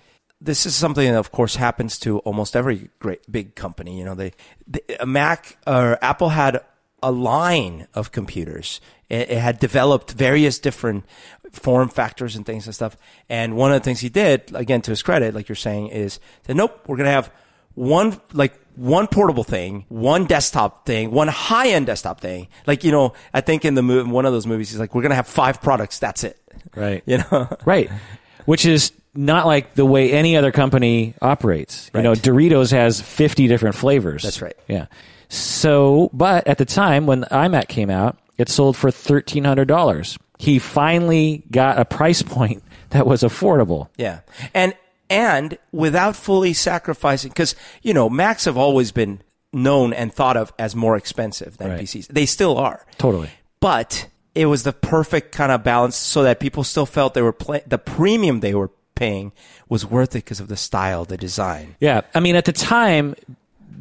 this 0.41 0.67
is 0.67 0.75
something 0.75 1.11
that 1.11 1.19
of 1.19 1.33
course 1.33 1.57
happens 1.57 1.99
to 2.01 2.19
almost 2.21 2.55
every 2.55 2.91
great 2.99 3.21
big 3.31 3.55
company. 3.55 3.99
You 3.99 4.05
know, 4.05 4.15
they, 4.15 4.33
they 4.67 4.81
Mac 5.05 5.59
or 5.67 5.99
Apple 6.03 6.31
had 6.31 6.61
a 7.03 7.11
line 7.11 7.87
of 7.95 8.13
computers. 8.13 8.81
It, 9.09 9.31
it 9.31 9.39
had 9.39 9.59
developed 9.59 10.13
various 10.13 10.59
different 10.59 11.05
form 11.53 11.89
factors 11.89 12.37
and 12.37 12.45
things 12.45 12.67
and 12.67 12.75
stuff. 12.75 12.97
And 13.29 13.57
one 13.57 13.73
of 13.73 13.81
the 13.81 13.85
things 13.85 14.01
he 14.01 14.09
did, 14.09 14.55
again 14.55 14.83
to 14.83 14.91
his 14.91 15.03
credit, 15.03 15.35
like 15.35 15.49
you're 15.49 15.57
saying, 15.57 15.89
is 15.89 16.21
that 16.45 16.55
nope, 16.55 16.81
we're 16.87 16.97
gonna 16.97 17.11
have 17.11 17.33
one 17.75 18.21
like 18.33 18.55
one 18.75 19.07
portable 19.07 19.45
thing, 19.45 19.85
one 19.89 20.25
desktop 20.27 20.87
thing, 20.87 21.11
one 21.11 21.29
high 21.29 21.69
end 21.69 21.87
desktop 21.87 22.21
thing. 22.21 22.49
Like 22.67 22.85
you 22.85 22.93
know, 22.93 23.15
I 23.33 23.41
think 23.41 23.65
in 23.65 23.75
the 23.75 23.83
movie, 23.83 24.11
one 24.11 24.27
of 24.27 24.33
those 24.33 24.47
movies, 24.47 24.71
he's 24.71 24.81
like, 24.81 24.95
we're 24.95 25.03
gonna 25.03 25.15
have 25.15 25.29
five 25.29 25.63
products. 25.63 25.99
That's 25.99 26.25
it. 26.25 26.39
Right. 26.75 27.03
You 27.07 27.19
know. 27.19 27.57
Right. 27.65 27.91
Which 28.45 28.65
is 28.67 28.93
not 29.15 29.47
like 29.47 29.75
the 29.75 29.85
way 29.85 30.13
any 30.13 30.37
other 30.37 30.53
company 30.53 31.15
operates. 31.21 31.91
You 31.95 32.03
know, 32.03 32.13
Doritos 32.13 32.71
has 32.71 33.01
50 33.01 33.49
different 33.49 33.75
flavors. 33.75 34.23
That's 34.23 34.41
right. 34.41 34.57
Yeah. 34.69 34.87
So, 35.29 36.09
but 36.13 36.47
at 36.47 36.59
the 36.59 36.65
time 36.65 37.07
when 37.07 37.25
iMac 37.25 37.69
came 37.69 37.91
out, 37.91 38.19
it 38.39 38.49
sold 38.49 38.77
for 38.77 38.91
$1,300. 38.91 40.19
He 40.39 40.59
finally 40.59 41.43
got 41.51 41.79
a 41.79 41.85
price 41.85 42.23
point 42.23 42.63
that 42.91 43.07
was 43.07 43.23
affordable. 43.23 43.89
Yeah. 43.97 44.21
And 44.55 44.75
and 45.11 45.59
without 45.73 46.17
fully 46.17 46.53
sacrificing 46.53 47.33
cuz 47.33 47.55
you 47.83 47.93
know, 47.95 48.09
Macs 48.09 48.45
have 48.47 48.57
always 48.57 48.93
been 48.93 49.21
known 49.53 49.93
and 49.93 50.13
thought 50.13 50.37
of 50.37 50.53
as 50.59 50.77
more 50.77 50.97
expensive 50.97 51.57
than 51.59 51.71
Right. 51.71 51.81
PCs. 51.81 52.07
They 52.09 52.27
still 52.27 52.57
are. 52.59 52.85
Totally. 52.99 53.31
But 53.61 54.07
it 54.35 54.47
was 54.47 54.63
the 54.63 54.73
perfect 54.73 55.33
kind 55.33 55.51
of 55.51 55.65
balance 55.65 55.97
so 55.97 56.23
that 56.23 56.39
people 56.39 56.63
still 56.65 56.87
felt 56.87 57.15
they 57.15 57.23
were 57.23 57.33
play- 57.33 57.63
the 57.67 57.79
premium 57.79 58.41
they 58.41 58.55
were 58.55 58.71
paying 58.95 59.33
was 59.69 59.85
worth 59.87 60.11
it 60.15 60.25
because 60.25 60.39
of 60.41 60.49
the 60.49 60.57
style, 60.57 61.05
the 61.05 61.17
design. 61.17 61.75
Yeah. 61.81 62.03
I 62.15 62.21
mean, 62.21 62.37
at 62.37 62.45
the 62.45 62.53
time, 62.53 63.15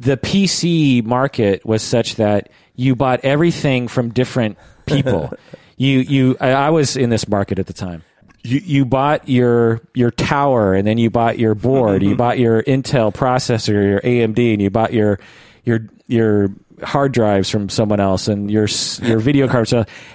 the 0.00 0.16
PC 0.16 1.04
market 1.04 1.64
was 1.66 1.82
such 1.82 2.16
that 2.16 2.48
you 2.74 2.96
bought 2.96 3.20
everything 3.24 3.88
from 3.88 4.10
different 4.10 4.56
people. 4.86 5.32
you, 5.78 6.00
you, 6.00 6.36
I, 6.40 6.50
I 6.50 6.70
was 6.70 6.96
in 6.96 7.08
this 7.08 7.28
market 7.28 7.58
at 7.58 7.66
the 7.66 7.72
time. 7.72 8.02
You, 8.42 8.60
you 8.62 8.84
bought 8.84 9.28
your 9.28 9.80
your 9.94 10.10
tower, 10.10 10.74
and 10.74 10.86
then 10.86 10.98
you 10.98 11.10
bought 11.10 11.38
your 11.38 11.54
board. 11.54 12.02
you 12.02 12.14
bought 12.16 12.38
your 12.38 12.62
Intel 12.62 13.12
processor, 13.12 13.72
your 13.72 14.00
AMD, 14.00 14.52
and 14.52 14.62
you 14.62 14.70
bought 14.70 14.92
your 14.92 15.18
your 15.64 15.80
your 16.06 16.50
hard 16.82 17.12
drives 17.12 17.50
from 17.50 17.68
someone 17.68 18.00
else, 18.00 18.28
and 18.28 18.50
your 18.50 18.68
your 19.02 19.18
video 19.20 19.48
cards, 19.48 19.72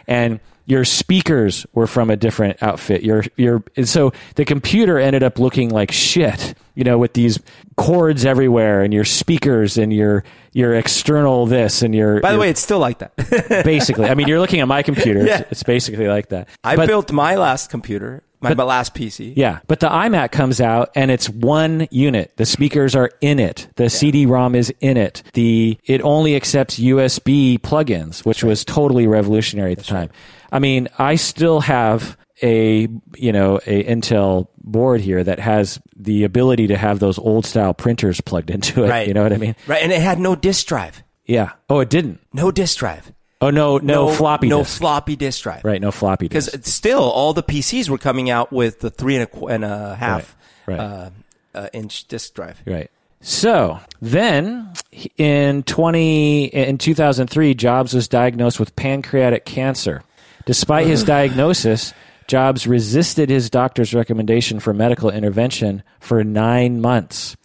and 0.07 0.39
your 0.65 0.85
speakers 0.85 1.65
were 1.73 1.87
from 1.87 2.09
a 2.09 2.15
different 2.15 2.61
outfit. 2.63 3.03
Your 3.03 3.23
your 3.35 3.63
and 3.75 3.87
so 3.87 4.13
the 4.35 4.45
computer 4.45 4.97
ended 4.99 5.21
up 5.23 5.37
looking 5.39 5.69
like 5.69 5.91
shit, 5.91 6.55
you 6.75 6.83
know, 6.83 6.97
with 6.97 7.13
these 7.13 7.39
cords 7.75 8.23
everywhere, 8.25 8.81
and 8.81 8.93
your 8.93 9.05
speakers, 9.05 9.77
and 9.77 9.91
your 9.91 10.23
your 10.53 10.73
external 10.75 11.45
this, 11.45 11.81
and 11.81 11.93
your 11.93 12.21
By 12.21 12.29
the 12.29 12.35
your- 12.35 12.41
way, 12.41 12.49
it's 12.49 12.61
still 12.61 12.79
like 12.79 12.99
that. 12.99 13.15
basically. 13.65 14.05
I 14.07 14.15
mean, 14.15 14.27
you're 14.27 14.39
looking 14.39 14.59
at 14.61 14.67
my 14.67 14.83
computer. 14.83 15.25
Yeah. 15.25 15.39
It's, 15.39 15.51
it's 15.51 15.63
basically 15.63 16.07
like 16.07 16.29
that. 16.29 16.47
I 16.63 16.75
But- 16.75 16.87
built 16.87 17.11
my 17.11 17.35
last 17.35 17.69
computer, 17.69 18.23
my, 18.43 18.53
my 18.53 18.63
last 18.63 18.93
PC. 18.93 19.33
Yeah, 19.35 19.59
but 19.67 19.79
the 19.79 19.89
iMac 19.89 20.31
comes 20.31 20.61
out 20.61 20.91
and 20.95 21.09
it's 21.09 21.29
one 21.29 21.87
unit. 21.91 22.33
The 22.37 22.45
speakers 22.45 22.95
are 22.95 23.09
in 23.21 23.39
it. 23.39 23.67
The 23.75 23.89
CD-ROM 23.89 24.55
is 24.55 24.73
in 24.81 24.97
it. 24.97 25.23
The 25.33 25.77
it 25.85 26.01
only 26.01 26.35
accepts 26.35 26.79
USB 26.79 27.59
plugins, 27.59 28.25
which 28.25 28.43
was 28.43 28.63
totally 28.65 29.07
revolutionary 29.07 29.71
at 29.71 29.77
the 29.77 29.83
time. 29.83 30.09
I 30.51 30.59
mean, 30.59 30.87
I 30.99 31.15
still 31.15 31.61
have 31.61 32.17
a 32.41 32.87
you 33.15 33.31
know 33.31 33.57
a 33.65 33.83
Intel 33.83 34.47
board 34.57 35.01
here 35.01 35.23
that 35.23 35.39
has 35.39 35.79
the 35.95 36.23
ability 36.23 36.67
to 36.67 36.77
have 36.77 36.99
those 36.99 37.17
old 37.17 37.45
style 37.45 37.73
printers 37.73 38.21
plugged 38.21 38.49
into 38.49 38.83
it. 38.83 38.89
Right. 38.89 39.07
You 39.07 39.13
know 39.13 39.23
what 39.23 39.33
I 39.33 39.37
mean? 39.37 39.55
Right, 39.67 39.81
and 39.81 39.91
it 39.91 40.01
had 40.01 40.19
no 40.19 40.35
disk 40.35 40.67
drive. 40.67 41.03
Yeah. 41.25 41.53
Oh, 41.69 41.79
it 41.79 41.89
didn't. 41.89 42.19
No 42.33 42.51
disk 42.51 42.79
drive. 42.79 43.13
Oh 43.43 43.49
no, 43.49 43.77
no, 43.77 44.09
floppy 44.11 44.47
no 44.47 44.59
disk. 44.59 44.77
floppy 44.79 45.15
disk 45.15 45.43
drive. 45.43 45.63
right, 45.63 45.81
no 45.81 45.91
floppy 45.91 46.27
disk. 46.27 46.51
Because 46.51 46.65
still, 46.71 47.01
all 47.01 47.33
the 47.33 47.43
PCs 47.43 47.89
were 47.89 47.97
coming 47.97 48.29
out 48.29 48.51
with 48.51 48.79
the 48.79 48.89
three 48.89 49.15
and 49.15 49.23
a, 49.23 49.27
qu- 49.27 49.47
and 49.47 49.63
a 49.63 49.95
half 49.95 50.35
Right, 50.65 50.77
right. 50.77 50.83
Uh, 50.83 51.09
uh, 51.55 51.67
inch 51.73 52.07
disk 52.07 52.33
drive. 52.33 52.61
Right. 52.65 52.89
So 53.21 53.79
then, 54.01 54.73
in 55.17 55.63
twenty 55.63 56.45
in 56.45 56.77
two 56.77 56.93
thousand 56.95 57.27
three, 57.27 57.53
Jobs 57.53 57.93
was 57.93 58.07
diagnosed 58.07 58.59
with 58.59 58.75
pancreatic 58.75 59.45
cancer. 59.45 60.03
Despite 60.45 60.87
his 60.87 61.03
diagnosis, 61.15 61.93
Jobs 62.27 62.67
resisted 62.67 63.29
his 63.29 63.49
doctor's 63.49 63.93
recommendation 63.93 64.59
for 64.59 64.73
medical 64.73 65.09
intervention 65.09 65.83
for 66.01 66.23
nine 66.23 66.81
months. 66.81 67.37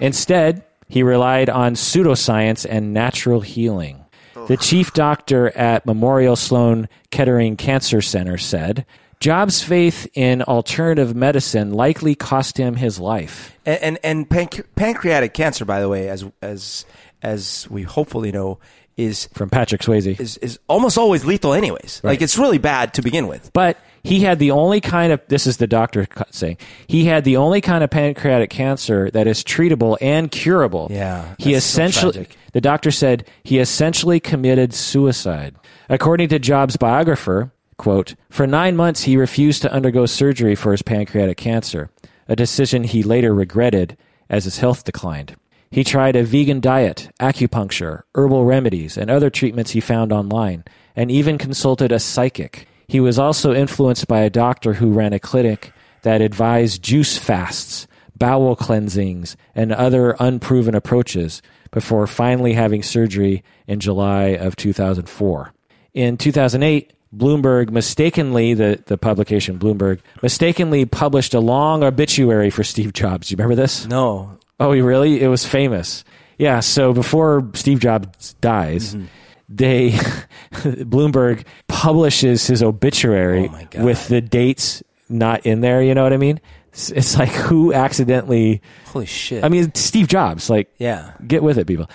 Instead, 0.00 0.64
he 0.88 1.02
relied 1.02 1.50
on 1.50 1.74
pseudoscience 1.74 2.66
and 2.68 2.94
natural 2.94 3.40
healing. 3.40 4.05
The 4.46 4.56
chief 4.56 4.92
doctor 4.92 5.48
at 5.56 5.86
Memorial 5.86 6.36
Sloan 6.36 6.88
Kettering 7.10 7.56
Cancer 7.56 8.00
Center 8.00 8.38
said, 8.38 8.86
Jobs' 9.18 9.62
faith 9.62 10.06
in 10.14 10.42
alternative 10.42 11.16
medicine 11.16 11.72
likely 11.72 12.14
cost 12.14 12.58
him 12.58 12.76
his 12.76 13.00
life. 13.00 13.56
And 13.64 13.82
and, 13.82 13.98
and 14.04 14.28
panc- 14.28 14.66
pancreatic 14.76 15.32
cancer, 15.34 15.64
by 15.64 15.80
the 15.80 15.88
way, 15.88 16.08
as 16.08 16.24
as 16.42 16.84
as 17.22 17.66
we 17.70 17.82
hopefully 17.82 18.30
know, 18.30 18.58
is 18.96 19.28
From 19.32 19.48
Patrick 19.48 19.80
Swayze. 19.80 20.20
is 20.20 20.36
is 20.38 20.58
almost 20.68 20.98
always 20.98 21.24
lethal, 21.24 21.54
anyways. 21.54 22.02
Like 22.04 22.20
it's 22.20 22.36
really 22.36 22.58
bad 22.58 22.94
to 22.94 23.02
begin 23.02 23.26
with. 23.26 23.50
But 23.52 23.78
he 24.06 24.20
had 24.20 24.38
the 24.38 24.50
only 24.50 24.80
kind 24.80 25.12
of 25.12 25.20
this 25.28 25.46
is 25.46 25.56
the 25.56 25.66
doctor 25.66 26.06
saying 26.30 26.56
he 26.86 27.04
had 27.04 27.24
the 27.24 27.36
only 27.36 27.60
kind 27.60 27.82
of 27.82 27.90
pancreatic 27.90 28.50
cancer 28.50 29.10
that 29.10 29.26
is 29.26 29.42
treatable 29.42 29.96
and 30.00 30.30
curable. 30.30 30.88
Yeah, 30.90 31.34
he 31.38 31.52
so 31.52 31.56
essentially 31.56 32.12
tragic. 32.12 32.36
the 32.52 32.60
doctor 32.60 32.90
said 32.90 33.26
he 33.42 33.58
essentially 33.58 34.20
committed 34.20 34.72
suicide. 34.72 35.56
According 35.88 36.28
to 36.28 36.38
Jobs' 36.38 36.76
biographer, 36.76 37.52
quote, 37.76 38.14
for 38.30 38.46
9 38.46 38.76
months 38.76 39.02
he 39.02 39.16
refused 39.16 39.62
to 39.62 39.72
undergo 39.72 40.06
surgery 40.06 40.54
for 40.54 40.72
his 40.72 40.82
pancreatic 40.82 41.36
cancer, 41.36 41.90
a 42.28 42.36
decision 42.36 42.84
he 42.84 43.02
later 43.02 43.34
regretted 43.34 43.96
as 44.28 44.44
his 44.44 44.58
health 44.58 44.84
declined. 44.84 45.36
He 45.70 45.84
tried 45.84 46.16
a 46.16 46.22
vegan 46.22 46.60
diet, 46.60 47.10
acupuncture, 47.20 48.02
herbal 48.14 48.44
remedies, 48.44 48.96
and 48.96 49.10
other 49.10 49.30
treatments 49.30 49.72
he 49.72 49.80
found 49.80 50.12
online, 50.12 50.64
and 50.94 51.10
even 51.10 51.38
consulted 51.38 51.92
a 51.92 51.98
psychic. 51.98 52.68
He 52.88 53.00
was 53.00 53.18
also 53.18 53.52
influenced 53.54 54.06
by 54.06 54.20
a 54.20 54.30
doctor 54.30 54.74
who 54.74 54.92
ran 54.92 55.12
a 55.12 55.18
clinic 55.18 55.72
that 56.02 56.20
advised 56.20 56.82
juice 56.82 57.18
fasts, 57.18 57.86
bowel 58.16 58.54
cleansings, 58.56 59.36
and 59.54 59.72
other 59.72 60.14
unproven 60.20 60.74
approaches 60.74 61.42
before 61.72 62.06
finally 62.06 62.52
having 62.52 62.82
surgery 62.82 63.42
in 63.66 63.80
July 63.80 64.28
of 64.36 64.54
2004. 64.56 65.52
In 65.94 66.16
2008, 66.16 66.92
Bloomberg 67.14 67.70
mistakenly, 67.70 68.54
the, 68.54 68.82
the 68.86 68.98
publication 68.98 69.58
Bloomberg, 69.58 70.00
mistakenly 70.22 70.84
published 70.84 71.34
a 71.34 71.40
long 71.40 71.82
obituary 71.82 72.50
for 72.50 72.62
Steve 72.64 72.92
Jobs. 72.92 73.28
Do 73.28 73.32
you 73.32 73.36
remember 73.36 73.54
this? 73.60 73.86
No, 73.86 74.38
Oh, 74.58 74.70
really? 74.70 75.20
It 75.20 75.28
was 75.28 75.44
famous. 75.44 76.02
Yeah. 76.38 76.60
So 76.60 76.92
before 76.94 77.46
Steve 77.54 77.80
Jobs 77.80 78.34
dies, 78.40 78.94
Mm-hmm. 78.94 79.06
They 79.48 79.90
Bloomberg 80.52 81.44
publishes 81.68 82.46
his 82.46 82.62
obituary 82.62 83.50
Oh, 83.76 83.84
with 83.84 84.08
the 84.08 84.20
dates 84.20 84.82
not 85.08 85.46
in 85.46 85.60
there. 85.60 85.82
You 85.82 85.94
know 85.94 86.02
what 86.02 86.12
I 86.12 86.16
mean? 86.16 86.40
It's, 86.72 86.90
it's 86.90 87.16
like 87.16 87.28
who 87.48 87.72
accidentally. 87.72 88.60
holy 88.86 89.06
shit. 89.06 89.44
I 89.44 89.48
mean, 89.48 89.72
Steve 89.74 90.08
Jobs. 90.08 90.50
Like, 90.50 90.72
yeah, 90.78 91.12
get 91.26 91.42
with 91.42 91.58
it, 91.58 91.66
people. 91.66 91.88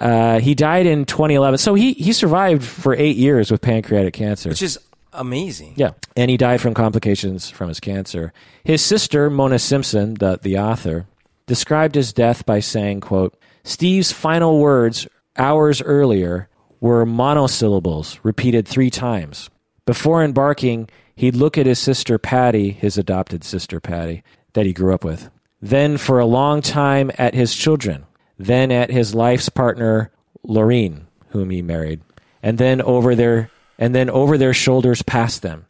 Uh, 0.00 0.40
he 0.40 0.54
died 0.54 0.86
in 0.86 1.04
2011. 1.04 1.58
So 1.58 1.74
he 1.74 1.92
he 1.92 2.12
survived 2.12 2.64
for 2.64 2.94
eight 2.94 3.16
years 3.16 3.50
with 3.50 3.60
pancreatic 3.60 4.14
cancer. 4.14 4.48
which 4.48 4.62
is 4.62 4.78
amazing. 5.12 5.74
Yeah, 5.76 5.90
and 6.16 6.30
he 6.30 6.36
died 6.38 6.60
from 6.62 6.72
complications 6.72 7.50
from 7.50 7.68
his 7.68 7.80
cancer. 7.80 8.32
His 8.64 8.82
sister, 8.82 9.28
Mona 9.28 9.58
Simpson, 9.58 10.14
the, 10.14 10.38
the 10.40 10.58
author, 10.58 11.06
described 11.46 11.94
his 11.96 12.12
death 12.14 12.46
by 12.46 12.60
saying, 12.60 13.00
quote, 13.00 13.36
Steve's 13.64 14.10
final 14.12 14.58
words 14.58 15.06
hours 15.36 15.82
earlier 15.82 16.48
were 16.80 17.04
monosyllables 17.04 18.18
repeated 18.22 18.66
three 18.66 18.90
times. 18.90 19.50
Before 19.86 20.22
embarking, 20.22 20.88
he'd 21.14 21.36
look 21.36 21.58
at 21.58 21.66
his 21.66 21.78
sister 21.78 22.18
Patty, 22.18 22.70
his 22.70 22.96
adopted 22.96 23.44
sister 23.44 23.80
Patty, 23.80 24.22
that 24.54 24.66
he 24.66 24.72
grew 24.72 24.94
up 24.94 25.04
with. 25.04 25.30
Then 25.60 25.98
for 25.98 26.18
a 26.18 26.26
long 26.26 26.62
time 26.62 27.10
at 27.18 27.34
his 27.34 27.54
children. 27.54 28.06
Then 28.38 28.72
at 28.72 28.90
his 28.90 29.14
life's 29.14 29.50
partner, 29.50 30.10
Laurene, 30.46 31.02
whom 31.28 31.50
he 31.50 31.60
married. 31.60 32.00
And 32.42 32.56
then 32.56 32.80
over 32.80 33.14
their 33.14 33.50
and 33.78 33.94
then 33.94 34.10
over 34.10 34.38
their 34.38 34.54
shoulders 34.54 35.02
past 35.02 35.42
them. 35.42 35.66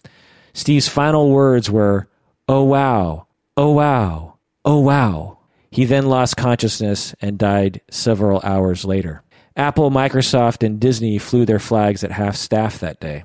Steve's 0.53 0.89
final 0.89 1.31
words 1.31 1.71
were, 1.71 2.09
Oh 2.49 2.65
wow, 2.65 3.27
oh 3.57 3.71
wow, 3.71 4.39
oh 4.65 4.81
wow. 4.81 5.39
He 5.71 5.85
then 5.85 6.07
lost 6.07 6.37
consciousness 6.37 7.15
and 7.21 7.39
died 7.39 7.81
several 7.91 8.41
hours 8.43 8.85
later. 8.85 9.23
Apple, 9.61 9.91
Microsoft, 9.91 10.65
and 10.65 10.81
Disney 10.81 11.19
flew 11.19 11.45
their 11.45 11.59
flags 11.59 12.03
at 12.03 12.11
half 12.11 12.35
staff 12.35 12.79
that 12.81 12.99
day. 12.99 13.25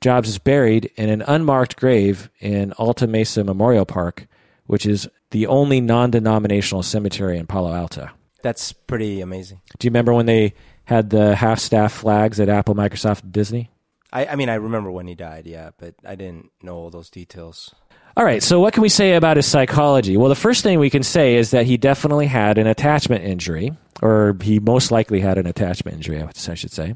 Jobs 0.00 0.30
is 0.30 0.38
buried 0.38 0.90
in 0.96 1.10
an 1.10 1.20
unmarked 1.26 1.76
grave 1.76 2.30
in 2.40 2.72
Alta 2.78 3.06
Mesa 3.06 3.44
Memorial 3.44 3.84
Park, 3.84 4.26
which 4.64 4.86
is 4.86 5.06
the 5.30 5.46
only 5.46 5.82
non 5.82 6.10
denominational 6.10 6.82
cemetery 6.82 7.36
in 7.36 7.46
Palo 7.46 7.74
Alto. 7.74 8.08
That's 8.42 8.72
pretty 8.72 9.20
amazing. 9.20 9.60
Do 9.78 9.84
you 9.86 9.90
remember 9.90 10.14
when 10.14 10.24
they 10.24 10.54
had 10.84 11.10
the 11.10 11.36
half 11.36 11.58
staff 11.58 11.92
flags 11.92 12.40
at 12.40 12.48
Apple, 12.48 12.74
Microsoft, 12.74 13.24
and 13.24 13.32
Disney? 13.32 13.68
I, 14.10 14.24
I 14.24 14.36
mean, 14.36 14.48
I 14.48 14.54
remember 14.54 14.90
when 14.90 15.06
he 15.06 15.14
died, 15.14 15.46
yeah, 15.46 15.72
but 15.76 15.96
I 16.02 16.14
didn't 16.14 16.50
know 16.62 16.76
all 16.76 16.88
those 16.88 17.10
details. 17.10 17.74
All 18.16 18.24
right, 18.24 18.42
so 18.42 18.60
what 18.60 18.72
can 18.72 18.82
we 18.82 18.88
say 18.88 19.14
about 19.14 19.36
his 19.36 19.46
psychology? 19.46 20.16
Well, 20.16 20.28
the 20.28 20.36
first 20.36 20.62
thing 20.62 20.78
we 20.78 20.90
can 20.90 21.02
say 21.02 21.34
is 21.34 21.50
that 21.50 21.66
he 21.66 21.76
definitely 21.76 22.26
had 22.26 22.58
an 22.58 22.68
attachment 22.68 23.24
injury, 23.24 23.72
or 24.02 24.36
he 24.40 24.60
most 24.60 24.92
likely 24.92 25.18
had 25.18 25.36
an 25.36 25.48
attachment 25.48 25.96
injury, 25.96 26.22
I 26.22 26.54
should 26.54 26.70
say. 26.70 26.94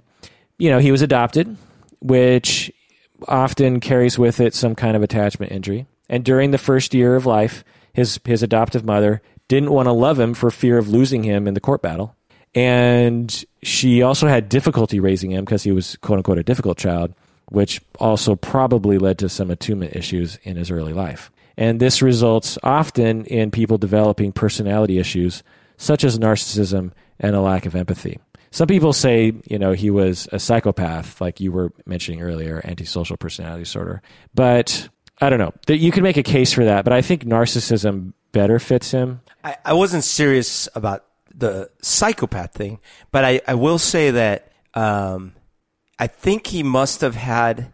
You 0.59 0.71
know, 0.71 0.79
he 0.79 0.93
was 0.93 1.03
adopted, 1.03 1.57
which 2.01 2.71
often 3.27 3.81
carries 3.81 4.17
with 4.17 4.39
it 4.39 4.55
some 4.55 4.77
kind 4.77 4.97
of 4.97 5.03
attachment 5.03 5.51
injury. 5.51 5.87
And 6.09 6.25
during 6.25 6.53
the 6.53 6.59
first 6.59 6.95
year 6.95 7.17
of 7.17 7.27
life, 7.27 7.65
his, 7.93 8.21
his 8.25 8.45
adoptive 8.45 8.85
mother 8.85 9.21
didn't 9.49 9.73
want 9.73 9.87
to 9.87 9.93
love 9.93 10.21
him 10.21 10.35
for 10.35 10.53
fear 10.53 10.79
of 10.79 10.89
losing 10.89 11.25
him 11.25 11.49
in 11.49 11.55
the 11.55 11.61
court 11.61 11.83
battle. 11.83 12.15
And 12.55 13.45
she 13.63 14.03
also 14.03 14.29
had 14.29 14.49
difficulty 14.49 15.01
raising 15.01 15.33
him 15.33 15.45
because 15.45 15.65
he 15.65 15.73
was, 15.73 15.97
quote 15.97 16.19
unquote, 16.19 16.39
a 16.39 16.45
difficult 16.45 16.79
child, 16.79 17.13
which 17.51 17.81
also 17.99 18.37
probably 18.37 18.99
led 18.99 19.19
to 19.19 19.29
some 19.29 19.51
attunement 19.51 19.97
issues 19.97 20.39
in 20.43 20.57
his 20.57 20.71
early 20.71 20.93
life. 20.93 21.31
And 21.57 21.81
this 21.81 22.03
results 22.03 22.57
often 22.63 23.25
in 23.25 23.51
people 23.51 23.79
developing 23.79 24.33
personality 24.33 24.99
issues 24.99 25.43
such 25.77 26.05
as 26.05 26.19
narcissism 26.19 26.93
and 27.19 27.35
a 27.35 27.41
lack 27.41 27.67
of 27.67 27.75
empathy. 27.75 28.19
Some 28.51 28.69
people 28.69 28.93
say, 28.93 29.33
you 29.47 29.59
know, 29.59 29.73
he 29.73 29.91
was 29.91 30.29
a 30.33 30.39
psychopath, 30.39 31.21
like 31.21 31.41
you 31.41 31.53
were 31.53 31.73
mentioning 31.85 32.23
earlier, 32.23 32.63
antisocial 32.65 33.17
personality 33.17 33.65
disorder. 33.65 34.03
But 34.35 34.89
I 35.21 35.31
don't 35.31 35.39
know. 35.39 35.53
You 35.69 35.91
can 35.91 36.03
make 36.03 36.17
a 36.17 36.23
case 36.23 36.53
for 36.53 36.65
that, 36.65 36.85
but 36.85 36.93
I 36.93 37.03
think 37.03 37.25
narcissism 37.25 38.13
better 38.33 38.59
fits 38.59 38.91
him. 38.91 39.21
I, 39.45 39.57
I 39.65 39.73
wasn't 39.75 40.05
serious 40.05 40.69
about 40.75 41.05
the 41.35 41.71
psychopath 41.83 42.53
thing, 42.53 42.81
but 43.11 43.25
I, 43.25 43.41
I 43.47 43.55
will 43.55 43.79
say 43.79 44.13
that 44.13 44.53
um, 44.75 45.35
I 45.99 46.07
think 46.07 46.49
he 46.49 46.63
must 46.63 47.01
have 47.01 47.15
had 47.17 47.73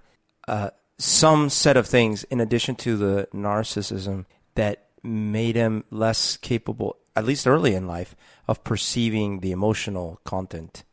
uh, 0.48 0.70
some 0.98 1.50
set 1.50 1.76
of 1.76 1.86
things 1.86 2.24
in 2.24 2.40
addition 2.40 2.74
to 2.76 2.96
the 2.96 3.28
narcissism 3.34 4.24
that 4.54 4.86
made 5.02 5.56
him 5.56 5.84
less 5.90 6.36
capable, 6.38 6.96
at 7.14 7.24
least 7.24 7.46
early 7.46 7.74
in 7.74 7.86
life, 7.86 8.14
of 8.48 8.64
perceiving 8.64 9.40
the 9.40 9.52
emotional 9.52 10.20
content. 10.24 10.84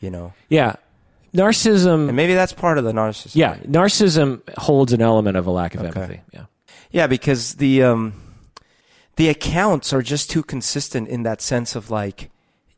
You 0.00 0.10
know, 0.10 0.32
Yeah. 0.48 0.74
Narcissism. 1.32 2.08
and 2.08 2.16
maybe 2.16 2.34
that's 2.34 2.52
part 2.52 2.78
of 2.78 2.84
the 2.84 2.92
narcissism. 2.92 3.34
Yeah, 3.34 3.56
narcissism 3.66 4.42
holds 4.56 4.92
an 4.92 5.02
element 5.02 5.36
of 5.36 5.46
a 5.46 5.50
lack 5.50 5.74
of 5.74 5.82
empathy. 5.84 6.20
Yeah. 6.32 6.44
Yeah, 6.92 7.08
because 7.08 7.54
the 7.54 7.82
um, 7.82 8.12
the 9.16 9.28
accounts 9.28 9.92
are 9.92 10.02
just 10.02 10.30
too 10.30 10.44
consistent 10.44 11.08
in 11.08 11.24
that 11.24 11.40
sense 11.40 11.74
of 11.74 11.90
like, 11.90 12.30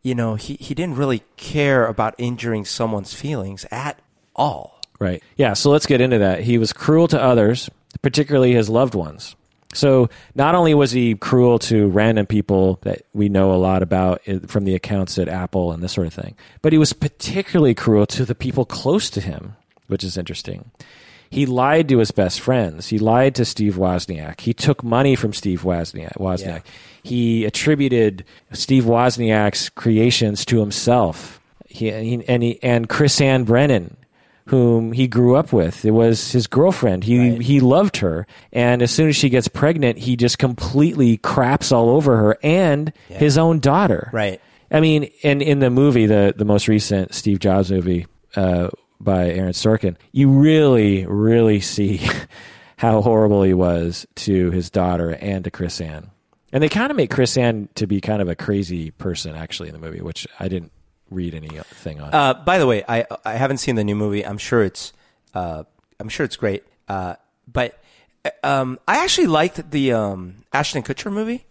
you 0.06 0.14
know, 0.14 0.36
he, 0.36 0.54
he 0.60 0.72
didn't 0.72 0.94
really 0.94 1.24
care 1.36 1.84
about 1.84 2.14
injuring 2.16 2.64
someone's 2.64 3.12
feelings 3.12 3.66
at 3.72 3.98
all. 4.36 4.80
Right. 5.00 5.20
Yeah, 5.36 5.54
so 5.54 5.70
let's 5.70 5.86
get 5.86 6.00
into 6.00 6.18
that. 6.18 6.44
He 6.44 6.58
was 6.58 6.72
cruel 6.72 7.08
to 7.08 7.20
others, 7.20 7.68
particularly 8.02 8.52
his 8.52 8.70
loved 8.70 8.94
ones. 8.94 9.34
So 9.74 10.08
not 10.36 10.54
only 10.54 10.74
was 10.74 10.92
he 10.92 11.16
cruel 11.16 11.58
to 11.58 11.88
random 11.88 12.24
people 12.24 12.78
that 12.82 13.02
we 13.14 13.28
know 13.28 13.52
a 13.52 13.56
lot 13.58 13.82
about 13.82 14.22
eh, 14.26 14.38
from 14.46 14.64
the 14.64 14.76
accounts 14.76 15.18
at 15.18 15.28
Apple 15.28 15.72
and 15.72 15.82
this 15.82 15.92
sort 15.92 16.06
of 16.06 16.14
thing, 16.14 16.36
but 16.62 16.72
he 16.72 16.78
was 16.78 16.92
particularly 16.92 17.74
cruel 17.74 18.06
to 18.06 18.24
the 18.24 18.36
people 18.36 18.64
close 18.64 19.10
to 19.10 19.20
him, 19.20 19.56
which 19.88 20.04
is 20.04 20.16
interesting. 20.16 20.70
He 21.30 21.46
lied 21.46 21.88
to 21.88 21.98
his 21.98 22.10
best 22.10 22.40
friends. 22.40 22.88
He 22.88 22.98
lied 22.98 23.34
to 23.36 23.44
Steve 23.44 23.74
Wozniak. 23.76 24.40
He 24.40 24.54
took 24.54 24.82
money 24.84 25.16
from 25.16 25.32
Steve 25.32 25.62
Wozniak. 25.62 26.14
Wozniak. 26.18 26.62
Yeah. 26.64 26.70
He 27.02 27.44
attributed 27.44 28.24
Steve 28.52 28.84
Wozniak's 28.84 29.68
creations 29.70 30.44
to 30.46 30.60
himself. 30.60 31.40
He, 31.68 31.90
he, 31.90 32.24
and 32.28 32.42
he, 32.42 32.62
and 32.62 32.88
Chrisann 32.88 33.44
Brennan, 33.44 33.96
whom 34.46 34.92
he 34.92 35.06
grew 35.08 35.34
up 35.36 35.52
with, 35.52 35.84
it 35.84 35.90
was 35.90 36.32
his 36.32 36.46
girlfriend. 36.46 37.04
He 37.04 37.30
Right. 37.32 37.40
he 37.42 37.60
loved 37.60 37.96
her, 37.98 38.26
and 38.52 38.80
as 38.82 38.90
soon 38.92 39.08
as 39.08 39.16
she 39.16 39.28
gets 39.28 39.48
pregnant, 39.48 39.98
he 39.98 40.16
just 40.16 40.38
completely 40.38 41.16
craps 41.18 41.72
all 41.72 41.88
over 41.90 42.16
her 42.16 42.38
and 42.42 42.92
his 43.08 43.36
own 43.36 43.58
daughter. 43.58 44.08
Right. 44.12 44.40
I 44.70 44.80
mean, 44.80 45.10
and 45.22 45.42
in 45.42 45.58
the 45.58 45.70
movie, 45.70 46.06
the 46.06 46.32
the 46.36 46.44
most 46.44 46.66
recent 46.68 47.12
Steve 47.14 47.40
Jobs 47.40 47.70
movie 47.70 48.06
uh, 48.36 48.68
by 49.00 49.30
Aaron 49.30 49.52
Sorkin, 49.52 49.96
you 50.12 50.28
really, 50.30 51.06
really 51.06 51.60
see 51.60 52.00
how 52.78 53.00
horrible 53.02 53.42
he 53.42 53.54
was 53.54 54.06
to 54.16 54.50
his 54.50 54.70
daughter 54.70 55.10
and 55.20 55.44
to 55.44 55.50
Chrisann. 55.50 56.10
And 56.52 56.62
they 56.62 56.68
kind 56.68 56.90
of 56.90 56.96
make 56.96 57.10
Chrisann 57.10 57.68
to 57.74 57.86
be 57.86 58.00
kind 58.00 58.22
of 58.22 58.28
a 58.28 58.34
crazy 58.36 58.90
person, 58.92 59.34
actually, 59.34 59.68
in 59.68 59.74
the 59.74 59.80
movie, 59.80 60.00
which 60.00 60.26
I 60.40 60.48
didn't 60.48 60.72
read 61.10 61.34
anything 61.34 62.00
on. 62.00 62.14
Uh, 62.14 62.34
by 62.34 62.58
the 62.58 62.66
way, 62.66 62.82
I 62.88 63.04
I 63.24 63.34
haven't 63.34 63.58
seen 63.58 63.74
the 63.74 63.84
new 63.84 63.94
movie. 63.96 64.24
I'm 64.24 64.38
sure 64.38 64.62
it's 64.64 64.92
uh, 65.34 65.64
I'm 66.00 66.08
sure 66.08 66.24
it's 66.24 66.36
great. 66.36 66.64
Uh, 66.88 67.16
but 67.52 67.78
um, 68.42 68.78
I 68.88 69.02
actually 69.04 69.26
liked 69.26 69.70
the 69.70 69.92
um, 69.92 70.36
Ashton 70.52 70.82
Kutcher 70.82 71.12
movie. 71.12 71.44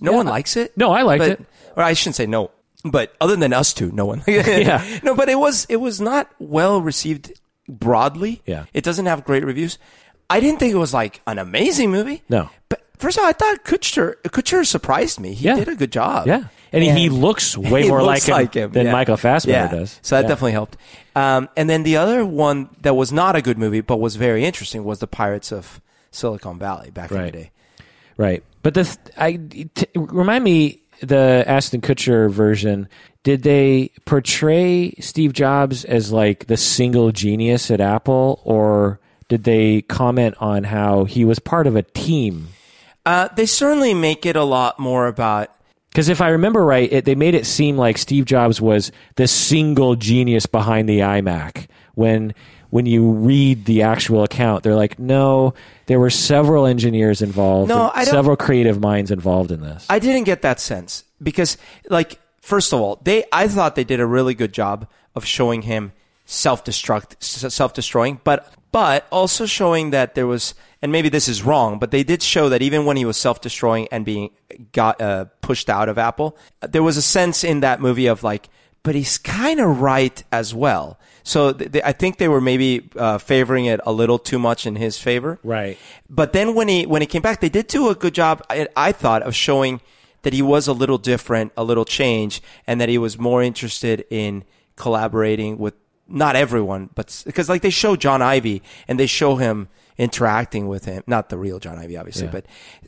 No 0.00 0.10
Yeah. 0.12 0.16
one 0.18 0.26
likes 0.26 0.56
it. 0.56 0.76
No, 0.76 0.92
I 0.92 1.02
liked 1.02 1.20
but- 1.22 1.30
it. 1.30 1.46
Or 1.76 1.82
I 1.84 1.92
shouldn't 1.92 2.16
say 2.16 2.26
no, 2.26 2.50
but 2.84 3.14
other 3.20 3.36
than 3.36 3.52
us 3.52 3.72
two, 3.74 3.90
no 3.92 4.06
one. 4.06 4.22
Yeah. 4.28 4.84
No, 5.02 5.14
but 5.14 5.28
it 5.28 5.38
was 5.38 5.66
it 5.68 5.76
was 5.76 6.00
not 6.00 6.30
well 6.38 6.80
received 6.80 7.32
broadly. 7.68 8.42
Yeah. 8.46 8.64
It 8.74 8.84
doesn't 8.84 9.06
have 9.06 9.24
great 9.24 9.44
reviews. 9.44 9.78
I 10.28 10.40
didn't 10.40 10.58
think 10.60 10.72
it 10.72 10.78
was 10.78 10.94
like 10.94 11.20
an 11.26 11.38
amazing 11.38 11.90
movie. 11.90 12.22
No. 12.28 12.50
But 12.68 12.82
first 12.98 13.16
of 13.18 13.22
all, 13.24 13.28
I 13.28 13.32
thought 13.32 13.64
Kutcher 13.64 14.14
Kutcher 14.24 14.64
surprised 14.66 15.20
me. 15.20 15.34
He 15.34 15.46
Yeah. 15.46 15.56
did 15.56 15.68
a 15.68 15.74
good 15.76 15.92
job. 15.92 16.26
yeah, 16.26 16.44
and, 16.72 16.82
he 16.84 17.08
looks 17.08 17.56
way 17.72 17.88
more 17.88 18.02
looks 18.02 18.28
like 18.28 18.54
him, 18.54 18.70
than 18.72 18.86
yeah. 18.86 18.92
Michael 18.92 19.16
Fassbender 19.16 19.58
Yeah. 19.74 19.80
does. 19.80 19.98
So 20.02 20.16
that 20.16 20.28
definitely 20.28 20.52
helped. 20.52 20.76
Um, 21.16 21.48
and 21.56 21.68
then 21.68 21.82
the 21.82 21.96
other 21.96 22.24
one 22.24 22.68
that 22.82 22.94
was 22.94 23.10
not 23.12 23.34
a 23.36 23.42
good 23.42 23.58
movie 23.58 23.80
but 23.80 23.96
was 23.98 24.16
very 24.16 24.44
interesting 24.44 24.84
was 24.84 25.00
the 25.00 25.06
Pirates 25.08 25.50
of 25.52 25.80
Silicon 26.12 26.58
Valley 26.58 26.90
back 26.90 27.10
in 27.10 27.20
the 27.22 27.30
day. 27.30 27.50
Right. 28.16 28.44
But 28.62 28.74
this, 28.74 28.96
th- 28.96 29.16
I 29.16 29.36
t- 29.74 29.86
remind 29.96 30.44
me 30.44 30.82
the 31.00 31.44
Ashton 31.46 31.80
Kutcher 31.80 32.30
version. 32.30 32.88
Did 33.22 33.42
they 33.42 33.90
portray 34.06 34.92
Steve 35.00 35.32
Jobs 35.32 35.84
as 35.84 36.12
like 36.12 36.46
the 36.46 36.56
single 36.56 37.12
genius 37.12 37.70
at 37.70 37.80
Apple, 37.80 38.40
or 38.44 38.98
did 39.28 39.44
they 39.44 39.82
comment 39.82 40.34
on 40.40 40.64
how 40.64 41.04
he 41.04 41.24
was 41.24 41.38
part 41.38 41.66
of 41.66 41.76
a 41.76 41.82
team? 41.82 42.48
Uh, 43.04 43.28
they 43.34 43.46
certainly 43.46 43.94
make 43.94 44.26
it 44.26 44.36
a 44.36 44.44
lot 44.44 44.78
more 44.78 45.06
about 45.06 45.50
Because 45.90 46.08
if 46.08 46.20
I 46.20 46.28
remember 46.28 46.64
right, 46.64 46.90
it, 46.92 47.04
they 47.04 47.14
made 47.14 47.34
it 47.34 47.46
seem 47.46 47.76
like 47.76 47.98
Steve 47.98 48.24
Jobs 48.24 48.60
was 48.60 48.92
the 49.16 49.26
single 49.26 49.96
genius 49.96 50.46
behind 50.46 50.88
the 50.88 51.00
iMac. 51.00 51.66
When 51.94 52.34
when 52.70 52.86
you 52.86 53.10
read 53.10 53.64
the 53.66 53.82
actual 53.82 54.22
account, 54.22 54.62
they're 54.62 54.74
like, 54.74 54.98
no, 54.98 55.54
there 55.86 56.00
were 56.00 56.10
several 56.10 56.66
engineers 56.66 57.20
involved, 57.20 57.68
No, 57.68 57.90
I 57.94 58.04
several 58.04 58.36
creative 58.36 58.80
minds 58.80 59.10
involved 59.10 59.50
in 59.50 59.60
this. 59.60 59.86
I 59.90 59.98
didn't 59.98 60.24
get 60.24 60.42
that 60.42 60.60
sense 60.60 61.04
because, 61.22 61.58
like, 61.88 62.20
first 62.40 62.72
of 62.72 62.80
all, 62.80 63.00
they 63.02 63.24
I 63.32 63.48
thought 63.48 63.74
they 63.74 63.84
did 63.84 64.00
a 64.00 64.06
really 64.06 64.34
good 64.34 64.52
job 64.52 64.88
of 65.14 65.24
showing 65.24 65.62
him 65.62 65.92
self-destruct, 66.24 67.22
self-destroying, 67.22 68.20
but 68.22 68.52
but 68.72 69.06
also 69.10 69.46
showing 69.46 69.90
that 69.90 70.14
there 70.14 70.28
was, 70.28 70.54
and 70.80 70.92
maybe 70.92 71.08
this 71.08 71.28
is 71.28 71.42
wrong, 71.42 71.80
but 71.80 71.90
they 71.90 72.04
did 72.04 72.22
show 72.22 72.48
that 72.48 72.62
even 72.62 72.84
when 72.84 72.96
he 72.96 73.04
was 73.04 73.16
self-destroying 73.16 73.88
and 73.90 74.04
being 74.04 74.30
got 74.70 75.00
uh, 75.00 75.24
pushed 75.40 75.68
out 75.68 75.88
of 75.88 75.98
Apple, 75.98 76.36
there 76.60 76.82
was 76.82 76.96
a 76.96 77.02
sense 77.02 77.42
in 77.42 77.60
that 77.60 77.80
movie 77.80 78.06
of 78.06 78.22
like, 78.22 78.48
but 78.84 78.94
he's 78.94 79.18
kind 79.18 79.58
of 79.58 79.80
right 79.80 80.22
as 80.30 80.54
well. 80.54 80.98
So 81.22 81.52
th- 81.52 81.72
th- 81.72 81.84
I 81.84 81.92
think 81.92 82.18
they 82.18 82.28
were 82.28 82.40
maybe 82.40 82.88
uh, 82.96 83.18
favoring 83.18 83.66
it 83.66 83.80
a 83.84 83.92
little 83.92 84.18
too 84.18 84.38
much 84.38 84.66
in 84.66 84.76
his 84.76 84.98
favor. 84.98 85.38
Right. 85.44 85.78
But 86.08 86.32
then 86.32 86.54
when 86.54 86.68
he 86.68 86.86
when 86.86 87.02
he 87.02 87.06
came 87.06 87.22
back, 87.22 87.40
they 87.40 87.48
did 87.48 87.66
do 87.66 87.88
a 87.90 87.94
good 87.94 88.14
job. 88.14 88.42
I, 88.50 88.68
I 88.76 88.92
thought 88.92 89.22
of 89.22 89.34
showing 89.34 89.80
that 90.22 90.32
he 90.32 90.42
was 90.42 90.68
a 90.68 90.72
little 90.72 90.98
different, 90.98 91.52
a 91.56 91.64
little 91.64 91.84
change, 91.84 92.42
and 92.66 92.80
that 92.80 92.88
he 92.88 92.98
was 92.98 93.18
more 93.18 93.42
interested 93.42 94.04
in 94.10 94.44
collaborating 94.76 95.58
with 95.58 95.74
not 96.08 96.34
everyone, 96.36 96.90
but 96.94 97.22
because 97.24 97.48
like 97.48 97.62
they 97.62 97.70
show 97.70 97.94
Jony 97.96 98.22
Ive 98.22 98.60
and 98.88 98.98
they 98.98 99.06
show 99.06 99.36
him 99.36 99.68
interacting 99.96 100.66
with 100.66 100.84
him, 100.86 101.02
not 101.06 101.28
the 101.28 101.38
real 101.38 101.60
Jony 101.60 101.84
Ive, 101.84 102.00
obviously, 102.00 102.24
Yeah. 102.24 102.32
but 102.32 102.46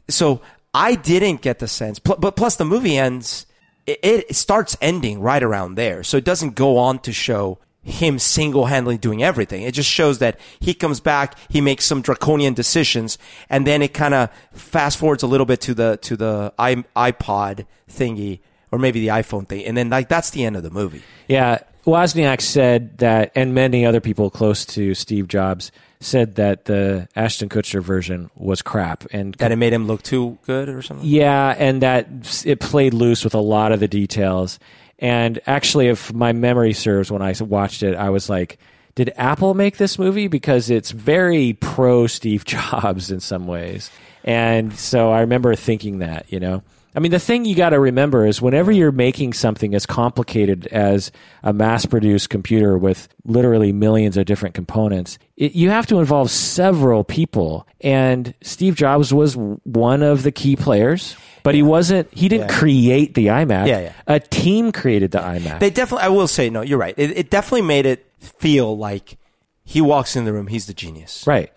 so 0.08 0.40
I 0.74 0.94
didn't 0.96 1.42
get 1.42 1.58
the 1.58 1.68
sense. 1.68 1.98
Pl- 1.98 2.16
but 2.16 2.34
plus, 2.36 2.56
the 2.56 2.64
movie 2.64 2.96
ends. 2.96 3.46
It, 3.86 3.98
it 4.02 4.36
starts 4.36 4.76
ending 4.80 5.20
right 5.20 5.42
around 5.42 5.74
there, 5.74 6.02
so 6.02 6.16
it 6.16 6.24
doesn't 6.24 6.54
go 6.54 6.78
on 6.78 6.98
to 7.00 7.12
show 7.12 7.58
him 7.82 8.18
single-handedly 8.18 8.98
doing 8.98 9.22
everything. 9.22 9.62
It 9.62 9.74
just 9.74 9.90
shows 9.90 10.18
that 10.20 10.38
he 10.60 10.72
comes 10.72 11.00
back, 11.00 11.36
he 11.48 11.60
makes 11.60 11.84
some 11.84 12.00
draconian 12.00 12.54
decisions, 12.54 13.18
and 13.50 13.66
then 13.66 13.82
it 13.82 13.92
kind 13.92 14.14
of 14.14 14.30
fast 14.52 14.98
forwards 14.98 15.22
a 15.22 15.26
little 15.26 15.46
bit 15.46 15.60
to 15.62 15.74
the 15.74 15.98
to 16.02 16.16
the 16.16 16.52
iPod 16.58 17.66
thingy 17.90 18.40
or 18.70 18.78
maybe 18.78 19.00
the 19.00 19.08
iPhone 19.08 19.46
thing, 19.48 19.64
and 19.64 19.76
then 19.76 19.90
like 19.90 20.08
that's 20.08 20.30
the 20.30 20.44
end 20.44 20.56
of 20.56 20.62
the 20.62 20.70
movie. 20.70 21.02
Yeah, 21.28 21.58
Wozniak 21.84 22.40
said 22.40 22.98
that, 22.98 23.32
and 23.34 23.52
many 23.54 23.84
other 23.84 24.00
people 24.00 24.30
close 24.30 24.64
to 24.66 24.94
Steve 24.94 25.28
Jobs 25.28 25.72
said 26.00 26.36
that 26.36 26.64
the 26.64 27.06
Ashton 27.14 27.48
Kutcher 27.48 27.82
version 27.82 28.30
was 28.36 28.62
crap, 28.62 29.04
and 29.12 29.34
That 29.36 29.52
it 29.52 29.56
made 29.56 29.72
him 29.72 29.86
look 29.86 30.02
too 30.02 30.38
good 30.46 30.68
or 30.68 30.82
something. 30.82 31.06
yeah, 31.06 31.54
and 31.58 31.82
that 31.82 32.08
it 32.46 32.60
played 32.60 32.94
loose 32.94 33.24
with 33.24 33.34
a 33.34 33.40
lot 33.40 33.72
of 33.72 33.80
the 33.80 33.88
details. 33.88 34.58
And 35.02 35.40
actually, 35.48 35.88
if 35.88 36.14
my 36.14 36.32
memory 36.32 36.72
serves, 36.72 37.10
when 37.10 37.22
I 37.22 37.34
watched 37.40 37.82
it, 37.82 37.96
I 37.96 38.10
was 38.10 38.30
like, 38.30 38.56
"Did 38.94 39.12
Apple 39.16 39.52
make 39.52 39.76
this 39.76 39.98
movie?" 39.98 40.28
Because 40.28 40.70
it's 40.70 40.92
very 40.92 41.54
pro 41.54 42.06
Steve 42.06 42.44
Jobs 42.46 43.10
in 43.10 43.18
some 43.18 43.48
ways, 43.48 43.90
and 44.24 44.72
so 44.72 45.10
I 45.10 45.20
remember 45.20 45.54
thinking 45.56 45.98
that, 45.98 46.26
you 46.32 46.38
know. 46.38 46.62
I 46.94 47.00
mean, 47.00 47.10
the 47.10 47.18
thing 47.18 47.44
you 47.46 47.54
got 47.54 47.70
to 47.70 47.80
remember 47.80 48.26
is 48.26 48.42
whenever 48.42 48.70
you're 48.70 48.92
making 48.92 49.32
something 49.32 49.74
as 49.74 49.86
complicated 49.86 50.66
as 50.66 51.10
a 51.42 51.52
mass 51.52 51.86
produced 51.86 52.28
computer 52.28 52.76
with 52.76 53.08
literally 53.24 53.72
millions 53.72 54.16
of 54.18 54.26
different 54.26 54.54
components, 54.54 55.18
it, 55.36 55.54
you 55.54 55.70
have 55.70 55.86
to 55.86 55.98
involve 56.00 56.30
several 56.30 57.02
people. 57.04 57.66
And 57.80 58.34
Steve 58.42 58.74
Jobs 58.74 59.12
was 59.14 59.34
one 59.36 60.02
of 60.02 60.22
the 60.22 60.30
key 60.32 60.54
players, 60.54 61.16
but 61.42 61.54
he 61.54 61.62
wasn't, 61.62 62.12
he 62.12 62.28
didn't 62.28 62.50
Yeah. 62.50 62.58
create 62.58 63.14
the 63.14 63.28
iMac. 63.28 63.68
Yeah, 63.68 63.80
yeah. 63.80 63.92
A 64.06 64.20
team 64.20 64.70
created 64.70 65.12
the 65.12 65.18
iMac. 65.18 65.60
They 65.60 65.70
definitely. 65.70 66.04
I 66.04 66.08
will 66.10 66.28
say 66.28 66.50
no. 66.50 66.60
You're 66.60 66.78
right. 66.78 66.94
It, 66.98 67.16
it 67.16 67.30
definitely 67.30 67.62
made 67.62 67.86
it 67.86 68.06
feel 68.18 68.76
like 68.76 69.16
he 69.64 69.80
walks 69.80 70.14
in 70.14 70.24
the 70.26 70.32
room. 70.32 70.48
He's 70.48 70.66
the 70.66 70.74
genius. 70.74 71.24
right. 71.26 71.50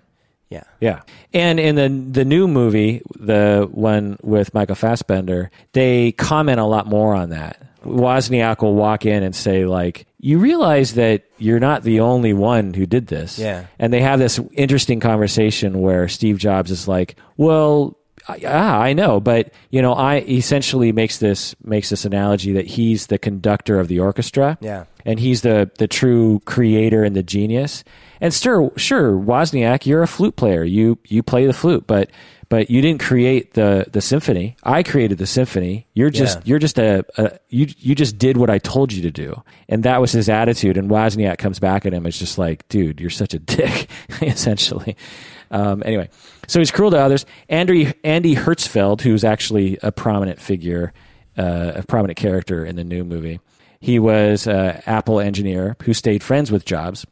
Yeah. 0.50 0.64
Yeah. 0.80 1.02
And 1.34 1.60
in 1.60 1.76
the 1.76 1.90
the 2.20 2.26
new 2.26 2.48
movie, 2.48 3.02
the 3.20 3.68
one 3.72 4.18
with 4.22 4.54
Michael 4.54 4.76
Fassbender, 4.76 5.50
they 5.74 6.12
comment 6.14 6.60
a 6.60 6.66
lot 6.66 6.88
more 6.88 7.16
on 7.16 7.30
that. 7.30 7.62
Wozniak 7.84 8.62
will 8.62 8.76
walk 8.76 9.06
in 9.06 9.22
and 9.24 9.36
say 9.36 9.66
like, 9.66 10.08
"You 10.20 10.40
realize 10.40 10.94
that 10.96 11.24
you're 11.38 11.60
not 11.60 11.84
the 11.84 12.00
only 12.00 12.34
one 12.34 12.74
who 12.74 12.86
did 12.86 13.08
this." 13.08 13.38
Yeah. 13.38 13.66
And 13.80 13.92
they 13.94 14.02
have 14.02 14.20
this 14.20 14.40
interesting 14.54 15.00
conversation 15.00 15.82
where 15.82 16.08
Steve 16.08 16.38
Jobs 16.38 16.72
is 16.72 16.88
like, 16.88 17.16
"Well, 17.38 17.98
yeah, 18.40 18.76
I 18.80 18.94
know, 18.94 19.20
but 19.20 19.52
you 19.70 19.84
know, 19.84 19.94
I 19.94 20.22
essentially 20.22 20.92
makes 20.92 21.20
this 21.20 21.56
makes 21.64 21.90
this 21.90 22.06
analogy 22.06 22.54
that 22.54 22.66
he's 22.66 23.08
the 23.08 23.20
conductor 23.20 23.80
of 23.80 23.88
the 23.88 24.00
orchestra." 24.00 24.58
Yeah. 24.62 24.86
and 25.06 25.20
he's 25.20 25.42
the 25.42 25.70
the 25.78 25.88
true 25.88 26.42
creator 26.46 27.04
and 27.04 27.16
the 27.16 27.22
genius. 27.24 27.84
And 28.22 28.34
sure, 28.34 28.72
sure, 28.78 29.12
Wozniak, 29.14 29.86
you're 29.86 30.04
a 30.04 30.08
flute 30.08 30.36
player. 30.36 30.64
You 30.64 30.98
you 31.08 31.22
play 31.24 31.46
the 31.46 31.54
flute, 31.54 31.86
but 31.88 32.10
but 32.48 32.70
you 32.70 32.82
didn't 32.82 33.02
create 33.02 33.54
the 33.56 33.86
the 33.92 34.02
symphony. 34.02 34.56
I 34.64 34.84
created 34.84 35.18
the 35.18 35.26
symphony. 35.26 35.88
You're 35.94 36.10
just 36.10 36.38
Yeah. 36.40 36.44
you're 36.46 36.60
just 36.60 36.78
a, 36.80 37.04
a 37.18 37.40
you 37.50 37.68
you 37.78 37.96
just 37.96 38.18
did 38.18 38.38
what 38.38 38.50
I 38.50 38.58
told 38.60 38.94
you 38.94 39.02
to 39.04 39.12
do. 39.12 39.42
And 39.68 39.84
that 39.84 40.00
was 40.00 40.12
his 40.12 40.30
attitude. 40.30 40.78
And 40.78 40.90
Wozniak 40.90 41.38
comes 41.40 41.60
back 41.60 41.86
at 41.86 41.94
him. 41.94 42.06
It's 42.06 42.20
just 42.20 42.38
like, 42.38 42.68
dude, 42.70 43.00
you're 43.02 43.10
such 43.10 43.34
a 43.34 43.40
dick, 43.40 43.90
essentially. 44.22 44.96
Um, 45.52 45.84
anyway, 45.86 46.10
so 46.48 46.60
he's 46.60 46.72
cruel 46.72 46.92
to 46.92 46.98
others. 47.00 47.26
Andy 47.50 47.94
Andy 48.04 48.36
Hertzfeld, 48.36 49.02
who's 49.02 49.24
actually 49.24 49.78
a 49.84 49.92
prominent 49.92 50.40
figure, 50.40 50.94
uh, 51.38 51.74
a 51.76 51.84
prominent 51.84 52.18
character 52.18 52.66
in 52.66 52.76
the 52.76 52.84
new 52.84 53.04
movie. 53.04 53.40
He 53.80 54.00
was 54.00 54.48
an 54.48 54.82
Apple 54.88 55.20
engineer 55.20 55.76
who 55.84 55.94
stayed 55.94 56.24
friends 56.24 56.52
with 56.52 56.66
Jobs. 56.66 57.06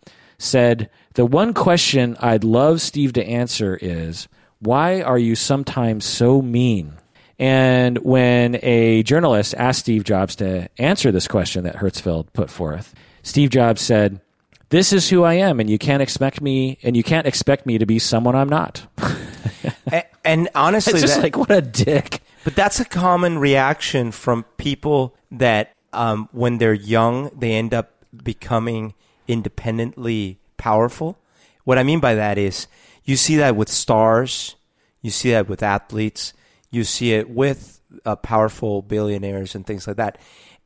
Said 0.43 0.89
the 1.13 1.25
one 1.25 1.53
question 1.53 2.17
I'd 2.19 2.43
love 2.43 2.81
Steve 2.81 3.13
to 3.13 3.25
answer 3.25 3.77
is 3.81 4.27
why 4.59 5.01
are 5.01 5.17
you 5.17 5.35
sometimes 5.35 6.05
so 6.05 6.41
mean? 6.41 6.93
And 7.39 7.97
when 7.99 8.59
a 8.61 9.03
journalist 9.03 9.55
asked 9.57 9.79
Steve 9.79 10.03
Jobs 10.03 10.35
to 10.37 10.69
answer 10.77 11.11
this 11.11 11.27
question 11.27 11.63
that 11.63 11.75
Hertzfeld 11.77 12.27
put 12.33 12.49
forth, 12.49 12.93
Steve 13.23 13.49
Jobs 13.49 13.81
said, 13.81 14.19
this 14.69 14.91
is 14.91 15.09
who 15.09 15.23
I 15.23 15.35
am, 15.35 15.59
and 15.59 15.69
you 15.69 15.77
can't 15.77 16.01
expect 16.01 16.41
me, 16.41 16.77
and 16.83 16.97
you 16.97 17.03
can't 17.03 17.27
expect 17.27 17.65
me 17.65 17.77
to 17.77 17.85
be 17.85 17.99
someone 17.99 18.35
I'm 18.35 18.49
not. 18.49 18.85
and, 19.91 20.03
and 20.25 20.49
honestly, 20.55 20.93
It's 20.93 21.01
just 21.01 21.15
that- 21.17 21.23
like 21.23 21.37
what 21.37 21.51
a 21.51 21.61
dick. 21.61 22.21
But 22.43 22.55
that's 22.55 22.79
a 22.79 22.85
common 22.85 23.37
reaction 23.39 24.11
from 24.11 24.43
people 24.57 25.15
that 25.31 25.71
um, 25.93 26.27
when 26.31 26.57
they're 26.57 26.73
young, 26.73 27.29
they 27.37 27.53
end 27.53 27.73
up 27.73 27.91
becoming 28.23 28.93
independently 29.27 30.39
powerful. 30.57 31.17
What 31.63 31.77
I 31.77 31.83
mean 31.83 31.99
by 31.99 32.15
that 32.15 32.37
is 32.37 32.67
you 33.03 33.15
see 33.15 33.35
that 33.37 33.55
with 33.55 33.69
stars, 33.69 34.55
you 35.01 35.11
see 35.11 35.31
that 35.31 35.47
with 35.47 35.63
athletes, 35.63 36.33
you 36.71 36.83
see 36.83 37.13
it 37.13 37.29
with 37.29 37.81
uh, 38.05 38.15
powerful 38.15 38.81
billionaires 38.81 39.55
and 39.55 39.65
things 39.65 39.87
like 39.87 39.97
that. 39.97 40.17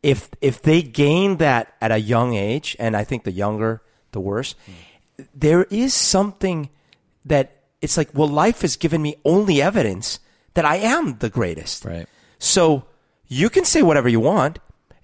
If 0.03 0.29
if 0.41 0.61
they 0.61 0.81
gain 0.81 1.37
that 1.37 1.73
at 1.81 1.91
a 1.91 1.97
young 1.97 2.35
age, 2.35 2.75
and 2.79 2.95
I 2.95 3.03
think 3.03 3.23
the 3.23 3.31
younger, 3.31 3.81
the 4.11 4.19
worse, 4.19 4.55
there 5.33 5.63
is 5.65 5.93
something 5.93 6.69
that 7.25 7.63
it's 7.81 7.97
like, 7.97 8.09
well, 8.13 8.27
life 8.27 8.61
has 8.61 8.75
given 8.75 9.01
me 9.01 9.15
only 9.25 9.61
evidence 9.61 10.19
that 10.53 10.65
I 10.65 10.77
am 10.77 11.17
the 11.17 11.29
greatest. 11.29 11.85
Right. 11.85 12.07
So 12.39 12.85
you 13.27 13.49
can 13.49 13.65
say 13.65 13.81
whatever 13.81 14.09
you 14.09 14.19
want. 14.19 14.59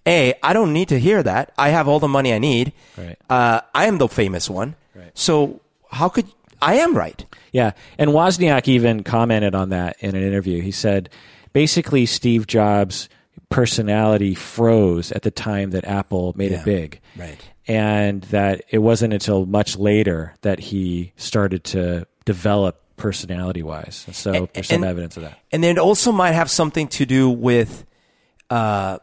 A, 0.07 0.33
I 0.43 0.53
don't 0.53 0.73
need 0.73 0.89
to 0.89 0.99
hear 0.99 1.23
that. 1.23 1.53
I 1.57 1.69
have 1.69 1.87
all 1.87 1.99
the 1.99 2.07
money 2.07 2.33
I 2.33 2.39
need. 2.39 2.73
Right. 2.97 3.17
Uh, 3.29 3.61
I 3.73 3.85
am 3.85 3.97
the 3.99 4.07
famous 4.09 4.49
one. 4.49 4.75
Right. 4.93 5.11
So 5.13 5.61
how 5.91 6.09
could 6.09 6.25
I 6.61 6.75
am 6.75 6.95
right? 6.95 7.25
Yeah, 7.51 7.71
and 7.97 8.11
Wozniak 8.11 8.67
even 8.67 9.03
commented 9.03 9.53
on 9.55 9.69
that 9.69 9.97
in 9.99 10.15
an 10.15 10.23
interview. 10.23 10.61
He 10.61 10.71
said, 10.71 11.09
basically, 11.53 12.05
Steve 12.05 12.47
Jobs' 12.47 13.07
personality 13.49 14.33
froze 14.35 15.11
at 15.11 15.21
the 15.21 15.31
time 15.31 15.71
that 15.71 15.85
Apple 15.85 16.33
made 16.35 16.51
Yeah. 16.51 16.59
it 16.59 16.65
big. 16.65 16.99
Right. 17.15 17.37
and 17.65 18.23
that 18.23 18.61
it 18.71 18.79
wasn't 18.79 19.13
until 19.13 19.45
much 19.45 19.77
later 19.77 20.33
that 20.41 20.59
he 20.59 21.13
started 21.15 21.63
to 21.63 22.05
develop 22.25 22.81
personality 22.97 23.63
wise. 23.63 24.05
So 24.11 24.49
there's 24.53 24.67
some 24.67 24.75
and- 24.83 24.85
evidence 24.85 25.15
of 25.15 25.23
that. 25.23 25.39
And 25.49 25.63
then 25.63 25.77
it 25.77 25.79
also 25.79 26.11
might 26.11 26.33
have 26.33 26.51
something 26.51 26.89
to 26.89 27.05
do 27.05 27.29
with, 27.29 27.85
uh, 28.49 28.97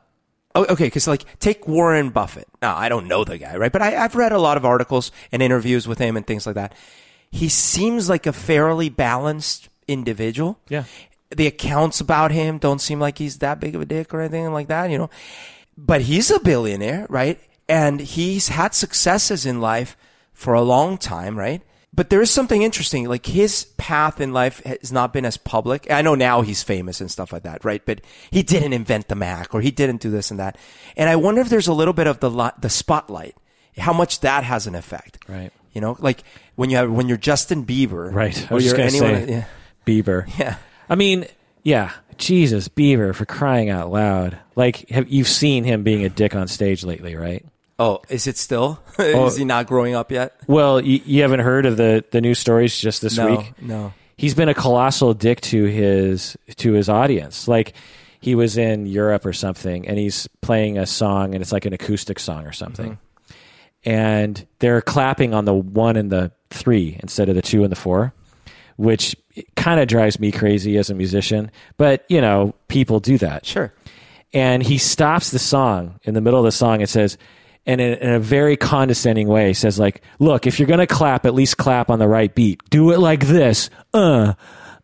Oh, 0.55 0.65
okay, 0.65 0.87
because 0.87 1.07
like 1.07 1.25
take 1.39 1.69
Warren 1.69 2.11
Buffett. 2.11 2.49
Now 2.61 2.77
I 2.77 2.89
don't 2.89 3.07
know 3.07 3.25
the 3.25 3.39
guy, 3.39 3.57
right? 3.57 3.71
But 3.71 3.83
I, 3.83 3.97
I've 3.97 4.17
read 4.17 4.33
a 4.33 4.39
lot 4.39 4.57
of 4.57 4.65
articles 4.65 5.13
and 5.31 5.43
interviews 5.43 5.87
with 5.87 5.99
him 5.99 6.17
and 6.17 6.27
things 6.27 6.47
like 6.47 6.57
that. 6.57 6.75
He 7.31 7.49
seems 7.49 8.09
like 8.09 8.27
a 8.27 8.33
fairly 8.33 8.89
balanced 8.89 9.69
individual. 9.87 10.59
Yeah. 10.69 10.85
The 11.31 11.47
accounts 11.47 12.01
about 12.01 12.33
him 12.33 12.59
don't 12.59 12.81
seem 12.81 12.99
like 12.99 13.19
he's 13.19 13.39
that 13.39 13.61
big 13.61 13.77
of 13.77 13.81
a 13.81 13.87
dick 13.87 14.13
or 14.13 14.21
anything 14.21 14.53
like 14.53 14.67
that, 14.67 14.91
you 14.91 14.99
know. 14.99 15.11
But 15.79 16.03
he's 16.03 16.31
a 16.31 16.41
billionaire, 16.41 17.07
right? 17.09 17.39
And 17.69 18.01
he's 18.01 18.49
had 18.49 18.75
successes 18.75 19.47
in 19.47 19.61
life 19.61 19.97
for 20.33 20.55
a 20.55 20.63
long 20.63 20.99
time, 20.99 21.39
right? 21.39 21.63
But 21.93 22.09
there 22.09 22.23
is 22.23 22.31
something 22.31 22.63
interesting. 22.63 23.09
Like 23.09 23.27
his 23.27 23.65
path 23.77 24.21
in 24.21 24.33
life 24.33 24.61
has 24.65 24.93
not 24.93 25.13
been 25.13 25.25
as 25.25 25.37
public. 25.37 25.91
I 25.91 26.03
know 26.03 26.15
now 26.15 26.43
he's 26.43 26.63
famous 26.63 27.01
and 27.01 27.11
stuff 27.11 27.33
like 27.33 27.43
that, 27.43 27.65
right? 27.65 27.85
But 27.85 28.01
he 28.31 28.43
didn't 28.45 28.73
invent 28.73 29.09
the 29.09 29.17
Mac 29.17 29.55
or 29.55 29.61
he 29.61 29.71
didn't 29.73 30.01
do 30.01 30.09
this 30.11 30.31
and 30.31 30.39
that. 30.39 30.57
And 30.97 31.11
I 31.11 31.17
wonder 31.17 31.41
if 31.41 31.49
there's 31.49 31.67
a 31.67 31.73
little 31.75 31.93
bit 31.95 32.07
of 32.07 32.21
the 32.21 32.55
the 32.61 32.71
spotlight, 32.71 33.37
how 33.77 33.93
much 33.93 34.21
that 34.21 34.45
has 34.45 34.67
an 34.69 34.75
effect. 34.77 35.19
Right. 35.29 35.53
You 35.73 35.81
know, 35.81 35.97
like 35.99 36.23
when 36.55 36.71
you 36.71 36.77
have, 36.77 36.91
when 36.91 37.09
you're 37.09 37.17
Justin 37.19 37.65
Bieber, 37.67 38.13
Right. 38.13 38.41
I 38.51 38.55
Or 38.55 38.57
was 38.57 38.67
you're 38.67 38.81
anyone, 38.81 39.27
say 39.27 39.33
yeah. 39.33 39.45
Bieber. 39.85 40.29
Yeah. 40.39 40.57
I 40.89 40.95
mean, 40.95 41.27
yeah, 41.63 41.93
Jesus, 42.17 42.69
Bieber 42.69 43.15
for 43.15 43.25
crying 43.27 43.69
out 43.69 43.91
loud. 43.91 44.39
Like, 44.57 44.89
have, 44.91 45.09
you've 45.09 45.29
seen 45.29 45.65
him 45.65 45.83
being 45.83 46.05
a 46.05 46.09
dick 46.09 46.35
on 46.35 46.49
stage 46.49 46.85
lately, 46.85 47.15
right? 47.17 47.45
Oh, 47.81 48.03
is 48.11 48.27
it 48.29 48.37
still? 48.37 48.79
Oh. 48.99 49.27
is 49.27 49.37
he 49.37 49.45
not 49.47 49.67
growing 49.67 49.95
up 49.95 50.13
yet? 50.13 50.35
Well, 50.47 50.81
you, 50.83 51.01
you 51.07 51.23
haven't 51.23 51.41
heard 51.41 51.65
of 51.65 51.79
the, 51.79 52.05
the 52.11 52.21
new 52.21 52.35
stories 52.35 52.79
just 52.79 53.01
this 53.01 53.17
No, 53.17 53.37
week? 53.37 53.53
no. 53.63 53.95
he's 54.19 54.35
been 54.35 54.51
a 54.51 54.55
colossal 54.55 55.15
dick 55.15 55.41
to 55.43 55.65
his 55.65 56.37
to 56.57 56.73
his 56.75 56.89
audience. 56.91 57.49
Like 57.49 57.73
he 58.21 58.35
was 58.35 58.59
in 58.59 58.85
Europe 58.85 59.25
or 59.25 59.33
something, 59.33 59.89
and 59.89 59.97
he's 59.99 60.29
playing 60.43 60.77
a 60.77 60.85
song, 60.87 61.35
and 61.35 61.41
it's 61.41 61.51
like 61.53 61.65
an 61.65 61.73
acoustic 61.73 62.19
song 62.19 62.47
or 62.47 62.53
something, 62.53 62.99
mm-hmm. 62.99 63.91
and 63.91 64.47
they're 64.59 64.83
clapping 64.83 65.33
on 65.33 65.47
the 65.47 65.55
one 65.55 65.97
and 65.97 66.13
the 66.13 66.31
three 66.51 66.99
instead 67.03 67.31
of 67.31 67.35
the 67.35 67.43
two 67.43 67.63
and 67.63 67.73
the 67.73 67.77
four, 67.77 68.13
which 68.77 69.17
kind 69.57 69.81
of 69.81 69.89
drives 69.89 70.21
me 70.21 70.31
crazy 70.31 70.77
as 70.77 70.91
a 70.91 70.95
musician. 70.95 71.51
But 71.79 72.05
you 72.11 72.21
know, 72.21 72.55
people 72.69 73.01
do 73.01 73.17
that 73.19 73.47
Sure. 73.47 73.73
and 74.35 74.63
he 74.63 74.77
stops 74.77 75.31
the 75.31 75.39
song 75.39 75.99
in 76.03 76.13
the 76.13 76.21
middle 76.21 76.39
of 76.41 76.45
the 76.45 76.53
song 76.53 76.81
and 76.83 76.89
says 76.91 77.17
and 77.67 77.81
in, 77.81 77.95
in 77.95 78.11
a 78.11 78.21
very 78.21 78.57
condescending 78.57 79.29
way 79.29 79.53
says 79.53 79.79
like 79.79 80.03
look 80.19 80.47
if 80.47 80.59
you're 80.59 80.69
going 80.69 80.81
to 80.81 80.87
clap 80.87 81.27
at 81.27 81.35
least 81.35 81.57
clap 81.57 81.91
on 81.91 81.99
the 81.99 82.09
right 82.09 82.35
beat. 82.35 82.61
Do 82.71 82.93
it 82.93 82.99
like 82.99 83.27
this. 83.27 83.71
Uh 83.93 84.35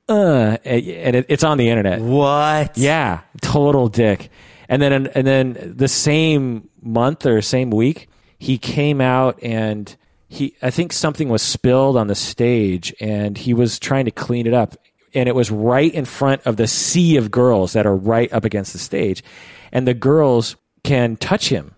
uh. 0.08 0.56
And 0.64 1.16
it, 1.16 1.26
it's 1.28 1.44
on 1.44 1.58
the 1.58 1.68
internet. 1.68 2.00
What? 2.00 2.76
yeah. 2.78 3.20
Total 3.40 3.88
dick. 3.88 4.30
And 4.68 4.82
then 4.82 5.06
and 5.08 5.26
then 5.26 5.74
the 5.76 5.88
same 5.88 6.68
month 6.82 7.26
or 7.26 7.40
same 7.42 7.70
week 7.70 8.08
he 8.38 8.58
came 8.58 9.00
out 9.00 9.38
and 9.42 9.96
he 10.28 10.54
i 10.60 10.70
think 10.70 10.92
something 10.92 11.28
was 11.28 11.40
spilled 11.40 11.96
on 11.96 12.06
the 12.06 12.14
stage 12.14 12.94
and 13.00 13.38
he 13.38 13.54
was 13.54 13.78
trying 13.78 14.04
to 14.04 14.10
clean 14.10 14.46
it 14.46 14.54
up. 14.54 14.76
And 15.14 15.28
it 15.28 15.34
was 15.34 15.50
right 15.50 15.92
in 15.94 16.04
front 16.04 16.42
of 16.44 16.56
the 16.56 16.66
sea 16.66 17.16
of 17.16 17.30
girls 17.30 17.72
that 17.72 17.86
are 17.86 17.96
right 17.96 18.30
up 18.32 18.44
against 18.44 18.74
the 18.74 18.78
stage. 18.78 19.24
And 19.72 19.86
the 19.88 19.94
girls 19.94 20.56
can 20.84 21.16
touch 21.16 21.48
him 21.48 21.75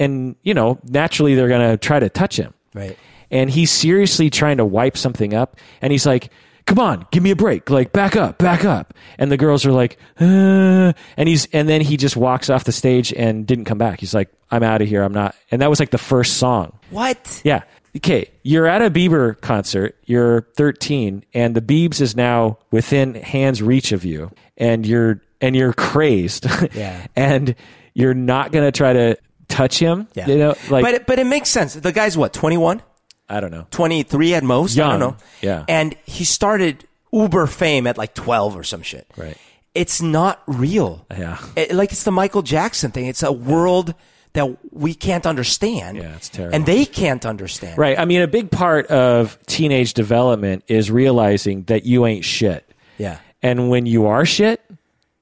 and 0.00 0.34
you 0.42 0.54
know 0.54 0.78
naturally 0.84 1.34
they're 1.36 1.48
going 1.48 1.70
to 1.70 1.76
try 1.76 2.00
to 2.00 2.08
touch 2.08 2.36
him 2.36 2.52
Right. 2.74 2.96
and 3.30 3.48
he's 3.50 3.70
seriously 3.70 4.30
trying 4.30 4.56
to 4.56 4.64
wipe 4.64 4.96
something 4.96 5.34
up 5.34 5.56
and 5.82 5.92
he's 5.92 6.06
like 6.06 6.30
come 6.66 6.78
on 6.78 7.06
give 7.10 7.22
me 7.22 7.30
a 7.32 7.36
break 7.36 7.68
like 7.70 7.92
back 7.92 8.14
up 8.16 8.38
back 8.38 8.64
up 8.64 8.94
and 9.18 9.30
the 9.32 9.36
girls 9.36 9.64
are 9.66 9.72
like 9.72 9.98
uh, 10.20 10.92
and 11.16 11.28
he's 11.28 11.46
and 11.52 11.68
then 11.68 11.80
he 11.80 11.96
just 11.96 12.16
walks 12.16 12.48
off 12.50 12.64
the 12.64 12.72
stage 12.72 13.12
and 13.12 13.46
didn't 13.46 13.64
come 13.64 13.78
back 13.78 13.98
he's 14.00 14.14
like 14.14 14.28
i'm 14.50 14.62
out 14.62 14.80
of 14.82 14.88
here 14.88 15.02
i'm 15.02 15.12
not 15.12 15.34
and 15.50 15.62
that 15.62 15.68
was 15.70 15.80
like 15.80 15.90
the 15.90 15.98
first 15.98 16.36
song 16.38 16.78
What? 16.90 17.40
yeah 17.44 17.62
okay 17.96 18.30
you're 18.44 18.66
at 18.68 18.82
a 18.82 18.90
bieber 18.90 19.40
concert 19.40 19.96
you're 20.04 20.42
13 20.56 21.24
and 21.34 21.56
the 21.56 21.60
biebs 21.62 22.00
is 22.00 22.14
now 22.14 22.58
within 22.70 23.14
hands 23.14 23.60
reach 23.62 23.90
of 23.90 24.04
you 24.04 24.30
and 24.56 24.86
you're 24.86 25.20
and 25.40 25.56
you're 25.56 25.72
crazed 25.72 26.46
Yeah. 26.74 27.04
and 27.16 27.56
you're 27.94 28.14
not 28.14 28.52
going 28.52 28.64
to 28.64 28.70
try 28.70 28.92
to 28.92 29.16
touch 29.50 29.78
him 29.78 30.08
Yeah. 30.14 30.26
you 30.28 30.38
know 30.38 30.54
like 30.70 30.84
but 30.84 30.94
it, 30.94 31.06
but 31.06 31.18
it 31.18 31.26
makes 31.26 31.48
sense. 31.50 31.74
The 31.74 31.92
guy's 31.92 32.16
what, 32.16 32.32
21? 32.32 32.82
i 33.28 33.40
don't 33.40 33.50
know 33.50 33.66
23 33.70 34.34
at 34.34 34.42
most? 34.42 34.78
I 34.78 34.88
don't 34.90 35.00
know. 35.00 35.16
Yeah. 35.42 35.64
And 35.68 35.94
he 36.04 36.24
started 36.24 36.84
Uber 37.12 37.46
fame 37.46 37.86
at 37.86 37.98
like 37.98 38.14
12 38.14 38.56
or 38.56 38.64
some 38.64 38.82
shit. 38.82 39.06
Right. 39.16 39.36
It's 39.74 40.00
not 40.02 40.42
real. 40.46 41.04
Yeah. 41.10 41.38
It- 41.56 41.72
like 41.72 41.92
it's 41.92 42.02
the 42.04 42.10
Michael 42.12 42.42
Jackson 42.42 42.90
thing. 42.90 43.06
It's 43.06 43.22
a 43.22 43.30
world 43.32 43.94
that 44.32 44.46
we 44.72 44.94
can't 44.94 45.26
understand. 45.26 45.96
Yeah, 45.98 46.14
it's 46.14 46.28
terrible. 46.28 46.54
And 46.54 46.64
they 46.66 46.84
can't 46.84 47.26
understand. 47.26 47.78
Right. 47.78 47.98
I 47.98 48.04
mean, 48.04 48.22
a 48.22 48.28
big 48.28 48.50
part 48.50 48.86
of 48.86 49.38
teenage 49.46 49.94
development 49.94 50.62
is 50.68 50.90
realizing 50.90 51.64
that 51.64 51.84
you 51.84 52.06
ain't 52.06 52.24
shit. 52.24 52.68
Yeah. 52.98 53.18
And 53.42 53.70
when 53.70 53.86
you 53.86 54.06
are 54.06 54.24
shit, 54.24 54.60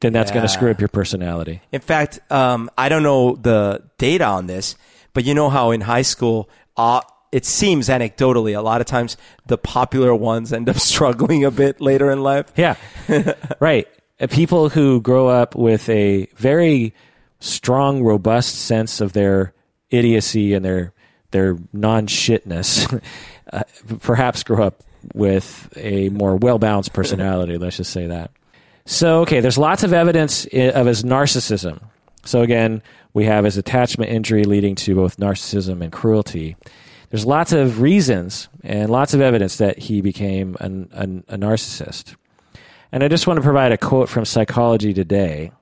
then 0.01 0.13
that's 0.13 0.31
going 0.31 0.43
to 0.43 0.49
screw 0.49 0.71
up 0.71 0.81
your 0.81 0.89
personality. 0.89 1.61
In 1.73 1.81
fact, 1.81 2.21
um, 2.31 2.71
I 2.79 2.89
don't 2.89 3.03
know 3.03 3.35
the 3.35 3.83
data 3.99 4.25
on 4.25 4.47
this, 4.47 4.77
but 5.13 5.25
you 5.25 5.35
know 5.35 5.51
how 5.51 5.73
in 5.73 5.81
high 5.81 6.03
school, 6.03 6.49
uh, 6.77 7.01
it 7.33 7.45
seems 7.45 7.89
anecdotally, 7.89 8.57
a 8.57 8.61
lot 8.61 8.81
of 8.81 8.87
times 8.87 9.17
the 9.47 9.59
popular 9.59 10.15
ones 10.15 10.53
end 10.53 10.69
up 10.69 10.77
struggling 10.79 11.45
a 11.45 11.51
bit 11.51 11.81
later 11.81 12.11
in 12.11 12.23
life. 12.23 12.53
Yeah. 12.57 12.77
right. 13.61 13.89
Uh, 14.21 14.27
People 14.29 14.69
who 14.69 15.01
grow 15.01 15.29
up 15.29 15.55
with 15.55 15.89
a 15.89 16.29
very 16.37 16.95
strong, 17.41 18.03
robust 18.03 18.55
sense 18.55 19.01
of 19.01 19.13
their 19.13 19.53
idiocy 19.91 20.55
and 20.55 20.65
their 20.65 20.93
their 21.31 21.59
non 21.73 22.07
shitness, 22.07 23.03
uh, 23.53 23.63
perhaps 24.01 24.43
grow 24.43 24.65
up 24.65 24.83
with 25.15 25.73
a 25.77 26.09
more 26.09 26.37
well 26.37 26.59
balanced 26.59 26.93
personality. 26.93 27.59
let's 27.59 27.77
just 27.77 27.93
say 27.93 28.07
that. 28.07 28.31
So, 28.91 29.21
okay, 29.21 29.41
there's 29.41 29.59
lots 29.59 29.83
of 29.83 29.93
evidence 29.93 30.47
of 30.47 30.87
his 30.87 31.03
narcissism. 31.03 31.79
So 32.25 32.41
again, 32.41 32.83
we 33.13 33.27
have 33.27 33.45
his 33.45 33.59
attachment 33.59 34.11
injury 34.11 34.45
leading 34.45 34.77
to 34.77 34.95
both 34.95 35.19
narcissism 35.19 35.83
and 35.83 35.93
cruelty. 35.93 36.57
There's 37.11 37.27
lots 37.27 37.53
of 37.53 37.83
reasons 37.83 38.49
and 38.63 38.89
lots 38.89 39.13
of 39.13 39.21
evidence 39.21 39.59
that 39.59 39.79
he 39.79 40.01
became 40.01 40.57
an, 40.61 40.89
an, 40.93 41.23
a 41.29 41.37
narcissist. 41.37 42.17
And 42.91 43.05
I 43.05 43.09
just 43.09 43.27
want 43.27 43.37
to 43.37 43.43
provide 43.43 43.73
a 43.73 43.77
quote 43.77 44.09
from 44.09 44.25
Psychology 44.25 44.95
Today. 44.95 45.53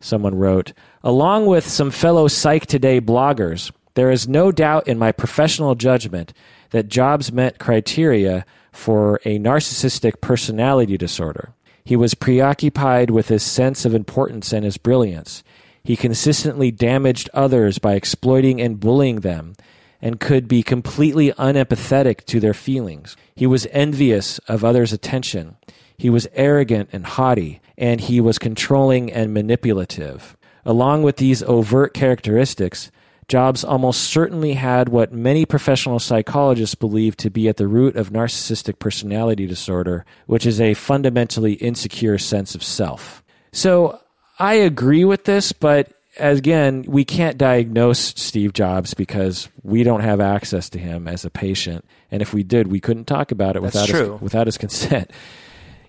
Someone 0.00 0.34
wrote, 0.34 0.72
Along 1.04 1.46
with 1.46 1.68
some 1.68 1.92
fellow 1.92 2.26
Psych 2.26 2.66
Today 2.66 3.00
bloggers, 3.00 3.70
there 3.94 4.10
is 4.10 4.26
no 4.26 4.50
doubt 4.50 4.88
in 4.88 4.98
my 4.98 5.12
professional 5.12 5.76
judgment 5.76 6.32
that 6.70 6.88
Jobs 6.88 7.30
met 7.30 7.60
criteria 7.60 8.44
for 8.72 9.20
a 9.24 9.38
narcissistic 9.38 10.20
personality 10.20 10.96
disorder. 10.96 11.53
He 11.84 11.96
was 11.96 12.14
preoccupied 12.14 13.10
with 13.10 13.28
his 13.28 13.42
sense 13.42 13.84
of 13.84 13.94
importance 13.94 14.54
and 14.54 14.64
his 14.64 14.78
brilliance. 14.78 15.44
He 15.82 15.96
consistently 15.96 16.70
damaged 16.70 17.28
others 17.34 17.78
by 17.78 17.94
exploiting 17.94 18.58
and 18.58 18.80
bullying 18.80 19.20
them, 19.20 19.54
and 20.00 20.18
could 20.18 20.48
be 20.48 20.62
completely 20.62 21.30
unempathetic 21.32 22.24
to 22.24 22.40
their 22.40 22.54
feelings. 22.54 23.16
He 23.36 23.46
was 23.46 23.66
envious 23.70 24.38
of 24.48 24.64
others' 24.64 24.94
attention. 24.94 25.56
He 25.98 26.08
was 26.08 26.26
arrogant 26.32 26.88
and 26.92 27.04
haughty, 27.04 27.60
and 27.76 28.00
he 28.00 28.18
was 28.18 28.38
controlling 28.38 29.12
and 29.12 29.34
manipulative. 29.34 30.38
Along 30.64 31.02
with 31.02 31.16
these 31.16 31.42
overt 31.42 31.92
characteristics, 31.92 32.90
Jobs 33.28 33.64
almost 33.64 34.02
certainly 34.02 34.54
had 34.54 34.88
what 34.88 35.12
many 35.12 35.46
professional 35.46 35.98
psychologists 35.98 36.74
believe 36.74 37.16
to 37.18 37.30
be 37.30 37.48
at 37.48 37.56
the 37.56 37.66
root 37.66 37.96
of 37.96 38.10
narcissistic 38.10 38.78
personality 38.78 39.46
disorder, 39.46 40.04
which 40.26 40.46
is 40.46 40.60
a 40.60 40.74
fundamentally 40.74 41.54
insecure 41.54 42.18
sense 42.18 42.54
of 42.54 42.62
self. 42.62 43.22
So 43.52 44.00
I 44.38 44.54
agree 44.54 45.04
with 45.04 45.24
this, 45.24 45.52
but 45.52 45.92
again, 46.18 46.84
we 46.86 47.04
can't 47.04 47.38
diagnose 47.38 47.98
Steve 47.98 48.52
Jobs 48.52 48.94
because 48.94 49.48
we 49.62 49.82
don't 49.82 50.02
have 50.02 50.20
access 50.20 50.68
to 50.70 50.78
him 50.78 51.08
as 51.08 51.24
a 51.24 51.30
patient. 51.30 51.84
And 52.10 52.22
if 52.22 52.34
we 52.34 52.42
did, 52.42 52.68
we 52.68 52.80
couldn't 52.80 53.06
talk 53.06 53.32
about 53.32 53.56
it 53.56 53.62
That's 53.62 53.74
without 53.74 53.88
true. 53.88 54.12
his, 54.12 54.20
without 54.20 54.46
his 54.46 54.58
consent. 54.58 55.10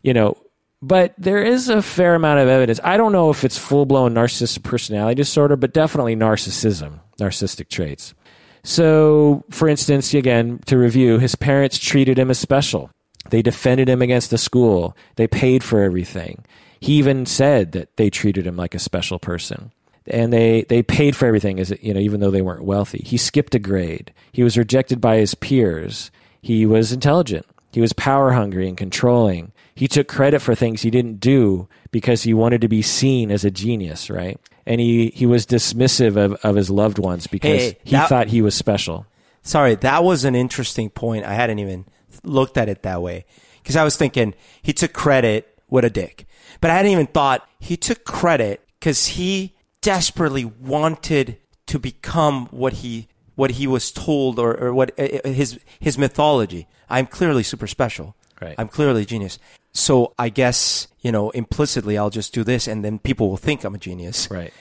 You 0.04 0.14
know, 0.14 0.38
but 0.88 1.16
there 1.18 1.42
is 1.42 1.68
a 1.68 1.82
fair 1.82 2.14
amount 2.14 2.40
of 2.40 2.48
evidence. 2.48 2.80
I 2.84 2.96
don't 2.96 3.12
know 3.12 3.32
if 3.32 3.44
it's 3.44 3.58
full 3.58 3.88
blown 3.88 4.14
narcissistic 4.14 4.62
personality 4.62 5.16
disorder, 5.16 5.56
but 5.56 5.74
definitely 5.74 6.16
narcissism, 6.16 7.00
narcissistic 7.20 7.70
traits. 7.70 8.14
So, 8.64 9.44
for 9.50 9.68
instance, 9.68 10.14
again, 10.14 10.60
to 10.68 10.78
review, 10.78 11.18
his 11.18 11.34
parents 11.34 11.80
treated 11.80 12.20
him 12.20 12.30
as 12.30 12.38
special. 12.38 12.92
They 13.32 13.42
defended 13.42 13.90
him 13.90 14.04
against 14.04 14.30
the 14.30 14.38
school. 14.38 14.96
They 15.16 15.28
paid 15.28 15.64
for 15.64 15.82
everything. 15.82 16.46
He 16.80 16.94
even 16.98 17.26
said 17.26 17.72
that 17.72 17.98
they 17.98 18.12
treated 18.12 18.46
him 18.46 18.56
like 18.56 18.76
a 18.76 18.80
special 18.80 19.18
person. 19.18 19.72
And 20.06 20.32
they, 20.32 20.66
they 20.70 20.84
paid 20.84 21.16
for 21.16 21.26
everything 21.26 21.60
as 21.60 21.74
you 21.82 21.96
know, 21.96 22.00
even 22.00 22.20
though 22.20 22.30
they 22.30 22.44
weren't 22.44 22.64
wealthy. 22.64 23.02
He 23.04 23.18
skipped 23.18 23.56
a 23.56 23.60
grade. 23.60 24.14
He 24.32 24.44
was 24.44 24.56
rejected 24.56 25.02
by 25.02 25.18
his 25.18 25.34
peers. 25.34 26.12
He 26.44 26.68
was 26.68 26.92
intelligent. 26.92 27.48
He 27.72 27.82
was 27.82 27.94
power 27.94 28.34
hungry 28.34 28.68
and 28.68 28.78
controlling. 28.78 29.52
He 29.76 29.88
took 29.90 30.08
credit 30.08 30.40
for 30.42 30.56
things 30.56 30.82
he 30.84 30.90
didn't 30.90 31.20
do 31.20 31.68
because 31.92 32.24
he 32.24 32.34
wanted 32.34 32.62
to 32.62 32.68
be 32.70 32.82
seen 32.82 33.30
as 33.30 33.44
a 33.44 33.52
genius, 33.52 34.10
right? 34.10 34.40
And 34.66 34.80
he, 34.80 35.10
he 35.14 35.26
was 35.26 35.46
dismissive 35.46 36.16
of, 36.16 36.34
of 36.46 36.56
his 36.56 36.70
loved 36.70 36.98
ones 36.98 37.28
because 37.28 37.62
Hey, 37.62 37.78
he 37.84 37.92
that- 37.92 38.08
thought 38.10 38.28
he 38.30 38.42
was 38.42 38.56
special. 38.56 39.06
Sorry, 39.42 39.76
that 39.76 40.04
was 40.04 40.24
an 40.26 40.34
interesting 40.34 40.90
point. 40.90 41.24
I 41.26 41.34
hadn't 41.34 41.60
even 41.60 41.86
looked 42.24 42.58
at 42.58 42.68
it 42.70 42.82
that 42.84 43.02
way 43.02 43.26
because 43.62 43.76
I 43.76 43.84
was 43.84 43.96
thinking 43.96 44.34
he 44.62 44.74
took 44.74 44.92
credit 44.94 45.60
with 45.70 45.86
a 45.86 45.90
dick, 45.90 46.26
but 46.62 46.72
I 46.72 46.76
hadn't 46.76 46.92
even 46.92 47.06
thought 47.08 47.48
he 47.60 47.78
took 47.78 48.06
credit 48.06 48.66
because 48.80 49.06
he 49.08 49.54
desperately 49.82 50.46
wanted 50.46 51.38
to 51.68 51.78
become 51.78 52.48
what 52.48 52.74
he 52.74 53.08
what 53.36 53.52
he 53.52 53.68
was 53.68 53.92
told 53.92 54.40
or, 54.40 54.56
or 54.58 54.74
what 54.74 54.98
uh, 55.00 55.30
his 55.30 55.60
his 55.80 55.98
mythology. 55.98 56.68
I'm 56.90 57.06
clearly 57.06 57.44
super 57.44 57.68
special. 57.68 58.16
Right. 58.42 58.56
I'm 58.58 58.68
clearly 58.68 59.04
a 59.04 59.06
genius. 59.06 59.38
So 59.76 60.14
I 60.18 60.30
guess 60.30 60.88
you 61.02 61.12
know 61.12 61.30
implicitly 61.32 61.98
I'll 61.98 62.10
just 62.10 62.34
do 62.34 62.44
this, 62.44 62.68
and 62.68 62.84
then 62.84 63.00
people 63.00 63.30
will 63.30 63.38
think 63.38 63.64
I'm 63.64 63.76
a 63.76 63.78
genius. 63.78 64.30
Right. 64.32 64.54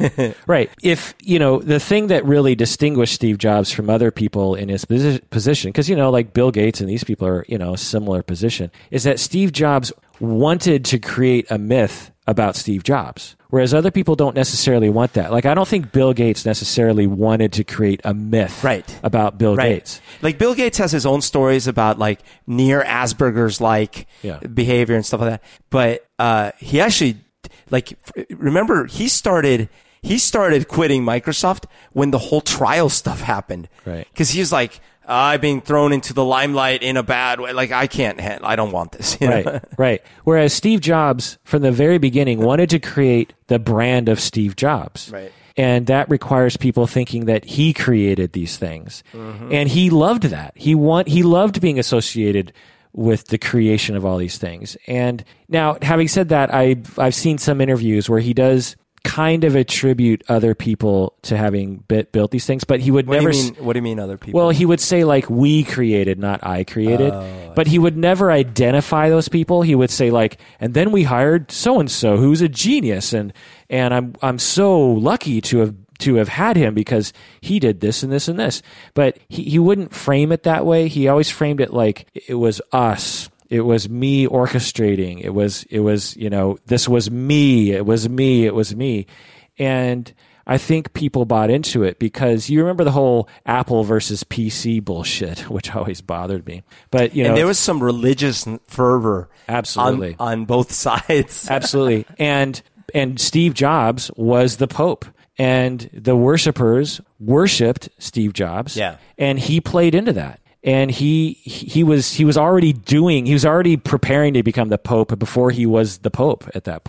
right. 0.46 0.70
If, 0.82 1.14
you 1.20 1.40
know, 1.40 1.58
the 1.58 1.80
thing 1.80 2.06
that 2.08 2.24
really 2.24 2.54
distinguished 2.54 3.14
Steve 3.14 3.38
Jobs 3.38 3.72
from 3.72 3.90
other 3.90 4.12
people 4.12 4.54
in 4.54 4.68
his 4.68 4.84
posi- 4.84 5.28
position, 5.30 5.70
because, 5.70 5.88
you 5.88 5.96
know, 5.96 6.08
like 6.10 6.32
Bill 6.32 6.50
Gates 6.50 6.80
and 6.80 6.88
these 6.88 7.04
people 7.04 7.26
are, 7.26 7.44
you 7.48 7.58
know, 7.58 7.74
a 7.74 7.78
similar 7.78 8.22
position, 8.22 8.70
is 8.92 9.02
that 9.04 9.18
Steve 9.18 9.52
Jobs 9.52 9.92
wanted 10.20 10.84
to 10.86 11.00
create 11.00 11.50
a 11.50 11.58
myth 11.58 12.11
about 12.26 12.56
Steve 12.56 12.82
Jobs. 12.84 13.36
Whereas 13.50 13.74
other 13.74 13.90
people 13.90 14.14
don't 14.16 14.34
necessarily 14.34 14.88
want 14.88 15.12
that. 15.14 15.30
Like, 15.32 15.44
I 15.44 15.52
don't 15.54 15.68
think 15.68 15.92
Bill 15.92 16.12
Gates 16.14 16.46
necessarily 16.46 17.06
wanted 17.06 17.52
to 17.54 17.64
create 17.64 18.00
a 18.04 18.14
myth 18.14 18.62
Right. 18.64 18.98
about 19.02 19.36
Bill 19.38 19.56
Right. 19.56 19.74
Gates. 19.74 20.00
Like 20.22 20.38
Bill 20.38 20.54
Gates 20.54 20.78
has 20.78 20.92
his 20.92 21.04
own 21.04 21.20
stories 21.20 21.66
about 21.66 21.98
like 21.98 22.20
near 22.46 22.82
Asperger's 22.82 23.60
like 23.60 24.06
Yeah. 24.22 24.38
behavior 24.38 24.96
and 24.96 25.04
stuff 25.04 25.20
like 25.20 25.30
that. 25.30 25.42
But 25.70 26.06
uh, 26.18 26.52
he 26.58 26.80
actually 26.80 27.16
like 27.70 27.92
f- 28.16 28.24
remember 28.38 28.86
he 28.86 29.08
started 29.08 29.68
he 30.00 30.18
started 30.18 30.66
quitting 30.66 31.04
Microsoft 31.04 31.64
when 31.92 32.10
the 32.10 32.18
whole 32.18 32.40
trial 32.40 32.88
stuff 32.88 33.20
happened. 33.20 33.68
Right. 33.84 34.06
Because 34.12 34.30
he 34.30 34.40
was 34.40 34.50
like, 34.50 34.80
I'm 35.06 35.40
being 35.40 35.60
thrown 35.60 35.92
into 35.92 36.14
the 36.14 36.24
limelight 36.24 36.82
in 36.82 36.96
a 36.96 37.02
bad 37.02 37.40
way. 37.40 37.52
Like 37.52 37.72
I 37.72 37.86
can't. 37.86 38.20
I 38.20 38.56
don't 38.56 38.72
want 38.72 38.92
this. 38.92 39.18
you 39.20 39.28
know? 39.28 39.42
right, 39.42 39.64
right. 39.78 40.02
Whereas 40.24 40.52
Steve 40.52 40.80
Jobs, 40.80 41.38
from 41.44 41.62
the 41.62 41.72
very 41.72 41.98
beginning, 41.98 42.40
wanted 42.40 42.70
to 42.70 42.78
create 42.78 43.32
the 43.48 43.58
brand 43.58 44.08
of 44.08 44.20
Steve 44.20 44.56
Jobs. 44.56 45.10
Right. 45.10 45.32
And 45.56 45.86
that 45.88 46.08
requires 46.08 46.56
people 46.56 46.86
thinking 46.86 47.26
that 47.26 47.44
he 47.44 47.74
created 47.74 48.32
these 48.32 48.56
things. 48.56 49.04
Mm-hmm. 49.12 49.52
And 49.52 49.68
he 49.68 49.90
loved 49.90 50.24
that. 50.24 50.52
He 50.56 50.74
want 50.74 51.08
he 51.08 51.22
loved 51.22 51.60
being 51.60 51.78
associated 51.78 52.52
with 52.94 53.28
the 53.28 53.38
creation 53.38 53.96
of 53.96 54.04
all 54.04 54.18
these 54.18 54.38
things. 54.38 54.76
And 54.86 55.24
now, 55.48 55.78
having 55.82 56.08
said 56.08 56.30
that, 56.30 56.54
I 56.54 56.76
I've 56.98 57.14
seen 57.14 57.38
some 57.38 57.60
interviews 57.60 58.08
where 58.08 58.20
he 58.20 58.34
does 58.34 58.76
kind 59.04 59.44
of 59.44 59.56
attribute 59.56 60.22
other 60.28 60.54
people 60.54 61.14
to 61.22 61.36
having 61.36 61.78
bit, 61.88 62.12
built 62.12 62.30
these 62.30 62.46
things, 62.46 62.64
but 62.64 62.80
he 62.80 62.90
would 62.90 63.06
What 63.06 63.16
never 63.16 63.30
s- 63.30 63.50
mean? 63.50 63.64
What 63.64 63.72
do 63.72 63.78
you 63.78 63.82
mean? 63.82 63.98
Other 63.98 64.16
people? 64.16 64.38
well, 64.38 64.50
he 64.50 64.64
would 64.64 64.80
say 64.80 65.04
like 65.04 65.28
we 65.28 65.64
created, 65.64 66.18
not 66.18 66.44
I 66.46 66.64
created. 66.64 67.12
Oh, 67.12 67.52
but 67.54 67.66
he 67.66 67.78
would 67.78 67.96
never 67.96 68.30
identify 68.30 69.08
those 69.08 69.28
people. 69.28 69.62
He 69.62 69.74
would 69.74 69.90
say 69.90 70.10
like, 70.10 70.40
and 70.60 70.74
then 70.74 70.92
we 70.92 71.02
hired 71.02 71.50
so 71.50 71.80
and 71.80 71.90
so 71.90 72.16
who's 72.16 72.40
a 72.40 72.48
genius, 72.48 73.12
and 73.12 73.32
and 73.68 73.92
I'm 73.92 74.14
I'm 74.22 74.38
so 74.38 74.80
lucky 74.80 75.40
to 75.42 75.58
have 75.58 75.74
to 75.98 76.14
have 76.16 76.28
had 76.28 76.56
him 76.56 76.74
because 76.74 77.12
he 77.40 77.60
did 77.60 77.80
this 77.80 78.02
and 78.02 78.12
this 78.12 78.26
and 78.26 78.38
this. 78.38 78.62
But 78.94 79.18
he, 79.28 79.42
he 79.44 79.58
wouldn't 79.58 79.94
frame 79.94 80.32
it 80.32 80.42
that 80.44 80.66
way. 80.66 80.88
He 80.88 81.06
always 81.08 81.30
framed 81.30 81.60
it 81.60 81.72
like 81.72 82.08
it 82.26 82.34
was 82.34 82.60
us. 82.72 83.28
It 83.52 83.60
was 83.60 83.88
me 83.88 84.26
orchestrating. 84.26 85.20
It 85.20 85.30
was 85.30 85.64
it 85.64 85.80
was 85.80 86.16
you 86.16 86.30
know 86.30 86.56
this 86.66 86.88
was 86.88 87.10
me. 87.10 87.72
It 87.72 87.84
was 87.84 88.08
me. 88.08 88.46
It 88.46 88.54
was 88.54 88.74
me, 88.74 89.06
and. 89.58 90.12
I 90.44 90.58
think 90.58 90.92
people 90.92 91.24
bought 91.24 91.50
into 91.50 91.84
it 91.84 92.00
because 92.00 92.50
you 92.50 92.58
remember 92.62 92.82
the 92.82 92.90
whole 92.90 93.28
Apple 93.46 93.84
versus 93.84 94.24
PC 94.24 94.82
bullshit, 94.84 95.38
which 95.48 95.72
always 95.72 96.00
bothered 96.00 96.44
me. 96.48 96.64
But 96.90 97.14
you 97.14 97.22
know, 97.22 97.28
and 97.28 97.38
there 97.38 97.46
was 97.46 97.60
some 97.60 97.80
religious 97.80 98.44
fervor, 98.66 99.30
Absolutely. 99.48 100.16
on, 100.18 100.40
on 100.40 100.44
both 100.46 100.72
sides. 100.86 101.48
absolutely, 101.48 102.06
and 102.18 102.60
and 102.92 103.20
Steve 103.20 103.54
Jobs 103.54 104.10
was 104.16 104.56
the 104.56 104.66
Pope, 104.66 105.04
and 105.38 105.88
the 105.92 106.16
worshippers 106.16 107.00
worshipped 107.20 107.88
Steve 107.98 108.32
Jobs. 108.32 108.76
Yeah. 108.76 108.96
and 109.16 109.38
he 109.38 109.60
played 109.60 109.94
into 109.94 110.12
that. 110.14 110.40
And 110.64 110.90
he 110.90 111.32
he 111.32 111.82
was 111.82 112.12
he 112.12 112.24
was 112.24 112.36
already 112.36 112.72
doing 112.72 113.26
he 113.26 113.32
was 113.32 113.44
already 113.44 113.76
preparing 113.76 114.34
to 114.34 114.42
become 114.42 114.68
the 114.68 114.78
pope 114.78 115.18
before 115.18 115.50
he 115.50 115.66
was 115.66 115.98
the 115.98 116.10
pope 116.10 116.48
at 116.54 116.64
that. 116.64 116.82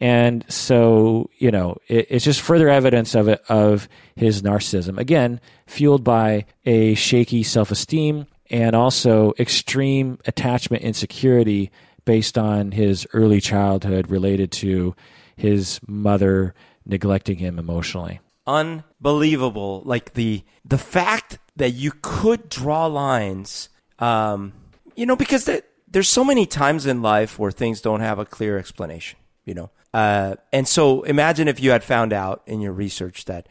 And 0.00 0.44
so 0.48 1.28
you 1.38 1.50
know 1.50 1.76
it, 1.88 2.06
it's 2.08 2.24
just 2.24 2.40
further 2.40 2.68
evidence 2.68 3.14
of 3.14 3.28
it 3.28 3.42
of 3.48 3.88
his 4.16 4.42
narcissism 4.42 4.98
again 4.98 5.40
fueled 5.66 6.02
by 6.04 6.46
a 6.64 6.94
shaky 6.94 7.42
self 7.42 7.70
esteem 7.70 8.26
and 8.50 8.74
also 8.74 9.32
extreme 9.38 10.18
attachment 10.26 10.82
insecurity 10.82 11.70
based 12.04 12.36
on 12.36 12.72
his 12.72 13.06
early 13.12 13.40
childhood 13.40 14.10
related 14.10 14.50
to 14.50 14.94
his 15.36 15.80
mother 15.86 16.54
neglecting 16.84 17.36
him 17.36 17.58
emotionally. 17.58 18.20
unbelievable. 18.46 19.82
Like 19.84 20.14
the 20.14 20.42
the 20.64 20.78
fact 20.78 21.38
that 21.60 21.70
you 21.70 21.92
could 22.02 22.48
draw 22.48 22.86
lines, 22.86 23.68
um, 23.98 24.52
you 24.96 25.04
know, 25.04 25.14
because 25.14 25.44
there, 25.44 25.62
there's 25.88 26.08
so 26.08 26.24
many 26.24 26.46
times 26.46 26.86
in 26.86 27.02
life 27.02 27.38
where 27.38 27.50
things 27.50 27.80
don't 27.80 28.00
have 28.00 28.18
a 28.18 28.24
clear 28.24 28.58
explanation, 28.58 29.18
you 29.44 29.54
know. 29.54 29.70
Uh, 29.92 30.36
and 30.52 30.66
so 30.66 31.02
imagine 31.02 31.48
if 31.48 31.60
you 31.60 31.70
had 31.70 31.84
found 31.84 32.12
out 32.12 32.42
in 32.46 32.60
your 32.60 32.72
research 32.72 33.26
that, 33.26 33.46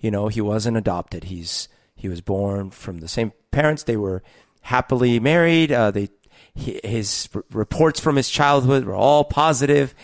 you 0.00 0.10
know, 0.10 0.28
he 0.28 0.40
wasn't 0.40 0.76
adopted. 0.76 1.24
He's 1.24 1.68
he 1.94 2.08
was 2.08 2.20
born 2.20 2.70
from 2.70 2.98
the 2.98 3.08
same 3.08 3.32
parents. 3.52 3.84
They 3.84 3.96
were 3.96 4.22
happily 4.62 5.20
married. 5.20 5.70
Uh, 5.70 5.90
they 5.92 6.08
his 6.56 7.28
reports 7.50 8.00
from 8.00 8.16
his 8.16 8.28
childhood 8.28 8.84
were 8.84 8.94
all 8.94 9.24
positive, 9.24 9.94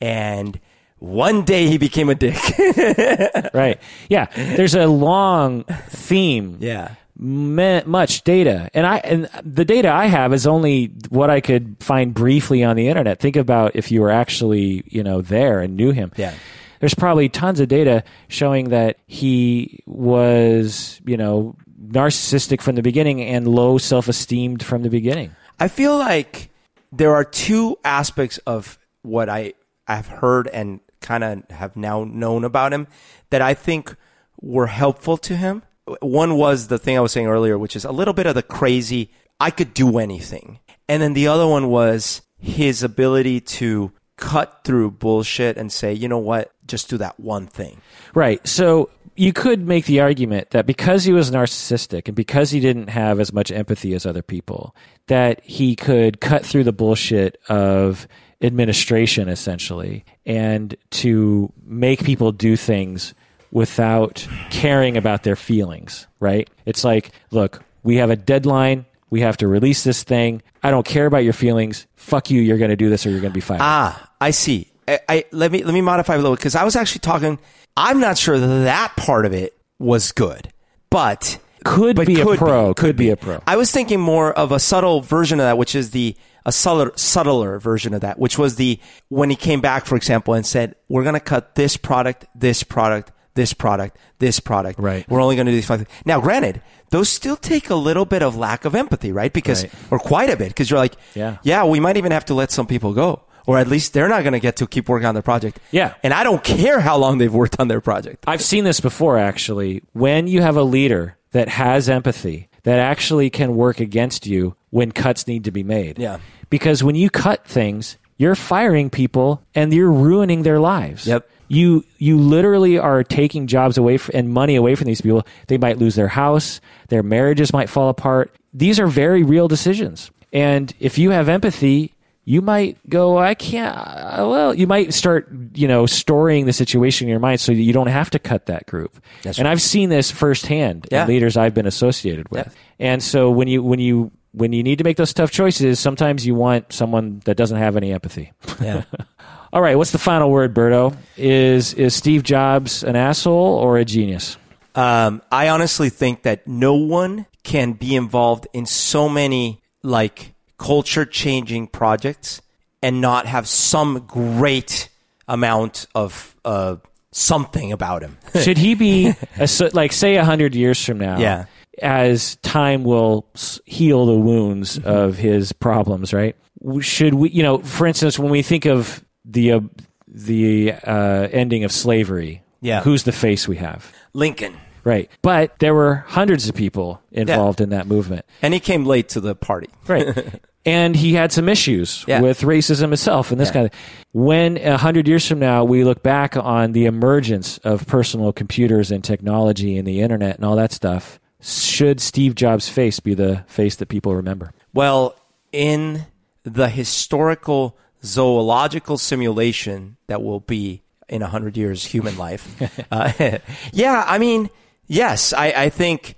and 0.00 0.60
one 1.00 1.44
day 1.44 1.66
he 1.66 1.78
became 1.78 2.10
a 2.10 2.14
dick. 2.14 2.36
right. 3.54 3.80
Yeah. 4.08 4.26
There's 4.36 4.74
a 4.74 4.86
long 4.86 5.64
theme. 5.64 6.58
yeah. 6.60 6.94
Me- 7.22 7.82
much 7.84 8.22
data, 8.24 8.70
and 8.72 8.86
I 8.86 8.96
and 8.98 9.28
the 9.44 9.66
data 9.66 9.92
I 9.92 10.06
have 10.06 10.32
is 10.32 10.46
only 10.46 10.86
what 11.10 11.28
I 11.28 11.42
could 11.42 11.76
find 11.80 12.14
briefly 12.14 12.64
on 12.64 12.76
the 12.76 12.88
internet. 12.88 13.20
Think 13.20 13.36
about 13.36 13.76
if 13.76 13.92
you 13.92 14.00
were 14.00 14.10
actually 14.10 14.84
you 14.86 15.02
know 15.02 15.20
there 15.20 15.60
and 15.60 15.76
knew 15.76 15.90
him. 15.90 16.12
Yeah. 16.16 16.32
There's 16.78 16.94
probably 16.94 17.28
tons 17.28 17.60
of 17.60 17.68
data 17.68 18.04
showing 18.28 18.70
that 18.70 18.96
he 19.06 19.80
was 19.84 20.98
you 21.04 21.18
know 21.18 21.56
narcissistic 21.88 22.62
from 22.62 22.76
the 22.76 22.82
beginning 22.82 23.20
and 23.20 23.46
low 23.46 23.76
self 23.76 24.08
esteemed 24.08 24.62
from 24.62 24.82
the 24.82 24.88
beginning. 24.88 25.36
I 25.58 25.68
feel 25.68 25.98
like 25.98 26.48
there 26.90 27.14
are 27.14 27.24
two 27.24 27.76
aspects 27.84 28.38
of 28.46 28.78
what 29.02 29.28
I 29.28 29.52
I 29.86 29.96
have 29.96 30.08
heard 30.08 30.48
and 30.48 30.80
kind 31.02 31.22
of 31.22 31.42
have 31.50 31.76
now 31.76 32.04
known 32.04 32.44
about 32.44 32.72
him 32.72 32.86
that 33.28 33.42
I 33.42 33.52
think 33.52 33.94
were 34.40 34.68
helpful 34.68 35.18
to 35.18 35.36
him 35.36 35.62
One 36.00 36.36
was 36.36 36.68
the 36.68 36.78
thing 36.78 36.96
I 36.96 37.00
was 37.00 37.12
saying 37.12 37.26
earlier, 37.26 37.58
which 37.58 37.76
is 37.76 37.84
a 37.84 37.92
little 37.92 38.14
bit 38.14 38.26
of 38.26 38.34
the 38.34 38.42
crazy, 38.42 39.10
I 39.38 39.50
could 39.50 39.74
do 39.74 39.98
anything. 39.98 40.60
And 40.88 41.02
then 41.02 41.14
the 41.14 41.28
other 41.28 41.46
one 41.46 41.68
was 41.68 42.22
his 42.38 42.82
ability 42.82 43.40
to 43.40 43.92
cut 44.16 44.60
through 44.64 44.90
bullshit 44.92 45.56
and 45.56 45.72
say, 45.72 45.92
you 45.92 46.08
know 46.08 46.18
what, 46.18 46.52
just 46.66 46.90
do 46.90 46.98
that 46.98 47.18
one 47.18 47.46
thing. 47.46 47.80
Right. 48.14 48.46
So 48.46 48.90
you 49.16 49.32
could 49.32 49.66
make 49.66 49.86
the 49.86 50.00
argument 50.00 50.50
that 50.50 50.66
because 50.66 51.04
he 51.04 51.12
was 51.12 51.30
narcissistic 51.30 52.06
and 52.06 52.14
because 52.14 52.50
he 52.50 52.60
didn't 52.60 52.88
have 52.88 53.18
as 53.18 53.32
much 53.32 53.50
empathy 53.50 53.94
as 53.94 54.06
other 54.06 54.22
people, 54.22 54.74
that 55.08 55.42
he 55.44 55.74
could 55.74 56.20
cut 56.20 56.44
through 56.44 56.64
the 56.64 56.72
bullshit 56.72 57.38
of 57.48 58.06
administration 58.42 59.28
essentially 59.28 60.04
and 60.24 60.74
to 60.90 61.52
make 61.62 62.04
people 62.04 62.32
do 62.32 62.56
things 62.56 63.14
without 63.52 64.26
caring 64.50 64.96
about 64.96 65.22
their 65.22 65.36
feelings, 65.36 66.06
right? 66.20 66.48
It's 66.66 66.84
like, 66.84 67.10
look, 67.30 67.62
we 67.82 67.96
have 67.96 68.10
a 68.10 68.16
deadline. 68.16 68.86
We 69.10 69.22
have 69.22 69.36
to 69.38 69.48
release 69.48 69.82
this 69.82 70.02
thing. 70.04 70.42
I 70.62 70.70
don't 70.70 70.86
care 70.86 71.06
about 71.06 71.24
your 71.24 71.32
feelings. 71.32 71.86
Fuck 71.96 72.30
you. 72.30 72.40
You're 72.40 72.58
going 72.58 72.70
to 72.70 72.76
do 72.76 72.88
this 72.88 73.06
or 73.06 73.10
you're 73.10 73.20
going 73.20 73.32
to 73.32 73.36
be 73.36 73.40
fired. 73.40 73.60
Ah, 73.62 74.10
I 74.20 74.30
see. 74.30 74.70
I, 74.86 75.00
I 75.08 75.24
let 75.32 75.52
me 75.52 75.64
let 75.64 75.74
me 75.74 75.80
modify 75.80 76.14
a 76.14 76.18
little 76.18 76.36
because 76.36 76.54
I 76.54 76.64
was 76.64 76.76
actually 76.76 77.00
talking. 77.00 77.38
I'm 77.76 78.00
not 78.00 78.18
sure 78.18 78.38
that, 78.38 78.46
that 78.46 78.96
part 78.96 79.26
of 79.26 79.32
it 79.32 79.56
was 79.78 80.12
good, 80.12 80.52
but 80.90 81.38
could 81.64 81.96
but 81.96 82.06
be 82.06 82.20
a 82.20 82.24
could 82.24 82.38
pro. 82.38 82.74
Could 82.74 82.96
be 82.96 83.10
a 83.10 83.16
pro. 83.16 83.42
I 83.46 83.56
was 83.56 83.70
thinking 83.70 84.00
more 84.00 84.32
of 84.32 84.52
a 84.52 84.58
subtle 84.58 85.00
version 85.00 85.40
of 85.40 85.44
that, 85.44 85.58
which 85.58 85.74
is 85.74 85.90
the 85.90 86.16
a 86.46 86.52
subtler, 86.52 86.92
subtler 86.96 87.58
version 87.58 87.94
of 87.94 88.00
that, 88.00 88.18
which 88.18 88.38
was 88.38 88.56
the 88.56 88.80
when 89.08 89.30
he 89.30 89.36
came 89.36 89.60
back, 89.60 89.86
for 89.86 89.96
example, 89.96 90.34
and 90.34 90.46
said, 90.46 90.74
"We're 90.88 91.02
going 91.02 91.14
to 91.14 91.20
cut 91.20 91.54
this 91.54 91.76
product, 91.76 92.26
this 92.34 92.62
product, 92.62 93.12
this 93.40 93.52
product, 93.54 93.96
this 94.18 94.38
product. 94.40 94.78
Right. 94.78 95.04
We're 95.08 95.22
only 95.22 95.36
going 95.36 95.46
to 95.46 95.52
do 95.52 95.56
these 95.56 95.66
five. 95.66 95.78
things." 95.80 95.90
Now, 96.04 96.20
granted, 96.20 96.60
those 96.90 97.08
still 97.08 97.36
take 97.36 97.70
a 97.70 97.74
little 97.88 98.04
bit 98.04 98.22
of 98.22 98.36
lack 98.36 98.64
of 98.64 98.74
empathy, 98.74 99.12
right? 99.12 99.32
Because 99.32 99.62
Right. 99.64 99.72
or 99.90 99.98
quite 99.98 100.30
a 100.30 100.36
bit, 100.36 100.48
because 100.48 100.68
you're 100.70 100.78
like, 100.86 100.96
Yeah. 101.14 101.36
yeah, 101.42 101.64
we 101.64 101.80
might 101.80 101.96
even 101.96 102.12
have 102.12 102.24
to 102.26 102.34
let 102.34 102.50
some 102.50 102.66
people 102.66 102.92
go. 102.92 103.22
Or 103.46 103.58
at 103.58 103.68
least 103.68 103.94
they're 103.94 104.08
not 104.08 104.22
going 104.22 104.34
to 104.34 104.40
get 104.48 104.56
to 104.56 104.66
keep 104.66 104.88
working 104.88 105.06
on 105.06 105.14
their 105.14 105.22
project. 105.22 105.58
Yeah. 105.72 105.94
And 106.04 106.12
I 106.12 106.22
don't 106.22 106.44
care 106.44 106.78
how 106.80 106.96
long 106.98 107.18
they've 107.18 107.32
worked 107.32 107.56
on 107.58 107.68
their 107.68 107.80
project. 107.80 108.24
I've 108.26 108.42
seen 108.42 108.64
this 108.64 108.80
before, 108.80 109.18
actually. 109.18 109.82
When 109.92 110.26
you 110.28 110.42
have 110.42 110.56
a 110.56 110.62
leader 110.62 111.16
that 111.32 111.48
has 111.48 111.88
empathy, 111.88 112.48
that 112.64 112.78
actually 112.78 113.30
can 113.30 113.56
work 113.56 113.80
against 113.80 114.26
you 114.26 114.54
when 114.70 114.92
cuts 114.92 115.26
need 115.26 115.44
to 115.44 115.50
be 115.50 115.62
made. 115.64 115.98
Yeah. 115.98 116.18
Because 116.50 116.84
when 116.84 116.94
you 116.94 117.08
cut 117.10 117.46
things, 117.46 117.96
you're 118.18 118.36
firing 118.36 118.90
people 118.90 119.40
and 119.54 119.72
you're 119.72 119.90
ruining 119.90 120.42
their 120.42 120.60
lives. 120.60 121.06
Yep. 121.06 121.28
You 121.52 121.84
you 121.98 122.16
literally 122.16 122.78
are 122.78 123.02
taking 123.02 123.48
jobs 123.48 123.76
away 123.76 123.96
f 123.96 124.08
and 124.14 124.30
money 124.30 124.54
away 124.54 124.76
from 124.76 124.86
these 124.86 125.00
people. 125.00 125.26
They 125.48 125.58
might 125.58 125.78
lose 125.78 125.96
their 125.96 126.06
house, 126.08 126.60
their 126.88 127.02
marriages 127.02 127.52
might 127.52 127.68
fall 127.68 127.88
apart. 127.88 128.32
These 128.54 128.78
are 128.78 128.86
very 128.86 129.24
real 129.24 129.48
decisions. 129.48 130.12
And 130.32 130.72
if 130.78 130.96
you 130.96 131.10
have 131.10 131.28
empathy, 131.28 131.92
you 132.24 132.40
might 132.40 132.78
go, 132.88 133.18
I 133.18 133.34
can't. 133.34 133.76
uh, 133.76 134.26
Well, 134.28 134.54
you 134.54 134.68
might 134.68 134.94
start, 134.94 135.28
you 135.54 135.66
know, 135.66 135.86
storing 135.86 136.46
the 136.46 136.52
situation 136.52 137.08
in 137.08 137.10
your 137.10 137.18
mind 137.18 137.40
so 137.40 137.50
you 137.50 137.72
don't 137.72 137.88
have 137.88 138.10
to 138.10 138.20
cut 138.20 138.46
that 138.46 138.66
group. 138.66 139.02
That's 139.24 139.38
and 139.38 139.46
right. 139.46 139.50
I've 139.52 139.60
seen 139.62 139.88
this 139.88 140.12
firsthand 140.12 140.86
Yeah. 140.92 141.02
in 141.02 141.08
leaders 141.08 141.36
I've 141.36 141.54
been 141.54 141.66
associated 141.66 142.28
with. 142.30 142.46
Yeah. 142.46 142.92
And 142.92 143.02
so 143.02 143.28
when 143.32 143.48
you 143.48 143.60
when 143.64 143.80
you 143.80 144.12
when 144.32 144.52
you 144.52 144.62
need 144.62 144.78
to 144.78 144.84
make 144.84 144.96
those 144.96 145.12
tough 145.12 145.30
choices, 145.30 145.80
sometimes 145.80 146.26
you 146.26 146.34
want 146.34 146.72
someone 146.72 147.20
that 147.24 147.36
doesn't 147.36 147.58
have 147.58 147.76
any 147.76 147.92
empathy. 147.92 148.32
Yeah. 148.60 148.84
All 149.52 149.60
right, 149.60 149.76
what's 149.76 149.90
the 149.90 149.98
final 149.98 150.30
word, 150.30 150.54
Berto? 150.54 150.96
Is 151.16 151.74
is 151.74 151.94
Steve 151.94 152.22
Jobs 152.22 152.84
an 152.84 152.94
asshole 152.94 153.34
or 153.34 153.78
a 153.78 153.84
genius? 153.84 154.36
Um, 154.76 155.22
I 155.32 155.48
honestly 155.48 155.90
think 155.90 156.22
that 156.22 156.46
no 156.46 156.74
one 156.74 157.26
can 157.42 157.72
be 157.72 157.96
involved 157.96 158.46
in 158.52 158.66
so 158.66 159.08
many 159.08 159.60
like 159.82 160.34
culture 160.58 161.04
changing 161.04 161.66
projects 161.66 162.40
and 162.82 163.00
not 163.00 163.26
have 163.26 163.48
some 163.48 164.04
great 164.06 164.88
amount 165.26 165.86
of 165.94 166.36
uh, 166.44 166.76
something 167.10 167.72
about 167.72 168.02
him. 168.02 168.18
Should 168.40 168.58
he 168.58 168.74
be 168.74 169.12
a, 169.38 169.48
like 169.72 169.92
say 169.92 170.16
a 170.16 170.24
hundred 170.24 170.54
years 170.54 170.84
from 170.84 170.98
now? 170.98 171.18
Yeah. 171.18 171.46
As 171.82 172.36
time 172.36 172.84
will 172.84 173.26
heal 173.64 174.06
the 174.06 174.16
wounds 174.16 174.78
Mm-hmm. 174.78 174.88
of 174.88 175.16
his 175.16 175.52
problems, 175.52 176.12
right? 176.12 176.36
Should 176.80 177.14
we, 177.14 177.30
you 177.30 177.42
know, 177.42 177.58
for 177.58 177.86
instance, 177.86 178.18
when 178.18 178.30
we 178.30 178.42
think 178.42 178.66
of 178.66 179.04
the 179.24 179.52
uh, 179.52 179.60
the 180.06 180.72
uh, 180.84 181.28
ending 181.32 181.64
of 181.64 181.72
slavery, 181.72 182.42
Yeah. 182.60 182.82
who's 182.82 183.04
the 183.04 183.12
face 183.12 183.46
we 183.48 183.56
have? 183.56 183.92
Lincoln. 184.12 184.54
Right. 184.84 185.10
But 185.22 185.58
there 185.58 185.74
were 185.74 186.04
hundreds 186.08 186.48
of 186.48 186.54
people 186.54 187.00
involved 187.12 187.60
in 187.60 187.68
that 187.70 187.86
movement. 187.86 188.24
And 188.42 188.54
he 188.54 188.60
came 188.60 188.84
late 188.86 189.10
to 189.10 189.20
the 189.20 189.34
party. 189.34 189.68
Right. 189.86 190.40
and 190.66 190.96
he 190.96 191.12
had 191.14 191.32
some 191.32 191.48
issues 191.50 192.04
Yeah. 192.08 192.20
with 192.22 192.40
racism 192.40 192.92
itself 192.92 193.30
and 193.30 193.38
this 193.40 193.48
Yeah. 193.50 193.52
kind 193.52 193.66
of 193.66 193.72
when 194.12 194.56
a 194.56 194.76
hundred 194.78 195.06
years 195.06 195.26
from 195.26 195.38
now 195.38 195.64
we 195.64 195.84
look 195.84 196.02
back 196.02 196.34
on 196.36 196.72
the 196.72 196.86
emergence 196.86 197.58
of 197.58 197.86
personal 197.86 198.32
computers 198.32 198.90
and 198.90 199.04
technology 199.04 199.76
and 199.78 199.86
the 199.86 200.00
internet 200.00 200.36
and 200.36 200.44
all 200.46 200.56
that 200.56 200.72
stuff, 200.72 201.20
should 201.40 202.00
Steve 202.00 202.34
Jobs' 202.34 202.68
face 202.68 203.00
be 203.00 203.14
the 203.14 203.44
face 203.46 203.76
that 203.76 203.88
people 203.88 204.14
remember? 204.14 204.52
Well, 204.74 205.14
in 205.52 206.06
the 206.42 206.68
historical 206.68 207.76
zoological 208.04 208.98
simulation 208.98 209.96
that 210.06 210.22
will 210.22 210.40
be 210.40 210.82
in 211.08 211.22
a 211.22 211.26
hundred 211.26 211.56
years 211.56 211.84
human 211.84 212.16
life, 212.16 212.60
uh, 212.92 213.12
yeah, 213.72 214.04
I 214.06 214.18
mean, 214.18 214.50
yes, 214.86 215.32
I, 215.32 215.52
I 215.56 215.68
think. 215.70 216.16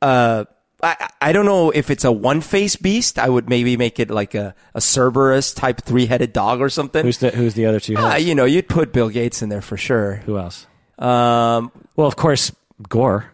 Uh, 0.00 0.44
I, 0.80 1.08
I 1.20 1.32
don't 1.32 1.44
know 1.44 1.70
if 1.72 1.90
it's 1.90 2.04
a 2.04 2.12
one 2.12 2.40
face 2.40 2.76
beast. 2.76 3.18
I 3.18 3.28
would 3.28 3.48
maybe 3.48 3.76
make 3.76 3.98
it 3.98 4.10
like 4.10 4.36
a, 4.36 4.54
a 4.74 4.80
Cerberus 4.80 5.52
type 5.52 5.80
three 5.80 6.06
headed 6.06 6.32
dog 6.32 6.60
or 6.60 6.68
something. 6.68 7.04
Who's 7.04 7.18
the 7.18 7.30
who's 7.30 7.54
the 7.54 7.66
other 7.66 7.80
two? 7.80 7.96
Uh, 7.96 8.14
you 8.14 8.36
know, 8.36 8.44
you'd 8.44 8.68
put 8.68 8.92
Bill 8.92 9.08
Gates 9.08 9.42
in 9.42 9.48
there 9.48 9.60
for 9.60 9.76
sure. 9.76 10.16
Who 10.24 10.38
else? 10.38 10.68
Um, 11.00 11.72
Well, 11.96 12.06
of 12.06 12.14
course, 12.14 12.52
Gore. 12.88 13.26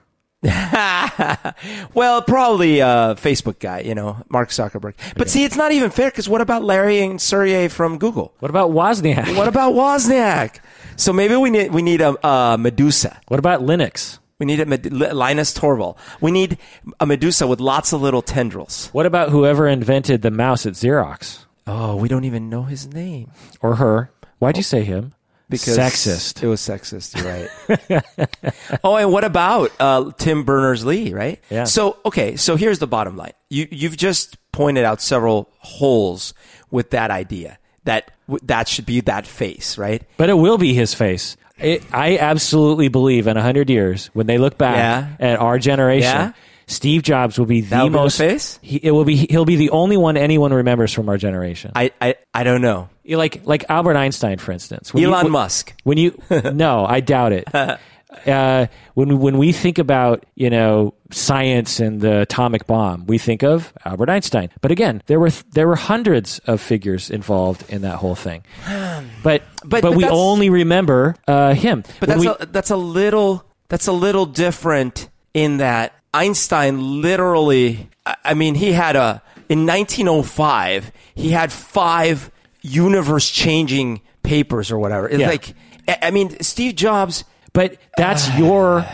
well, 1.95 2.23
probably 2.23 2.81
a 2.81 3.16
Facebook 3.19 3.59
guy, 3.59 3.81
you 3.81 3.95
know, 3.95 4.19
Mark 4.29 4.51
Zuckerberg. 4.51 4.95
But 5.16 5.31
see, 5.31 5.45
it's 5.45 5.57
not 5.57 5.73
even 5.73 5.91
fair 5.91 6.11
because 6.11 6.29
what 6.29 6.41
about 6.41 6.65
Larry 6.65 7.01
and 7.01 7.21
Sergey 7.21 7.69
from 7.69 7.99
Google? 7.99 8.35
What 8.41 8.51
about 8.51 8.71
Wozniak? 8.71 9.37
What 9.37 9.49
about 9.49 9.75
Wozniak? 9.75 10.61
So 10.97 11.12
maybe 11.12 11.37
we 11.37 11.51
need 11.51 11.73
we 11.73 11.83
need 11.83 12.01
a, 12.01 12.15
a 12.27 12.59
Medusa. 12.59 13.21
What 13.29 13.39
about 13.39 13.62
Linux? 13.62 14.19
We 14.39 14.47
need 14.47 14.61
a 14.61 14.66
Med- 14.66 14.93
Linus 14.93 15.55
Torvald. 15.55 15.97
We 16.21 16.31
need 16.31 16.59
a 17.01 17.07
Medusa 17.07 17.47
with 17.47 17.61
lots 17.61 17.93
of 17.93 18.03
little 18.03 18.23
tendrils. 18.23 18.89
What 18.93 19.07
about 19.07 19.31
whoever 19.31 19.66
invented 19.66 20.23
the 20.23 20.31
mouse 20.31 20.66
at 20.66 20.75
Xerox 20.75 21.45
Oh, 21.66 21.97
we 21.97 22.09
don't 22.09 22.25
even 22.25 22.51
know 22.51 22.65
his 22.65 22.87
name 22.87 23.31
or 23.61 23.77
her? 23.77 24.11
Why'd 24.39 24.57
you 24.57 24.62
say 24.62 24.83
him? 24.85 25.15
Because 25.49 25.77
sexist. 25.79 26.43
It 26.43 26.47
was 26.49 26.61
sexist. 26.61 27.15
You're 27.16 27.99
right. 27.99 28.79
oh, 28.85 28.97
and 28.97 29.12
what 29.12 29.25
about 29.25 29.71
uh, 29.79 30.11
Tim 30.19 30.45
Berners 30.45 30.85
Lee? 30.85 31.12
Right. 31.12 31.41
Yeah. 31.51 31.65
So 31.65 31.99
okay. 32.05 32.37
So 32.37 32.57
here's 32.57 32.79
the 32.79 32.87
bottom 32.87 33.16
line. 33.16 33.33
You 33.51 33.69
you've 33.71 33.97
just 33.97 34.39
pointed 34.53 34.85
out 34.85 35.01
several 35.01 35.51
holes 35.59 36.35
with 36.71 36.91
that 36.91 37.11
idea 37.11 37.59
that 37.85 38.11
w- 38.27 38.41
that 38.47 38.69
should 38.69 38.87
be 38.87 39.01
that 39.03 39.27
face, 39.27 39.77
right? 39.79 40.03
But 40.16 40.31
it 40.31 40.35
will 40.35 40.59
be 40.59 40.75
his 40.75 40.95
face. 40.95 41.37
It, 41.59 41.85
I 41.93 42.19
absolutely 42.19 42.89
believe 42.89 43.27
in 43.29 43.37
a 43.37 43.43
hundred 43.43 43.71
years 43.71 44.11
when 44.12 44.27
they 44.27 44.39
look 44.39 44.59
back 44.59 44.77
Yeah. 44.77 45.27
at 45.29 45.39
our 45.39 45.59
generation, 45.61 46.03
Yeah. 46.11 46.33
Steve 46.66 47.03
Jobs 47.03 47.39
will 47.39 47.47
be 47.47 47.61
the 47.61 47.70
That'll 47.70 47.89
be 47.89 47.93
the 47.93 47.99
most. 47.99 48.19
face? 48.19 48.59
He, 48.62 48.77
it 48.82 48.91
will 48.91 49.05
be. 49.05 49.16
He'll 49.16 49.45
be 49.45 49.57
the 49.57 49.70
only 49.70 49.97
one 49.97 50.16
anyone 50.16 50.53
remembers 50.53 50.93
from 50.93 51.09
our 51.09 51.16
generation. 51.19 51.73
I 51.74 51.93
I, 52.01 52.15
I 52.32 52.45
don't 52.45 52.62
know. 52.62 52.89
You 53.03 53.19
like 53.19 53.43
like 53.45 53.65
Albert 53.69 53.97
Einstein, 53.97 54.39
for 54.39 54.53
instance. 54.53 54.95
When 54.95 55.05
Elon 55.05 55.27
you, 55.27 55.32
Musk. 55.32 55.74
When 55.85 55.99
you 55.99 56.19
no, 56.53 56.85
I 56.86 57.01
doubt 57.01 57.32
it. 57.32 57.49
Uh, 58.28 58.69
when 58.95 59.19
when 59.19 59.39
we 59.39 59.51
think 59.51 59.78
about 59.78 60.24
you 60.36 60.49
know 60.49 60.95
science 61.11 61.81
and 61.81 62.01
the 62.01 62.20
atomic 62.20 62.65
bomb, 62.65 63.05
we 63.07 63.19
think 63.19 63.43
of 63.43 63.73
Albert 63.85 64.09
Einstein. 64.09 64.51
But 64.61 64.70
again, 64.70 65.03
there 65.07 65.19
were 65.19 65.31
there 65.51 65.66
were 65.66 65.74
hundreds 65.74 66.39
of 66.47 66.61
figures 66.61 67.11
involved 67.11 67.69
in 67.70 67.82
that 67.82 67.97
whole 67.97 68.15
thing. 68.15 68.45
But 69.24 69.43
but, 69.65 69.82
but 69.82 69.97
we 69.97 70.05
only 70.05 70.49
remember 70.49 71.16
uh, 71.27 71.55
him. 71.55 71.82
But 71.99 72.09
When 72.09 72.19
that's 72.19 72.39
we- 72.39 72.45
a, 72.45 72.47
that's 72.47 72.70
a 72.70 72.77
little 72.77 73.45
that's 73.69 73.89
a 73.89 73.93
little 73.93 74.27
different 74.27 75.09
in 75.32 75.57
that 75.57 75.93
Einstein 76.15 77.03
literally. 77.03 77.91
I 78.24 78.35
mean, 78.35 78.55
he 78.55 78.73
had 78.73 78.97
a 78.97 79.23
in 79.49 79.66
1905 79.66 80.91
he 81.15 81.31
had 81.31 81.53
five 81.53 82.31
universe 82.62 83.31
changing 83.31 84.01
papers 84.23 84.70
or 84.73 84.78
whatever. 84.78 85.09
It's 85.09 85.19
Yeah. 85.20 85.28
like 85.28 85.55
I 85.89 85.99
I 86.03 86.11
mean, 86.11 86.41
Steve 86.41 86.74
Jobs. 86.77 87.24
But 87.53 87.77
that's 87.97 88.28
your 88.39 88.86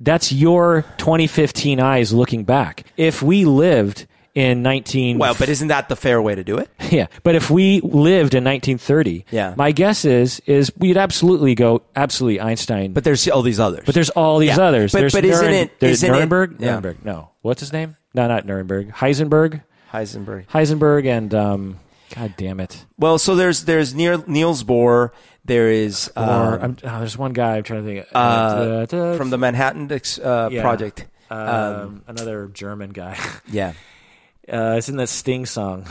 that's 0.00 0.32
your 0.32 0.82
2015 0.98 1.78
eyes 1.80 2.12
looking 2.12 2.44
back. 2.44 2.84
If 2.96 3.22
we 3.22 3.44
lived 3.44 4.06
in 4.34 4.62
19 4.62 5.18
Well, 5.18 5.34
but 5.38 5.48
isn't 5.50 5.68
that 5.68 5.88
the 5.90 5.96
fair 5.96 6.20
way 6.22 6.34
to 6.34 6.42
do 6.42 6.56
it? 6.58 6.70
yeah 6.90 7.06
but 7.22 7.34
if 7.34 7.50
we 7.50 7.80
lived 7.80 8.34
in 8.34 8.44
1930 8.44 9.26
Yeah. 9.30 9.54
my 9.56 9.72
guess 9.72 10.04
is 10.06 10.40
is 10.46 10.72
we'd 10.78 10.96
absolutely 10.96 11.54
go 11.54 11.82
absolutely 11.96 12.40
einstein 12.40 12.92
But 12.94 13.04
there's 13.04 13.28
all 13.28 13.42
these 13.42 13.60
others. 13.60 13.82
but 13.84 13.94
there's 13.94 14.10
all 14.10 14.38
these 14.38 14.56
Yeah. 14.56 14.62
others 14.64 14.92
But- 14.92 15.00
there's 15.00 15.12
but 15.12 15.24
isn't 15.24 15.52
it- 15.52 15.80
there's 15.80 15.92
isn't 16.02 16.08
it- 16.10 16.12
nuremberg 16.16 16.56
yeah. 16.58 16.66
nuremberg 16.70 17.04
no 17.04 17.28
what's 17.42 17.60
his 17.60 17.72
name 17.72 17.96
no 18.14 18.26
not 18.26 18.46
nuremberg 18.46 18.92
heisenberg 18.92 19.62
Heisenberg. 19.92 20.46
heisenberg 20.46 21.04
and 21.06 21.34
um 21.34 21.78
god 22.14 22.32
damn 22.38 22.60
it 22.60 22.86
Well, 22.98 23.18
so 23.18 23.34
there's 23.34 23.64
there's 23.64 23.94
Neil, 23.94 24.24
Niels 24.26 24.64
Bohr. 24.64 25.10
There 25.44 25.70
is 25.70 26.10
uh, 26.16 26.58
I'm, 26.62 26.76
oh, 26.84 26.98
there's 27.00 27.18
one 27.18 27.32
guy 27.32 27.56
i'm 27.56 27.64
trying 27.64 27.84
to 27.84 27.86
think 27.86 28.06
uh, 28.14 28.86
from 29.16 29.28
the 29.30 29.36
Manhattan 29.38 29.90
uh, 29.92 30.48
Yeah. 30.52 30.62
project. 30.62 31.06
um, 31.30 32.02
another 32.06 32.48
german 32.52 32.90
guy 32.90 33.18
Yeah. 33.50 33.72
Uh, 34.50 34.74
it's 34.78 34.88
in 34.88 34.96
that 34.96 35.08
Sting 35.08 35.46
song. 35.46 35.86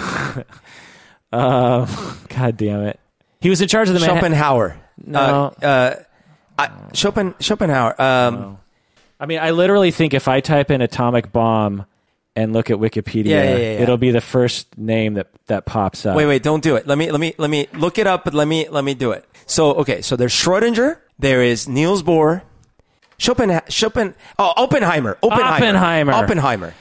uh, 1.32 2.16
God 2.30 2.58
damn 2.58 2.82
it. 2.82 3.00
He 3.40 3.50
was 3.50 3.62
in 3.62 3.68
charge 3.68 3.88
of 3.88 3.94
the 3.94 4.00
Manhattan. 4.00 4.32
Schopenhauer. 4.32 4.78
No. 5.04 5.20
Uh, 5.62 5.66
uh, 5.66 5.96
I, 6.60 6.68
Schopen, 6.94 7.36
Schopenhauer. 7.42 8.00
Um, 8.00 8.58
I 9.20 9.26
mean, 9.26 9.40
I 9.40 9.52
literally 9.52 9.92
think 9.92 10.14
if 10.14 10.28
I 10.28 10.42
type 10.42 10.70
in 10.70 10.82
atomic 10.82 11.32
bomb 11.32 11.86
and 12.36 12.54
look 12.54 12.70
at 12.70 12.78
Wikipedia, 12.78 13.26
yeah, 13.26 13.44
yeah, 13.44 13.58
yeah. 13.58 13.82
it'll 13.82 13.98
be 13.98 14.12
the 14.12 14.22
first 14.22 14.78
name 14.78 15.16
that, 15.16 15.28
that 15.48 15.66
pops 15.66 16.06
up. 16.06 16.16
Wait, 16.16 16.26
wait, 16.26 16.44
don't 16.44 16.64
do 16.64 16.76
it. 16.76 16.88
Let 16.88 16.98
me 16.98 17.12
let 17.12 17.20
me 17.20 17.34
let 17.38 17.50
me 17.50 17.68
look 17.74 17.98
it 17.98 18.08
up, 18.08 18.24
but 18.24 18.34
let 18.34 18.48
me 18.48 18.70
let 18.70 18.84
me 18.84 18.94
do 18.94 19.12
it. 19.12 19.26
So 19.46 19.74
okay, 19.76 20.02
so 20.02 20.16
there's 20.16 20.34
Schrodinger, 20.34 20.98
there 21.20 21.42
is 21.42 21.68
Niels 21.68 22.04
Bohr, 22.04 22.42
Schopen 23.20 23.50
Schopen 23.68 24.16
oh 24.40 24.54
Oppenheimer. 24.58 25.18
Oppenheimer. 25.22 25.56
Oppenheimer. 25.56 26.14
Oppenheimer. 26.14 26.74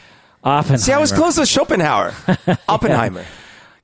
Oppenheimer. 0.43 0.79
See, 0.79 0.93
I 0.93 0.99
was 0.99 1.13
close 1.13 1.37
to 1.37 1.47
Schopenhauer. 1.47 2.15
Oppenheimer. 2.69 3.25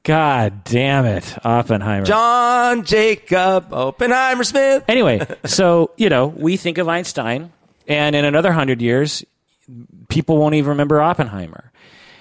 God 0.02 0.62
damn 0.64 1.04
it. 1.04 1.44
Oppenheimer. 1.44 2.06
John 2.06 2.84
Jacob 2.84 3.72
Oppenheimer 3.72 4.44
Smith. 4.44 4.84
Anyway, 4.88 5.26
so, 5.44 5.90
you 5.96 6.08
know, 6.08 6.28
we 6.28 6.56
think 6.56 6.78
of 6.78 6.88
Einstein, 6.88 7.52
and 7.88 8.14
in 8.14 8.24
another 8.24 8.52
hundred 8.52 8.80
years, 8.80 9.24
people 10.08 10.38
won't 10.38 10.54
even 10.54 10.70
remember 10.70 11.00
Oppenheimer. 11.00 11.72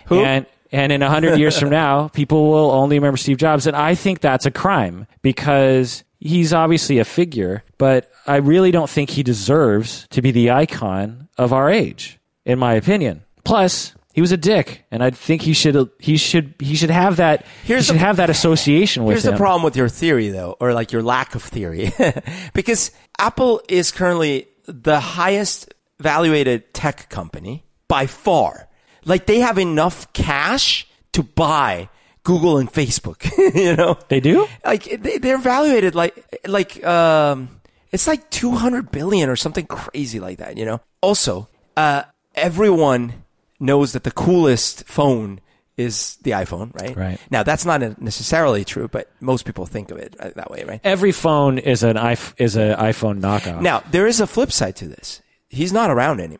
Who? 0.07 0.19
And, 0.19 0.45
and 0.71 0.91
in 0.91 1.01
a 1.01 1.09
hundred 1.09 1.37
years 1.39 1.59
from 1.59 1.69
now, 1.69 2.07
people 2.09 2.49
will 2.49 2.71
only 2.71 2.97
remember 2.97 3.17
Steve 3.17 3.37
Jobs. 3.37 3.67
And 3.67 3.75
I 3.77 3.95
think 3.95 4.19
that's 4.19 4.45
a 4.45 4.51
crime 4.51 5.07
because 5.21 6.03
he's 6.19 6.53
obviously 6.53 6.97
a 6.97 7.05
figure, 7.05 7.63
but 7.77 8.11
I 8.25 8.37
really 8.37 8.71
don't 8.71 8.89
think 8.89 9.11
he 9.11 9.23
deserves 9.23 10.07
to 10.09 10.21
be 10.21 10.31
the 10.31 10.51
icon 10.51 11.29
of 11.37 11.53
our 11.53 11.69
age, 11.69 12.19
in 12.45 12.57
my 12.57 12.73
opinion. 12.73 13.23
Plus, 13.43 13.93
he 14.15 14.21
was 14.21 14.31
a 14.31 14.37
dick, 14.37 14.85
and 14.91 15.03
I 15.03 15.09
think 15.09 15.41
he 15.41 15.51
should 15.51 15.75
he 15.99 16.15
should 16.15 16.55
he 16.59 16.75
should 16.75 16.89
have 16.89 17.17
that 17.17 17.45
Here's 17.65 17.81
he 17.83 17.87
should 17.87 17.95
the- 17.95 17.99
have 18.05 18.15
that 18.15 18.29
association 18.29 19.03
with 19.03 19.15
Here's 19.15 19.25
him. 19.25 19.33
the 19.33 19.37
problem 19.37 19.61
with 19.63 19.75
your 19.75 19.89
theory, 19.89 20.29
though, 20.29 20.55
or 20.61 20.73
like 20.73 20.93
your 20.93 21.03
lack 21.03 21.35
of 21.35 21.43
theory, 21.43 21.91
because 22.53 22.91
Apple 23.19 23.61
is 23.67 23.91
currently 23.91 24.47
the 24.67 25.01
highest 25.01 25.73
valuated 25.99 26.73
tech 26.73 27.09
company 27.09 27.65
by 27.89 28.07
far. 28.07 28.69
Like 29.03 29.25
they 29.25 29.39
have 29.41 29.57
enough 29.59 30.11
cash 30.13 30.87
to 31.11 31.21
buy 31.21 31.89
Google 32.23 32.57
and 32.57 32.71
Facebook. 32.71 33.19
you 33.53 33.75
know, 33.75 33.97
They 34.07 34.21
do? 34.21 34.47
like 34.63 34.83
they, 35.01 35.17
they're 35.17 35.37
valuated 35.37 35.93
like 35.93 36.15
like 36.47 36.81
um, 36.85 37.49
it's 37.91 38.07
like 38.07 38.29
two 38.31 38.51
hundred 38.51 38.91
billion 38.91 39.27
or 39.29 39.35
something 39.35 39.67
crazy 39.67 40.21
like 40.21 40.37
that. 40.37 40.55
You 40.55 40.63
know. 40.65 40.79
Also, 41.01 41.49
uh, 41.75 42.03
everyone 42.33 43.24
knows 43.59 43.93
that 43.93 44.03
the 44.03 44.11
coolest 44.11 44.85
phone 44.87 45.39
is 45.77 46.15
the 46.23 46.31
iPhone, 46.31 46.73
right? 46.79 46.95
Right. 46.95 47.19
Now 47.29 47.43
that's 47.43 47.65
not 47.65 48.01
necessarily 48.01 48.63
true, 48.63 48.87
but 48.87 49.09
most 49.19 49.45
people 49.45 49.65
think 49.65 49.91
of 49.91 49.97
it 49.97 50.15
uh, 50.19 50.29
that 50.35 50.49
way, 50.49 50.63
right? 50.63 50.79
Every 50.83 51.11
phone 51.11 51.57
is 51.57 51.83
an 51.83 51.97
iPh- 51.97 52.33
is 52.37 52.55
an 52.55 52.77
iPhone 52.77 53.19
knockoff. 53.19 53.61
Now 53.61 53.83
there 53.91 54.07
is 54.07 54.21
a 54.21 54.27
flip 54.27 54.51
side 54.51 54.75
to 54.77 54.87
this. 54.87 55.21
He's 55.49 55.73
not 55.73 55.89
around 55.89 56.19
anymore, 56.21 56.39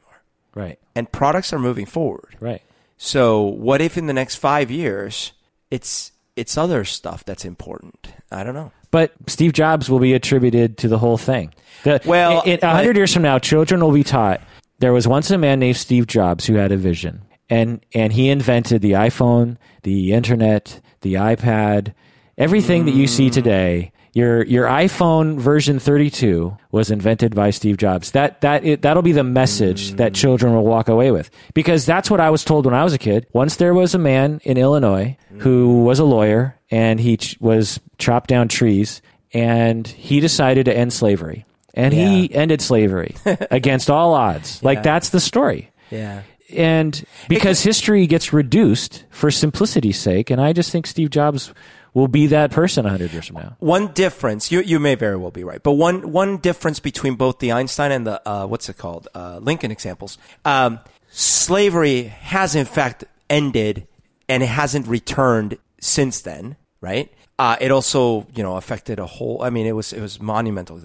Right. 0.54 0.80
and 0.96 1.12
products 1.12 1.52
are 1.54 1.60
moving 1.60 1.86
forward. 1.86 2.36
Right. 2.40 2.62
So 2.98 3.42
what 3.44 3.82
if 3.82 3.98
in 3.98 4.08
the 4.08 4.14
next 4.14 4.36
five 4.36 4.72
years 4.72 5.34
it's 5.70 6.12
it's 6.38 6.58
other 6.58 6.86
stuff 6.86 7.26
that's 7.26 7.44
important? 7.44 8.14
I 8.32 8.44
don't 8.44 8.54
know. 8.56 8.72
But 8.92 9.12
Steve 9.28 9.52
Jobs 9.52 9.90
will 9.90 10.00
be 10.00 10.14
attributed 10.14 10.78
to 10.78 10.88
the 10.88 10.98
whole 10.98 11.18
thing. 11.18 11.54
The, 11.84 12.00
Well, 12.06 12.42
a 12.46 12.58
hundred 12.74 12.96
years 12.96 13.14
from 13.14 13.24
now, 13.24 13.40
children 13.40 13.82
will 13.84 13.92
be 13.92 14.04
taught 14.06 14.40
there 14.86 14.94
was 14.94 15.08
once 15.08 15.32
a 15.32 15.38
man 15.40 15.58
named 15.58 15.78
Steve 15.78 16.06
Jobs 16.06 16.46
who 16.46 16.54
had 16.54 16.72
a 16.72 16.78
vision, 16.78 17.24
and 17.50 17.84
and 17.96 18.14
he 18.14 18.30
invented 18.30 18.84
the 18.84 18.92
iPhone, 18.92 19.58
the 19.82 20.14
internet, 20.14 20.80
the 21.02 21.16
iPad, 21.16 21.96
everything 22.38 22.86
that 22.86 22.94
you 22.94 23.08
see 23.08 23.32
today. 23.32 23.92
Your 24.14 24.44
your 24.46 24.68
iPhone 24.68 25.40
version 25.40 25.80
32 25.80 26.56
was 26.70 26.92
invented 26.92 27.34
by 27.34 27.50
Steve 27.50 27.78
Jobs. 27.78 28.12
That 28.12 28.42
that 28.42 28.64
it, 28.64 28.84
that'll 28.84 29.02
be 29.02 29.12
the 29.12 29.24
message 29.24 29.94
that 29.94 30.14
children 30.14 30.54
will 30.54 30.64
walk 30.64 30.88
away 30.88 31.10
with 31.10 31.32
because 31.56 31.88
that's 31.88 32.12
what 32.12 32.20
I 32.20 32.30
was 32.30 32.44
told 32.44 32.68
when 32.68 32.76
I 32.76 32.84
was 32.84 32.94
a 32.94 33.00
kid. 33.00 33.26
Once 33.34 33.56
there 33.56 33.74
was 33.74 33.96
a 33.96 34.00
man 34.00 34.40
in 34.44 34.56
Illinois 34.56 35.18
who 35.40 35.82
was 35.84 35.98
a 35.98 36.06
lawyer 36.06 36.60
and 36.70 37.00
he 37.00 37.18
ch- 37.18 37.38
was 37.42 37.80
chopped 37.98 38.30
down 38.30 38.50
trees 38.50 39.02
and 39.34 39.88
he 39.88 40.20
decided 40.20 40.66
to 40.66 40.78
end 40.78 40.94
slavery. 40.94 41.44
And 41.76 41.94
he 41.94 42.34
ended 42.34 42.62
slavery 42.62 43.16
against 43.52 43.90
all 43.90 44.14
odds. 44.14 44.64
Like 44.64 44.82
that's 44.82 45.10
the 45.10 45.20
story 45.20 45.72
Yeah. 45.92 46.22
and 46.56 47.04
because 47.28 47.62
history 47.62 48.08
gets 48.08 48.32
reduced 48.34 49.04
for 49.10 49.30
simplicity's 49.30 50.00
sake, 50.00 50.30
and 50.32 50.40
I 50.42 50.54
just 50.54 50.72
think 50.72 50.88
Steve 50.88 51.10
Jobs 51.10 51.54
will 51.94 52.08
be 52.08 52.28
that 52.28 52.52
person 52.52 52.84
100 52.84 53.12
years 53.14 53.28
from 53.28 53.38
now. 53.38 53.56
One 53.60 53.88
difference, 53.94 54.52
you 54.52 54.62
you 54.62 54.80
may 54.80 54.96
very 54.96 55.18
well 55.18 55.32
be 55.32 55.44
right, 55.44 55.62
but 55.62 55.74
one 55.74 56.12
one 56.12 56.38
difference 56.38 56.80
between 56.80 57.16
both 57.16 57.40
the 57.40 57.52
Einstein 57.52 57.92
and 57.92 58.06
the 58.08 58.22
uh, 58.30 58.46
what's 58.48 58.70
it 58.70 58.78
called 58.78 59.08
uh, 59.14 59.40
Lincoln 59.42 59.72
examples, 59.72 60.18
um, 60.46 60.80
slavery 61.10 62.04
has 62.04 62.56
in 62.56 62.66
fact 62.66 63.04
ended 63.30 63.88
and 64.30 64.44
it 64.44 64.48
hasn't 64.50 64.88
returned 64.88 65.58
since 65.80 66.22
then, 66.22 66.56
right? 66.82 67.12
Uh, 67.38 67.58
it 67.60 67.72
also 67.72 68.26
you 68.34 68.44
know 68.44 68.56
affected 68.58 69.00
a 69.00 69.06
whole. 69.06 69.42
I 69.42 69.50
mean, 69.50 69.66
it 69.66 69.74
was 69.74 69.94
it 69.94 70.02
was 70.02 70.22
monumental. 70.22 70.82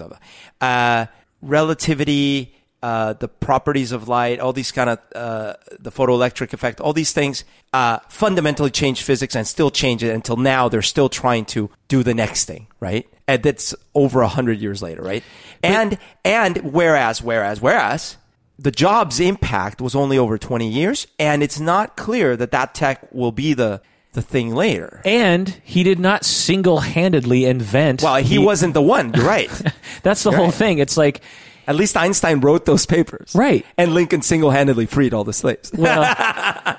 Uh, 0.60 1.06
relativity. 1.42 2.54
Uh, 2.82 3.12
the 3.12 3.28
properties 3.28 3.92
of 3.92 4.08
light, 4.08 4.40
all 4.40 4.54
these 4.54 4.72
kind 4.72 4.88
of 4.88 4.98
uh, 5.14 5.52
the 5.78 5.92
photoelectric 5.92 6.54
effect, 6.54 6.80
all 6.80 6.94
these 6.94 7.12
things 7.12 7.44
uh, 7.74 7.98
fundamentally 8.08 8.70
changed 8.70 9.02
physics 9.02 9.36
and 9.36 9.46
still 9.46 9.70
change 9.70 10.02
it 10.02 10.14
until 10.14 10.36
now. 10.36 10.66
They're 10.66 10.80
still 10.80 11.10
trying 11.10 11.44
to 11.46 11.68
do 11.88 12.02
the 12.02 12.14
next 12.14 12.46
thing, 12.46 12.68
right? 12.80 13.06
And 13.28 13.42
that's 13.42 13.74
over 13.94 14.22
a 14.22 14.28
hundred 14.28 14.60
years 14.60 14.80
later, 14.80 15.02
right? 15.02 15.22
And 15.62 15.98
and 16.24 16.72
whereas 16.72 17.20
whereas 17.20 17.60
whereas 17.60 18.16
the 18.58 18.70
job's 18.70 19.20
impact 19.20 19.82
was 19.82 19.94
only 19.94 20.16
over 20.16 20.38
twenty 20.38 20.70
years, 20.70 21.06
and 21.18 21.42
it's 21.42 21.60
not 21.60 21.98
clear 21.98 22.34
that 22.34 22.50
that 22.52 22.74
tech 22.74 23.12
will 23.12 23.32
be 23.32 23.52
the 23.52 23.82
the 24.12 24.22
thing 24.22 24.54
later. 24.54 25.00
And 25.04 25.48
he 25.64 25.82
did 25.82 25.98
not 25.98 26.24
single 26.24 26.80
handedly 26.80 27.44
invent. 27.44 28.02
Well, 28.02 28.16
he 28.16 28.36
the- 28.36 28.42
wasn't 28.44 28.74
the 28.74 28.82
one. 28.82 29.12
You're 29.14 29.24
right. 29.26 29.50
That's 30.02 30.22
the 30.22 30.32
whole 30.32 30.50
thing. 30.50 30.78
It's 30.78 30.96
like, 30.96 31.20
At 31.66 31.76
least 31.76 31.96
Einstein 31.96 32.40
wrote 32.40 32.64
those 32.66 32.86
papers, 32.86 33.32
Right. 33.34 33.64
And 33.78 33.94
Lincoln 33.94 34.22
single-handedly 34.22 34.86
freed 34.86 35.14
all 35.14 35.22
the 35.24 35.32
slaves. 35.32 35.70
well, 35.72 36.02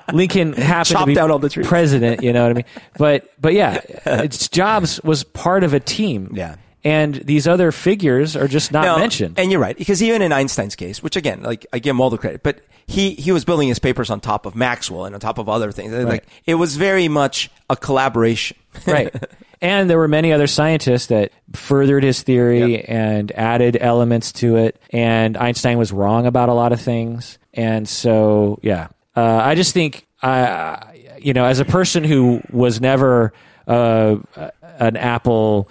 Lincoln 0.13 0.53
happened 0.53 0.87
Chop 0.87 1.01
to 1.01 1.05
be 1.07 1.13
down 1.13 1.31
all 1.31 1.39
the 1.39 1.47
trees. 1.49 1.65
president. 1.67 2.21
You 2.23 2.33
know 2.33 2.43
what 2.43 2.51
I 2.51 2.53
mean? 2.55 2.65
But 2.97 3.29
but 3.39 3.53
yeah, 3.53 3.79
it's 4.05 4.49
Jobs 4.49 5.01
was 5.03 5.23
part 5.23 5.63
of 5.63 5.73
a 5.73 5.79
team. 5.79 6.31
Yeah. 6.33 6.55
And 6.83 7.15
these 7.15 7.47
other 7.47 7.71
figures 7.71 8.35
are 8.35 8.47
just 8.47 8.71
not 8.71 8.83
No, 8.85 8.97
mentioned. 8.97 9.37
And 9.39 9.51
you're 9.51 9.61
right, 9.61 9.77
because 9.77 10.01
even 10.01 10.21
in 10.21 10.31
Einstein's 10.31 10.75
case, 10.75 11.03
which 11.03 11.15
again, 11.15 11.43
like 11.43 11.65
I 11.71 11.79
give 11.79 11.91
him 11.91 12.01
all 12.01 12.09
the 12.09 12.17
credit, 12.17 12.41
but 12.43 12.61
he 12.87 13.11
he 13.11 13.31
was 13.31 13.45
building 13.45 13.67
his 13.67 13.79
papers 13.79 14.09
on 14.09 14.19
top 14.19 14.45
of 14.45 14.55
Maxwell 14.55 15.05
and 15.05 15.13
on 15.13 15.21
top 15.21 15.37
of 15.37 15.47
other 15.47 15.71
things. 15.71 15.93
Like 15.93 16.25
it 16.45 16.55
was 16.55 16.77
very 16.77 17.07
much 17.07 17.49
a 17.69 17.75
collaboration. 17.75 18.57
right. 18.87 19.13
And 19.61 19.87
there 19.89 19.99
were 19.99 20.07
many 20.07 20.33
other 20.33 20.47
scientists 20.47 21.05
that 21.07 21.31
furthered 21.53 22.03
his 22.03 22.23
theory 22.23 22.77
Yep. 22.77 22.85
and 22.87 23.31
added 23.33 23.77
elements 23.79 24.31
to 24.33 24.55
it. 24.57 24.81
And 24.89 25.37
Einstein 25.37 25.77
was 25.77 25.91
wrong 25.91 26.25
about 26.25 26.49
a 26.49 26.53
lot 26.53 26.73
of 26.73 26.81
things. 26.81 27.37
And 27.53 27.87
so, 27.87 28.57
yeah, 28.63 28.87
uh, 29.15 29.21
I 29.21 29.53
just 29.53 29.73
think, 29.75 30.07
uh, 30.23 30.77
you 31.19 31.33
know, 31.33 31.45
as 31.45 31.59
a 31.59 31.65
person 31.65 32.03
who 32.03 32.41
was 32.51 32.81
never 32.81 33.33
uh, 33.67 34.15
an 34.79 34.97
Apple, 34.97 35.69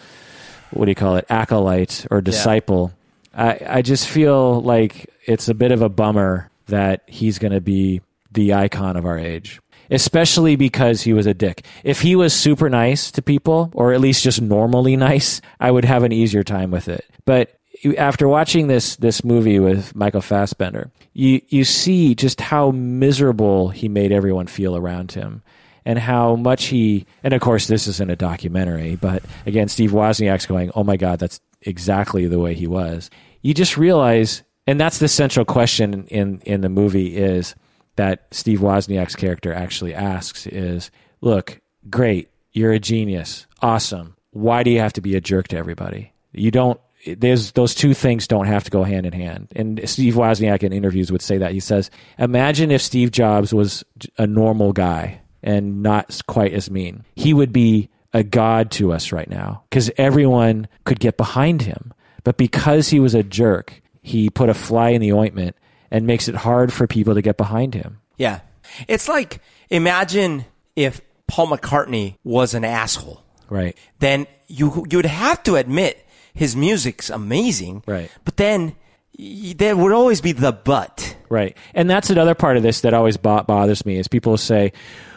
what 0.72 0.86
do 0.86 0.90
you 0.90 0.96
call 0.96 1.16
it, 1.16 1.26
acolyte 1.28 2.06
or 2.10 2.20
disciple, 2.20 2.92
I, 3.34 3.60
I 3.66 3.82
just 3.82 4.08
feel 4.08 4.60
like 4.62 5.10
it's 5.26 5.48
a 5.48 5.54
bit 5.54 5.72
of 5.72 5.82
a 5.82 5.88
bummer 5.88 6.50
that 6.66 7.02
he's 7.06 7.38
going 7.38 7.52
to 7.52 7.60
be 7.60 8.00
the 8.32 8.54
icon 8.54 8.96
of 8.96 9.06
our 9.06 9.18
age 9.18 9.60
especially 9.90 10.56
because 10.56 11.02
he 11.02 11.12
was 11.12 11.26
a 11.26 11.34
dick. 11.34 11.64
If 11.82 12.00
he 12.00 12.14
was 12.14 12.32
super 12.32 12.70
nice 12.70 13.10
to 13.12 13.22
people, 13.22 13.70
or 13.74 13.92
at 13.92 14.00
least 14.00 14.22
just 14.22 14.40
normally 14.40 14.96
nice, 14.96 15.40
I 15.58 15.70
would 15.70 15.84
have 15.84 16.04
an 16.04 16.12
easier 16.12 16.44
time 16.44 16.70
with 16.70 16.88
it. 16.88 17.04
But 17.24 17.58
after 17.98 18.28
watching 18.28 18.68
this 18.68 18.96
this 18.96 19.24
movie 19.24 19.58
with 19.58 19.94
Michael 19.94 20.20
Fassbender, 20.20 20.90
you 21.12 21.40
you 21.48 21.64
see 21.64 22.14
just 22.14 22.40
how 22.40 22.70
miserable 22.70 23.70
he 23.70 23.88
made 23.88 24.12
everyone 24.12 24.46
feel 24.46 24.76
around 24.76 25.12
him, 25.12 25.42
and 25.84 25.98
how 25.98 26.36
much 26.36 26.66
he 26.66 27.06
and 27.22 27.32
of 27.32 27.40
course 27.40 27.66
this 27.66 27.86
isn't 27.86 28.10
a 28.10 28.16
documentary, 28.16 28.96
but 28.96 29.22
again 29.46 29.68
Steve 29.68 29.90
Wozniak's 29.90 30.46
going, 30.46 30.70
"Oh 30.74 30.84
my 30.84 30.96
god, 30.96 31.18
that's 31.18 31.40
exactly 31.62 32.26
the 32.26 32.38
way 32.38 32.54
he 32.54 32.66
was." 32.66 33.10
You 33.42 33.54
just 33.54 33.76
realize 33.76 34.42
and 34.66 34.80
that's 34.80 34.98
the 34.98 35.08
central 35.08 35.44
question 35.44 36.06
in 36.08 36.40
in 36.40 36.60
the 36.60 36.68
movie 36.68 37.16
is 37.16 37.54
that 37.96 38.26
Steve 38.30 38.60
Wozniak's 38.60 39.16
character 39.16 39.52
actually 39.52 39.94
asks 39.94 40.46
is, 40.46 40.90
"Look, 41.20 41.60
great, 41.88 42.28
you're 42.52 42.72
a 42.72 42.78
genius. 42.78 43.46
Awesome. 43.62 44.16
Why 44.30 44.62
do 44.62 44.70
you 44.70 44.78
have 44.78 44.92
to 44.94 45.00
be 45.00 45.16
a 45.16 45.20
jerk 45.20 45.48
to 45.48 45.56
everybody? 45.56 46.12
You 46.32 46.50
don't 46.50 46.80
there's 47.06 47.52
those 47.52 47.74
two 47.74 47.94
things 47.94 48.26
don't 48.26 48.46
have 48.46 48.64
to 48.64 48.70
go 48.70 48.84
hand 48.84 49.06
in 49.06 49.12
hand. 49.12 49.48
And 49.56 49.80
Steve 49.88 50.14
Wozniak 50.14 50.62
in 50.62 50.72
interviews 50.72 51.10
would 51.10 51.22
say 51.22 51.38
that. 51.38 51.52
He 51.52 51.60
says, 51.60 51.90
"Imagine 52.18 52.70
if 52.70 52.82
Steve 52.82 53.10
Jobs 53.10 53.54
was 53.54 53.84
a 54.18 54.26
normal 54.26 54.72
guy 54.72 55.20
and 55.42 55.82
not 55.82 56.20
quite 56.26 56.52
as 56.52 56.70
mean. 56.70 57.04
He 57.14 57.32
would 57.34 57.52
be 57.52 57.88
a 58.12 58.22
god 58.22 58.70
to 58.72 58.92
us 58.92 59.12
right 59.12 59.28
now 59.30 59.62
because 59.70 59.90
everyone 59.96 60.68
could 60.84 61.00
get 61.00 61.16
behind 61.16 61.62
him. 61.62 61.92
But 62.24 62.36
because 62.36 62.88
he 62.88 63.00
was 63.00 63.14
a 63.14 63.22
jerk, 63.22 63.80
he 64.02 64.28
put 64.30 64.48
a 64.48 64.54
fly 64.54 64.90
in 64.90 65.00
the 65.00 65.12
ointment 65.12 65.56
and 65.90 66.06
makes 66.06 66.28
it 66.28 66.34
hard 66.34 66.72
for 66.72 66.86
people 66.86 67.14
to 67.14 67.22
get 67.22 67.36
behind 67.36 67.74
him. 67.74 68.00
Yeah. 68.16 68.40
It's 68.88 69.08
like 69.08 69.40
imagine 69.70 70.44
if 70.76 71.00
Paul 71.26 71.48
McCartney 71.48 72.16
was 72.24 72.54
an 72.54 72.64
asshole. 72.64 73.22
Right. 73.48 73.76
Then 74.00 74.26
you 74.48 74.84
you 74.90 74.98
would 74.98 75.06
have 75.06 75.42
to 75.44 75.56
admit 75.56 76.04
his 76.34 76.54
music's 76.56 77.10
amazing. 77.10 77.82
Right. 77.86 78.10
But 78.24 78.36
then 78.36 78.76
y- 79.18 79.54
there 79.56 79.76
would 79.76 79.92
always 79.92 80.20
be 80.20 80.32
the 80.32 80.52
but. 80.52 81.16
Right. 81.28 81.56
And 81.74 81.88
that's 81.88 82.10
another 82.10 82.34
part 82.34 82.56
of 82.56 82.62
this 82.62 82.80
that 82.82 82.94
always 82.94 83.16
bo- 83.16 83.42
bothers 83.44 83.84
me 83.86 83.96
is 83.96 84.08
people 84.08 84.36
say, 84.36 84.72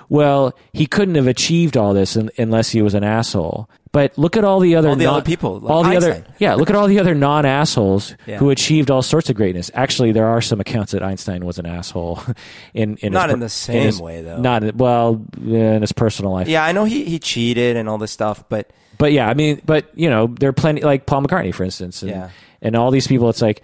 well, 0.09 0.53
he 0.73 0.85
couldn't 0.85 1.15
have 1.15 1.27
achieved 1.27 1.77
all 1.77 1.93
this 1.93 2.15
un- 2.17 2.29
unless 2.37 2.69
he 2.69 2.81
was 2.81 2.93
an 2.93 3.03
asshole. 3.03 3.69
But 3.91 4.17
look 4.17 4.35
at 4.37 4.43
all 4.43 4.59
the 4.59 4.75
other 4.75 4.89
All 4.89 4.95
the 4.95 5.05
non- 5.05 5.13
other 5.17 5.23
people, 5.25 5.59
like 5.59 5.69
all 5.71 5.83
the 5.83 5.95
other 5.95 6.25
yeah. 6.39 6.55
Look 6.55 6.71
at 6.71 6.75
all 6.75 6.87
the 6.87 6.99
other 6.99 7.13
non 7.13 7.45
assholes 7.45 8.15
Yeah. 8.25 8.37
who 8.37 8.49
achieved 8.49 8.89
all 8.89 9.03
sorts 9.03 9.29
of 9.29 9.35
greatness. 9.35 9.69
Actually, 9.75 10.11
there 10.13 10.25
are 10.25 10.41
some 10.41 10.59
accounts 10.59 10.93
that 10.93 11.03
Einstein 11.03 11.45
was 11.45 11.59
an 11.59 11.67
asshole 11.67 12.19
in 12.73 12.97
in 12.97 13.13
Not 13.13 13.29
in 13.29 13.39
the 13.39 13.49
same 13.49 13.83
his- 13.83 14.01
way, 14.01 14.21
though. 14.23 14.41
Not 14.41 14.63
in- 14.63 14.77
well 14.77 15.23
in 15.45 15.81
his 15.81 15.91
personal 15.91 16.31
life. 16.31 16.47
Yeah, 16.47 16.63
I 16.65 16.71
know 16.71 16.85
he, 16.85 17.05
he 17.05 17.19
cheated 17.19 17.77
and 17.77 17.87
all 17.87 17.99
this 17.99 18.11
stuff, 18.11 18.43
but 18.49 18.71
But 18.97 19.11
yeah, 19.11 19.29
I 19.29 19.35
mean, 19.35 19.61
but 19.63 19.85
you 19.93 20.09
know, 20.09 20.25
there 20.39 20.49
are 20.49 20.53
plenty 20.53 20.81
like 20.81 21.05
Paul 21.05 21.21
McCartney, 21.21 21.53
for 21.53 21.63
instance, 21.63 22.01
and, 22.01 22.09
Yeah. 22.11 22.29
and 22.63 22.75
all 22.75 22.89
these 22.89 23.05
people. 23.07 23.29
It's 23.29 23.43
like, 23.43 23.61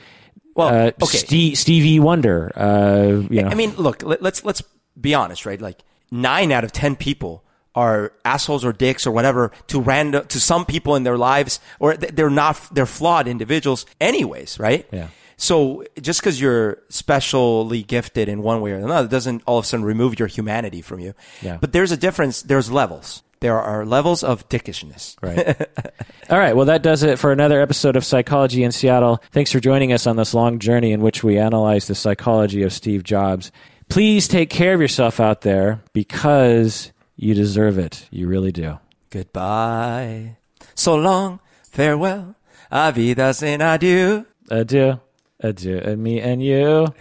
Well, 0.53 0.68
uh, 0.68 0.91
okay. 1.03 1.18
Steve, 1.18 1.57
Stevie 1.57 1.99
Wonder. 1.99 2.52
Uh, 2.56 3.24
you 3.32 3.41
know, 3.41 3.49
I 3.49 3.56
mean, 3.56 3.74
look, 3.78 4.03
let, 4.03 4.22
let's 4.22 4.45
let's 4.45 4.61
be 5.02 5.16
honest, 5.16 5.48
right? 5.48 5.60
Like 5.60 5.80
nine 6.11 6.52
out 6.52 6.64
of 6.64 6.72
ten 6.72 6.95
people 6.95 7.44
are 7.76 8.11
assholes 8.26 8.65
or 8.65 8.73
dicks 8.73 9.06
or 9.06 9.11
whatever 9.11 9.52
to 9.68 9.80
random 9.80 10.26
to 10.27 10.40
some 10.40 10.65
people 10.65 10.95
in 10.95 11.03
their 11.03 11.18
lives, 11.18 11.60
or 11.80 11.95
they're 11.95 12.30
not 12.30 12.60
they're 12.72 12.86
flawed 12.86 13.27
individuals, 13.27 13.86
anyways, 14.02 14.60
right? 14.60 14.88
Yeah. 14.91 15.10
So 15.38 15.86
just 16.02 16.19
because 16.19 16.41
you're 16.41 16.80
specially 16.90 17.81
gifted 17.84 18.27
in 18.27 18.41
one 18.41 18.60
way 18.60 18.73
or 18.73 18.76
another 18.76 19.07
doesn't 19.07 19.41
all 19.45 19.57
of 19.57 19.64
a 19.64 19.68
sudden 19.68 19.86
remove 19.86 20.19
your 20.19 20.27
humanity 20.27 20.81
from 20.81 20.99
you. 20.99 21.14
Yeah. 21.41 21.57
But 21.61 21.72
there's 21.72 21.94
a 21.94 21.98
difference. 21.98 22.41
There's 22.41 22.69
levels. 22.69 23.23
There 23.40 23.57
are 23.57 23.86
levels 23.86 24.22
of 24.22 24.49
dickishness. 24.49 25.15
Right. 25.22 25.65
All 26.30 26.38
right. 26.38 26.53
Well, 26.57 26.65
that 26.65 26.84
does 26.84 27.03
it 27.03 27.18
for 27.19 27.31
another 27.31 27.61
episode 27.61 27.95
of 27.95 28.03
Psychology 28.03 28.64
in 28.64 28.73
Seattle. 28.73 29.23
Thanks 29.31 29.53
for 29.53 29.61
joining 29.61 29.94
us 29.94 30.06
on 30.07 30.18
this 30.18 30.34
long 30.34 30.60
journey 30.60 30.91
in 30.91 30.99
which 30.99 31.23
we 31.23 31.38
analyze 31.38 31.88
the 31.88 31.95
psychology 31.95 32.64
of 32.64 32.73
Steve 32.73 33.03
Jobs. 33.03 33.53
Please 33.90 34.28
take 34.28 34.49
care 34.49 34.76
of 34.76 34.82
yourself 34.82 35.20
out 35.20 35.41
there 35.41 35.82
because 35.94 36.91
you 37.16 37.34
deserve 37.34 37.78
it. 37.78 38.07
You 38.11 38.28
really 38.28 38.52
do. 38.52 38.80
Goodbye. 39.10 40.38
So 40.76 40.95
long. 40.95 41.40
Farewell. 41.64 42.36
Avidas 42.72 43.38
sin 43.38 43.61
adieu. 43.61 44.26
Adieu. 44.49 44.99
Adieu. 45.41 45.80
And 45.80 46.03
me 46.03 46.22
and 46.22 46.44
you. 46.44 46.94